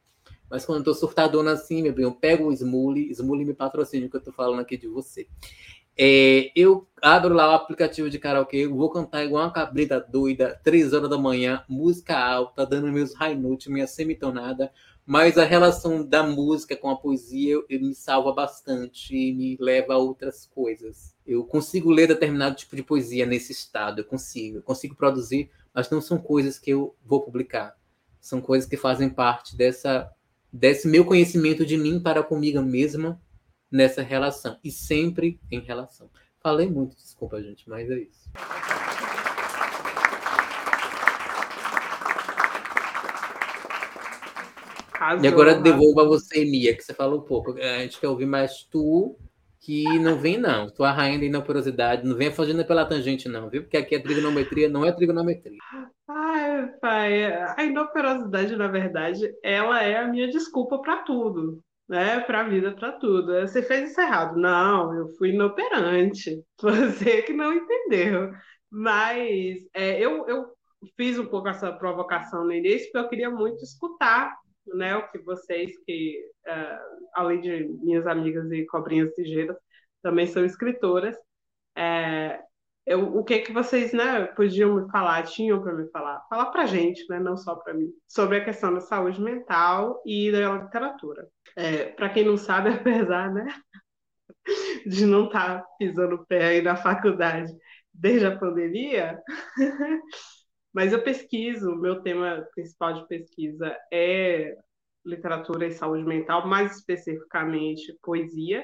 Mas 0.49 0.65
quando 0.65 0.79
eu 0.79 0.83
tô 0.83 0.93
surtadona 0.93 1.53
assim, 1.53 1.81
meu 1.81 1.93
bem, 1.93 2.03
eu 2.03 2.11
pego 2.11 2.49
o 2.49 2.51
Smule, 2.51 3.09
Smule 3.11 3.45
me 3.45 3.53
patrocina, 3.53 4.09
que 4.09 4.17
eu 4.17 4.21
tô 4.21 4.33
falando 4.33 4.59
aqui 4.59 4.75
de 4.75 4.87
você. 4.87 5.25
É, 5.97 6.51
eu 6.55 6.87
abro 7.01 7.33
lá 7.33 7.51
o 7.51 7.55
aplicativo 7.55 8.09
de 8.09 8.19
karaokê, 8.19 8.67
vou 8.67 8.89
cantar 8.89 9.23
igual 9.23 9.43
uma 9.43 9.53
cabrita 9.53 9.99
doida, 9.99 10.59
três 10.63 10.91
horas 10.93 11.09
da 11.09 11.17
manhã, 11.17 11.63
música 11.69 12.17
alta, 12.17 12.65
dando 12.65 12.91
meus 12.91 13.13
high 13.13 13.35
notes, 13.35 13.67
minha 13.67 13.87
semitonada, 13.87 14.71
mas 15.05 15.37
a 15.37 15.43
relação 15.43 16.05
da 16.05 16.23
música 16.23 16.75
com 16.75 16.89
a 16.89 16.95
poesia 16.95 17.53
eu, 17.53 17.65
eu 17.69 17.79
me 17.79 17.93
salva 17.93 18.31
bastante 18.31 19.15
e 19.15 19.33
me 19.33 19.57
leva 19.59 19.93
a 19.93 19.97
outras 19.97 20.45
coisas. 20.45 21.15
Eu 21.25 21.43
consigo 21.43 21.89
ler 21.89 22.07
determinado 22.07 22.55
tipo 22.55 22.75
de 22.75 22.83
poesia 22.83 23.25
nesse 23.25 23.51
estado, 23.51 23.99
eu 23.99 24.05
consigo, 24.05 24.57
eu 24.57 24.63
consigo 24.63 24.95
produzir, 24.95 25.49
mas 25.73 25.89
não 25.89 26.01
são 26.01 26.17
coisas 26.17 26.59
que 26.59 26.69
eu 26.69 26.95
vou 27.03 27.21
publicar. 27.21 27.75
São 28.19 28.39
coisas 28.39 28.69
que 28.69 28.77
fazem 28.77 29.09
parte 29.09 29.55
dessa 29.55 30.11
desse 30.53 30.87
meu 30.87 31.05
conhecimento 31.05 31.65
de 31.65 31.77
mim 31.77 31.99
para 31.99 32.21
comigo 32.21 32.61
mesma 32.61 33.21
nessa 33.71 34.01
relação 34.01 34.59
e 34.63 34.69
sempre 34.69 35.39
em 35.49 35.61
relação. 35.61 36.09
Falei 36.41 36.69
muito, 36.69 36.95
desculpa, 36.95 37.41
gente, 37.41 37.69
mas 37.69 37.89
é 37.89 37.99
isso. 37.99 38.29
Arrasou, 45.01 45.25
e 45.25 45.27
agora 45.27 45.55
devolvo 45.55 45.99
a 45.99 46.03
você, 46.03 46.45
Mia, 46.45 46.77
que 46.77 46.83
você 46.83 46.93
falou 46.93 47.21
um 47.21 47.23
pouco. 47.23 47.53
A 47.57 47.79
gente 47.79 47.99
quer 47.99 48.07
ouvir 48.07 48.27
mais 48.27 48.63
tu, 48.65 49.17
que 49.59 49.83
não 49.97 50.19
vem, 50.19 50.37
não. 50.37 50.69
Tu 50.69 50.83
a 50.83 50.91
rainha 50.91 51.17
da 51.17 51.25
inoporosidade, 51.25 52.07
não 52.07 52.15
venha 52.15 52.31
fugindo 52.31 52.63
pela 52.63 52.85
tangente, 52.85 53.27
não, 53.27 53.49
viu? 53.49 53.63
Porque 53.63 53.77
aqui 53.77 53.95
é 53.95 53.99
trigonometria, 53.99 54.69
não 54.69 54.85
é 54.85 54.91
trigonometria. 54.91 55.57
Ai, 56.07 56.67
pai, 56.79 57.33
a 57.33 57.63
inoperosidade, 57.63 58.55
na 58.55 58.67
verdade, 58.67 59.27
ela 59.43 59.81
é 59.81 59.97
a 59.97 60.07
minha 60.07 60.29
desculpa 60.29 60.79
para 60.79 60.97
tudo, 60.97 61.63
né? 61.89 62.19
Para 62.19 62.41
a 62.41 62.47
vida, 62.47 62.71
para 62.71 62.91
tudo. 62.91 63.41
Você 63.41 63.63
fez 63.63 63.89
isso 63.89 64.01
errado. 64.01 64.37
Não, 64.37 64.93
eu 64.93 65.07
fui 65.17 65.29
inoperante. 65.29 66.43
Você 66.61 67.23
que 67.23 67.33
não 67.33 67.51
entendeu. 67.51 68.31
Mas 68.69 69.57
é, 69.73 69.99
eu, 69.99 70.27
eu 70.27 70.45
fiz 70.95 71.17
um 71.17 71.25
pouco 71.25 71.47
essa 71.47 71.71
provocação 71.71 72.43
no 72.45 72.53
início, 72.53 72.85
porque 72.91 72.97
eu 72.99 73.09
queria 73.09 73.31
muito 73.31 73.63
escutar 73.63 74.39
né, 74.75 74.95
o 74.95 75.09
que 75.11 75.19
vocês, 75.19 75.71
que 75.85 76.19
uh, 76.47 77.07
além 77.13 77.41
de 77.41 77.67
minhas 77.83 78.05
amigas 78.07 78.51
e 78.51 78.65
cobrinhas 78.65 79.11
ligeiras, 79.17 79.57
também 80.01 80.27
são 80.27 80.43
escritoras, 80.43 81.15
é, 81.75 82.39
eu, 82.85 83.15
o 83.15 83.23
que 83.23 83.39
que 83.39 83.51
vocês 83.51 83.93
né, 83.93 84.25
podiam 84.27 84.75
me 84.75 84.91
falar, 84.91 85.23
tinham 85.23 85.61
para 85.61 85.73
me 85.73 85.87
falar? 85.91 86.21
Falar 86.29 86.47
para 86.47 86.65
gente, 86.65 87.05
né, 87.09 87.19
não 87.19 87.37
só 87.37 87.55
para 87.55 87.73
mim, 87.73 87.91
sobre 88.07 88.37
a 88.37 88.43
questão 88.43 88.73
da 88.73 88.81
saúde 88.81 89.21
mental 89.21 90.01
e 90.05 90.31
da 90.31 90.57
literatura. 90.57 91.27
É, 91.55 91.85
para 91.91 92.09
quem 92.09 92.25
não 92.25 92.37
sabe, 92.37 92.69
apesar 92.73 93.31
né, 93.31 93.47
de 94.85 95.05
não 95.05 95.25
estar 95.25 95.61
tá 95.61 95.67
pisando 95.77 96.15
o 96.15 96.25
pé 96.25 96.45
aí 96.45 96.61
na 96.61 96.75
faculdade 96.75 97.53
desde 97.93 98.25
a 98.25 98.37
pandemia, 98.37 99.21
mas 100.73 100.93
eu 100.93 101.03
pesquiso, 101.03 101.75
meu 101.75 102.01
tema 102.01 102.47
principal 102.53 102.93
de 102.93 103.07
pesquisa 103.07 103.77
é 103.91 104.55
literatura 105.05 105.67
e 105.67 105.71
saúde 105.71 106.03
mental, 106.03 106.47
mais 106.47 106.77
especificamente 106.77 107.97
poesia 108.01 108.63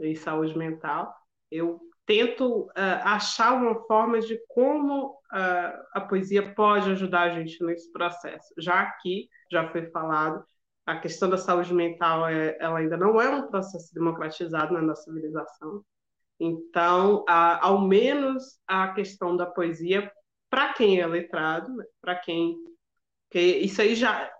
e 0.00 0.14
saúde 0.16 0.56
mental. 0.56 1.14
Eu 1.50 1.80
tento 2.06 2.64
uh, 2.64 2.70
achar 3.04 3.54
uma 3.54 3.80
forma 3.86 4.20
de 4.20 4.38
como 4.48 5.12
uh, 5.12 5.84
a 5.92 6.00
poesia 6.00 6.54
pode 6.54 6.90
ajudar 6.90 7.22
a 7.22 7.30
gente 7.30 7.62
nesse 7.64 7.90
processo. 7.92 8.52
Já 8.58 8.84
que 9.00 9.28
já 9.50 9.70
foi 9.70 9.86
falado, 9.90 10.44
a 10.84 10.98
questão 10.98 11.30
da 11.30 11.38
saúde 11.38 11.72
mental 11.72 12.28
é, 12.28 12.58
ela 12.60 12.78
ainda 12.78 12.96
não 12.96 13.18
é 13.20 13.28
um 13.30 13.46
processo 13.48 13.94
democratizado 13.94 14.74
na 14.74 14.82
nossa 14.82 15.04
civilização. 15.04 15.82
Então, 16.38 17.20
uh, 17.22 17.58
ao 17.60 17.80
menos 17.80 18.60
a 18.66 18.88
questão 18.92 19.36
da 19.36 19.46
poesia, 19.46 20.10
para 20.54 20.72
quem 20.74 21.00
é 21.00 21.06
letrado, 21.06 21.74
né, 21.74 21.84
para 22.00 22.16
quem 22.16 22.56
que 23.30 23.40
isso 23.40 23.82
aí 23.82 23.96
já 23.96 24.30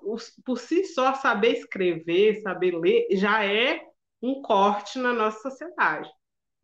por 0.44 0.58
si 0.58 0.84
só 0.84 1.14
saber 1.14 1.52
escrever, 1.52 2.40
saber 2.42 2.78
ler 2.78 3.08
já 3.12 3.44
é 3.44 3.80
um 4.22 4.40
corte 4.40 4.98
na 4.98 5.12
nossa 5.12 5.50
sociedade 5.50 6.08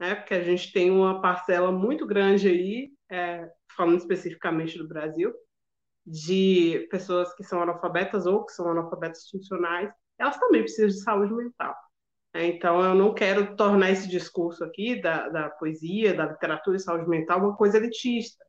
né? 0.00 0.14
Porque 0.14 0.34
a 0.34 0.42
gente 0.42 0.72
tem 0.72 0.90
uma 0.90 1.20
parcela 1.20 1.70
muito 1.70 2.06
grande 2.06 2.48
aí, 2.48 2.90
é, 3.10 3.46
falando 3.76 3.98
especificamente 3.98 4.78
do 4.78 4.88
Brasil, 4.88 5.32
de 6.06 6.88
pessoas 6.90 7.32
que 7.34 7.44
são 7.44 7.62
analfabetas 7.62 8.24
ou 8.24 8.44
que 8.46 8.52
são 8.52 8.68
analfabetas 8.70 9.28
funcionais, 9.28 9.92
elas 10.18 10.38
também 10.38 10.62
precisam 10.62 10.88
de 10.88 11.02
saúde 11.02 11.34
mental. 11.34 11.76
É, 12.32 12.46
então, 12.46 12.82
eu 12.82 12.94
não 12.94 13.12
quero 13.12 13.54
tornar 13.56 13.90
esse 13.90 14.08
discurso 14.08 14.64
aqui 14.64 15.00
da, 15.00 15.28
da 15.28 15.50
poesia, 15.50 16.14
da 16.14 16.26
literatura 16.26 16.76
e 16.76 16.80
saúde 16.80 17.08
mental 17.08 17.40
uma 17.40 17.56
coisa 17.56 17.76
elitista. 17.76 18.44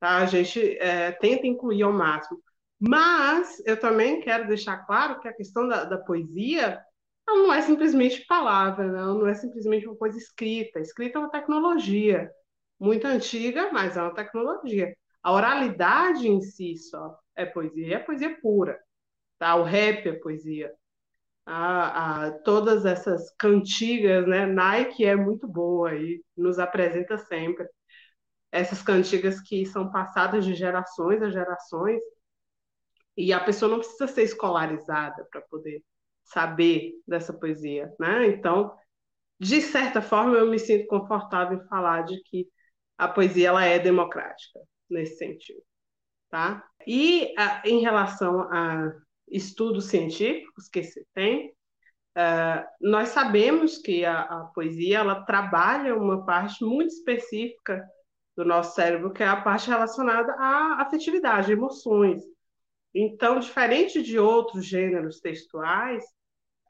Tá? 0.00 0.18
A 0.18 0.26
gente 0.26 0.78
é, 0.78 1.12
tenta 1.12 1.46
incluir 1.46 1.82
ao 1.82 1.92
máximo. 1.92 2.40
Mas 2.80 3.60
eu 3.66 3.78
também 3.78 4.20
quero 4.20 4.46
deixar 4.46 4.78
claro 4.86 5.20
que 5.20 5.28
a 5.28 5.32
questão 5.32 5.66
da, 5.66 5.84
da 5.84 5.98
poesia 5.98 6.80
ela 7.28 7.38
não 7.42 7.52
é 7.52 7.60
simplesmente 7.60 8.24
palavra, 8.26 8.90
né? 8.90 8.98
ela 9.00 9.14
não 9.14 9.26
é 9.26 9.34
simplesmente 9.34 9.86
uma 9.86 9.96
coisa 9.96 10.16
escrita. 10.16 10.80
Escrita 10.80 11.18
é 11.18 11.20
uma 11.20 11.30
tecnologia 11.30 12.30
muito 12.80 13.06
antiga, 13.06 13.70
mas 13.72 13.96
é 13.96 14.02
uma 14.02 14.14
tecnologia. 14.14 14.94
A 15.22 15.32
oralidade 15.32 16.28
em 16.28 16.40
si 16.40 16.76
só 16.78 17.18
é 17.36 17.44
poesia, 17.44 17.96
é 17.96 17.98
poesia 17.98 18.38
pura. 18.40 18.78
Tá? 19.38 19.56
O 19.56 19.64
rap 19.64 20.08
é 20.08 20.12
poesia. 20.12 20.72
A, 21.44 22.26
a, 22.26 22.32
todas 22.40 22.84
essas 22.84 23.30
cantigas, 23.38 24.26
né? 24.26 24.46
Nike 24.46 25.04
é 25.04 25.16
muito 25.16 25.48
boa 25.48 25.94
e 25.94 26.22
nos 26.36 26.58
apresenta 26.58 27.18
sempre 27.18 27.66
essas 28.50 28.82
cantigas 28.82 29.40
que 29.40 29.66
são 29.66 29.90
passadas 29.90 30.44
de 30.44 30.54
gerações 30.54 31.22
a 31.22 31.30
gerações 31.30 32.00
e 33.16 33.32
a 33.32 33.40
pessoa 33.40 33.70
não 33.70 33.78
precisa 33.78 34.06
ser 34.06 34.22
escolarizada 34.22 35.26
para 35.30 35.40
poder 35.42 35.82
saber 36.24 36.92
dessa 37.06 37.32
poesia, 37.32 37.92
né? 37.98 38.26
Então, 38.28 38.72
de 39.40 39.60
certa 39.60 40.00
forma, 40.00 40.36
eu 40.36 40.48
me 40.48 40.58
sinto 40.58 40.86
confortável 40.86 41.58
em 41.58 41.68
falar 41.68 42.02
de 42.02 42.20
que 42.22 42.48
a 42.96 43.08
poesia 43.08 43.48
ela 43.48 43.64
é 43.64 43.78
democrática 43.78 44.60
nesse 44.88 45.16
sentido, 45.16 45.62
tá? 46.30 46.64
E 46.86 47.34
a, 47.36 47.62
em 47.64 47.80
relação 47.80 48.42
a 48.52 48.92
estudos 49.28 49.86
científicos 49.86 50.68
que 50.68 50.82
se 50.82 51.06
tem, 51.14 51.50
uh, 52.16 52.64
nós 52.80 53.08
sabemos 53.10 53.78
que 53.78 54.04
a, 54.04 54.22
a, 54.22 54.44
poesia 54.54 54.98
ela 54.98 55.24
trabalha 55.24 55.96
uma 55.96 56.24
parte 56.24 56.64
muito 56.64 56.92
específica 56.92 57.84
do 58.38 58.44
nosso 58.44 58.76
cérebro, 58.76 59.12
que 59.12 59.20
é 59.20 59.26
a 59.26 59.40
parte 59.40 59.68
relacionada 59.68 60.32
à 60.34 60.80
afetividade, 60.80 61.50
emoções. 61.50 62.22
Então, 62.94 63.40
diferente 63.40 64.00
de 64.00 64.16
outros 64.16 64.64
gêneros 64.64 65.18
textuais, 65.18 66.04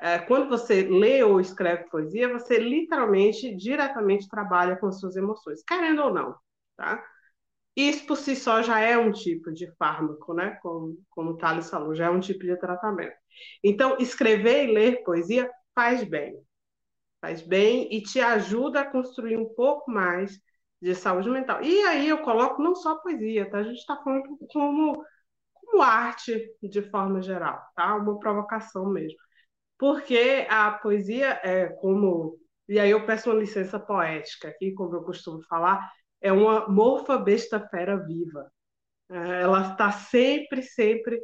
é, 0.01 0.19
quando 0.19 0.49
você 0.49 0.83
lê 0.85 1.23
ou 1.23 1.39
escreve 1.39 1.85
poesia, 1.91 2.33
você 2.33 2.59
literalmente, 2.59 3.55
diretamente 3.55 4.27
trabalha 4.29 4.77
com 4.77 4.91
suas 4.91 5.15
emoções, 5.15 5.63
querendo 5.63 6.05
ou 6.05 6.15
não, 6.15 6.35
tá? 6.75 7.05
Isso 7.77 8.07
por 8.07 8.17
si 8.17 8.35
só 8.35 8.63
já 8.63 8.81
é 8.81 8.97
um 8.97 9.13
tipo 9.13 9.53
de 9.53 9.71
fármaco, 9.77 10.33
né? 10.33 10.59
Como, 10.63 10.97
como 11.11 11.33
o 11.33 11.37
Thales 11.37 11.69
falou, 11.69 11.95
já 11.95 12.07
é 12.07 12.11
um 12.11 12.19
tipo 12.19 12.45
de 12.45 12.57
tratamento. 12.57 13.15
Então, 13.63 13.99
escrever 13.99 14.65
e 14.65 14.73
ler 14.73 15.05
poesia 15.05 15.51
faz 15.75 16.03
bem. 16.03 16.35
Faz 17.21 17.43
bem 17.43 17.95
e 17.95 18.01
te 18.01 18.21
ajuda 18.21 18.81
a 18.81 18.91
construir 18.91 19.37
um 19.37 19.53
pouco 19.55 19.91
mais 19.91 20.41
de 20.81 20.95
saúde 20.95 21.31
mental. 21.31 21.63
E 21.63 21.83
aí 21.85 22.09
eu 22.09 22.19
coloco 22.19 22.63
não 22.63 22.75
só 22.75 22.97
poesia, 22.97 23.51
tá? 23.51 23.59
A 23.59 23.63
gente 23.65 23.79
está 23.79 23.97
falando 23.97 24.39
como, 24.53 25.05
como 25.55 25.83
arte 25.83 26.55
de 26.63 26.83
forma 26.91 27.23
geral, 27.23 27.61
tá? 27.75 27.97
Uma 27.97 28.19
provocação 28.19 28.87
mesmo 28.91 29.19
porque 29.79 30.47
a 30.51 30.73
poesia 30.73 31.41
é 31.43 31.69
como. 31.69 32.37
E 32.69 32.79
aí 32.79 32.91
eu 32.91 33.07
peço 33.07 33.31
uma 33.31 33.39
licença 33.39 33.79
poética 33.79 34.49
aqui, 34.49 34.75
como 34.75 34.95
eu 34.97 35.03
costumo 35.03 35.41
falar, 35.45 35.91
é 36.21 36.33
uma 36.33 36.69
mofa 36.69 37.17
besta 37.17 37.61
fera 37.69 37.97
viva. 37.97 38.51
É, 39.09 39.43
ela 39.43 39.73
está 39.73 39.91
sempre, 39.93 40.63
sempre 40.63 41.19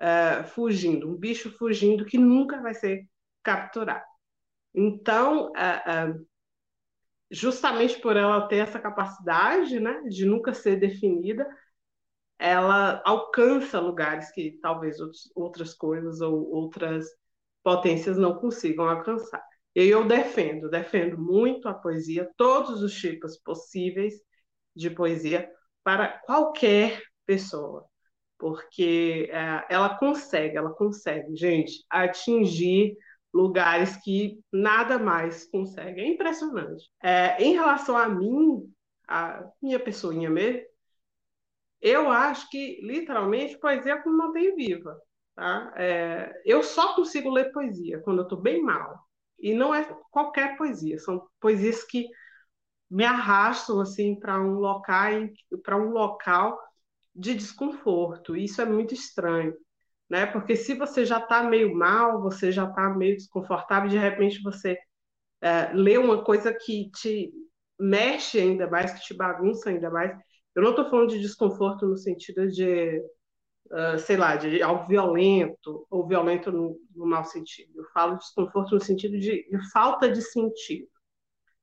é, 0.00 0.42
fugindo, 0.44 1.08
um 1.08 1.16
bicho 1.16 1.56
fugindo 1.58 2.04
que 2.06 2.18
nunca 2.18 2.60
vai 2.60 2.74
ser 2.74 3.06
capturado. 3.42 4.04
Então, 4.74 5.52
é, 5.56 5.82
é, 5.86 6.14
justamente 7.30 8.00
por 8.00 8.16
ela 8.16 8.46
ter 8.48 8.56
essa 8.56 8.78
capacidade 8.78 9.78
né, 9.78 10.02
de 10.08 10.24
nunca 10.24 10.52
ser 10.52 10.76
definida, 10.76 11.46
ela 12.38 13.02
alcança 13.04 13.78
lugares 13.78 14.30
que 14.32 14.58
talvez 14.62 14.96
outras 15.34 15.74
coisas 15.74 16.20
ou 16.20 16.50
outras 16.50 17.06
potências 17.62 18.16
não 18.16 18.38
consigam 18.38 18.88
alcançar. 18.88 19.42
E 19.74 19.84
eu 19.84 20.06
defendo, 20.06 20.68
defendo 20.68 21.18
muito 21.18 21.68
a 21.68 21.74
poesia, 21.74 22.28
todos 22.36 22.82
os 22.82 22.94
tipos 22.94 23.36
possíveis 23.38 24.14
de 24.74 24.90
poesia 24.90 25.48
para 25.84 26.08
qualquer 26.08 27.00
pessoa, 27.26 27.86
porque 28.38 29.28
é, 29.30 29.66
ela 29.70 29.96
consegue, 29.98 30.56
ela 30.56 30.72
consegue, 30.72 31.36
gente, 31.36 31.84
atingir 31.90 32.96
lugares 33.32 33.96
que 34.02 34.40
nada 34.52 34.98
mais 34.98 35.46
consegue. 35.46 36.00
É 36.00 36.08
impressionante. 36.08 36.90
É, 37.02 37.42
em 37.42 37.52
relação 37.52 37.96
a 37.96 38.08
mim, 38.08 38.72
a 39.08 39.44
minha 39.62 39.78
pessoinha 39.78 40.30
mesmo, 40.30 40.62
eu 41.80 42.10
acho 42.10 42.48
que 42.50 42.80
literalmente 42.82 43.58
poesia 43.58 44.02
como 44.02 44.18
mantém 44.18 44.54
viva. 44.54 45.00
Tá? 45.34 45.72
É, 45.76 46.42
eu 46.44 46.62
só 46.62 46.94
consigo 46.94 47.30
ler 47.30 47.52
poesia 47.52 48.00
quando 48.00 48.18
eu 48.18 48.24
estou 48.24 48.40
bem 48.40 48.62
mal. 48.62 48.98
E 49.38 49.54
não 49.54 49.74
é 49.74 49.84
qualquer 50.10 50.56
poesia, 50.58 50.98
são 50.98 51.26
poesias 51.40 51.82
que 51.82 52.06
me 52.90 53.04
arrastam 53.04 53.80
assim 53.80 54.18
para 54.18 54.38
um 54.38 54.58
local 54.58 55.10
para 55.62 55.76
um 55.76 55.90
local 55.90 56.60
de 57.14 57.34
desconforto. 57.34 58.36
Isso 58.36 58.60
é 58.60 58.66
muito 58.66 58.92
estranho, 58.92 59.54
né? 60.10 60.26
Porque 60.26 60.56
se 60.56 60.74
você 60.74 61.06
já 61.06 61.18
está 61.18 61.42
meio 61.42 61.74
mal, 61.74 62.20
você 62.20 62.50
já 62.50 62.68
está 62.68 62.90
meio 62.90 63.16
desconfortável, 63.16 63.88
de 63.88 63.98
repente 63.98 64.42
você 64.42 64.76
é, 65.40 65.72
lê 65.72 65.96
uma 65.96 66.24
coisa 66.24 66.52
que 66.52 66.90
te 66.90 67.32
mexe 67.78 68.38
ainda 68.40 68.68
mais, 68.68 68.92
que 68.92 69.00
te 69.00 69.14
bagunça 69.14 69.70
ainda 69.70 69.90
mais. 69.90 70.12
Eu 70.54 70.62
não 70.62 70.70
estou 70.70 70.90
falando 70.90 71.10
de 71.10 71.20
desconforto 71.20 71.86
no 71.86 71.96
sentido 71.96 72.48
de 72.48 73.00
uh, 73.70 73.98
sei 73.98 74.16
lá, 74.16 74.36
de 74.36 74.62
algo 74.62 74.86
violento, 74.86 75.86
ou 75.90 76.06
violento 76.06 76.50
no, 76.52 76.78
no 76.94 77.06
mau 77.06 77.24
sentido. 77.24 77.72
Eu 77.76 77.84
falo 77.94 78.14
de 78.14 78.20
desconforto 78.20 78.74
no 78.74 78.80
sentido 78.80 79.18
de, 79.18 79.48
de 79.48 79.70
falta 79.70 80.10
de 80.10 80.20
sentido. 80.22 80.88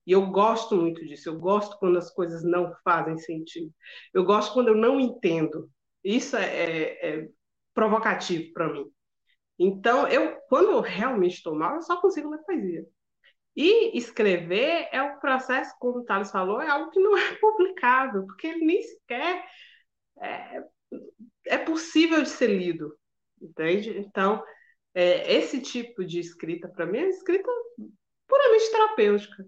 E 0.05 0.13
eu 0.13 0.27
gosto 0.31 0.75
muito 0.75 1.05
disso. 1.05 1.29
Eu 1.29 1.37
gosto 1.37 1.77
quando 1.79 1.97
as 1.97 2.09
coisas 2.13 2.43
não 2.43 2.73
fazem 2.83 3.17
sentido. 3.17 3.71
Eu 4.13 4.23
gosto 4.23 4.53
quando 4.53 4.69
eu 4.69 4.75
não 4.75 4.99
entendo. 4.99 5.69
Isso 6.03 6.37
é, 6.37 6.45
é, 6.45 7.09
é 7.19 7.29
provocativo 7.77 8.51
para 8.53 8.73
mim. 8.73 8.91
Então, 9.59 10.07
eu, 10.07 10.37
quando 10.49 10.71
eu 10.71 10.81
realmente 10.81 11.35
estou 11.37 11.55
mal, 11.55 11.75
eu 11.75 11.83
só 11.83 12.01
consigo 12.01 12.29
ler 12.31 12.43
poesia. 12.45 12.85
E 13.55 13.97
escrever 13.97 14.89
é 14.91 15.01
um 15.01 15.19
processo, 15.19 15.75
como 15.79 15.99
o 15.99 16.05
Thales 16.05 16.31
falou, 16.31 16.61
é 16.61 16.69
algo 16.69 16.91
que 16.91 16.99
não 16.99 17.17
é 17.17 17.35
publicável, 17.35 18.25
porque 18.27 18.47
ele 18.47 18.65
nem 18.65 18.81
sequer 18.83 19.45
é, 20.21 20.63
é 21.47 21.57
possível 21.57 22.21
de 22.23 22.29
ser 22.29 22.47
lido, 22.49 22.95
entende? 23.41 23.97
Então, 23.99 24.43
É, 24.95 25.33
esse 25.35 25.61
tipo 25.61 26.05
de 26.05 26.19
escrita, 26.19 26.67
para 26.69 26.85
mim, 26.85 26.99
é 26.99 27.09
escrita 27.09 27.49
puramente 28.27 28.71
terapêutica. 28.71 29.45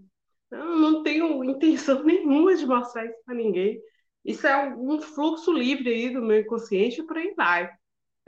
Eu 0.51 0.65
não 0.77 1.03
tenho 1.03 1.43
intenção 1.43 2.03
nenhuma 2.05 2.55
de 2.55 2.65
mostrar 2.65 3.05
isso 3.05 3.17
para 3.25 3.35
ninguém. 3.35 3.81
Isso 4.25 4.47
é 4.47 4.75
um 4.75 5.01
fluxo 5.01 5.53
livre 5.53 5.89
aí 5.89 6.13
do 6.13 6.21
meu 6.21 6.41
inconsciente 6.41 7.01
e 7.01 7.05
por 7.07 7.17
aí 7.17 7.33
vai. 7.35 7.69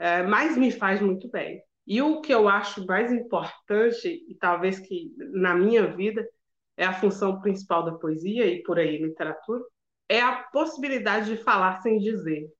É, 0.02 0.20
mas 0.24 0.56
me 0.56 0.72
faz 0.72 1.00
muito 1.00 1.30
bem. 1.30 1.62
E 1.86 2.02
o 2.02 2.20
que 2.20 2.34
eu 2.34 2.48
acho 2.48 2.84
mais 2.86 3.12
importante, 3.12 4.08
e 4.28 4.34
talvez 4.34 4.80
que 4.80 5.14
na 5.16 5.54
minha 5.54 5.86
vida 5.94 6.28
é 6.76 6.84
a 6.84 6.92
função 6.92 7.40
principal 7.40 7.84
da 7.84 7.92
poesia 7.92 8.46
e 8.46 8.64
por 8.64 8.80
aí 8.80 8.98
literatura, 8.98 9.62
é 10.08 10.20
a 10.20 10.42
possibilidade 10.52 11.26
de 11.30 11.36
falar 11.44 11.80
sem 11.82 12.00
dizer. 12.00 12.50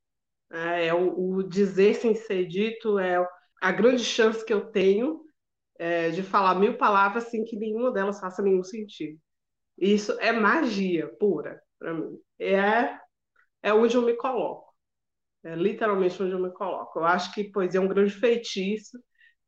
É, 0.52 0.86
é 0.86 0.94
o, 0.94 1.38
o, 1.38 1.42
dizer 1.42 1.96
sem 1.96 2.14
ser 2.14 2.46
dito 2.46 2.96
é 3.00 3.16
a 3.60 3.72
grande 3.72 4.04
chance 4.04 4.44
que 4.44 4.54
eu 4.54 4.70
tenho 4.70 5.22
é, 5.80 6.10
de 6.10 6.22
falar 6.22 6.54
mil 6.54 6.76
palavras 6.78 7.24
sem 7.24 7.44
que 7.44 7.56
nenhuma 7.56 7.90
delas 7.90 8.20
faça 8.20 8.40
nenhum 8.40 8.62
sentido. 8.62 9.18
Isso 9.76 10.12
é 10.20 10.30
magia 10.30 11.08
pura 11.18 11.60
para 11.76 11.92
mim. 11.92 12.16
É, 12.38 12.96
é 13.64 13.74
onde 13.74 13.96
eu 13.96 14.02
me 14.02 14.14
coloco. 14.14 14.71
É 15.44 15.54
literalmente 15.56 16.22
onde 16.22 16.32
eu 16.32 16.38
me 16.38 16.52
coloco. 16.52 17.00
Eu 17.00 17.04
acho 17.04 17.32
que 17.34 17.50
poesia 17.50 17.80
é 17.80 17.82
um 17.82 17.88
grande 17.88 18.12
feitiço. 18.12 18.98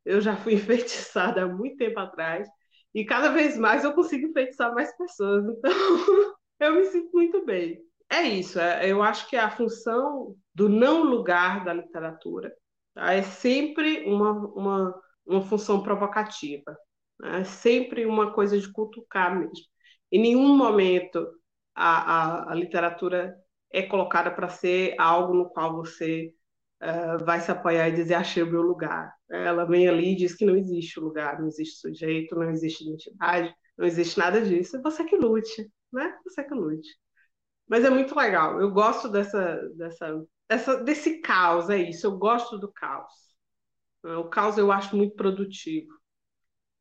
Eu 0.04 0.20
já 0.20 0.36
fui 0.36 0.54
enfeitiçada 0.54 1.44
há 1.44 1.48
muito 1.48 1.76
tempo 1.76 1.98
atrás. 2.00 2.48
E 2.94 3.04
cada 3.04 3.30
vez 3.30 3.58
mais 3.58 3.84
eu 3.84 3.92
consigo 3.92 4.28
enfeitiçar 4.28 4.74
mais 4.74 4.96
pessoas. 4.96 5.44
Então, 5.46 5.72
eu 6.60 6.74
me 6.74 6.84
sinto 6.86 7.10
muito 7.12 7.44
bem. 7.44 7.78
É 8.10 8.22
isso. 8.22 8.58
É, 8.60 8.90
eu 8.90 9.02
acho 9.02 9.28
que 9.28 9.36
a 9.36 9.50
função 9.50 10.36
do 10.54 10.68
não 10.68 11.02
lugar 11.04 11.64
da 11.64 11.72
literatura 11.72 12.52
tá? 12.94 13.12
é 13.12 13.22
sempre 13.22 14.04
uma, 14.04 14.32
uma, 14.32 15.02
uma 15.26 15.42
função 15.42 15.82
provocativa. 15.82 16.76
Né? 17.20 17.40
É 17.40 17.44
sempre 17.44 18.06
uma 18.06 18.32
coisa 18.32 18.58
de 18.58 18.70
cutucar 18.72 19.36
mesmo. 19.38 19.66
Em 20.12 20.20
nenhum 20.20 20.56
momento 20.56 21.26
a, 21.74 22.48
a, 22.48 22.52
a 22.52 22.54
literatura 22.54 23.34
é 23.74 23.82
colocada 23.82 24.30
para 24.30 24.48
ser 24.48 24.94
algo 24.98 25.34
no 25.34 25.50
qual 25.50 25.74
você 25.74 26.32
uh, 26.80 27.24
vai 27.24 27.40
se 27.40 27.50
apoiar 27.50 27.88
e 27.88 27.92
dizer 27.92 28.14
achei 28.14 28.42
o 28.42 28.50
meu 28.50 28.62
lugar. 28.62 29.12
Ela 29.28 29.64
vem 29.64 29.88
ali 29.88 30.12
e 30.12 30.16
diz 30.16 30.34
que 30.34 30.46
não 30.46 30.56
existe 30.56 31.00
lugar, 31.00 31.40
não 31.40 31.48
existe 31.48 31.80
sujeito, 31.80 32.36
não 32.36 32.48
existe 32.50 32.84
identidade, 32.84 33.52
não 33.76 33.84
existe 33.84 34.16
nada 34.16 34.40
disso. 34.40 34.80
Você 34.80 35.04
que 35.04 35.16
lute, 35.16 35.68
né? 35.92 36.16
Você 36.24 36.44
que 36.44 36.54
lute. 36.54 36.88
Mas 37.66 37.84
é 37.84 37.90
muito 37.90 38.16
legal. 38.16 38.60
Eu 38.60 38.70
gosto 38.70 39.08
dessa, 39.08 39.56
dessa, 39.76 40.24
dessa, 40.48 40.76
desse 40.84 41.20
caos, 41.20 41.68
é 41.68 41.78
isso. 41.78 42.06
Eu 42.06 42.16
gosto 42.16 42.56
do 42.58 42.70
caos. 42.70 43.12
O 44.04 44.24
caos 44.28 44.56
eu 44.56 44.70
acho 44.70 44.96
muito 44.96 45.16
produtivo. 45.16 45.88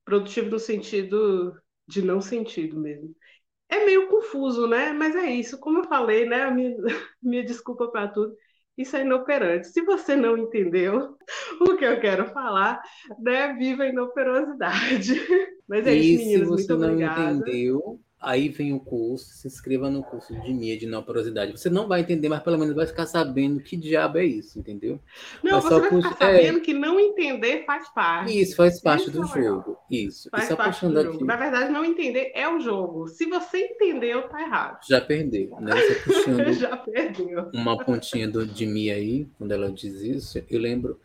Produtivo 0.06 0.52
no 0.52 0.60
sentido 0.60 1.60
de 1.88 2.04
não 2.04 2.22
sentido 2.22 2.80
mesmo. 2.80 3.16
É 3.74 3.86
meio 3.86 4.08
confuso, 4.08 4.68
né? 4.68 4.94
Mas 4.94 5.16
é 5.16 5.32
isso. 5.32 5.60
Como 5.60 5.80
eu 5.80 5.84
falei, 5.86 6.26
né? 6.26 6.50
Minha, 6.52 6.76
minha 7.22 7.44
desculpa 7.44 7.88
para 7.88 8.08
tudo. 8.08 8.36
Isso 8.78 8.96
é 8.96 9.02
inoperante. 9.02 9.68
Se 9.68 9.82
você 9.82 10.16
não 10.16 10.38
entendeu 10.38 11.18
o 11.62 11.76
que 11.76 11.86
eu 11.86 12.00
quero 12.00 12.28
falar, 12.32 12.82
né? 13.20 13.54
Viva 13.54 13.84
a 13.84 13.88
inoperosidade. 13.90 15.14
Mas 15.68 15.88
é 15.88 15.96
e 15.96 16.16
isso, 16.16 16.26
meninas. 16.26 16.50
Se 16.50 16.54
você 16.54 16.74
muito 16.74 16.78
não 16.78 16.90
obrigada. 16.90 17.50
entendeu, 17.50 18.00
Aí 18.26 18.48
vem 18.48 18.72
o 18.74 18.80
curso, 18.80 19.26
se 19.34 19.48
inscreva 19.48 19.90
no 19.90 20.02
curso 20.02 20.34
de 20.42 20.54
MIA 20.54 20.78
de 20.78 20.86
não 20.88 21.04
porosidade. 21.04 21.52
Você 21.52 21.70
não 21.70 21.88
vai 21.88 22.00
entender, 22.02 22.30
mas 22.30 22.42
pelo 22.42 22.58
menos 22.58 22.74
vai 22.74 22.88
ficar 22.88 23.06
sabendo 23.06 23.60
que 23.60 23.76
diabo 23.76 24.18
é 24.18 24.26
isso, 24.26 24.58
entendeu? 24.58 25.00
Não, 25.44 25.54
Mas 25.54 25.64
você 25.64 25.70
só 25.70 25.80
vai 25.82 25.90
por- 25.90 26.02
ficar 26.04 26.16
sabendo 26.16 26.62
que 26.62 26.74
não 26.74 27.00
entender 27.00 27.66
faz 27.66 27.90
parte. 27.90 28.40
Isso 28.40 28.56
faz 28.56 28.82
parte 28.82 29.10
Isso 29.10 29.12
do 29.12 29.24
é 29.26 29.44
jogo. 29.44 29.78
Isso. 29.92 30.30
Faz 30.30 30.46
só 30.46 30.56
parte 30.56 30.86
do 30.86 30.94
jogo. 30.94 31.16
aqui, 31.16 31.24
Na 31.26 31.36
verdade, 31.36 31.72
não 31.72 31.84
entender 31.84 32.32
é 32.34 32.48
o 32.48 32.60
jogo. 32.60 33.08
Se 33.10 33.26
você 33.26 33.58
entendeu, 33.68 34.24
tá 34.30 34.42
errado. 34.42 34.80
já 34.88 35.02
perdeu, 35.02 35.58
né? 35.60 35.74
Só 35.76 36.04
puxando 36.06 36.54
Já 36.54 36.78
perdeu. 36.78 37.50
uma 37.54 37.78
pontinha 37.84 38.28
do, 38.28 38.46
de 38.46 38.66
Mia 38.66 38.96
aí, 38.96 39.28
quando 39.38 39.52
ela 39.52 39.70
diz 39.72 39.96
isso, 40.02 40.42
eu 40.50 40.60
lembro. 40.60 41.00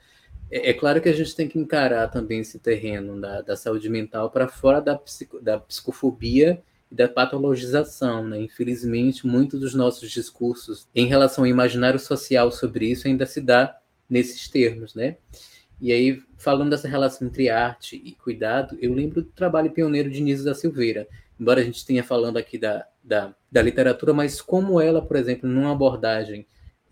É, 0.50 0.70
é 0.70 0.72
claro 0.72 1.00
que 1.00 1.08
a 1.08 1.12
gente 1.12 1.34
tem 1.36 1.48
que 1.48 1.58
encarar 1.58 2.08
também 2.08 2.40
esse 2.40 2.58
terreno 2.58 3.20
da, 3.20 3.42
da 3.42 3.56
saúde 3.56 3.88
mental 3.90 4.30
para 4.30 4.48
fora 4.48 4.80
da, 4.80 4.96
psico- 4.96 5.40
da 5.40 5.58
psicofobia 5.58 6.62
e 6.90 6.94
da 6.94 7.08
patologização, 7.08 8.26
né? 8.26 8.40
Infelizmente, 8.40 9.26
muitos 9.26 9.60
dos 9.60 9.74
nossos 9.74 10.10
discursos 10.10 10.88
em 10.94 11.06
relação 11.06 11.44
ao 11.44 11.48
imaginário 11.48 11.98
social 11.98 12.50
sobre 12.50 12.90
isso 12.90 13.06
ainda 13.06 13.26
se 13.26 13.40
dá 13.40 13.76
nesses 14.08 14.48
termos, 14.48 14.94
né? 14.94 15.16
E 15.80 15.92
aí, 15.92 16.22
falando 16.36 16.70
dessa 16.70 16.88
relação 16.88 17.28
entre 17.28 17.48
arte 17.48 18.00
e 18.04 18.12
cuidado, 18.12 18.76
eu 18.80 18.92
lembro 18.92 19.22
do 19.22 19.30
trabalho 19.30 19.70
pioneiro 19.70 20.10
de 20.10 20.20
Nise 20.20 20.44
da 20.44 20.54
Silveira, 20.54 21.06
embora 21.38 21.60
a 21.60 21.64
gente 21.64 21.86
tenha 21.86 22.02
falando 22.02 22.36
aqui 22.36 22.58
da, 22.58 22.84
da, 23.02 23.34
da 23.50 23.62
literatura, 23.62 24.12
mas 24.12 24.40
como 24.40 24.80
ela, 24.80 25.00
por 25.00 25.16
exemplo, 25.16 25.48
numa 25.48 25.72
abordagem 25.72 26.46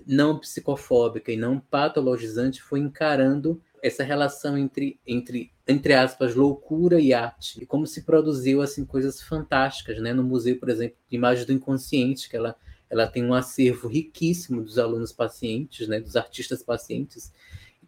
não 0.07 0.39
psicofóbica 0.39 1.33
e 1.33 1.37
não 1.37 1.59
patologizante, 1.59 2.63
foi 2.63 2.79
encarando 2.79 3.61
essa 3.83 4.03
relação 4.03 4.57
entre, 4.57 4.99
entre, 5.07 5.53
entre 5.67 5.95
aspas, 5.95 6.35
loucura 6.35 7.01
e 7.01 7.13
arte, 7.13 7.63
e 7.63 7.67
como 7.67 7.87
se 7.87 8.03
produziu 8.03 8.63
assim 8.63 8.85
coisas 8.85 9.23
fantásticas, 9.23 10.01
né? 10.01 10.13
No 10.13 10.23
museu, 10.23 10.59
por 10.59 10.69
exemplo, 10.69 10.97
de 11.09 11.17
imagens 11.17 11.47
do 11.47 11.53
inconsciente, 11.53 12.29
que 12.29 12.37
ela, 12.37 12.57
ela 12.89 13.07
tem 13.07 13.25
um 13.25 13.35
acervo 13.35 13.89
riquíssimo 13.89 14.63
dos 14.63 14.79
alunos 14.79 15.13
pacientes, 15.13 15.89
né? 15.89 16.01
Dos 16.01 16.17
artistas 16.17 16.63
pacientes, 16.63 17.33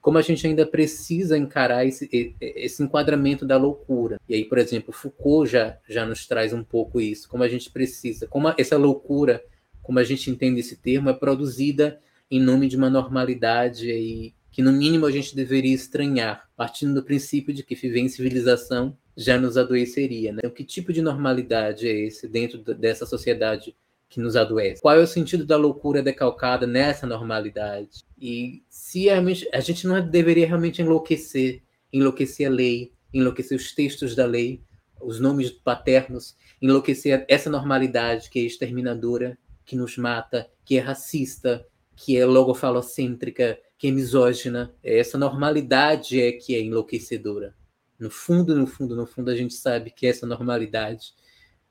como 0.01 0.19
a 0.19 0.23
gente 0.23 0.47
ainda 0.47 0.65
precisa 0.65 1.37
encarar 1.37 1.85
esse, 1.85 2.35
esse 2.41 2.83
enquadramento 2.83 3.45
da 3.45 3.57
loucura. 3.57 4.21
E 4.29 4.35
aí, 4.35 4.45
por 4.45 4.59
exemplo, 4.59 4.93
Foucault 4.93 5.51
já, 5.51 5.79
já 5.89 6.07
nos 6.07 6.27
traz 6.27 6.53
um 6.53 6.63
pouco 6.63 7.01
isso, 7.01 7.29
como 7.29 7.43
a 7.43 7.49
gente 7.49 7.71
precisa, 7.71 8.27
como 8.27 8.49
essa 8.57 8.77
loucura, 8.77 9.43
como 9.83 9.99
a 9.99 10.05
gente 10.05 10.31
entende 10.31 10.61
esse 10.61 10.77
termo, 10.77 11.11
é 11.11 11.15
produzida 11.15 11.99
em 12.31 12.41
nome 12.41 12.69
de 12.69 12.77
uma 12.77 12.91
normalidade 12.91 14.35
que, 14.59 14.63
no 14.63 14.73
mínimo, 14.73 15.07
a 15.07 15.13
gente 15.13 15.37
deveria 15.37 15.73
estranhar, 15.73 16.51
partindo 16.57 16.93
do 16.93 17.05
princípio 17.05 17.55
de 17.55 17.63
que 17.63 17.77
viver 17.77 18.01
em 18.01 18.09
civilização 18.09 18.99
já 19.17 19.39
nos 19.39 19.57
adoeceria. 19.57 20.33
Né? 20.33 20.39
Então, 20.41 20.51
que 20.51 20.65
tipo 20.65 20.93
de 20.93 21.01
normalidade 21.01 21.87
é 21.87 22.07
esse 22.07 22.27
dentro 22.27 22.59
dessa 22.75 23.07
sociedade 23.07 23.77
que 24.09 24.19
nos 24.19 24.35
adoece? 24.35 24.83
Qual 24.83 24.97
é 24.97 24.99
o 24.99 25.07
sentido 25.07 25.47
da 25.47 25.57
loucura 25.57 26.03
decalcada 26.03 26.67
nessa 26.67 27.07
normalidade? 27.07 28.03
E 28.21 28.65
se 28.69 29.05
realmente 29.05 29.49
a 29.55 29.61
gente 29.61 29.87
não 29.87 30.05
deveria 30.05 30.49
realmente 30.49 30.83
enlouquecer, 30.83 31.63
enlouquecer 31.93 32.49
a 32.49 32.51
lei, 32.51 32.91
enlouquecer 33.15 33.57
os 33.57 33.73
textos 33.73 34.17
da 34.17 34.27
lei, 34.27 34.61
os 35.01 35.21
nomes 35.21 35.51
paternos, 35.51 36.37
enlouquecer 36.61 37.25
essa 37.29 37.49
normalidade 37.49 38.29
que 38.29 38.41
é 38.41 38.43
exterminadora, 38.43 39.39
que 39.65 39.77
nos 39.77 39.97
mata, 39.97 40.51
que 40.65 40.77
é 40.77 40.81
racista, 40.81 41.65
que 41.99 42.17
é 42.17 42.25
logofalocêntrica, 42.25 43.59
que 43.77 43.89
é 43.89 43.91
misógina. 43.91 44.73
Essa 44.85 45.19
normalidade 45.19 46.23
é 46.23 46.31
que 46.31 46.55
é 46.55 46.61
enlouquecedora. 46.61 47.57
No 47.99 48.09
fundo, 48.09 48.55
no 48.55 48.69
fundo, 48.69 48.95
no 48.95 49.05
fundo, 49.05 49.33
a 49.33 49.35
gente 49.35 49.55
sabe 49.55 49.91
que 49.91 50.07
essa 50.07 50.25
normalidade 50.25 51.13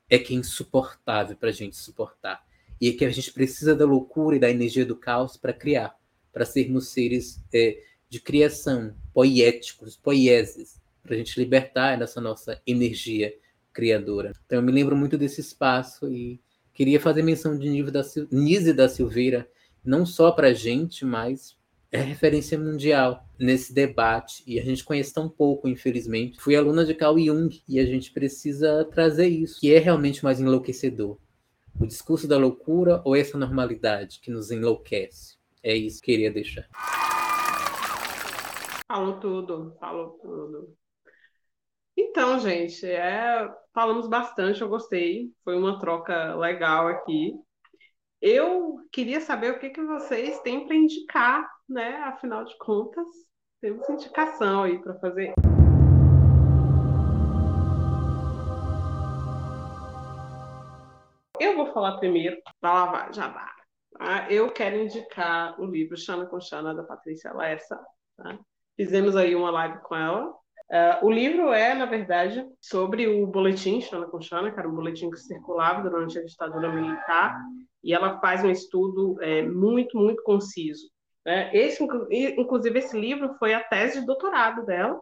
é 0.08 0.18
que 0.18 0.34
é 0.34 0.36
insuportável 0.36 1.34
para 1.34 1.48
a 1.48 1.52
gente 1.52 1.78
suportar. 1.78 2.44
E 2.78 2.90
é 2.90 2.92
que 2.92 3.06
a 3.06 3.10
gente 3.10 3.32
precisa 3.32 3.74
da 3.74 3.86
loucura 3.86 4.36
e 4.36 4.38
da 4.38 4.50
energia 4.50 4.84
do 4.84 4.94
caos 4.94 5.38
para 5.38 5.54
criar, 5.54 5.96
para 6.30 6.44
sermos 6.44 6.88
seres 6.88 7.42
é, 7.52 7.82
de 8.06 8.20
criação, 8.20 8.94
poéticos, 9.14 9.96
poieses, 9.96 10.78
para 11.02 11.14
a 11.14 11.18
gente 11.18 11.40
libertar 11.40 11.98
dessa 11.98 12.20
nossa 12.20 12.60
energia 12.66 13.34
criadora. 13.72 14.32
Então, 14.44 14.58
eu 14.58 14.62
me 14.62 14.72
lembro 14.72 14.94
muito 14.94 15.16
desse 15.16 15.40
espaço 15.40 16.06
e 16.12 16.38
queria 16.74 17.00
fazer 17.00 17.22
menção 17.22 17.58
de 17.58 17.70
Nise 18.30 18.74
da 18.74 18.88
Silveira, 18.90 19.48
não 19.84 20.04
só 20.04 20.30
para 20.32 20.48
a 20.48 20.54
gente, 20.54 21.04
mas 21.04 21.56
é 21.90 21.98
referência 21.98 22.58
mundial 22.58 23.26
nesse 23.38 23.72
debate 23.72 24.42
e 24.46 24.58
a 24.60 24.64
gente 24.64 24.84
conhece 24.84 25.12
tão 25.12 25.28
pouco, 25.28 25.68
infelizmente. 25.68 26.40
Fui 26.40 26.54
aluna 26.54 26.84
de 26.84 26.94
Carl 26.94 27.18
Jung 27.18 27.62
e 27.66 27.80
a 27.80 27.86
gente 27.86 28.12
precisa 28.12 28.84
trazer 28.84 29.28
isso, 29.28 29.60
que 29.60 29.72
é 29.72 29.78
realmente 29.78 30.22
mais 30.22 30.40
enlouquecedor. 30.40 31.18
O 31.80 31.86
discurso 31.86 32.26
da 32.26 32.36
loucura 32.36 33.00
ou 33.04 33.14
essa 33.16 33.38
normalidade 33.38 34.20
que 34.20 34.30
nos 34.30 34.50
enlouquece? 34.50 35.38
É 35.62 35.74
isso 35.74 36.02
que 36.02 36.10
eu 36.10 36.16
queria 36.16 36.32
deixar. 36.32 36.68
Falou 38.86 39.20
tudo, 39.20 39.76
falou 39.78 40.18
tudo. 40.20 40.76
Então, 41.96 42.38
gente, 42.38 42.86
é, 42.86 43.48
falamos 43.74 44.08
bastante, 44.08 44.60
eu 44.60 44.68
gostei. 44.68 45.30
Foi 45.44 45.56
uma 45.56 45.78
troca 45.78 46.34
legal 46.36 46.88
aqui. 46.88 47.34
Eu 48.20 48.78
queria 48.90 49.20
saber 49.20 49.52
o 49.52 49.60
que, 49.60 49.70
que 49.70 49.80
vocês 49.80 50.40
têm 50.40 50.66
para 50.66 50.74
indicar, 50.74 51.48
né? 51.68 51.98
Afinal 51.98 52.44
de 52.44 52.56
contas, 52.58 53.06
temos 53.60 53.88
indicação 53.88 54.64
aí 54.64 54.76
para 54.82 54.98
fazer. 54.98 55.32
Eu 61.38 61.54
vou 61.54 61.72
falar 61.72 61.98
primeiro, 61.98 62.36
para 62.60 62.72
lavar 62.72 63.14
já 63.14 63.28
dá. 63.28 63.54
Tá? 63.92 64.28
Eu 64.28 64.50
quero 64.52 64.76
indicar 64.76 65.60
o 65.60 65.64
livro 65.64 65.96
Xana 65.96 66.26
com 66.26 66.40
Xana, 66.40 66.74
da 66.74 66.82
Patrícia 66.82 67.32
Lessa. 67.32 67.80
Tá? 68.16 68.36
Fizemos 68.76 69.14
aí 69.14 69.36
uma 69.36 69.52
live 69.52 69.78
com 69.82 69.94
ela. 69.94 70.34
Uh, 70.70 71.06
o 71.06 71.10
livro 71.10 71.50
é, 71.50 71.74
na 71.74 71.86
verdade, 71.86 72.46
sobre 72.60 73.08
o 73.08 73.26
boletim 73.26 73.80
Xana 73.80 74.06
com 74.06 74.20
Xana, 74.20 74.52
que 74.52 74.58
era 74.58 74.68
um 74.68 74.74
boletim 74.74 75.10
que 75.10 75.18
circulava 75.18 75.88
durante 75.88 76.18
a 76.18 76.24
ditadura 76.24 76.70
militar, 76.70 77.40
e 77.82 77.94
ela 77.94 78.20
faz 78.20 78.44
um 78.44 78.50
estudo 78.50 79.16
é, 79.22 79.42
muito, 79.42 79.96
muito 79.96 80.22
conciso. 80.22 80.90
Né? 81.24 81.50
Esse, 81.56 81.82
inclusive, 81.82 82.78
esse 82.78 82.98
livro 82.98 83.34
foi 83.38 83.54
a 83.54 83.64
tese 83.64 84.00
de 84.00 84.06
doutorado 84.06 84.66
dela. 84.66 85.00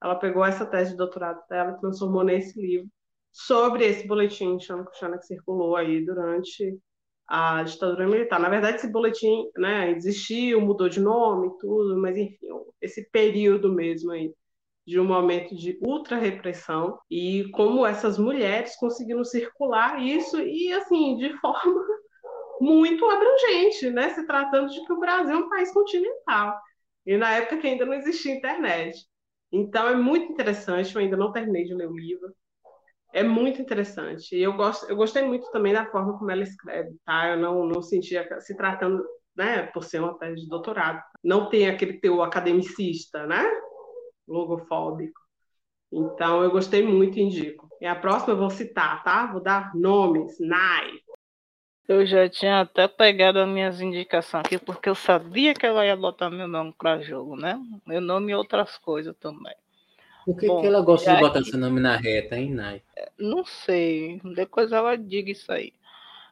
Ela 0.00 0.14
pegou 0.14 0.44
essa 0.44 0.64
tese 0.64 0.92
de 0.92 0.96
doutorado 0.96 1.40
dela 1.48 1.72
e 1.72 1.80
transformou 1.80 2.22
nesse 2.22 2.60
livro 2.60 2.88
sobre 3.32 3.84
esse 3.84 4.06
boletim 4.06 4.58
Xana 4.60 4.84
com 4.84 4.94
Xana 4.94 5.18
que 5.18 5.26
circulou 5.26 5.74
aí 5.74 6.04
durante 6.04 6.78
a 7.26 7.62
ditadura 7.64 8.06
militar. 8.06 8.38
Na 8.38 8.48
verdade, 8.48 8.76
esse 8.76 8.90
boletim 8.90 9.50
né, 9.56 9.90
existiu, 9.90 10.60
mudou 10.60 10.88
de 10.88 11.00
nome, 11.00 11.50
tudo, 11.58 12.00
mas 12.00 12.16
enfim, 12.16 12.46
esse 12.80 13.08
período 13.10 13.72
mesmo 13.72 14.12
aí 14.12 14.32
de 14.88 14.98
um 14.98 15.04
momento 15.04 15.54
de 15.54 15.78
ultra 15.82 16.16
repressão 16.16 16.98
e 17.10 17.44
como 17.52 17.84
essas 17.84 18.18
mulheres 18.18 18.74
conseguiram 18.76 19.22
circular 19.22 20.02
isso 20.02 20.40
e 20.40 20.72
assim 20.72 21.18
de 21.18 21.30
forma 21.40 21.84
muito 22.58 23.04
abrangente, 23.04 23.90
né? 23.90 24.08
Se 24.14 24.26
tratando 24.26 24.70
de 24.70 24.82
que 24.86 24.92
o 24.94 24.98
Brasil 24.98 25.34
é 25.34 25.38
um 25.38 25.50
país 25.50 25.70
continental 25.74 26.58
e 27.04 27.18
na 27.18 27.32
época 27.32 27.58
que 27.58 27.66
ainda 27.66 27.84
não 27.84 27.92
existia 27.92 28.34
internet. 28.34 29.04
Então 29.52 29.88
é 29.88 29.94
muito 29.94 30.32
interessante. 30.32 30.94
Eu 30.94 31.02
ainda 31.02 31.18
não 31.18 31.32
terminei 31.32 31.64
de 31.64 31.74
ler 31.74 31.86
o 31.86 31.94
livro. 31.94 32.34
É 33.12 33.22
muito 33.22 33.60
interessante. 33.60 34.34
E 34.34 34.42
eu 34.42 34.54
gosto, 34.54 34.88
eu 34.88 34.96
gostei 34.96 35.22
muito 35.22 35.50
também 35.50 35.74
da 35.74 35.84
forma 35.90 36.18
como 36.18 36.30
ela 36.30 36.42
escreve, 36.42 36.96
tá? 37.04 37.28
Eu 37.28 37.36
não 37.36 37.66
não 37.66 37.82
sentia 37.82 38.26
se 38.40 38.56
tratando, 38.56 39.04
né? 39.36 39.64
Por 39.64 39.84
ser 39.84 40.00
uma 40.00 40.18
tese 40.18 40.42
de 40.42 40.48
doutorado, 40.48 41.02
não 41.22 41.50
tem 41.50 41.68
aquele 41.68 42.00
teu 42.00 42.22
academicista, 42.22 43.26
né? 43.26 43.44
Logofóbico. 44.28 45.20
Então, 45.90 46.42
eu 46.42 46.50
gostei 46.50 46.82
muito 46.82 47.18
e 47.18 47.22
indico. 47.22 47.68
E 47.80 47.86
a 47.86 47.96
próxima 47.96 48.34
eu 48.34 48.38
vou 48.38 48.50
citar, 48.50 49.02
tá? 49.02 49.26
Vou 49.26 49.40
dar 49.40 49.74
nomes. 49.74 50.38
Nai. 50.38 51.00
Eu 51.88 52.04
já 52.04 52.28
tinha 52.28 52.60
até 52.60 52.86
pegado 52.86 53.38
as 53.38 53.48
minhas 53.48 53.80
indicações 53.80 54.44
aqui, 54.44 54.58
porque 54.58 54.90
eu 54.90 54.94
sabia 54.94 55.54
que 55.54 55.64
ela 55.64 55.86
ia 55.86 55.96
botar 55.96 56.28
meu 56.28 56.46
nome 56.46 56.74
para 56.76 57.00
jogo, 57.00 57.34
né? 57.34 57.58
Meu 57.86 58.00
nome 58.00 58.32
e 58.32 58.34
outras 58.34 58.76
coisas 58.76 59.16
também. 59.16 59.54
Por 60.26 60.36
que, 60.36 60.46
Bom, 60.46 60.60
que 60.60 60.66
ela 60.66 60.82
gosta 60.82 61.14
de 61.14 61.20
botar 61.20 61.38
que... 61.42 61.48
seu 61.48 61.58
nome 61.58 61.80
na 61.80 61.96
reta, 61.96 62.36
hein, 62.36 62.52
Nai? 62.52 62.82
Não 63.18 63.42
sei. 63.46 64.20
Depois 64.34 64.70
ela 64.70 64.94
diga 64.96 65.30
isso 65.30 65.50
aí. 65.50 65.72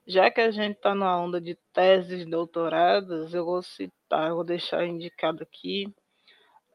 Já 0.06 0.30
que 0.30 0.42
a 0.42 0.50
gente 0.50 0.76
está 0.76 0.94
na 0.94 1.18
onda 1.18 1.40
de 1.40 1.56
teses 1.72 2.26
doutoradas, 2.26 3.32
eu 3.32 3.44
vou 3.44 3.62
citar, 3.62 4.28
eu 4.28 4.34
vou 4.34 4.44
deixar 4.44 4.86
indicado 4.86 5.42
aqui 5.42 5.90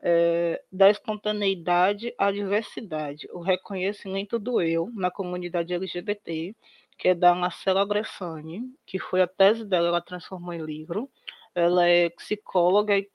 é, 0.01 0.61
da 0.71 0.89
espontaneidade 0.89 2.13
à 2.17 2.31
diversidade, 2.31 3.27
o 3.31 3.39
reconhecimento 3.39 4.39
do 4.39 4.61
eu 4.61 4.89
na 4.93 5.11
comunidade 5.11 5.73
LGBT, 5.73 6.55
que 6.97 7.09
é 7.09 7.15
da 7.15 7.35
Marcela 7.35 7.85
Gressani, 7.85 8.73
que 8.85 8.97
foi 8.99 9.21
a 9.21 9.27
tese 9.27 9.65
dela, 9.65 9.89
ela 9.89 10.01
transformou 10.01 10.53
em 10.53 10.63
livro. 10.63 11.09
Ela 11.53 11.85
é 11.87 12.09
psicóloga 12.09 12.97
e 12.97 13.09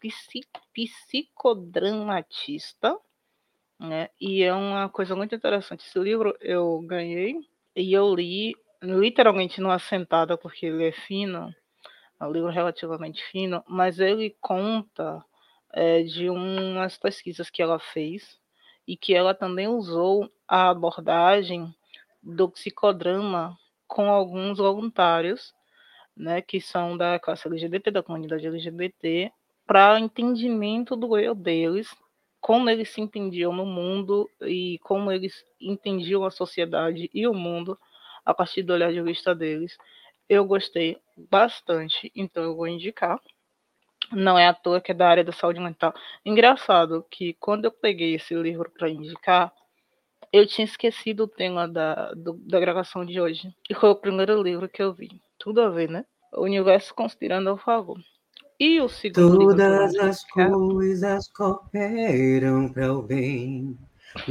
psicodramatista, 0.72 2.98
né? 3.78 4.08
E 4.20 4.42
é 4.42 4.52
uma 4.52 4.88
coisa 4.88 5.14
muito 5.16 5.34
interessante. 5.34 5.86
Esse 5.86 5.98
livro 5.98 6.36
eu 6.40 6.80
ganhei 6.80 7.40
e 7.74 7.92
eu 7.92 8.14
li 8.14 8.54
literalmente 8.82 9.60
numa 9.60 9.78
sentada, 9.78 10.36
porque 10.36 10.66
ele 10.66 10.88
é 10.88 10.92
fino, 10.92 11.54
é 12.20 12.24
um 12.24 12.32
livro 12.32 12.50
relativamente 12.50 13.22
fino, 13.24 13.62
mas 13.66 14.00
ele 14.00 14.36
conta 14.40 15.24
é, 15.76 16.02
de 16.02 16.30
umas 16.30 16.96
pesquisas 16.96 17.50
que 17.50 17.60
ela 17.60 17.78
fez 17.78 18.40
e 18.88 18.96
que 18.96 19.14
ela 19.14 19.34
também 19.34 19.68
usou 19.68 20.32
a 20.48 20.70
abordagem 20.70 21.74
do 22.22 22.48
psicodrama 22.48 23.54
com 23.86 24.10
alguns 24.10 24.56
voluntários, 24.56 25.52
né, 26.16 26.40
que 26.40 26.62
são 26.62 26.96
da 26.96 27.18
classe 27.18 27.46
LGBT, 27.46 27.90
da 27.90 28.02
comunidade 28.02 28.46
LGBT, 28.46 29.30
para 29.66 30.00
entendimento 30.00 30.96
do 30.96 31.18
eu 31.18 31.34
deles, 31.34 31.94
como 32.40 32.70
eles 32.70 32.88
se 32.88 33.02
entendiam 33.02 33.52
no 33.52 33.66
mundo 33.66 34.30
e 34.40 34.78
como 34.78 35.12
eles 35.12 35.44
entendiam 35.60 36.24
a 36.24 36.30
sociedade 36.30 37.10
e 37.12 37.26
o 37.28 37.34
mundo 37.34 37.78
a 38.24 38.32
partir 38.32 38.62
do 38.62 38.72
olhar 38.72 38.92
de 38.92 39.02
vista 39.02 39.34
deles. 39.34 39.76
Eu 40.26 40.46
gostei 40.46 40.96
bastante, 41.30 42.10
então 42.16 42.42
eu 42.42 42.56
vou 42.56 42.66
indicar. 42.66 43.20
Não 44.12 44.38
é 44.38 44.46
à 44.46 44.54
toa 44.54 44.80
que 44.80 44.92
é 44.92 44.94
da 44.94 45.08
área 45.08 45.24
da 45.24 45.32
saúde 45.32 45.60
mental. 45.60 45.92
Engraçado 46.24 47.04
que 47.10 47.34
quando 47.34 47.64
eu 47.64 47.70
peguei 47.70 48.14
esse 48.14 48.34
livro 48.34 48.70
para 48.70 48.88
indicar, 48.88 49.52
eu 50.32 50.46
tinha 50.46 50.64
esquecido 50.64 51.24
o 51.24 51.28
tema 51.28 51.66
da, 51.66 52.12
do, 52.12 52.34
da 52.34 52.60
gravação 52.60 53.04
de 53.04 53.20
hoje. 53.20 53.54
E 53.68 53.74
foi 53.74 53.90
o 53.90 53.96
primeiro 53.96 54.42
livro 54.42 54.68
que 54.68 54.82
eu 54.82 54.92
vi. 54.92 55.20
Tudo 55.38 55.60
a 55.60 55.68
ver, 55.68 55.88
né? 55.88 56.04
O 56.32 56.42
universo 56.42 56.94
conspirando 56.94 57.50
ao 57.50 57.56
favor. 57.56 57.98
E 58.58 58.80
o 58.80 58.88
segundo 58.88 59.38
Todas 59.38 59.92
livro 59.92 60.08
as 60.08 60.24
coisas 60.24 61.28
cooperam 61.28 62.68
para 62.72 62.92
o 62.92 63.02
bem 63.02 63.76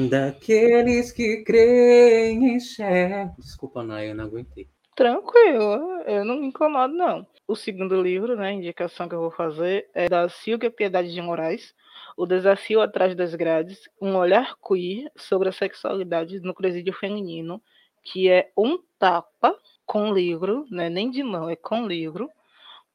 daqueles 0.10 1.12
que 1.12 1.44
creem 1.44 2.56
em 2.56 2.60
Cher. 2.60 3.32
Desculpa, 3.38 3.84
Naya, 3.84 4.10
eu 4.10 4.16
não 4.16 4.26
aguentei. 4.26 4.68
Tranquilo, 4.96 6.02
eu 6.08 6.26
não 6.26 6.40
me 6.40 6.48
incomodo, 6.48 6.94
não. 6.94 7.28
O 7.48 7.56
segundo 7.56 8.02
livro, 8.02 8.36
né, 8.36 8.48
a 8.50 8.52
indicação 8.54 9.08
que 9.08 9.14
eu 9.14 9.22
vou 9.22 9.32
fazer, 9.32 9.88
é 9.94 10.10
da 10.10 10.28
Silvia 10.28 10.72
Piedade 10.72 11.14
de 11.14 11.22
Moraes, 11.22 11.76
O 12.18 12.26
Desafio 12.26 12.82
Atrás 12.82 13.16
das 13.16 13.36
Grades, 13.36 13.88
um 14.02 14.16
olhar 14.16 14.56
queer 14.58 15.12
sobre 15.16 15.50
a 15.50 15.52
sexualidade 15.52 16.40
no 16.40 16.56
presídio 16.56 16.94
feminino, 16.94 17.62
que 18.04 18.30
é 18.30 18.52
um 18.58 18.80
tapa 18.98 19.56
com 19.86 20.12
livro, 20.12 20.66
né, 20.72 20.90
nem 20.90 21.12
de 21.12 21.22
mão, 21.22 21.48
é 21.50 21.56
com 21.56 21.86
livro, 21.88 22.30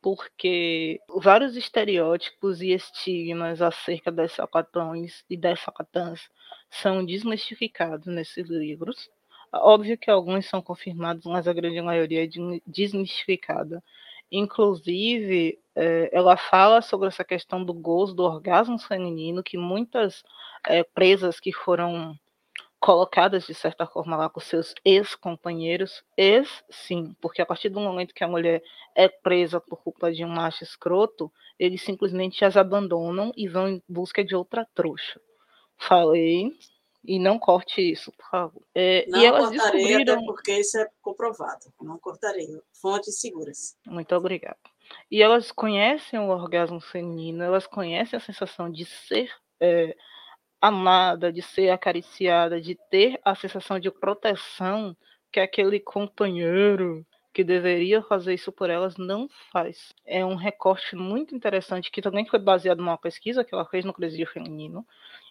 porque 0.03 1.01
vários 1.17 1.57
estereótipos 1.57 2.61
e 2.61 2.73
estigmas 2.73 3.63
acerca 3.63 4.11
das 4.11 4.33
sapatões 4.33 5.25
e 5.31 5.37
das 5.37 5.61
sapatãs 5.61 6.29
são 6.71 7.05
desmistificados 7.05 8.07
nesses 8.09 8.49
livros. 8.49 9.11
Óbvio 9.53 9.99
que 9.99 10.11
alguns 10.11 10.47
são 10.47 10.63
confirmados, 10.63 11.25
mas 11.27 11.47
a 11.47 11.53
grande 11.53 11.81
maioria 11.83 12.25
é 12.25 12.29
desmistificada. 12.67 13.83
Inclusive, 14.31 15.59
é, 15.75 16.11
ela 16.13 16.37
fala 16.37 16.83
sobre 16.83 17.09
essa 17.09 17.25
questão 17.25 17.65
do 17.65 17.73
gozo, 17.73 18.15
do 18.15 18.23
orgasmo 18.23 18.79
feminino, 18.79 19.43
que 19.43 19.57
muitas 19.59 20.23
é, 20.67 20.85
presas 20.85 21.41
que 21.41 21.53
foram 21.53 22.17
colocadas 22.81 23.47
de 23.47 23.55
certa 23.55 23.87
forma 23.87 24.17
lá 24.17 24.31
com 24.31 24.41
seus 24.41 24.75
ex-companheiros, 24.85 26.03
ex 26.17 26.65
sim, 26.71 27.15
porque 27.21 27.43
a 27.43 27.47
partir 27.47 27.69
do 27.69 27.79
momento 27.79 28.15
que 28.15 28.25
a 28.25 28.29
mulher 28.29 28.63
é 28.97 29.07
presa 29.07 29.61
por 29.61 29.83
culpa 29.83 30.11
de 30.11 30.25
um 30.25 30.29
macho 30.29 30.65
escroto, 30.65 31.31
eles 31.59 31.83
simplesmente 31.83 32.43
as 32.45 32.57
abandonam 32.57 33.33
e 33.37 33.47
vão 33.47 33.69
em 33.69 33.83
busca 33.87 34.25
de 34.25 34.35
outra 34.35 34.67
trouxa. 34.75 35.21
Falei, 35.77 36.53
e 37.05 37.19
não 37.19 37.39
corte 37.39 37.81
isso, 37.81 38.13
por 38.13 38.29
favor. 38.31 38.63
É, 38.75 39.07
não 39.09 39.21
e 39.21 39.25
elas 39.25 39.49
cortarei, 39.49 39.83
descobriram... 39.83 40.15
até 40.15 40.25
porque 40.25 40.53
isso 40.59 40.79
é 40.79 40.89
comprovado. 41.01 41.73
Não 41.81 41.99
cortarei. 41.99 42.47
Fontes 42.81 43.21
seguras. 43.21 43.77
Muito 43.87 44.15
obrigada. 44.15 44.59
E 45.11 45.23
elas 45.23 45.53
conhecem 45.53 46.19
o 46.19 46.29
orgasmo 46.29 46.81
feminino, 46.81 47.43
elas 47.43 47.67
conhecem 47.67 48.17
a 48.17 48.21
sensação 48.21 48.71
de 48.71 48.85
ser 48.85 49.31
é, 49.61 49.97
amada, 50.61 51.33
de 51.33 51.43
ser 51.43 51.71
acariciada, 51.71 52.61
de 52.61 52.75
ter 52.91 53.21
a 53.25 53.35
sensação 53.35 53.79
de 53.79 53.91
proteção 53.91 54.97
que 55.33 55.41
aquele 55.41 55.81
companheiro 55.81 57.07
que 57.33 57.45
deveria 57.45 58.03
fazer 58.03 58.35
isso 58.35 58.51
por 58.51 58.69
elas 58.69 58.97
não 58.97 59.29
faz. 59.53 59.95
É 60.05 60.25
um 60.25 60.35
recorte 60.35 60.97
muito 60.97 61.35
interessante 61.35 61.91
que 61.91 62.03
também 62.03 62.27
foi 62.27 62.41
baseado 62.41 62.79
numa 62.79 62.99
pesquisa 62.99 63.45
que 63.45 63.55
ela 63.55 63.65
fez 63.65 63.85
no 63.85 63.95
presídio 63.95 64.27
feminino, 64.27 64.85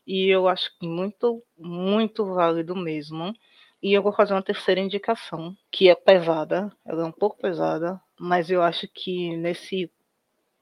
e 0.06 0.28
eu 0.28 0.48
acho 0.48 0.72
muito, 0.82 1.44
muito 1.58 2.26
válido 2.26 2.76
mesmo. 2.76 3.34
E 3.82 3.94
eu 3.94 4.02
vou 4.04 4.12
fazer 4.12 4.34
uma 4.34 4.42
terceira 4.42 4.82
indicação, 4.82 5.56
que 5.72 5.90
é 5.90 5.96
pesada, 5.96 6.72
ela 6.86 7.04
é 7.04 7.06
um 7.06 7.12
pouco 7.12 7.38
pesada, 7.38 8.00
mas 8.20 8.52
eu 8.52 8.62
acho 8.62 8.88
que 8.88 9.38
nesse 9.38 9.90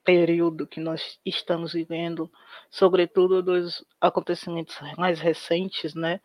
período 0.03 0.67
que 0.67 0.79
nós 0.79 1.19
estamos 1.25 1.73
vivendo, 1.73 2.31
sobretudo 2.69 3.41
dos 3.41 3.83
acontecimentos 3.99 4.77
mais 4.97 5.19
recentes, 5.19 5.95
né? 5.95 6.21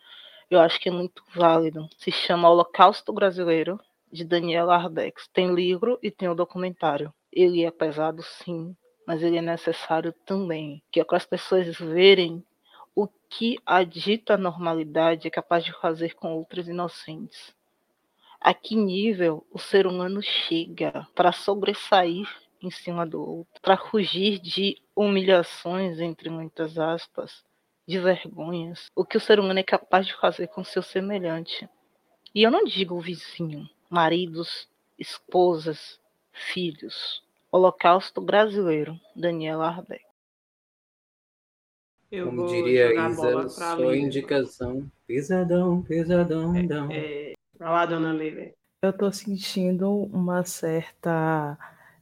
Eu 0.50 0.60
acho 0.60 0.78
que 0.78 0.88
é 0.88 0.92
muito 0.92 1.22
válido. 1.34 1.88
Se 1.96 2.12
chama 2.12 2.50
Holocausto 2.50 3.12
Brasileiro, 3.12 3.80
de 4.12 4.24
Daniel 4.24 4.70
Arbex. 4.70 5.26
Tem 5.32 5.54
livro 5.54 5.98
e 6.02 6.10
tem 6.10 6.28
o 6.28 6.34
documentário. 6.34 7.12
Ele 7.32 7.64
é 7.64 7.70
pesado, 7.70 8.22
sim, 8.22 8.76
mas 9.06 9.22
ele 9.22 9.38
é 9.38 9.42
necessário 9.42 10.12
também. 10.26 10.82
Que 10.92 11.00
é 11.00 11.04
para 11.04 11.16
as 11.16 11.24
pessoas 11.24 11.74
verem 11.78 12.44
o 12.94 13.08
que 13.28 13.58
a 13.64 13.82
dita 13.82 14.36
normalidade 14.36 15.26
é 15.26 15.30
capaz 15.30 15.64
de 15.64 15.72
fazer 15.72 16.14
com 16.14 16.32
outros 16.34 16.68
inocentes. 16.68 17.54
A 18.40 18.52
que 18.52 18.74
nível 18.74 19.46
o 19.50 19.58
ser 19.58 19.86
humano 19.86 20.20
chega 20.22 21.06
para 21.14 21.32
sobressair 21.32 22.28
em 22.62 22.70
cima 22.70 23.06
do 23.06 23.20
outro, 23.20 23.60
para 23.60 23.76
fugir 23.76 24.38
de 24.38 24.80
humilhações, 24.94 25.98
entre 25.98 26.30
muitas 26.30 26.78
aspas, 26.78 27.44
de 27.86 27.98
vergonhas, 27.98 28.90
o 28.94 29.04
que 29.04 29.16
o 29.16 29.20
ser 29.20 29.40
humano 29.40 29.58
é 29.58 29.64
capaz 29.64 30.06
de 30.06 30.14
fazer 30.14 30.48
com 30.48 30.62
seu 30.62 30.82
semelhante. 30.82 31.68
E 32.34 32.42
eu 32.42 32.50
não 32.50 32.64
digo 32.64 33.00
vizinho, 33.00 33.68
maridos, 33.90 34.68
esposas, 34.98 36.00
filhos. 36.32 37.22
Holocausto 37.50 38.20
Brasileiro, 38.20 38.98
Daniel 39.14 39.60
Arbeck. 39.60 40.11
Eu 42.12 42.26
Como 42.26 42.36
vou 42.36 42.46
diria 42.46 42.88
jogar 42.88 43.06
a 43.06 43.08
Isa, 43.08 43.26
bola 43.26 43.54
pra 43.54 43.74
sua 43.74 43.96
Lívia. 43.96 44.06
indicação. 44.06 44.86
Pesadão, 45.06 45.82
pesadão, 45.82 46.66
dão. 46.66 46.90
É, 46.92 47.32
vai 47.58 47.68
lá, 47.70 47.86
dona 47.86 48.12
Lívia. 48.12 48.54
Eu 48.82 48.92
tô 48.92 49.10
sentindo 49.12 49.88
uma 50.12 50.44
certa 50.44 51.58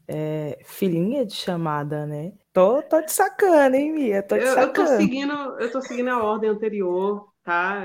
é, 0.08 0.58
filhinha 0.64 1.24
de 1.24 1.34
chamada, 1.34 2.06
né? 2.06 2.32
Tô, 2.52 2.82
tô 2.82 3.02
te 3.04 3.12
sacando, 3.12 3.76
hein, 3.76 3.92
Mia? 3.92 4.22
Tô 4.22 4.36
te 4.38 4.42
Eu, 4.42 4.46
eu 4.46 4.72
tô 4.72 4.86
sacando. 4.86 4.96
seguindo, 4.96 5.32
eu 5.60 5.70
tô 5.70 5.80
seguindo 5.80 6.08
a 6.08 6.22
ordem 6.22 6.50
anterior, 6.50 7.32
tá? 7.44 7.82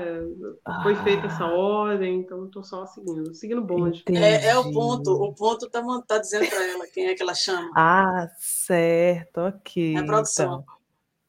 Foi 0.82 0.94
feita 0.96 1.26
essa 1.26 1.44
Ah, 1.44 1.52
ordem, 1.52 2.20
então 2.20 2.38
eu 2.38 2.50
tô 2.50 2.62
só 2.62 2.86
seguindo, 2.86 3.34
seguindo 3.34 3.60
o 3.60 3.64
bonde. 3.64 4.04
É, 4.14 4.48
é 4.50 4.58
o 4.58 4.72
ponto. 4.72 5.10
O 5.12 5.34
ponto 5.34 5.68
tá, 5.70 5.82
tá 6.06 6.18
dizendo 6.18 6.48
para 6.48 6.64
ela 6.64 6.86
quem 6.88 7.06
é 7.06 7.14
que 7.14 7.22
ela 7.22 7.34
chama. 7.34 7.70
Ah, 7.76 8.28
certo, 8.38 9.38
ok. 9.40 9.94
É 9.94 9.98
a 9.98 10.04
produção. 10.04 10.62
Então, 10.62 10.64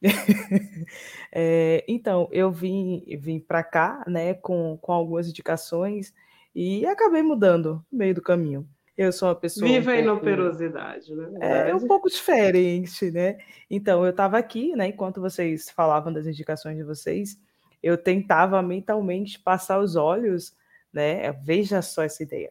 É, 1.30 1.84
então 1.86 2.26
eu 2.32 2.50
vim, 2.50 3.04
vim 3.20 3.38
para 3.38 3.62
cá, 3.62 4.02
né, 4.06 4.32
com, 4.32 4.78
com 4.80 4.92
algumas 4.92 5.28
indicações 5.28 6.14
e 6.54 6.86
acabei 6.86 7.22
mudando 7.22 7.84
no 7.92 7.98
meio 7.98 8.14
do 8.14 8.22
caminho. 8.22 8.66
Eu 8.96 9.12
sou 9.12 9.28
uma 9.28 9.34
pessoa 9.34 9.64
um 9.64 9.72
Viva 9.72 9.92
a 9.92 9.94
pouco, 9.94 10.08
inoperosidade, 10.08 11.14
né? 11.14 11.68
é, 11.68 11.74
um 11.74 11.86
pouco 11.86 12.08
diferente, 12.08 13.10
né? 13.10 13.36
Então 13.70 14.04
eu 14.04 14.10
estava 14.10 14.38
aqui, 14.38 14.74
né, 14.74 14.88
enquanto 14.88 15.20
vocês 15.20 15.70
falavam 15.70 16.12
das 16.12 16.26
indicações 16.26 16.76
de 16.76 16.82
vocês, 16.82 17.38
eu 17.82 17.96
tentava 17.96 18.60
mentalmente 18.62 19.38
passar 19.38 19.78
os 19.78 19.94
olhos, 19.94 20.56
né? 20.92 21.30
Veja 21.44 21.80
só 21.82 22.02
essa 22.02 22.22
ideia. 22.22 22.50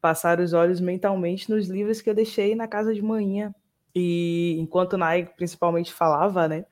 Passar 0.00 0.40
os 0.40 0.52
olhos 0.52 0.80
mentalmente 0.80 1.50
nos 1.50 1.68
livros 1.68 2.00
que 2.00 2.08
eu 2.08 2.14
deixei 2.14 2.54
na 2.54 2.66
casa 2.66 2.94
de 2.94 3.02
manhã. 3.02 3.54
E 3.94 4.56
enquanto 4.58 4.96
Nai 4.96 5.26
principalmente 5.26 5.92
falava, 5.92 6.48
né? 6.48 6.64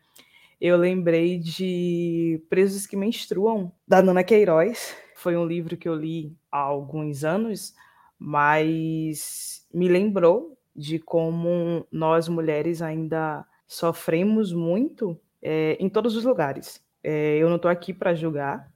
Eu 0.60 0.76
lembrei 0.76 1.38
de 1.38 2.42
Presos 2.50 2.86
que 2.86 2.96
Menstruam, 2.96 3.72
da 3.88 4.02
Nana 4.02 4.22
Queiroz. 4.22 4.94
Foi 5.16 5.34
um 5.36 5.46
livro 5.46 5.76
que 5.76 5.88
eu 5.88 5.94
li 5.94 6.36
há 6.52 6.58
alguns 6.58 7.24
anos, 7.24 7.74
mas 8.18 9.66
me 9.72 9.88
lembrou 9.88 10.58
de 10.76 10.98
como 10.98 11.86
nós 11.90 12.28
mulheres 12.28 12.82
ainda 12.82 13.44
sofremos 13.66 14.52
muito 14.52 15.18
é, 15.42 15.78
em 15.80 15.88
todos 15.88 16.14
os 16.14 16.24
lugares. 16.24 16.84
É, 17.02 17.38
eu 17.38 17.48
não 17.48 17.56
estou 17.56 17.70
aqui 17.70 17.94
para 17.94 18.14
julgar 18.14 18.70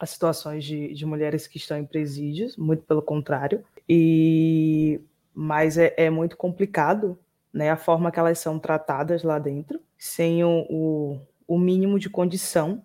as 0.00 0.10
situações 0.10 0.64
de, 0.64 0.92
de 0.92 1.06
mulheres 1.06 1.46
que 1.46 1.56
estão 1.56 1.78
em 1.78 1.84
presídios, 1.84 2.56
muito 2.56 2.82
pelo 2.82 3.00
contrário, 3.00 3.64
e 3.88 5.00
mas 5.32 5.78
é, 5.78 5.94
é 5.96 6.10
muito 6.10 6.36
complicado 6.36 7.16
né, 7.52 7.70
a 7.70 7.76
forma 7.76 8.10
que 8.10 8.18
elas 8.18 8.38
são 8.38 8.58
tratadas 8.58 9.22
lá 9.22 9.38
dentro, 9.38 9.80
sem 9.98 10.44
o, 10.44 10.66
o, 10.68 11.20
o 11.46 11.58
mínimo 11.58 11.98
de 11.98 12.10
condição 12.10 12.84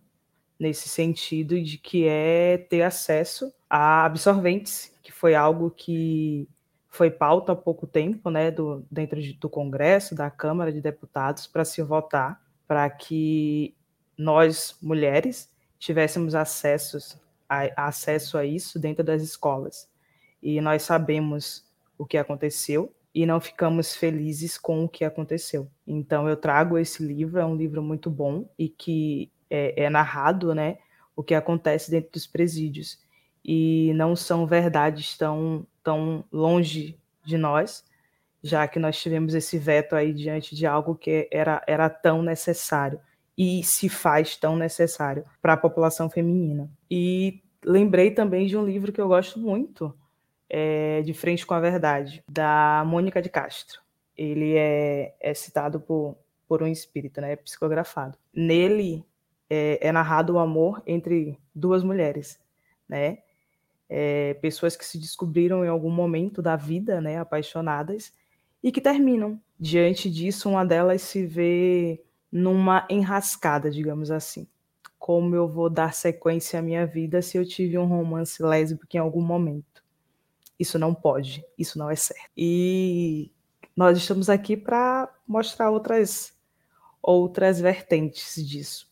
nesse 0.59 0.87
sentido 0.87 1.61
de 1.61 1.77
que 1.77 2.07
é 2.07 2.57
ter 2.57 2.83
acesso 2.83 3.51
a 3.69 4.05
absorventes, 4.05 4.95
que 5.01 5.11
foi 5.11 5.33
algo 5.33 5.71
que 5.71 6.47
foi 6.87 7.09
pauta 7.09 7.53
há 7.53 7.55
pouco 7.55 7.87
tempo, 7.87 8.29
né, 8.29 8.51
do, 8.51 8.85
dentro 8.91 9.21
de, 9.21 9.33
do 9.33 9.49
Congresso, 9.49 10.13
da 10.13 10.29
Câmara 10.29 10.71
de 10.71 10.81
Deputados, 10.81 11.47
para 11.47 11.65
se 11.65 11.81
votar, 11.81 12.39
para 12.67 12.89
que 12.89 13.73
nós, 14.17 14.77
mulheres, 14.81 15.49
tivéssemos 15.79 16.35
acessos 16.35 17.17
a, 17.49 17.87
acesso 17.87 18.37
a 18.37 18.45
isso 18.45 18.77
dentro 18.77 19.03
das 19.03 19.21
escolas. 19.21 19.89
E 20.43 20.61
nós 20.61 20.83
sabemos 20.83 21.65
o 21.97 22.05
que 22.05 22.17
aconteceu 22.17 22.93
e 23.13 23.25
não 23.25 23.39
ficamos 23.39 23.95
felizes 23.95 24.57
com 24.57 24.83
o 24.83 24.89
que 24.89 25.03
aconteceu. 25.03 25.69
Então 25.85 26.27
eu 26.27 26.35
trago 26.37 26.77
esse 26.77 27.03
livro, 27.03 27.39
é 27.39 27.45
um 27.45 27.55
livro 27.55 27.83
muito 27.83 28.09
bom 28.09 28.49
e 28.57 28.69
que 28.69 29.31
é, 29.49 29.83
é 29.83 29.89
narrado, 29.89 30.55
né, 30.55 30.77
o 31.15 31.23
que 31.23 31.35
acontece 31.35 31.91
dentro 31.91 32.11
dos 32.11 32.25
presídios 32.25 32.99
e 33.43 33.91
não 33.95 34.15
são 34.15 34.45
verdades 34.45 35.17
tão 35.17 35.65
tão 35.83 36.23
longe 36.31 36.97
de 37.25 37.37
nós, 37.37 37.83
já 38.41 38.67
que 38.67 38.79
nós 38.79 38.99
tivemos 39.01 39.33
esse 39.33 39.57
veto 39.57 39.95
aí 39.95 40.13
diante 40.13 40.55
de 40.55 40.65
algo 40.65 40.95
que 40.95 41.27
era 41.31 41.61
era 41.67 41.89
tão 41.89 42.21
necessário 42.21 42.99
e 43.37 43.63
se 43.63 43.89
faz 43.89 44.37
tão 44.37 44.55
necessário 44.55 45.25
para 45.41 45.53
a 45.53 45.57
população 45.57 46.09
feminina. 46.09 46.71
E 46.89 47.41
lembrei 47.65 48.11
também 48.11 48.47
de 48.47 48.57
um 48.57 48.65
livro 48.65 48.91
que 48.91 49.01
eu 49.01 49.07
gosto 49.07 49.39
muito, 49.39 49.93
é, 50.53 51.01
De 51.01 51.13
Frente 51.13 51.45
com 51.45 51.53
a 51.53 51.61
Verdade, 51.61 52.21
da 52.29 52.83
Mônica 52.85 53.21
de 53.21 53.29
Castro. 53.29 53.79
Ele 54.17 54.57
é, 54.57 55.15
é 55.21 55.33
citado 55.33 55.79
por, 55.79 56.17
por 56.45 56.61
um 56.61 56.67
espírito, 56.67 57.21
né, 57.21 57.37
psicografado. 57.37 58.17
Nele 58.33 59.05
é, 59.49 59.87
é 59.87 59.91
narrado 59.93 60.33
o 60.33 60.39
amor 60.39 60.83
entre 60.85 61.39
duas 61.55 61.83
mulheres, 61.83 62.37
né, 62.87 63.19
é, 63.89 64.33
pessoas 64.35 64.75
que 64.75 64.85
se 64.85 64.97
descobriram 64.97 65.63
em 65.63 65.69
algum 65.69 65.89
momento 65.89 66.41
da 66.41 66.57
vida, 66.57 66.99
né, 66.99 67.17
apaixonadas, 67.17 68.13
e 68.61 68.73
que 68.73 68.81
terminam. 68.81 69.39
Diante 69.57 70.09
disso, 70.09 70.49
uma 70.49 70.65
delas 70.65 71.01
se 71.01 71.25
vê 71.25 72.03
numa 72.29 72.85
enrascada, 72.89 73.71
digamos 73.71 74.11
assim. 74.11 74.45
Como 74.99 75.33
eu 75.33 75.47
vou 75.47 75.69
dar 75.69 75.93
sequência 75.93 76.59
à 76.59 76.61
minha 76.61 76.85
vida 76.85 77.21
se 77.21 77.37
eu 77.37 77.45
tive 77.45 77.77
um 77.77 77.85
romance 77.85 78.43
lésbico 78.43 78.85
em 78.93 78.99
algum 78.99 79.21
momento? 79.21 79.70
Isso 80.61 80.77
não 80.77 80.93
pode, 80.93 81.43
isso 81.57 81.79
não 81.79 81.89
é 81.89 81.95
certo. 81.95 82.29
E 82.37 83.31
nós 83.75 83.97
estamos 83.97 84.29
aqui 84.29 84.55
para 84.55 85.11
mostrar 85.27 85.71
outras 85.71 86.39
outras 87.01 87.59
vertentes 87.59 88.35
disso. 88.47 88.87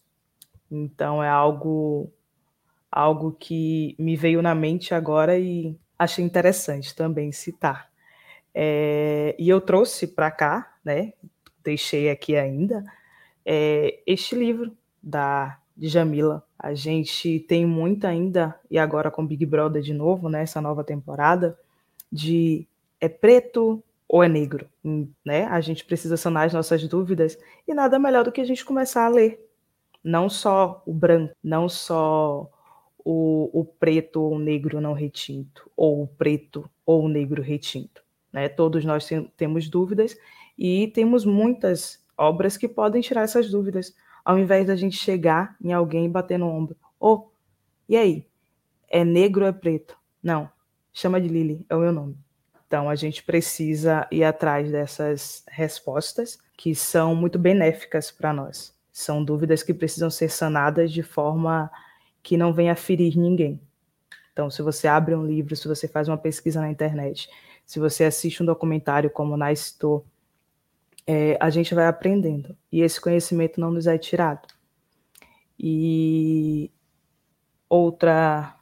Então 0.72 1.24
é 1.24 1.30
algo 1.30 2.12
algo 2.92 3.34
que 3.34 3.96
me 4.00 4.16
veio 4.16 4.42
na 4.42 4.56
mente 4.56 4.96
agora 4.96 5.38
e 5.38 5.78
achei 5.98 6.26
interessante 6.26 6.96
também 6.96 7.32
citar. 7.32 7.88
É, 8.52 9.36
e 9.38 9.48
eu 9.48 9.62
trouxe 9.62 10.08
para 10.08 10.32
cá, 10.32 10.76
né? 10.84 11.14
Deixei 11.64 12.10
aqui 12.10 12.36
ainda 12.36 12.84
é, 13.46 14.02
este 14.08 14.34
livro 14.36 14.76
da 15.04 15.60
de 15.80 15.88
Jamila. 15.88 16.44
A 16.58 16.74
gente 16.74 17.40
tem 17.40 17.66
muito 17.66 18.06
ainda 18.06 18.60
e 18.70 18.78
agora 18.78 19.10
com 19.10 19.26
Big 19.26 19.46
Brother 19.46 19.82
de 19.82 19.94
novo, 19.94 20.28
né, 20.28 20.44
nova 20.62 20.84
temporada, 20.84 21.58
de 22.12 22.68
é 23.00 23.08
preto 23.08 23.82
ou 24.08 24.22
é 24.22 24.28
negro, 24.28 24.68
né? 25.24 25.46
A 25.46 25.62
gente 25.62 25.86
precisa 25.86 26.18
sanar 26.18 26.48
as 26.48 26.54
nossas 26.54 26.86
dúvidas 26.88 27.38
e 27.68 27.74
nada 27.74 27.98
melhor 27.98 28.26
do 28.26 28.32
que 28.32 28.42
a 28.42 28.46
gente 28.46 28.66
começar 28.66 29.06
a 29.06 29.10
ler, 29.10 29.40
não 30.04 30.28
só 30.28 30.84
o 30.86 30.94
branco, 30.94 31.34
não 31.42 31.70
só 31.70 32.50
o, 33.06 33.50
o 33.54 33.64
preto 33.64 34.22
ou 34.22 34.34
o 34.34 34.40
negro 34.40 34.82
não 34.82 34.94
retinto, 34.94 35.70
ou 35.78 36.04
o 36.04 36.08
preto 36.08 36.70
ou 36.86 37.04
o 37.04 37.08
negro 37.08 37.42
retinto. 37.42 38.04
Né? 38.34 38.50
Todos 38.50 38.84
nós 38.84 39.06
tem, 39.06 39.32
temos 39.38 39.70
dúvidas 39.70 40.18
e 40.58 40.88
temos 40.88 41.24
muitas 41.24 42.04
obras 42.18 42.58
que 42.58 42.68
podem 42.68 43.02
tirar 43.02 43.22
essas 43.22 43.50
dúvidas, 43.50 43.96
ao 44.24 44.38
invés 44.38 44.68
da 44.68 44.76
gente 44.76 44.98
chegar 44.98 45.56
em 45.64 45.74
alguém 45.74 46.06
e 46.06 46.10
bater 46.10 46.38
no 46.38 46.48
ombro. 46.48 46.76
Oh, 47.00 47.28
e 47.88 47.98
aí? 47.98 48.26
É 48.90 49.04
negro 49.04 49.44
ou 49.44 49.50
é 49.50 49.52
preto? 49.52 49.98
Não, 50.22 50.50
chama 50.92 51.22
de 51.22 51.28
Lili, 51.28 51.66
é 51.70 51.76
o 51.76 51.80
meu 51.80 51.92
nome. 51.92 52.18
Então 52.68 52.90
a 52.90 52.96
gente 52.96 53.24
precisa 53.24 54.08
ir 54.12 54.24
atrás 54.24 54.72
dessas 54.72 55.44
respostas 55.48 56.38
que 56.56 56.76
são 56.76 57.16
muito 57.16 57.40
benéficas 57.40 58.12
para 58.12 58.34
nós. 58.34 58.76
São 58.92 59.24
dúvidas 59.24 59.64
que 59.64 59.74
precisam 59.74 60.10
ser 60.10 60.30
sanadas 60.30 60.92
de 60.92 61.02
forma 61.02 61.72
que 62.22 62.38
não 62.38 62.54
venha 62.54 62.76
ferir 62.76 63.18
ninguém. 63.18 63.60
Então, 64.34 64.50
se 64.50 64.62
você 64.62 64.88
abre 64.88 65.16
um 65.16 65.26
livro, 65.26 65.56
se 65.56 65.68
você 65.68 65.88
faz 65.88 66.08
uma 66.08 66.18
pesquisa 66.18 66.62
na 66.62 66.70
internet, 66.70 67.30
se 67.66 67.80
você 67.80 68.04
assiste 68.04 68.42
um 68.42 68.46
documentário 68.46 69.10
como 69.10 69.38
Nai 69.38 69.56
citou, 69.56 70.06
é, 71.12 71.36
a 71.40 71.50
gente 71.50 71.74
vai 71.74 71.88
aprendendo. 71.88 72.56
E 72.72 72.82
esse 72.82 73.02
conhecimento 73.02 73.60
não 73.60 73.72
nos 73.72 73.88
é 73.88 73.98
tirado. 73.98 74.48
E 75.58 76.70
outra 77.68 78.56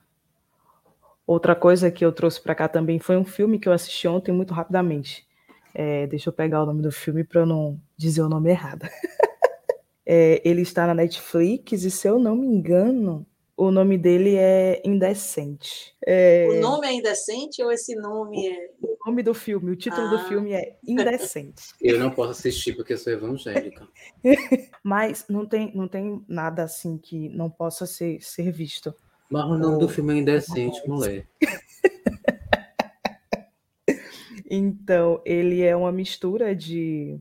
outra 1.25 1.53
coisa 1.53 1.91
que 1.91 2.05
eu 2.05 2.13
trouxe 2.13 2.41
para 2.41 2.55
cá 2.55 2.69
também 2.69 2.99
foi 2.99 3.17
um 3.17 3.25
filme 3.25 3.59
que 3.59 3.67
eu 3.67 3.73
assisti 3.73 4.07
ontem 4.07 4.31
muito 4.31 4.53
rapidamente. 4.53 5.27
É, 5.73 6.07
deixa 6.07 6.29
eu 6.29 6.33
pegar 6.33 6.63
o 6.63 6.65
nome 6.65 6.81
do 6.81 6.89
filme 6.89 7.21
para 7.21 7.41
eu 7.41 7.45
não 7.45 7.81
dizer 7.97 8.21
o 8.21 8.29
nome 8.29 8.49
errado. 8.49 8.87
é, 10.05 10.41
ele 10.45 10.61
está 10.61 10.87
na 10.87 10.93
Netflix 10.93 11.83
e 11.83 11.91
se 11.91 12.07
eu 12.07 12.17
não 12.17 12.33
me 12.37 12.47
engano, 12.47 13.27
O 13.57 13.71
nome 13.71 13.97
dele 13.97 14.35
é 14.35 14.83
Indecente. 14.85 15.95
É... 16.05 16.47
O 16.47 16.61
nome 16.61 16.85
é 16.85 16.93
Indecente 16.93 17.63
ou 17.63 17.71
esse 17.71 17.95
nome 17.95 18.47
é. 18.47 18.69
O 18.79 18.95
nome 19.07 19.23
do 19.23 19.33
filme, 19.33 19.71
o 19.71 19.75
título 19.75 20.05
ah. 20.05 20.09
do 20.11 20.19
filme 20.29 20.53
é 20.53 20.77
Indecente. 20.87 21.73
Eu 21.81 21.97
não 21.97 22.11
posso 22.11 22.31
assistir 22.31 22.75
porque 22.75 22.93
eu 22.93 22.97
sou 22.99 23.11
evangélica. 23.11 23.87
Mas 24.83 25.25
não 25.27 25.43
tem, 25.43 25.73
não 25.73 25.87
tem 25.87 26.23
nada 26.27 26.61
assim 26.61 26.99
que 26.99 27.29
não 27.29 27.49
possa 27.49 27.87
ser, 27.87 28.21
ser 28.21 28.51
visto. 28.51 28.93
Mas 29.27 29.45
o 29.45 29.57
nome 29.57 29.79
do 29.79 29.89
filme 29.89 30.13
é 30.13 30.17
Indecente, 30.17 30.87
mulher. 30.87 31.27
então, 34.51 35.19
ele 35.25 35.63
é 35.63 35.75
uma 35.75 35.91
mistura 35.91 36.55
de, 36.55 37.19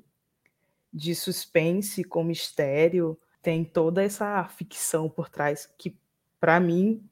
de 0.92 1.14
suspense 1.14 2.04
com 2.04 2.22
mistério. 2.22 3.18
Tem 3.40 3.64
toda 3.64 4.02
essa 4.02 4.44
ficção 4.48 5.08
por 5.08 5.30
trás 5.30 5.66
que 5.78 5.96
para 6.47 6.60
mim, 6.60 7.02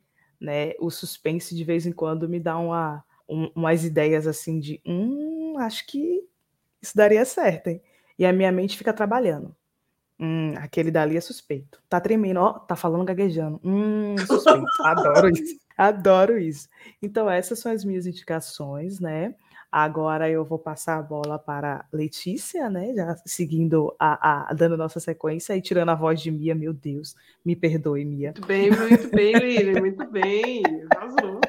né, 0.41 0.75
o 0.79 0.93
suspense 0.93 1.57
de 1.57 1.65
vez 1.65 1.87
em 1.87 1.91
quando 1.91 2.29
me 2.29 2.39
dá 2.39 2.57
uma, 2.57 3.05
um, 3.29 3.51
umas 3.53 3.85
ideias 3.85 4.29
assim 4.29 4.61
de, 4.61 4.81
hum, 4.87 5.57
acho 5.59 5.85
que 5.89 6.23
isso 6.81 6.97
daria 6.97 7.25
certo, 7.25 7.67
hein? 7.67 7.83
E 8.17 8.25
a 8.25 8.33
minha 8.33 8.53
mente 8.53 8.79
fica 8.79 8.93
trabalhando. 8.93 9.53
Hum, 10.21 10.55
aquele 10.59 10.93
dali 10.93 11.17
é 11.17 11.21
suspeito. 11.21 11.83
Tá 11.89 12.01
tremendo, 12.01 12.39
ó, 12.39 12.53
tá 12.61 12.77
falando 12.77 13.05
gaguejando. 13.05 13.61
Hum, 13.65 14.15
suspeito. 14.19 14.65
Adoro 14.85 15.29
isso. 15.29 15.59
Adoro 15.77 16.39
isso. 16.39 16.69
Então, 17.03 17.29
essas 17.29 17.59
são 17.59 17.73
as 17.73 17.85
minhas 17.85 18.07
indicações, 18.07 19.01
né? 19.01 19.35
Agora 19.77 20.31
eu 20.31 20.45
vou 20.45 20.57
passar 20.57 20.99
a 20.99 21.03
bola 21.03 21.37
para 21.37 21.85
Letícia, 21.93 22.71
né? 22.71 22.95
Já 22.95 23.17
seguindo 23.27 23.93
a, 23.99 24.51
a, 24.51 24.55
dando 24.55 24.77
nossa 24.77 25.01
sequência 25.01 25.57
e 25.57 25.61
tirando 25.61 25.89
a 25.89 25.97
voz 25.97 26.21
de 26.21 26.31
Mia, 26.31 26.55
meu 26.55 26.73
Deus, 26.73 27.17
me 27.45 27.57
perdoe, 27.57 28.05
Mia. 28.05 28.29
Muito 28.29 28.47
bem, 28.47 28.71
muito 28.71 29.09
bem, 29.09 29.33
Lili, 29.33 29.81
muito 29.81 30.07
bem. 30.07 30.63
Arrasou. 30.95 31.41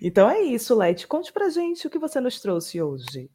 Então 0.00 0.30
é 0.30 0.40
isso, 0.40 0.72
Leti. 0.76 1.08
Conte 1.08 1.32
pra 1.32 1.48
gente 1.48 1.84
o 1.84 1.90
que 1.90 1.98
você 1.98 2.20
nos 2.20 2.40
trouxe 2.40 2.80
hoje. 2.80 3.28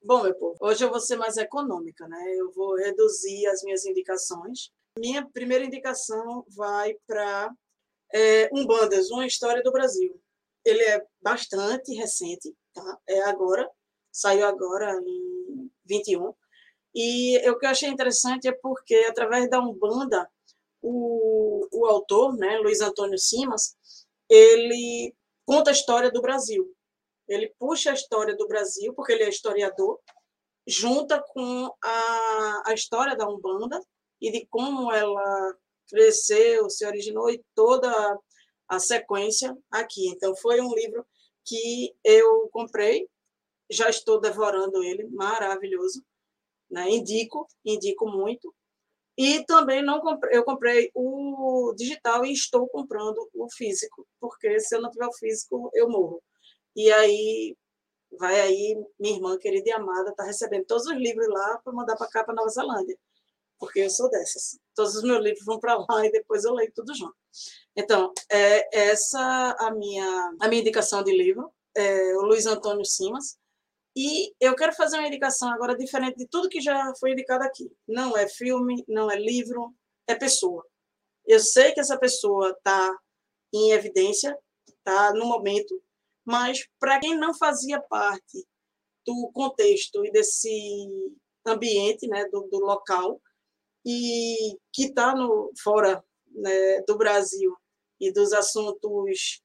Bom, 0.00 0.22
meu 0.22 0.34
povo, 0.36 0.56
hoje 0.60 0.84
eu 0.84 0.88
vou 0.88 1.00
ser 1.00 1.16
mais 1.16 1.36
econômica, 1.36 2.06
né? 2.06 2.22
Eu 2.36 2.52
vou 2.52 2.76
reduzir 2.76 3.48
as 3.48 3.64
minhas 3.64 3.84
indicações. 3.84 4.70
Minha 4.96 5.28
primeira 5.28 5.64
indicação 5.64 6.44
vai 6.56 6.94
para 7.04 7.50
é, 8.14 8.48
Umbandas, 8.52 9.10
uma 9.10 9.26
história 9.26 9.60
do 9.60 9.72
Brasil. 9.72 10.16
Ele 10.66 10.82
é 10.82 11.06
bastante 11.22 11.94
recente, 11.94 12.54
tá? 12.74 12.98
É 13.08 13.22
agora, 13.22 13.70
saiu 14.12 14.46
agora 14.46 15.00
em 15.06 15.70
21. 15.84 16.34
E 16.94 17.38
o 17.50 17.58
que 17.58 17.66
eu 17.66 17.70
achei 17.70 17.88
interessante 17.88 18.48
é 18.48 18.52
porque, 18.52 18.94
através 19.08 19.48
da 19.48 19.60
Umbanda, 19.60 20.28
o, 20.82 21.66
o 21.72 21.86
autor, 21.86 22.36
né, 22.36 22.58
Luiz 22.58 22.80
Antônio 22.80 23.18
Simas, 23.18 23.76
ele 24.28 25.14
conta 25.44 25.70
a 25.70 25.72
história 25.72 26.10
do 26.10 26.20
Brasil. 26.20 26.74
Ele 27.28 27.54
puxa 27.58 27.90
a 27.90 27.94
história 27.94 28.36
do 28.36 28.48
Brasil, 28.48 28.94
porque 28.94 29.12
ele 29.12 29.24
é 29.24 29.28
historiador, 29.28 30.00
junta 30.66 31.22
com 31.32 31.72
a, 31.82 32.62
a 32.66 32.74
história 32.74 33.16
da 33.16 33.28
Umbanda 33.28 33.80
e 34.20 34.30
de 34.30 34.46
como 34.46 34.92
ela 34.92 35.56
cresceu, 35.88 36.68
se 36.68 36.84
originou 36.84 37.30
e 37.30 37.44
toda 37.54 38.18
a 38.68 38.78
sequência 38.78 39.56
aqui. 39.70 40.08
Então, 40.08 40.34
foi 40.36 40.60
um 40.60 40.74
livro 40.74 41.06
que 41.44 41.94
eu 42.04 42.48
comprei, 42.52 43.08
já 43.70 43.88
estou 43.88 44.20
devorando 44.20 44.82
ele, 44.82 45.08
maravilhoso, 45.08 46.04
né? 46.70 46.90
indico, 46.90 47.46
indico 47.64 48.06
muito. 48.08 48.54
E 49.18 49.44
também 49.46 49.82
não 49.82 50.00
comprei, 50.00 50.36
eu 50.36 50.44
comprei 50.44 50.90
o 50.94 51.72
digital 51.76 52.24
e 52.24 52.32
estou 52.32 52.68
comprando 52.68 53.16
o 53.34 53.50
físico, 53.50 54.06
porque 54.20 54.60
se 54.60 54.76
eu 54.76 54.82
não 54.82 54.90
tiver 54.90 55.06
o 55.06 55.12
físico, 55.14 55.70
eu 55.74 55.88
morro. 55.88 56.22
E 56.76 56.92
aí 56.92 57.56
vai 58.18 58.40
aí 58.40 58.76
minha 58.98 59.14
irmã 59.16 59.38
querida 59.38 59.70
e 59.70 59.72
amada 59.72 60.10
está 60.10 60.24
recebendo 60.24 60.66
todos 60.66 60.86
os 60.86 60.96
livros 60.96 61.28
lá 61.28 61.58
para 61.64 61.72
mandar 61.72 61.96
para 61.96 62.08
cá 62.08 62.24
para 62.24 62.34
Nova 62.34 62.48
Zelândia, 62.50 62.98
porque 63.58 63.80
eu 63.80 63.90
sou 63.90 64.10
dessas. 64.10 64.58
Todos 64.74 64.96
os 64.96 65.02
meus 65.02 65.22
livros 65.22 65.44
vão 65.44 65.58
para 65.58 65.76
lá 65.76 65.86
e 66.06 66.10
depois 66.10 66.44
eu 66.44 66.54
leio 66.54 66.72
tudo 66.74 66.94
junto. 66.94 67.16
Então, 67.76 68.12
é 68.30 68.90
essa 68.90 69.56
a 69.58 69.70
minha, 69.70 70.34
a 70.40 70.48
minha 70.48 70.60
indicação 70.60 71.02
de 71.02 71.16
livro, 71.16 71.52
é 71.76 72.16
o 72.16 72.22
Luiz 72.22 72.46
Antônio 72.46 72.84
Simas. 72.84 73.36
E 73.94 74.34
eu 74.38 74.54
quero 74.54 74.74
fazer 74.74 74.98
uma 74.98 75.08
indicação 75.08 75.48
agora 75.50 75.76
diferente 75.76 76.16
de 76.18 76.28
tudo 76.28 76.50
que 76.50 76.60
já 76.60 76.92
foi 77.00 77.12
indicado 77.12 77.44
aqui. 77.44 77.70
Não 77.88 78.16
é 78.16 78.28
filme, 78.28 78.84
não 78.86 79.10
é 79.10 79.16
livro, 79.16 79.74
é 80.06 80.14
pessoa. 80.14 80.66
Eu 81.26 81.40
sei 81.40 81.72
que 81.72 81.80
essa 81.80 81.98
pessoa 81.98 82.50
está 82.50 82.94
em 83.52 83.72
evidência, 83.72 84.38
está 84.68 85.12
no 85.14 85.24
momento, 85.26 85.82
mas 86.24 86.66
para 86.78 87.00
quem 87.00 87.16
não 87.16 87.34
fazia 87.34 87.80
parte 87.80 88.46
do 89.06 89.30
contexto 89.32 90.04
e 90.04 90.10
desse 90.10 90.50
ambiente, 91.46 92.06
né, 92.08 92.26
do, 92.26 92.42
do 92.50 92.58
local, 92.58 93.20
e 93.86 94.58
que 94.72 94.86
está 94.86 95.14
fora 95.62 96.04
né, 96.28 96.82
do 96.82 96.98
Brasil 96.98 97.54
e 98.00 98.12
dos 98.12 98.32
assuntos 98.32 99.40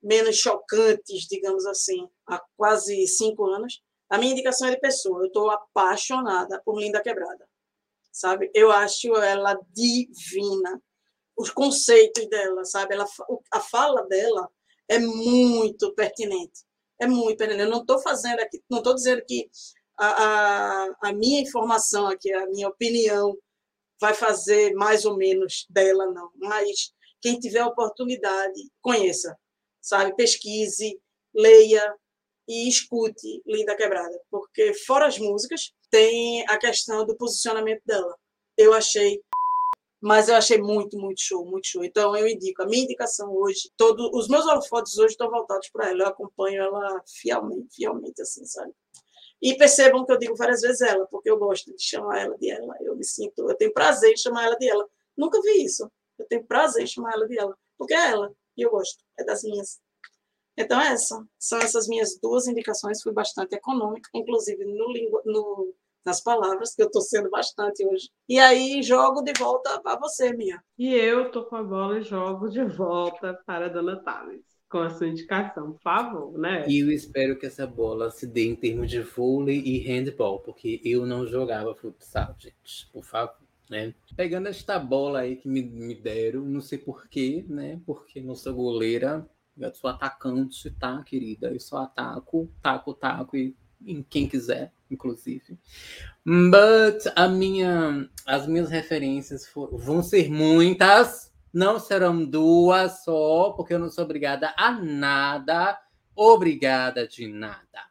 menos 0.00 0.36
chocantes, 0.36 1.26
digamos 1.28 1.66
assim, 1.66 2.08
há 2.26 2.40
quase 2.56 3.06
cinco 3.08 3.44
anos, 3.46 3.82
a 4.08 4.16
minha 4.16 4.32
indicação 4.32 4.68
é 4.68 4.70
de 4.70 4.80
pessoa. 4.80 5.22
Eu 5.22 5.26
estou 5.26 5.50
apaixonada 5.50 6.62
por 6.64 6.78
Linda 6.80 7.02
Quebrada, 7.02 7.46
sabe? 8.12 8.48
Eu 8.54 8.70
acho 8.70 9.14
ela 9.16 9.58
divina. 9.74 10.80
Os 11.36 11.50
conceitos 11.50 12.28
dela, 12.28 12.64
sabe? 12.64 12.94
Ela, 12.94 13.06
a 13.52 13.60
fala 13.60 14.06
dela 14.06 14.48
é 14.88 14.98
muito 14.98 15.94
pertinente. 15.94 16.64
É 17.00 17.06
muito 17.06 17.38
pertinente. 17.38 17.64
Eu 17.64 17.70
não 17.70 17.80
estou 17.80 18.00
fazendo 18.00 18.40
aqui, 18.40 18.62
não 18.70 18.78
estou 18.78 18.94
dizendo 18.94 19.22
que 19.26 19.48
a, 19.98 20.06
a, 20.06 20.96
a 21.02 21.12
minha 21.12 21.40
informação 21.40 22.06
aqui, 22.06 22.32
a 22.32 22.46
minha 22.46 22.68
opinião 22.68 23.36
vai 24.00 24.14
fazer 24.14 24.72
mais 24.74 25.04
ou 25.04 25.16
menos 25.16 25.66
dela, 25.68 26.06
não. 26.06 26.30
Mas 26.36 26.92
quem 27.20 27.38
tiver 27.38 27.64
oportunidade, 27.64 28.60
conheça, 28.80 29.36
sabe? 29.80 30.14
Pesquise, 30.16 30.98
leia 31.34 31.94
e 32.48 32.68
escute 32.68 33.42
Linda 33.46 33.76
Quebrada, 33.76 34.18
porque 34.30 34.74
fora 34.74 35.06
as 35.06 35.18
músicas, 35.18 35.72
tem 35.90 36.44
a 36.48 36.56
questão 36.56 37.04
do 37.04 37.16
posicionamento 37.16 37.82
dela. 37.84 38.16
Eu 38.56 38.72
achei 38.72 39.20
mas 40.02 40.30
eu 40.30 40.36
achei 40.36 40.56
muito, 40.56 40.98
muito 40.98 41.20
show, 41.20 41.44
muito 41.44 41.66
show. 41.66 41.84
Então 41.84 42.16
eu 42.16 42.26
indico, 42.26 42.62
a 42.62 42.66
minha 42.66 42.84
indicação 42.84 43.30
hoje, 43.34 43.70
todos 43.76 44.08
os 44.14 44.28
meus 44.28 44.46
holofotes 44.46 44.96
hoje 44.96 45.12
estão 45.12 45.30
voltados 45.30 45.68
para 45.70 45.90
ela, 45.90 46.04
eu 46.04 46.06
acompanho 46.06 46.62
ela 46.62 47.02
fielmente, 47.06 47.74
fielmente 47.74 48.22
assim, 48.22 48.44
sabe? 48.46 48.72
E 49.42 49.56
percebam 49.56 50.04
que 50.04 50.12
eu 50.12 50.18
digo 50.18 50.36
várias 50.36 50.60
vezes 50.60 50.80
ela, 50.82 51.06
porque 51.06 51.30
eu 51.30 51.38
gosto 51.38 51.74
de 51.74 51.82
chamar 51.82 52.20
ela 52.20 52.36
de 52.36 52.50
ela, 52.50 52.74
eu 52.80 52.94
me 52.94 53.04
sinto, 53.04 53.48
eu 53.48 53.56
tenho 53.56 53.72
prazer 53.72 54.12
em 54.12 54.16
chamar 54.16 54.44
ela 54.44 54.56
de 54.56 54.68
ela. 54.68 54.86
Nunca 55.16 55.40
vi 55.40 55.64
isso. 55.64 55.90
Eu 56.18 56.26
tenho 56.26 56.44
prazer 56.44 56.82
em 56.82 56.86
chamar 56.86 57.14
ela 57.14 57.26
de 57.26 57.38
ela, 57.38 57.56
porque 57.78 57.94
é 57.94 58.10
ela, 58.10 58.32
e 58.56 58.62
eu 58.62 58.70
gosto, 58.70 59.02
é 59.18 59.24
das 59.24 59.42
minhas. 59.42 59.80
Então, 60.56 60.78
é 60.78 60.88
essa, 60.88 61.24
são 61.38 61.58
essas 61.58 61.88
minhas 61.88 62.18
duas 62.20 62.46
indicações, 62.46 63.02
fui 63.02 63.12
bastante 63.12 63.54
econômica, 63.54 64.10
inclusive 64.14 64.64
no, 64.64 64.92
no 65.24 65.74
nas 66.04 66.22
palavras, 66.22 66.74
que 66.74 66.82
eu 66.82 66.86
estou 66.86 67.02
sendo 67.02 67.30
bastante 67.30 67.86
hoje. 67.86 68.10
E 68.28 68.38
aí, 68.38 68.82
jogo 68.82 69.22
de 69.22 69.32
volta 69.38 69.80
para 69.80 69.98
você, 69.98 70.32
Mia. 70.32 70.62
E 70.78 70.94
eu 70.94 71.26
estou 71.26 71.44
com 71.44 71.56
a 71.56 71.62
bola 71.62 71.98
e 71.98 72.02
jogo 72.02 72.48
de 72.48 72.64
volta 72.64 73.38
para 73.46 73.66
a 73.66 73.68
Dona 73.68 74.02
Thales, 74.02 74.44
com 74.70 74.78
a 74.78 74.90
sua 74.90 75.08
indicação, 75.08 75.72
por 75.72 75.82
favor, 75.82 76.38
né? 76.38 76.64
E 76.68 76.78
eu 76.78 76.90
espero 76.90 77.36
que 77.38 77.46
essa 77.46 77.66
bola 77.66 78.10
se 78.10 78.26
dê 78.26 78.46
em 78.46 78.54
termos 78.54 78.88
de 78.88 79.00
vôlei 79.00 79.60
e 79.60 79.78
handball, 79.80 80.38
porque 80.38 80.80
eu 80.84 81.04
não 81.04 81.26
jogava 81.26 81.74
futsal, 81.74 82.34
gente, 82.38 82.88
por 82.92 83.04
favor 83.04 83.34
né? 83.70 83.94
Pegando 84.16 84.48
esta 84.48 84.78
bola 84.80 85.20
aí 85.20 85.36
que 85.36 85.48
me, 85.48 85.62
me 85.62 85.94
deram, 85.94 86.42
não 86.42 86.60
sei 86.60 86.76
porquê, 86.76 87.44
né? 87.48 87.80
Porque 87.86 88.20
não 88.20 88.34
sou 88.34 88.52
goleira, 88.52 89.24
eu 89.56 89.72
sou 89.72 89.88
atacante, 89.88 90.68
tá, 90.72 91.00
querida? 91.04 91.52
Eu 91.52 91.60
só 91.60 91.84
ataco, 91.84 92.50
taco, 92.60 92.92
taco 92.92 93.36
e 93.36 93.56
em 93.86 94.02
quem 94.02 94.28
quiser, 94.28 94.72
inclusive. 94.90 95.56
But 96.26 97.06
a 97.14 97.28
minha, 97.28 98.10
as 98.26 98.46
minhas 98.46 98.68
referências 98.68 99.46
for, 99.46 99.70
vão 99.78 100.02
ser 100.02 100.28
muitas, 100.28 101.29
não 101.52 101.78
serão 101.78 102.24
duas 102.24 103.04
só, 103.04 103.50
porque 103.50 103.74
eu 103.74 103.78
não 103.78 103.90
sou 103.90 104.04
obrigada 104.04 104.54
a 104.56 104.70
nada, 104.70 105.80
obrigada 106.14 107.06
de 107.06 107.26
nada. 107.26 107.90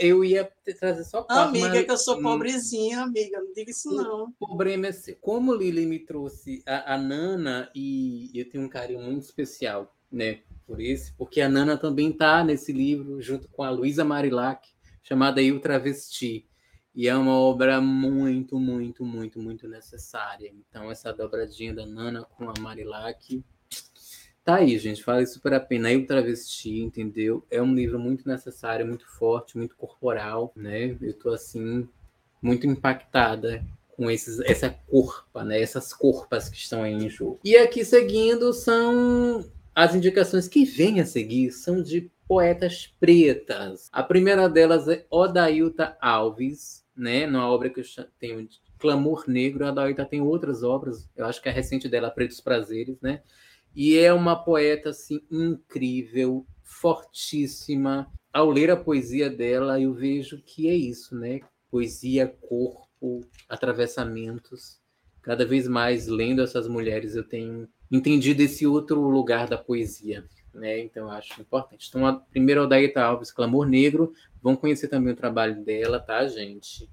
Eu 0.00 0.24
ia 0.24 0.48
trazer 0.78 1.04
só 1.04 1.22
quatro. 1.22 1.48
Amiga, 1.48 1.68
mas... 1.70 1.84
que 1.84 1.90
eu 1.90 1.96
sou 1.96 2.18
hum. 2.18 2.22
pobrezinha, 2.22 3.00
amiga. 3.00 3.40
Não 3.40 3.52
diga 3.52 3.70
isso, 3.70 3.90
não. 3.90 4.32
O 4.38 4.46
problema 4.46 4.86
é 4.86 4.92
ser. 4.92 5.18
Como 5.20 5.54
Lili 5.54 5.86
me 5.86 5.98
trouxe 5.98 6.62
a, 6.66 6.94
a, 6.94 6.98
Nana, 6.98 7.70
e 7.74 8.30
eu 8.34 8.48
tenho 8.48 8.64
um 8.64 8.68
carinho 8.68 9.00
muito 9.00 9.24
especial, 9.24 9.94
né? 10.10 10.40
Por 10.66 10.80
esse, 10.80 11.12
porque 11.14 11.40
a 11.40 11.48
Nana 11.48 11.76
também 11.76 12.12
tá 12.12 12.44
nesse 12.44 12.72
livro, 12.72 13.20
junto 13.22 13.48
com 13.48 13.62
a 13.62 13.70
Luísa 13.70 14.04
Marilac, 14.04 14.68
chamada 15.02 15.42
Eu 15.42 15.58
Travesti. 15.60 16.46
E 16.98 17.06
é 17.06 17.16
uma 17.16 17.38
obra 17.38 17.80
muito, 17.80 18.58
muito, 18.58 19.04
muito, 19.04 19.38
muito 19.38 19.68
necessária. 19.68 20.52
Então, 20.52 20.90
essa 20.90 21.12
dobradinha 21.12 21.72
da 21.72 21.86
Nana 21.86 22.24
com 22.24 22.50
a 22.50 22.54
Marilac 22.58 23.40
Tá 24.44 24.56
aí, 24.56 24.76
gente, 24.78 25.04
vale 25.04 25.24
super 25.24 25.54
a 25.54 25.60
pena. 25.60 25.92
Eu 25.92 26.04
Travesti, 26.04 26.80
entendeu? 26.80 27.46
É 27.48 27.62
um 27.62 27.72
livro 27.72 28.00
muito 28.00 28.26
necessário, 28.26 28.84
muito 28.84 29.06
forte, 29.06 29.56
muito 29.56 29.76
corporal, 29.76 30.52
né? 30.56 30.96
Eu 31.00 31.12
tô 31.12 31.30
assim 31.30 31.88
muito 32.42 32.66
impactada 32.66 33.64
com 33.94 34.10
esses, 34.10 34.40
essa 34.40 34.68
corpa, 34.88 35.44
né? 35.44 35.60
Essas 35.60 35.92
corpas 35.92 36.48
que 36.48 36.56
estão 36.56 36.82
aí 36.82 36.94
em 36.94 37.08
jogo. 37.08 37.38
E 37.44 37.56
aqui 37.56 37.84
seguindo 37.84 38.52
são 38.52 39.44
as 39.72 39.94
indicações 39.94 40.48
que 40.48 40.64
vêm 40.64 40.98
a 40.98 41.06
seguir 41.06 41.52
são 41.52 41.80
de 41.80 42.10
poetas 42.26 42.92
pretas. 42.98 43.88
A 43.92 44.02
primeira 44.02 44.48
delas 44.48 44.88
é 44.88 45.06
Odailta 45.10 45.96
Alves, 46.00 46.87
né? 46.98 47.26
Numa 47.26 47.48
obra 47.48 47.70
que 47.70 47.80
eu 47.80 47.84
tenho 48.18 48.46
Clamor 48.78 49.24
Negro. 49.28 49.64
A 49.64 49.70
Odailta 49.70 50.04
tem 50.04 50.20
outras 50.20 50.62
obras, 50.62 51.08
eu 51.16 51.24
acho 51.24 51.40
que 51.40 51.48
a 51.48 51.52
recente 51.52 51.88
dela, 51.88 52.10
Pretos 52.10 52.40
Prazeres, 52.40 53.00
né? 53.00 53.22
E 53.74 53.96
é 53.96 54.12
uma 54.12 54.36
poeta 54.36 54.90
assim 54.90 55.20
incrível, 55.30 56.46
fortíssima. 56.62 58.10
Ao 58.32 58.50
ler 58.50 58.70
a 58.70 58.76
poesia 58.76 59.30
dela, 59.30 59.80
eu 59.80 59.94
vejo 59.94 60.42
que 60.42 60.68
é 60.68 60.74
isso, 60.74 61.16
né? 61.16 61.40
Poesia, 61.70 62.26
corpo, 62.26 63.20
atravessamentos. 63.48 64.80
Cada 65.22 65.44
vez 65.44 65.68
mais 65.68 66.06
lendo 66.06 66.42
essas 66.42 66.66
mulheres, 66.66 67.14
eu 67.14 67.22
tenho 67.22 67.68
entendido 67.90 68.42
esse 68.42 68.66
outro 68.66 69.00
lugar 69.00 69.46
da 69.46 69.58
poesia, 69.58 70.24
né? 70.54 70.80
Então 70.80 71.10
acho 71.10 71.40
importante. 71.40 71.86
Então, 71.88 72.06
a, 72.06 72.14
primeiro 72.14 72.62
a 72.62 72.64
Odaíta 72.64 73.02
Alves, 73.02 73.30
Clamor 73.30 73.66
Negro, 73.66 74.12
vão 74.42 74.56
conhecer 74.56 74.88
também 74.88 75.12
o 75.12 75.16
trabalho 75.16 75.62
dela, 75.64 76.00
tá, 76.00 76.26
gente? 76.26 76.88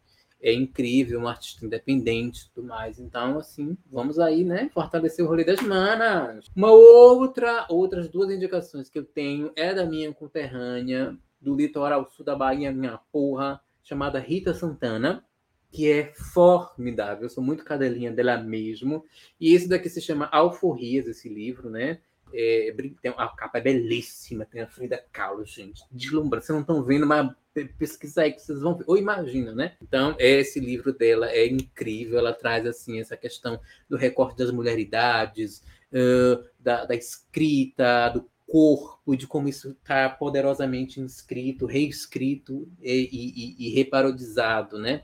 é 0.46 0.54
incrível, 0.54 1.20
uma 1.20 1.32
artista 1.32 1.66
independente 1.66 2.44
e 2.44 2.50
tudo 2.52 2.68
mais. 2.68 3.00
Então, 3.00 3.40
assim, 3.40 3.76
vamos 3.92 4.20
aí, 4.20 4.44
né? 4.44 4.70
Fortalecer 4.72 5.26
o 5.26 5.28
rolê 5.28 5.44
das 5.44 5.60
manas. 5.62 6.46
Uma 6.56 6.70
outra, 6.72 7.66
outras 7.68 8.08
duas 8.10 8.30
indicações 8.30 8.88
que 8.88 9.00
eu 9.00 9.04
tenho 9.04 9.52
é 9.56 9.74
da 9.74 9.88
minha 9.88 10.14
conterrânea, 10.14 11.18
do 11.42 11.56
litoral 11.56 12.06
sul 12.12 12.24
da 12.24 12.36
Bahia, 12.36 12.72
minha 12.72 13.00
porra, 13.12 13.60
chamada 13.82 14.20
Rita 14.20 14.54
Santana, 14.54 15.26
que 15.72 15.92
é 15.92 16.14
formidável. 16.14 17.24
Eu 17.24 17.30
sou 17.30 17.44
muito 17.44 17.66
cadelinha 17.66 18.12
dela 18.12 18.38
mesmo. 18.38 19.04
E 19.40 19.52
esse 19.52 19.68
daqui 19.68 19.90
se 19.90 20.00
chama 20.00 20.30
Alforrias, 20.32 21.08
esse 21.08 21.28
livro, 21.28 21.72
né? 21.72 22.02
É, 22.34 22.74
a 23.18 23.28
capa 23.30 23.60
é 23.60 23.62
belíssima, 23.62 24.46
tem 24.46 24.62
a 24.62 24.68
Frida 24.68 25.04
Kahlo, 25.12 25.46
gente. 25.46 25.84
Deslumbrante. 25.92 26.46
Vocês 26.46 26.56
não 26.56 26.62
estão 26.62 26.84
vendo, 26.84 27.06
mas 27.06 27.32
pesquisa 27.78 28.24
aí 28.24 28.34
que 28.34 28.42
vocês 28.42 28.60
vão 28.60 28.76
ver. 28.76 28.84
Ou 28.88 28.98
imagina, 28.98 29.54
né? 29.54 29.74
Então, 29.82 30.16
esse 30.20 30.60
livro 30.60 30.92
dela 30.92 31.30
é 31.32 31.48
incrível. 31.48 32.20
Ela 32.20 32.34
traz, 32.34 32.66
assim, 32.66 33.00
essa 33.00 33.16
questão 33.16 33.60
do 33.90 33.96
recorte 33.96 34.38
das 34.38 34.52
mulheridades, 34.52 35.64
uh, 35.92 36.44
da, 36.60 36.86
da 36.86 36.96
escrita, 36.96 38.10
do 38.10 38.30
corpo, 38.48 39.16
de 39.16 39.28
como 39.28 39.48
isso 39.48 39.72
está 39.72 40.10
poderosamente 40.10 41.00
inscrito, 41.00 41.66
reescrito 41.66 42.68
e, 42.82 43.10
e, 43.12 43.68
e, 43.68 43.76
reparodizado, 43.76 44.78
né? 44.78 45.04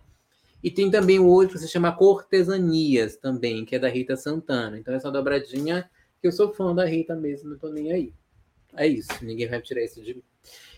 E 0.63 0.69
tem 0.69 0.91
também 0.91 1.17
o 1.17 1.25
outro 1.25 1.55
que 1.55 1.63
se 1.63 1.67
chama 1.67 1.95
Cortesanias 1.95 3.15
também, 3.17 3.65
que 3.65 3.75
é 3.75 3.79
da 3.79 3.89
Rita 3.89 4.15
Santana. 4.15 4.77
Então, 4.77 4.93
essa 4.93 5.11
dobradinha 5.11 5.89
que 6.21 6.27
eu 6.27 6.31
sou 6.31 6.53
fã 6.53 6.73
da 6.73 6.85
Rita 6.85 7.15
mesmo, 7.15 7.49
não 7.49 7.57
tô 7.57 7.69
nem 7.69 7.91
aí. 7.91 8.13
É 8.75 8.87
isso, 8.87 9.09
ninguém 9.21 9.49
vai 9.49 9.61
tirar 9.61 9.83
isso 9.83 10.01
de 10.01 10.13
mim. 10.13 10.23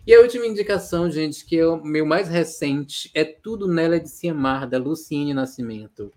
E 0.06 0.14
a 0.14 0.20
última 0.20 0.46
indicação, 0.46 1.10
gente, 1.12 1.46
que 1.46 1.58
é 1.58 1.68
o 1.68 1.84
meu 1.84 2.06
mais 2.06 2.28
recente, 2.28 3.12
é 3.14 3.24
Tudo 3.24 3.68
Nela 3.68 4.00
de 4.00 4.10
Se 4.10 4.28
Amar, 4.28 4.68
da 4.68 4.78
Luciene 4.78 5.34
Nascimento. 5.34 6.12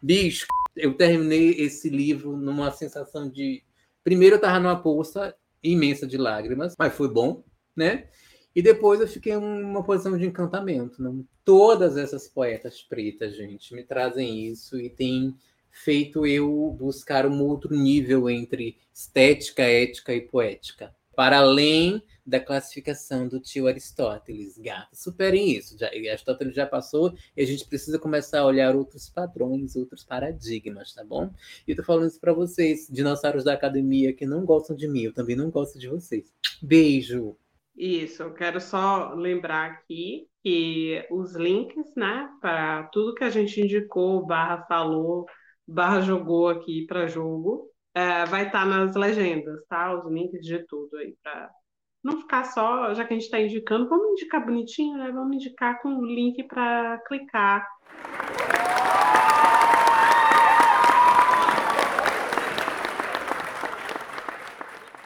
Bicho, 0.00 0.46
eu 0.76 0.94
terminei 0.94 1.50
esse 1.52 1.88
livro 1.88 2.36
numa 2.36 2.70
sensação 2.70 3.28
de. 3.28 3.62
Primeiro, 4.02 4.36
eu 4.36 4.40
tava 4.40 4.60
numa 4.60 4.80
poça 4.80 5.34
imensa 5.62 6.06
de 6.06 6.18
lágrimas, 6.18 6.74
mas 6.78 6.94
foi 6.94 7.08
bom, 7.08 7.42
né? 7.74 8.08
E 8.54 8.62
depois 8.62 9.00
eu 9.00 9.08
fiquei 9.08 9.32
em 9.32 9.36
uma 9.36 9.82
posição 9.82 10.16
de 10.16 10.26
encantamento. 10.26 11.02
Né? 11.02 11.24
Todas 11.44 11.96
essas 11.96 12.28
poetas 12.28 12.82
pretas, 12.82 13.34
gente, 13.34 13.74
me 13.74 13.82
trazem 13.82 14.46
isso 14.46 14.78
e 14.78 14.88
tem 14.88 15.34
feito 15.74 16.24
eu 16.24 16.70
buscar 16.78 17.26
um 17.26 17.42
outro 17.42 17.74
nível 17.74 18.30
entre 18.30 18.78
estética, 18.94 19.62
ética 19.62 20.14
e 20.14 20.20
poética, 20.20 20.94
para 21.16 21.38
além 21.38 22.00
da 22.24 22.38
classificação 22.40 23.28
do 23.28 23.40
tio 23.40 23.66
Aristóteles. 23.66 24.56
Gata, 24.56 24.88
superem 24.94 25.50
isso. 25.50 25.76
Já, 25.76 25.88
Aristóteles 25.88 26.54
já 26.54 26.64
passou 26.64 27.12
e 27.36 27.42
a 27.42 27.44
gente 27.44 27.66
precisa 27.66 27.98
começar 27.98 28.40
a 28.40 28.46
olhar 28.46 28.74
outros 28.74 29.10
padrões, 29.10 29.74
outros 29.74 30.04
paradigmas, 30.04 30.94
tá 30.94 31.04
bom? 31.04 31.30
E 31.66 31.72
eu 31.72 31.76
tô 31.76 31.82
falando 31.82 32.08
isso 32.08 32.20
para 32.20 32.32
vocês, 32.32 32.86
dinossauros 32.88 33.44
da 33.44 33.52
academia 33.52 34.12
que 34.12 34.24
não 34.24 34.44
gostam 34.44 34.76
de 34.76 34.88
mim, 34.88 35.02
eu 35.02 35.12
também 35.12 35.36
não 35.36 35.50
gosto 35.50 35.78
de 35.78 35.88
vocês. 35.88 36.32
Beijo! 36.62 37.36
Isso, 37.76 38.22
eu 38.22 38.32
quero 38.32 38.60
só 38.60 39.12
lembrar 39.14 39.72
aqui 39.72 40.28
que 40.42 41.04
os 41.10 41.34
links, 41.34 41.92
né, 41.96 42.30
para 42.40 42.84
tudo 42.84 43.14
que 43.14 43.24
a 43.24 43.30
gente 43.30 43.60
indicou, 43.60 44.24
barra 44.24 44.64
falou, 44.68 45.26
barra 45.66 46.00
jogou 46.00 46.48
aqui 46.48 46.86
para 46.86 47.06
jogo, 47.06 47.70
é, 47.94 48.24
vai 48.26 48.46
estar 48.46 48.60
tá 48.60 48.66
nas 48.66 48.94
legendas, 48.94 49.64
tá? 49.68 49.94
Os 49.94 50.10
links 50.10 50.40
de 50.40 50.64
tudo 50.66 50.96
aí, 50.98 51.16
para 51.22 51.50
não 52.02 52.20
ficar 52.20 52.44
só, 52.44 52.92
já 52.92 53.04
que 53.04 53.14
a 53.14 53.16
gente 53.16 53.24
está 53.24 53.40
indicando, 53.40 53.88
vamos 53.88 54.12
indicar 54.12 54.44
bonitinho, 54.44 54.98
né? 54.98 55.10
Vamos 55.10 55.36
indicar 55.36 55.80
com 55.80 55.96
o 55.96 56.04
link 56.04 56.42
para 56.44 56.98
clicar. 57.06 57.66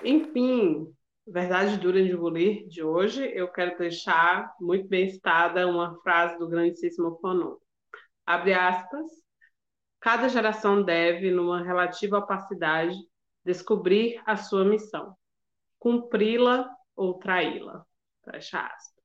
Enfim, 0.04 0.86
verdade 1.26 1.76
dura 1.76 2.02
de 2.02 2.12
engolir 2.12 2.66
de 2.68 2.82
hoje, 2.82 3.30
eu 3.34 3.48
quero 3.48 3.76
deixar 3.76 4.52
muito 4.60 4.88
bem 4.88 5.08
citada 5.08 5.68
uma 5.68 6.00
frase 6.02 6.38
do 6.38 6.48
grandíssimo 6.48 7.18
Fanon. 7.20 7.56
Abre 8.24 8.54
aspas, 8.54 9.06
Cada 10.00 10.28
geração 10.28 10.82
deve, 10.82 11.30
numa 11.30 11.62
relativa 11.62 12.18
opacidade, 12.18 12.96
descobrir 13.44 14.20
a 14.24 14.36
sua 14.36 14.64
missão, 14.64 15.16
cumpri-la 15.78 16.70
ou 16.94 17.14
traí-la. 17.14 17.84
Fecha 18.24 18.60
aspas. 18.60 18.98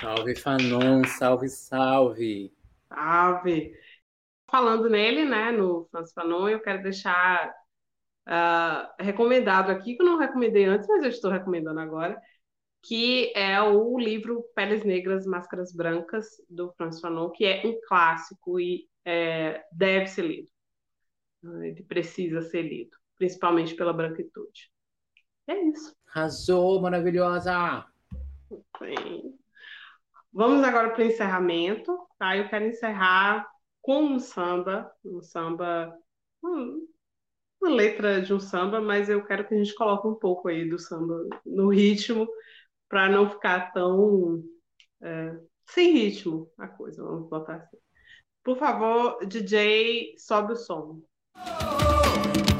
Salve 0.00 0.34
Fanon, 0.36 1.04
salve, 1.04 1.48
salve. 1.48 2.52
Salve. 2.88 3.72
Falando 4.50 4.88
nele, 4.88 5.24
né, 5.24 5.52
no 5.52 5.86
Francis 5.90 6.14
Fanon, 6.14 6.48
eu 6.48 6.60
quero 6.60 6.82
deixar 6.82 7.52
uh, 8.26 8.88
recomendado 8.98 9.70
aqui, 9.70 9.94
que 9.94 10.02
eu 10.02 10.06
não 10.06 10.18
recomendei 10.18 10.64
antes, 10.64 10.88
mas 10.88 11.02
eu 11.02 11.10
estou 11.10 11.30
recomendando 11.30 11.80
agora, 11.80 12.18
que 12.82 13.32
é 13.34 13.60
o 13.60 13.98
livro 13.98 14.44
Peles 14.54 14.84
Negras, 14.84 15.26
Máscaras 15.26 15.72
Brancas, 15.72 16.26
do 16.48 16.72
François 16.72 17.00
Fanon, 17.00 17.30
que 17.30 17.44
é 17.44 17.66
um 17.66 17.78
clássico 17.86 18.60
e 18.60 18.88
é, 19.04 19.64
deve 19.72 20.06
ser 20.06 20.22
lido. 20.22 20.50
Ele 21.62 21.82
precisa 21.82 22.42
ser 22.42 22.62
lido, 22.62 22.96
principalmente 23.16 23.74
pela 23.74 23.92
branquitude. 23.92 24.70
É 25.46 25.58
isso. 25.62 25.94
Arrasou, 26.08 26.80
maravilhosa! 26.80 27.84
Bem. 28.80 29.34
Vamos 30.32 30.62
agora 30.62 30.90
para 30.90 31.02
o 31.02 31.06
encerramento. 31.06 31.96
Tá? 32.18 32.36
Eu 32.36 32.48
quero 32.48 32.66
encerrar 32.66 33.46
com 33.80 34.02
um 34.02 34.18
samba, 34.18 34.90
um 35.04 35.22
samba, 35.22 35.96
uma 36.42 37.70
letra 37.70 38.20
de 38.20 38.34
um 38.34 38.40
samba, 38.40 38.80
mas 38.80 39.08
eu 39.08 39.24
quero 39.24 39.46
que 39.46 39.54
a 39.54 39.56
gente 39.58 39.74
coloque 39.74 40.06
um 40.06 40.14
pouco 40.14 40.48
aí 40.48 40.68
do 40.68 40.78
samba 40.78 41.26
no 41.46 41.68
ritmo, 41.68 42.28
para 42.88 43.08
não 43.08 43.28
ficar 43.28 43.72
tão 43.72 44.42
é, 45.02 45.36
sem 45.66 45.92
ritmo 45.92 46.48
a 46.58 46.66
coisa, 46.66 47.02
vamos 47.02 47.28
botar 47.28 47.56
assim. 47.56 47.76
Por 48.42 48.58
favor, 48.58 49.18
DJ, 49.26 50.14
sobe 50.16 50.54
o 50.54 50.56
som. 50.56 51.00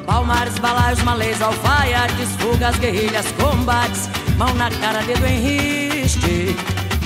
Palmares, 0.05 0.59
balaios, 0.59 1.03
malês, 1.03 1.41
alfaiates, 1.41 2.31
fugas, 2.39 2.79
guerrilhas, 2.79 3.31
combates, 3.33 4.09
mão 4.37 4.55
na 4.55 4.71
cara, 4.71 5.03
dedo 5.03 5.27
em 5.27 5.39
riste. 5.41 6.55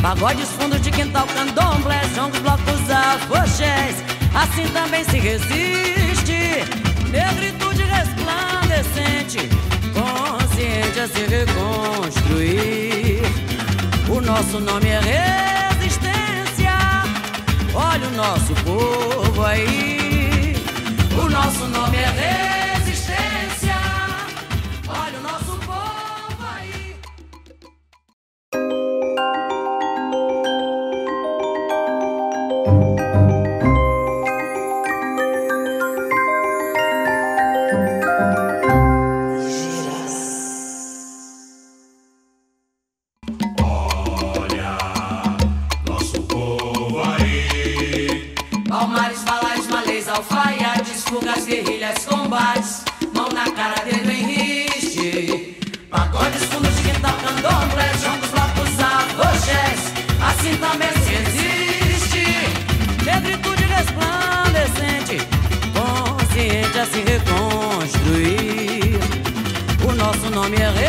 Pagodes, 0.01 0.51
fundos 0.53 0.81
de 0.81 0.90
quintal, 0.90 1.27
candomblé, 1.28 2.03
jongos, 2.15 2.40
blocos, 2.40 2.90
afoxés, 2.90 4.03
assim 4.35 4.66
também 4.73 5.05
se 5.05 5.19
resiste. 5.19 6.32
Negritude 7.11 7.82
resplandecente, 7.82 9.49
consciente 9.94 10.99
a 10.99 11.07
se 11.07 11.24
reconstruir. 11.27 13.11
O 14.14 14.20
nosso 14.20 14.60
nome 14.60 14.89
é 14.89 15.01
resistência. 15.01 16.74
Olha 17.72 18.06
o 18.09 18.10
nosso 18.10 18.52
povo 18.56 19.43
aí. 19.43 20.55
O 21.16 21.30
nosso 21.30 21.64
nome 21.66 21.97
é 21.97 22.05
resistência. 22.05 22.52
Nome 70.43 70.56
é 70.56 70.70
rei. 70.70 70.81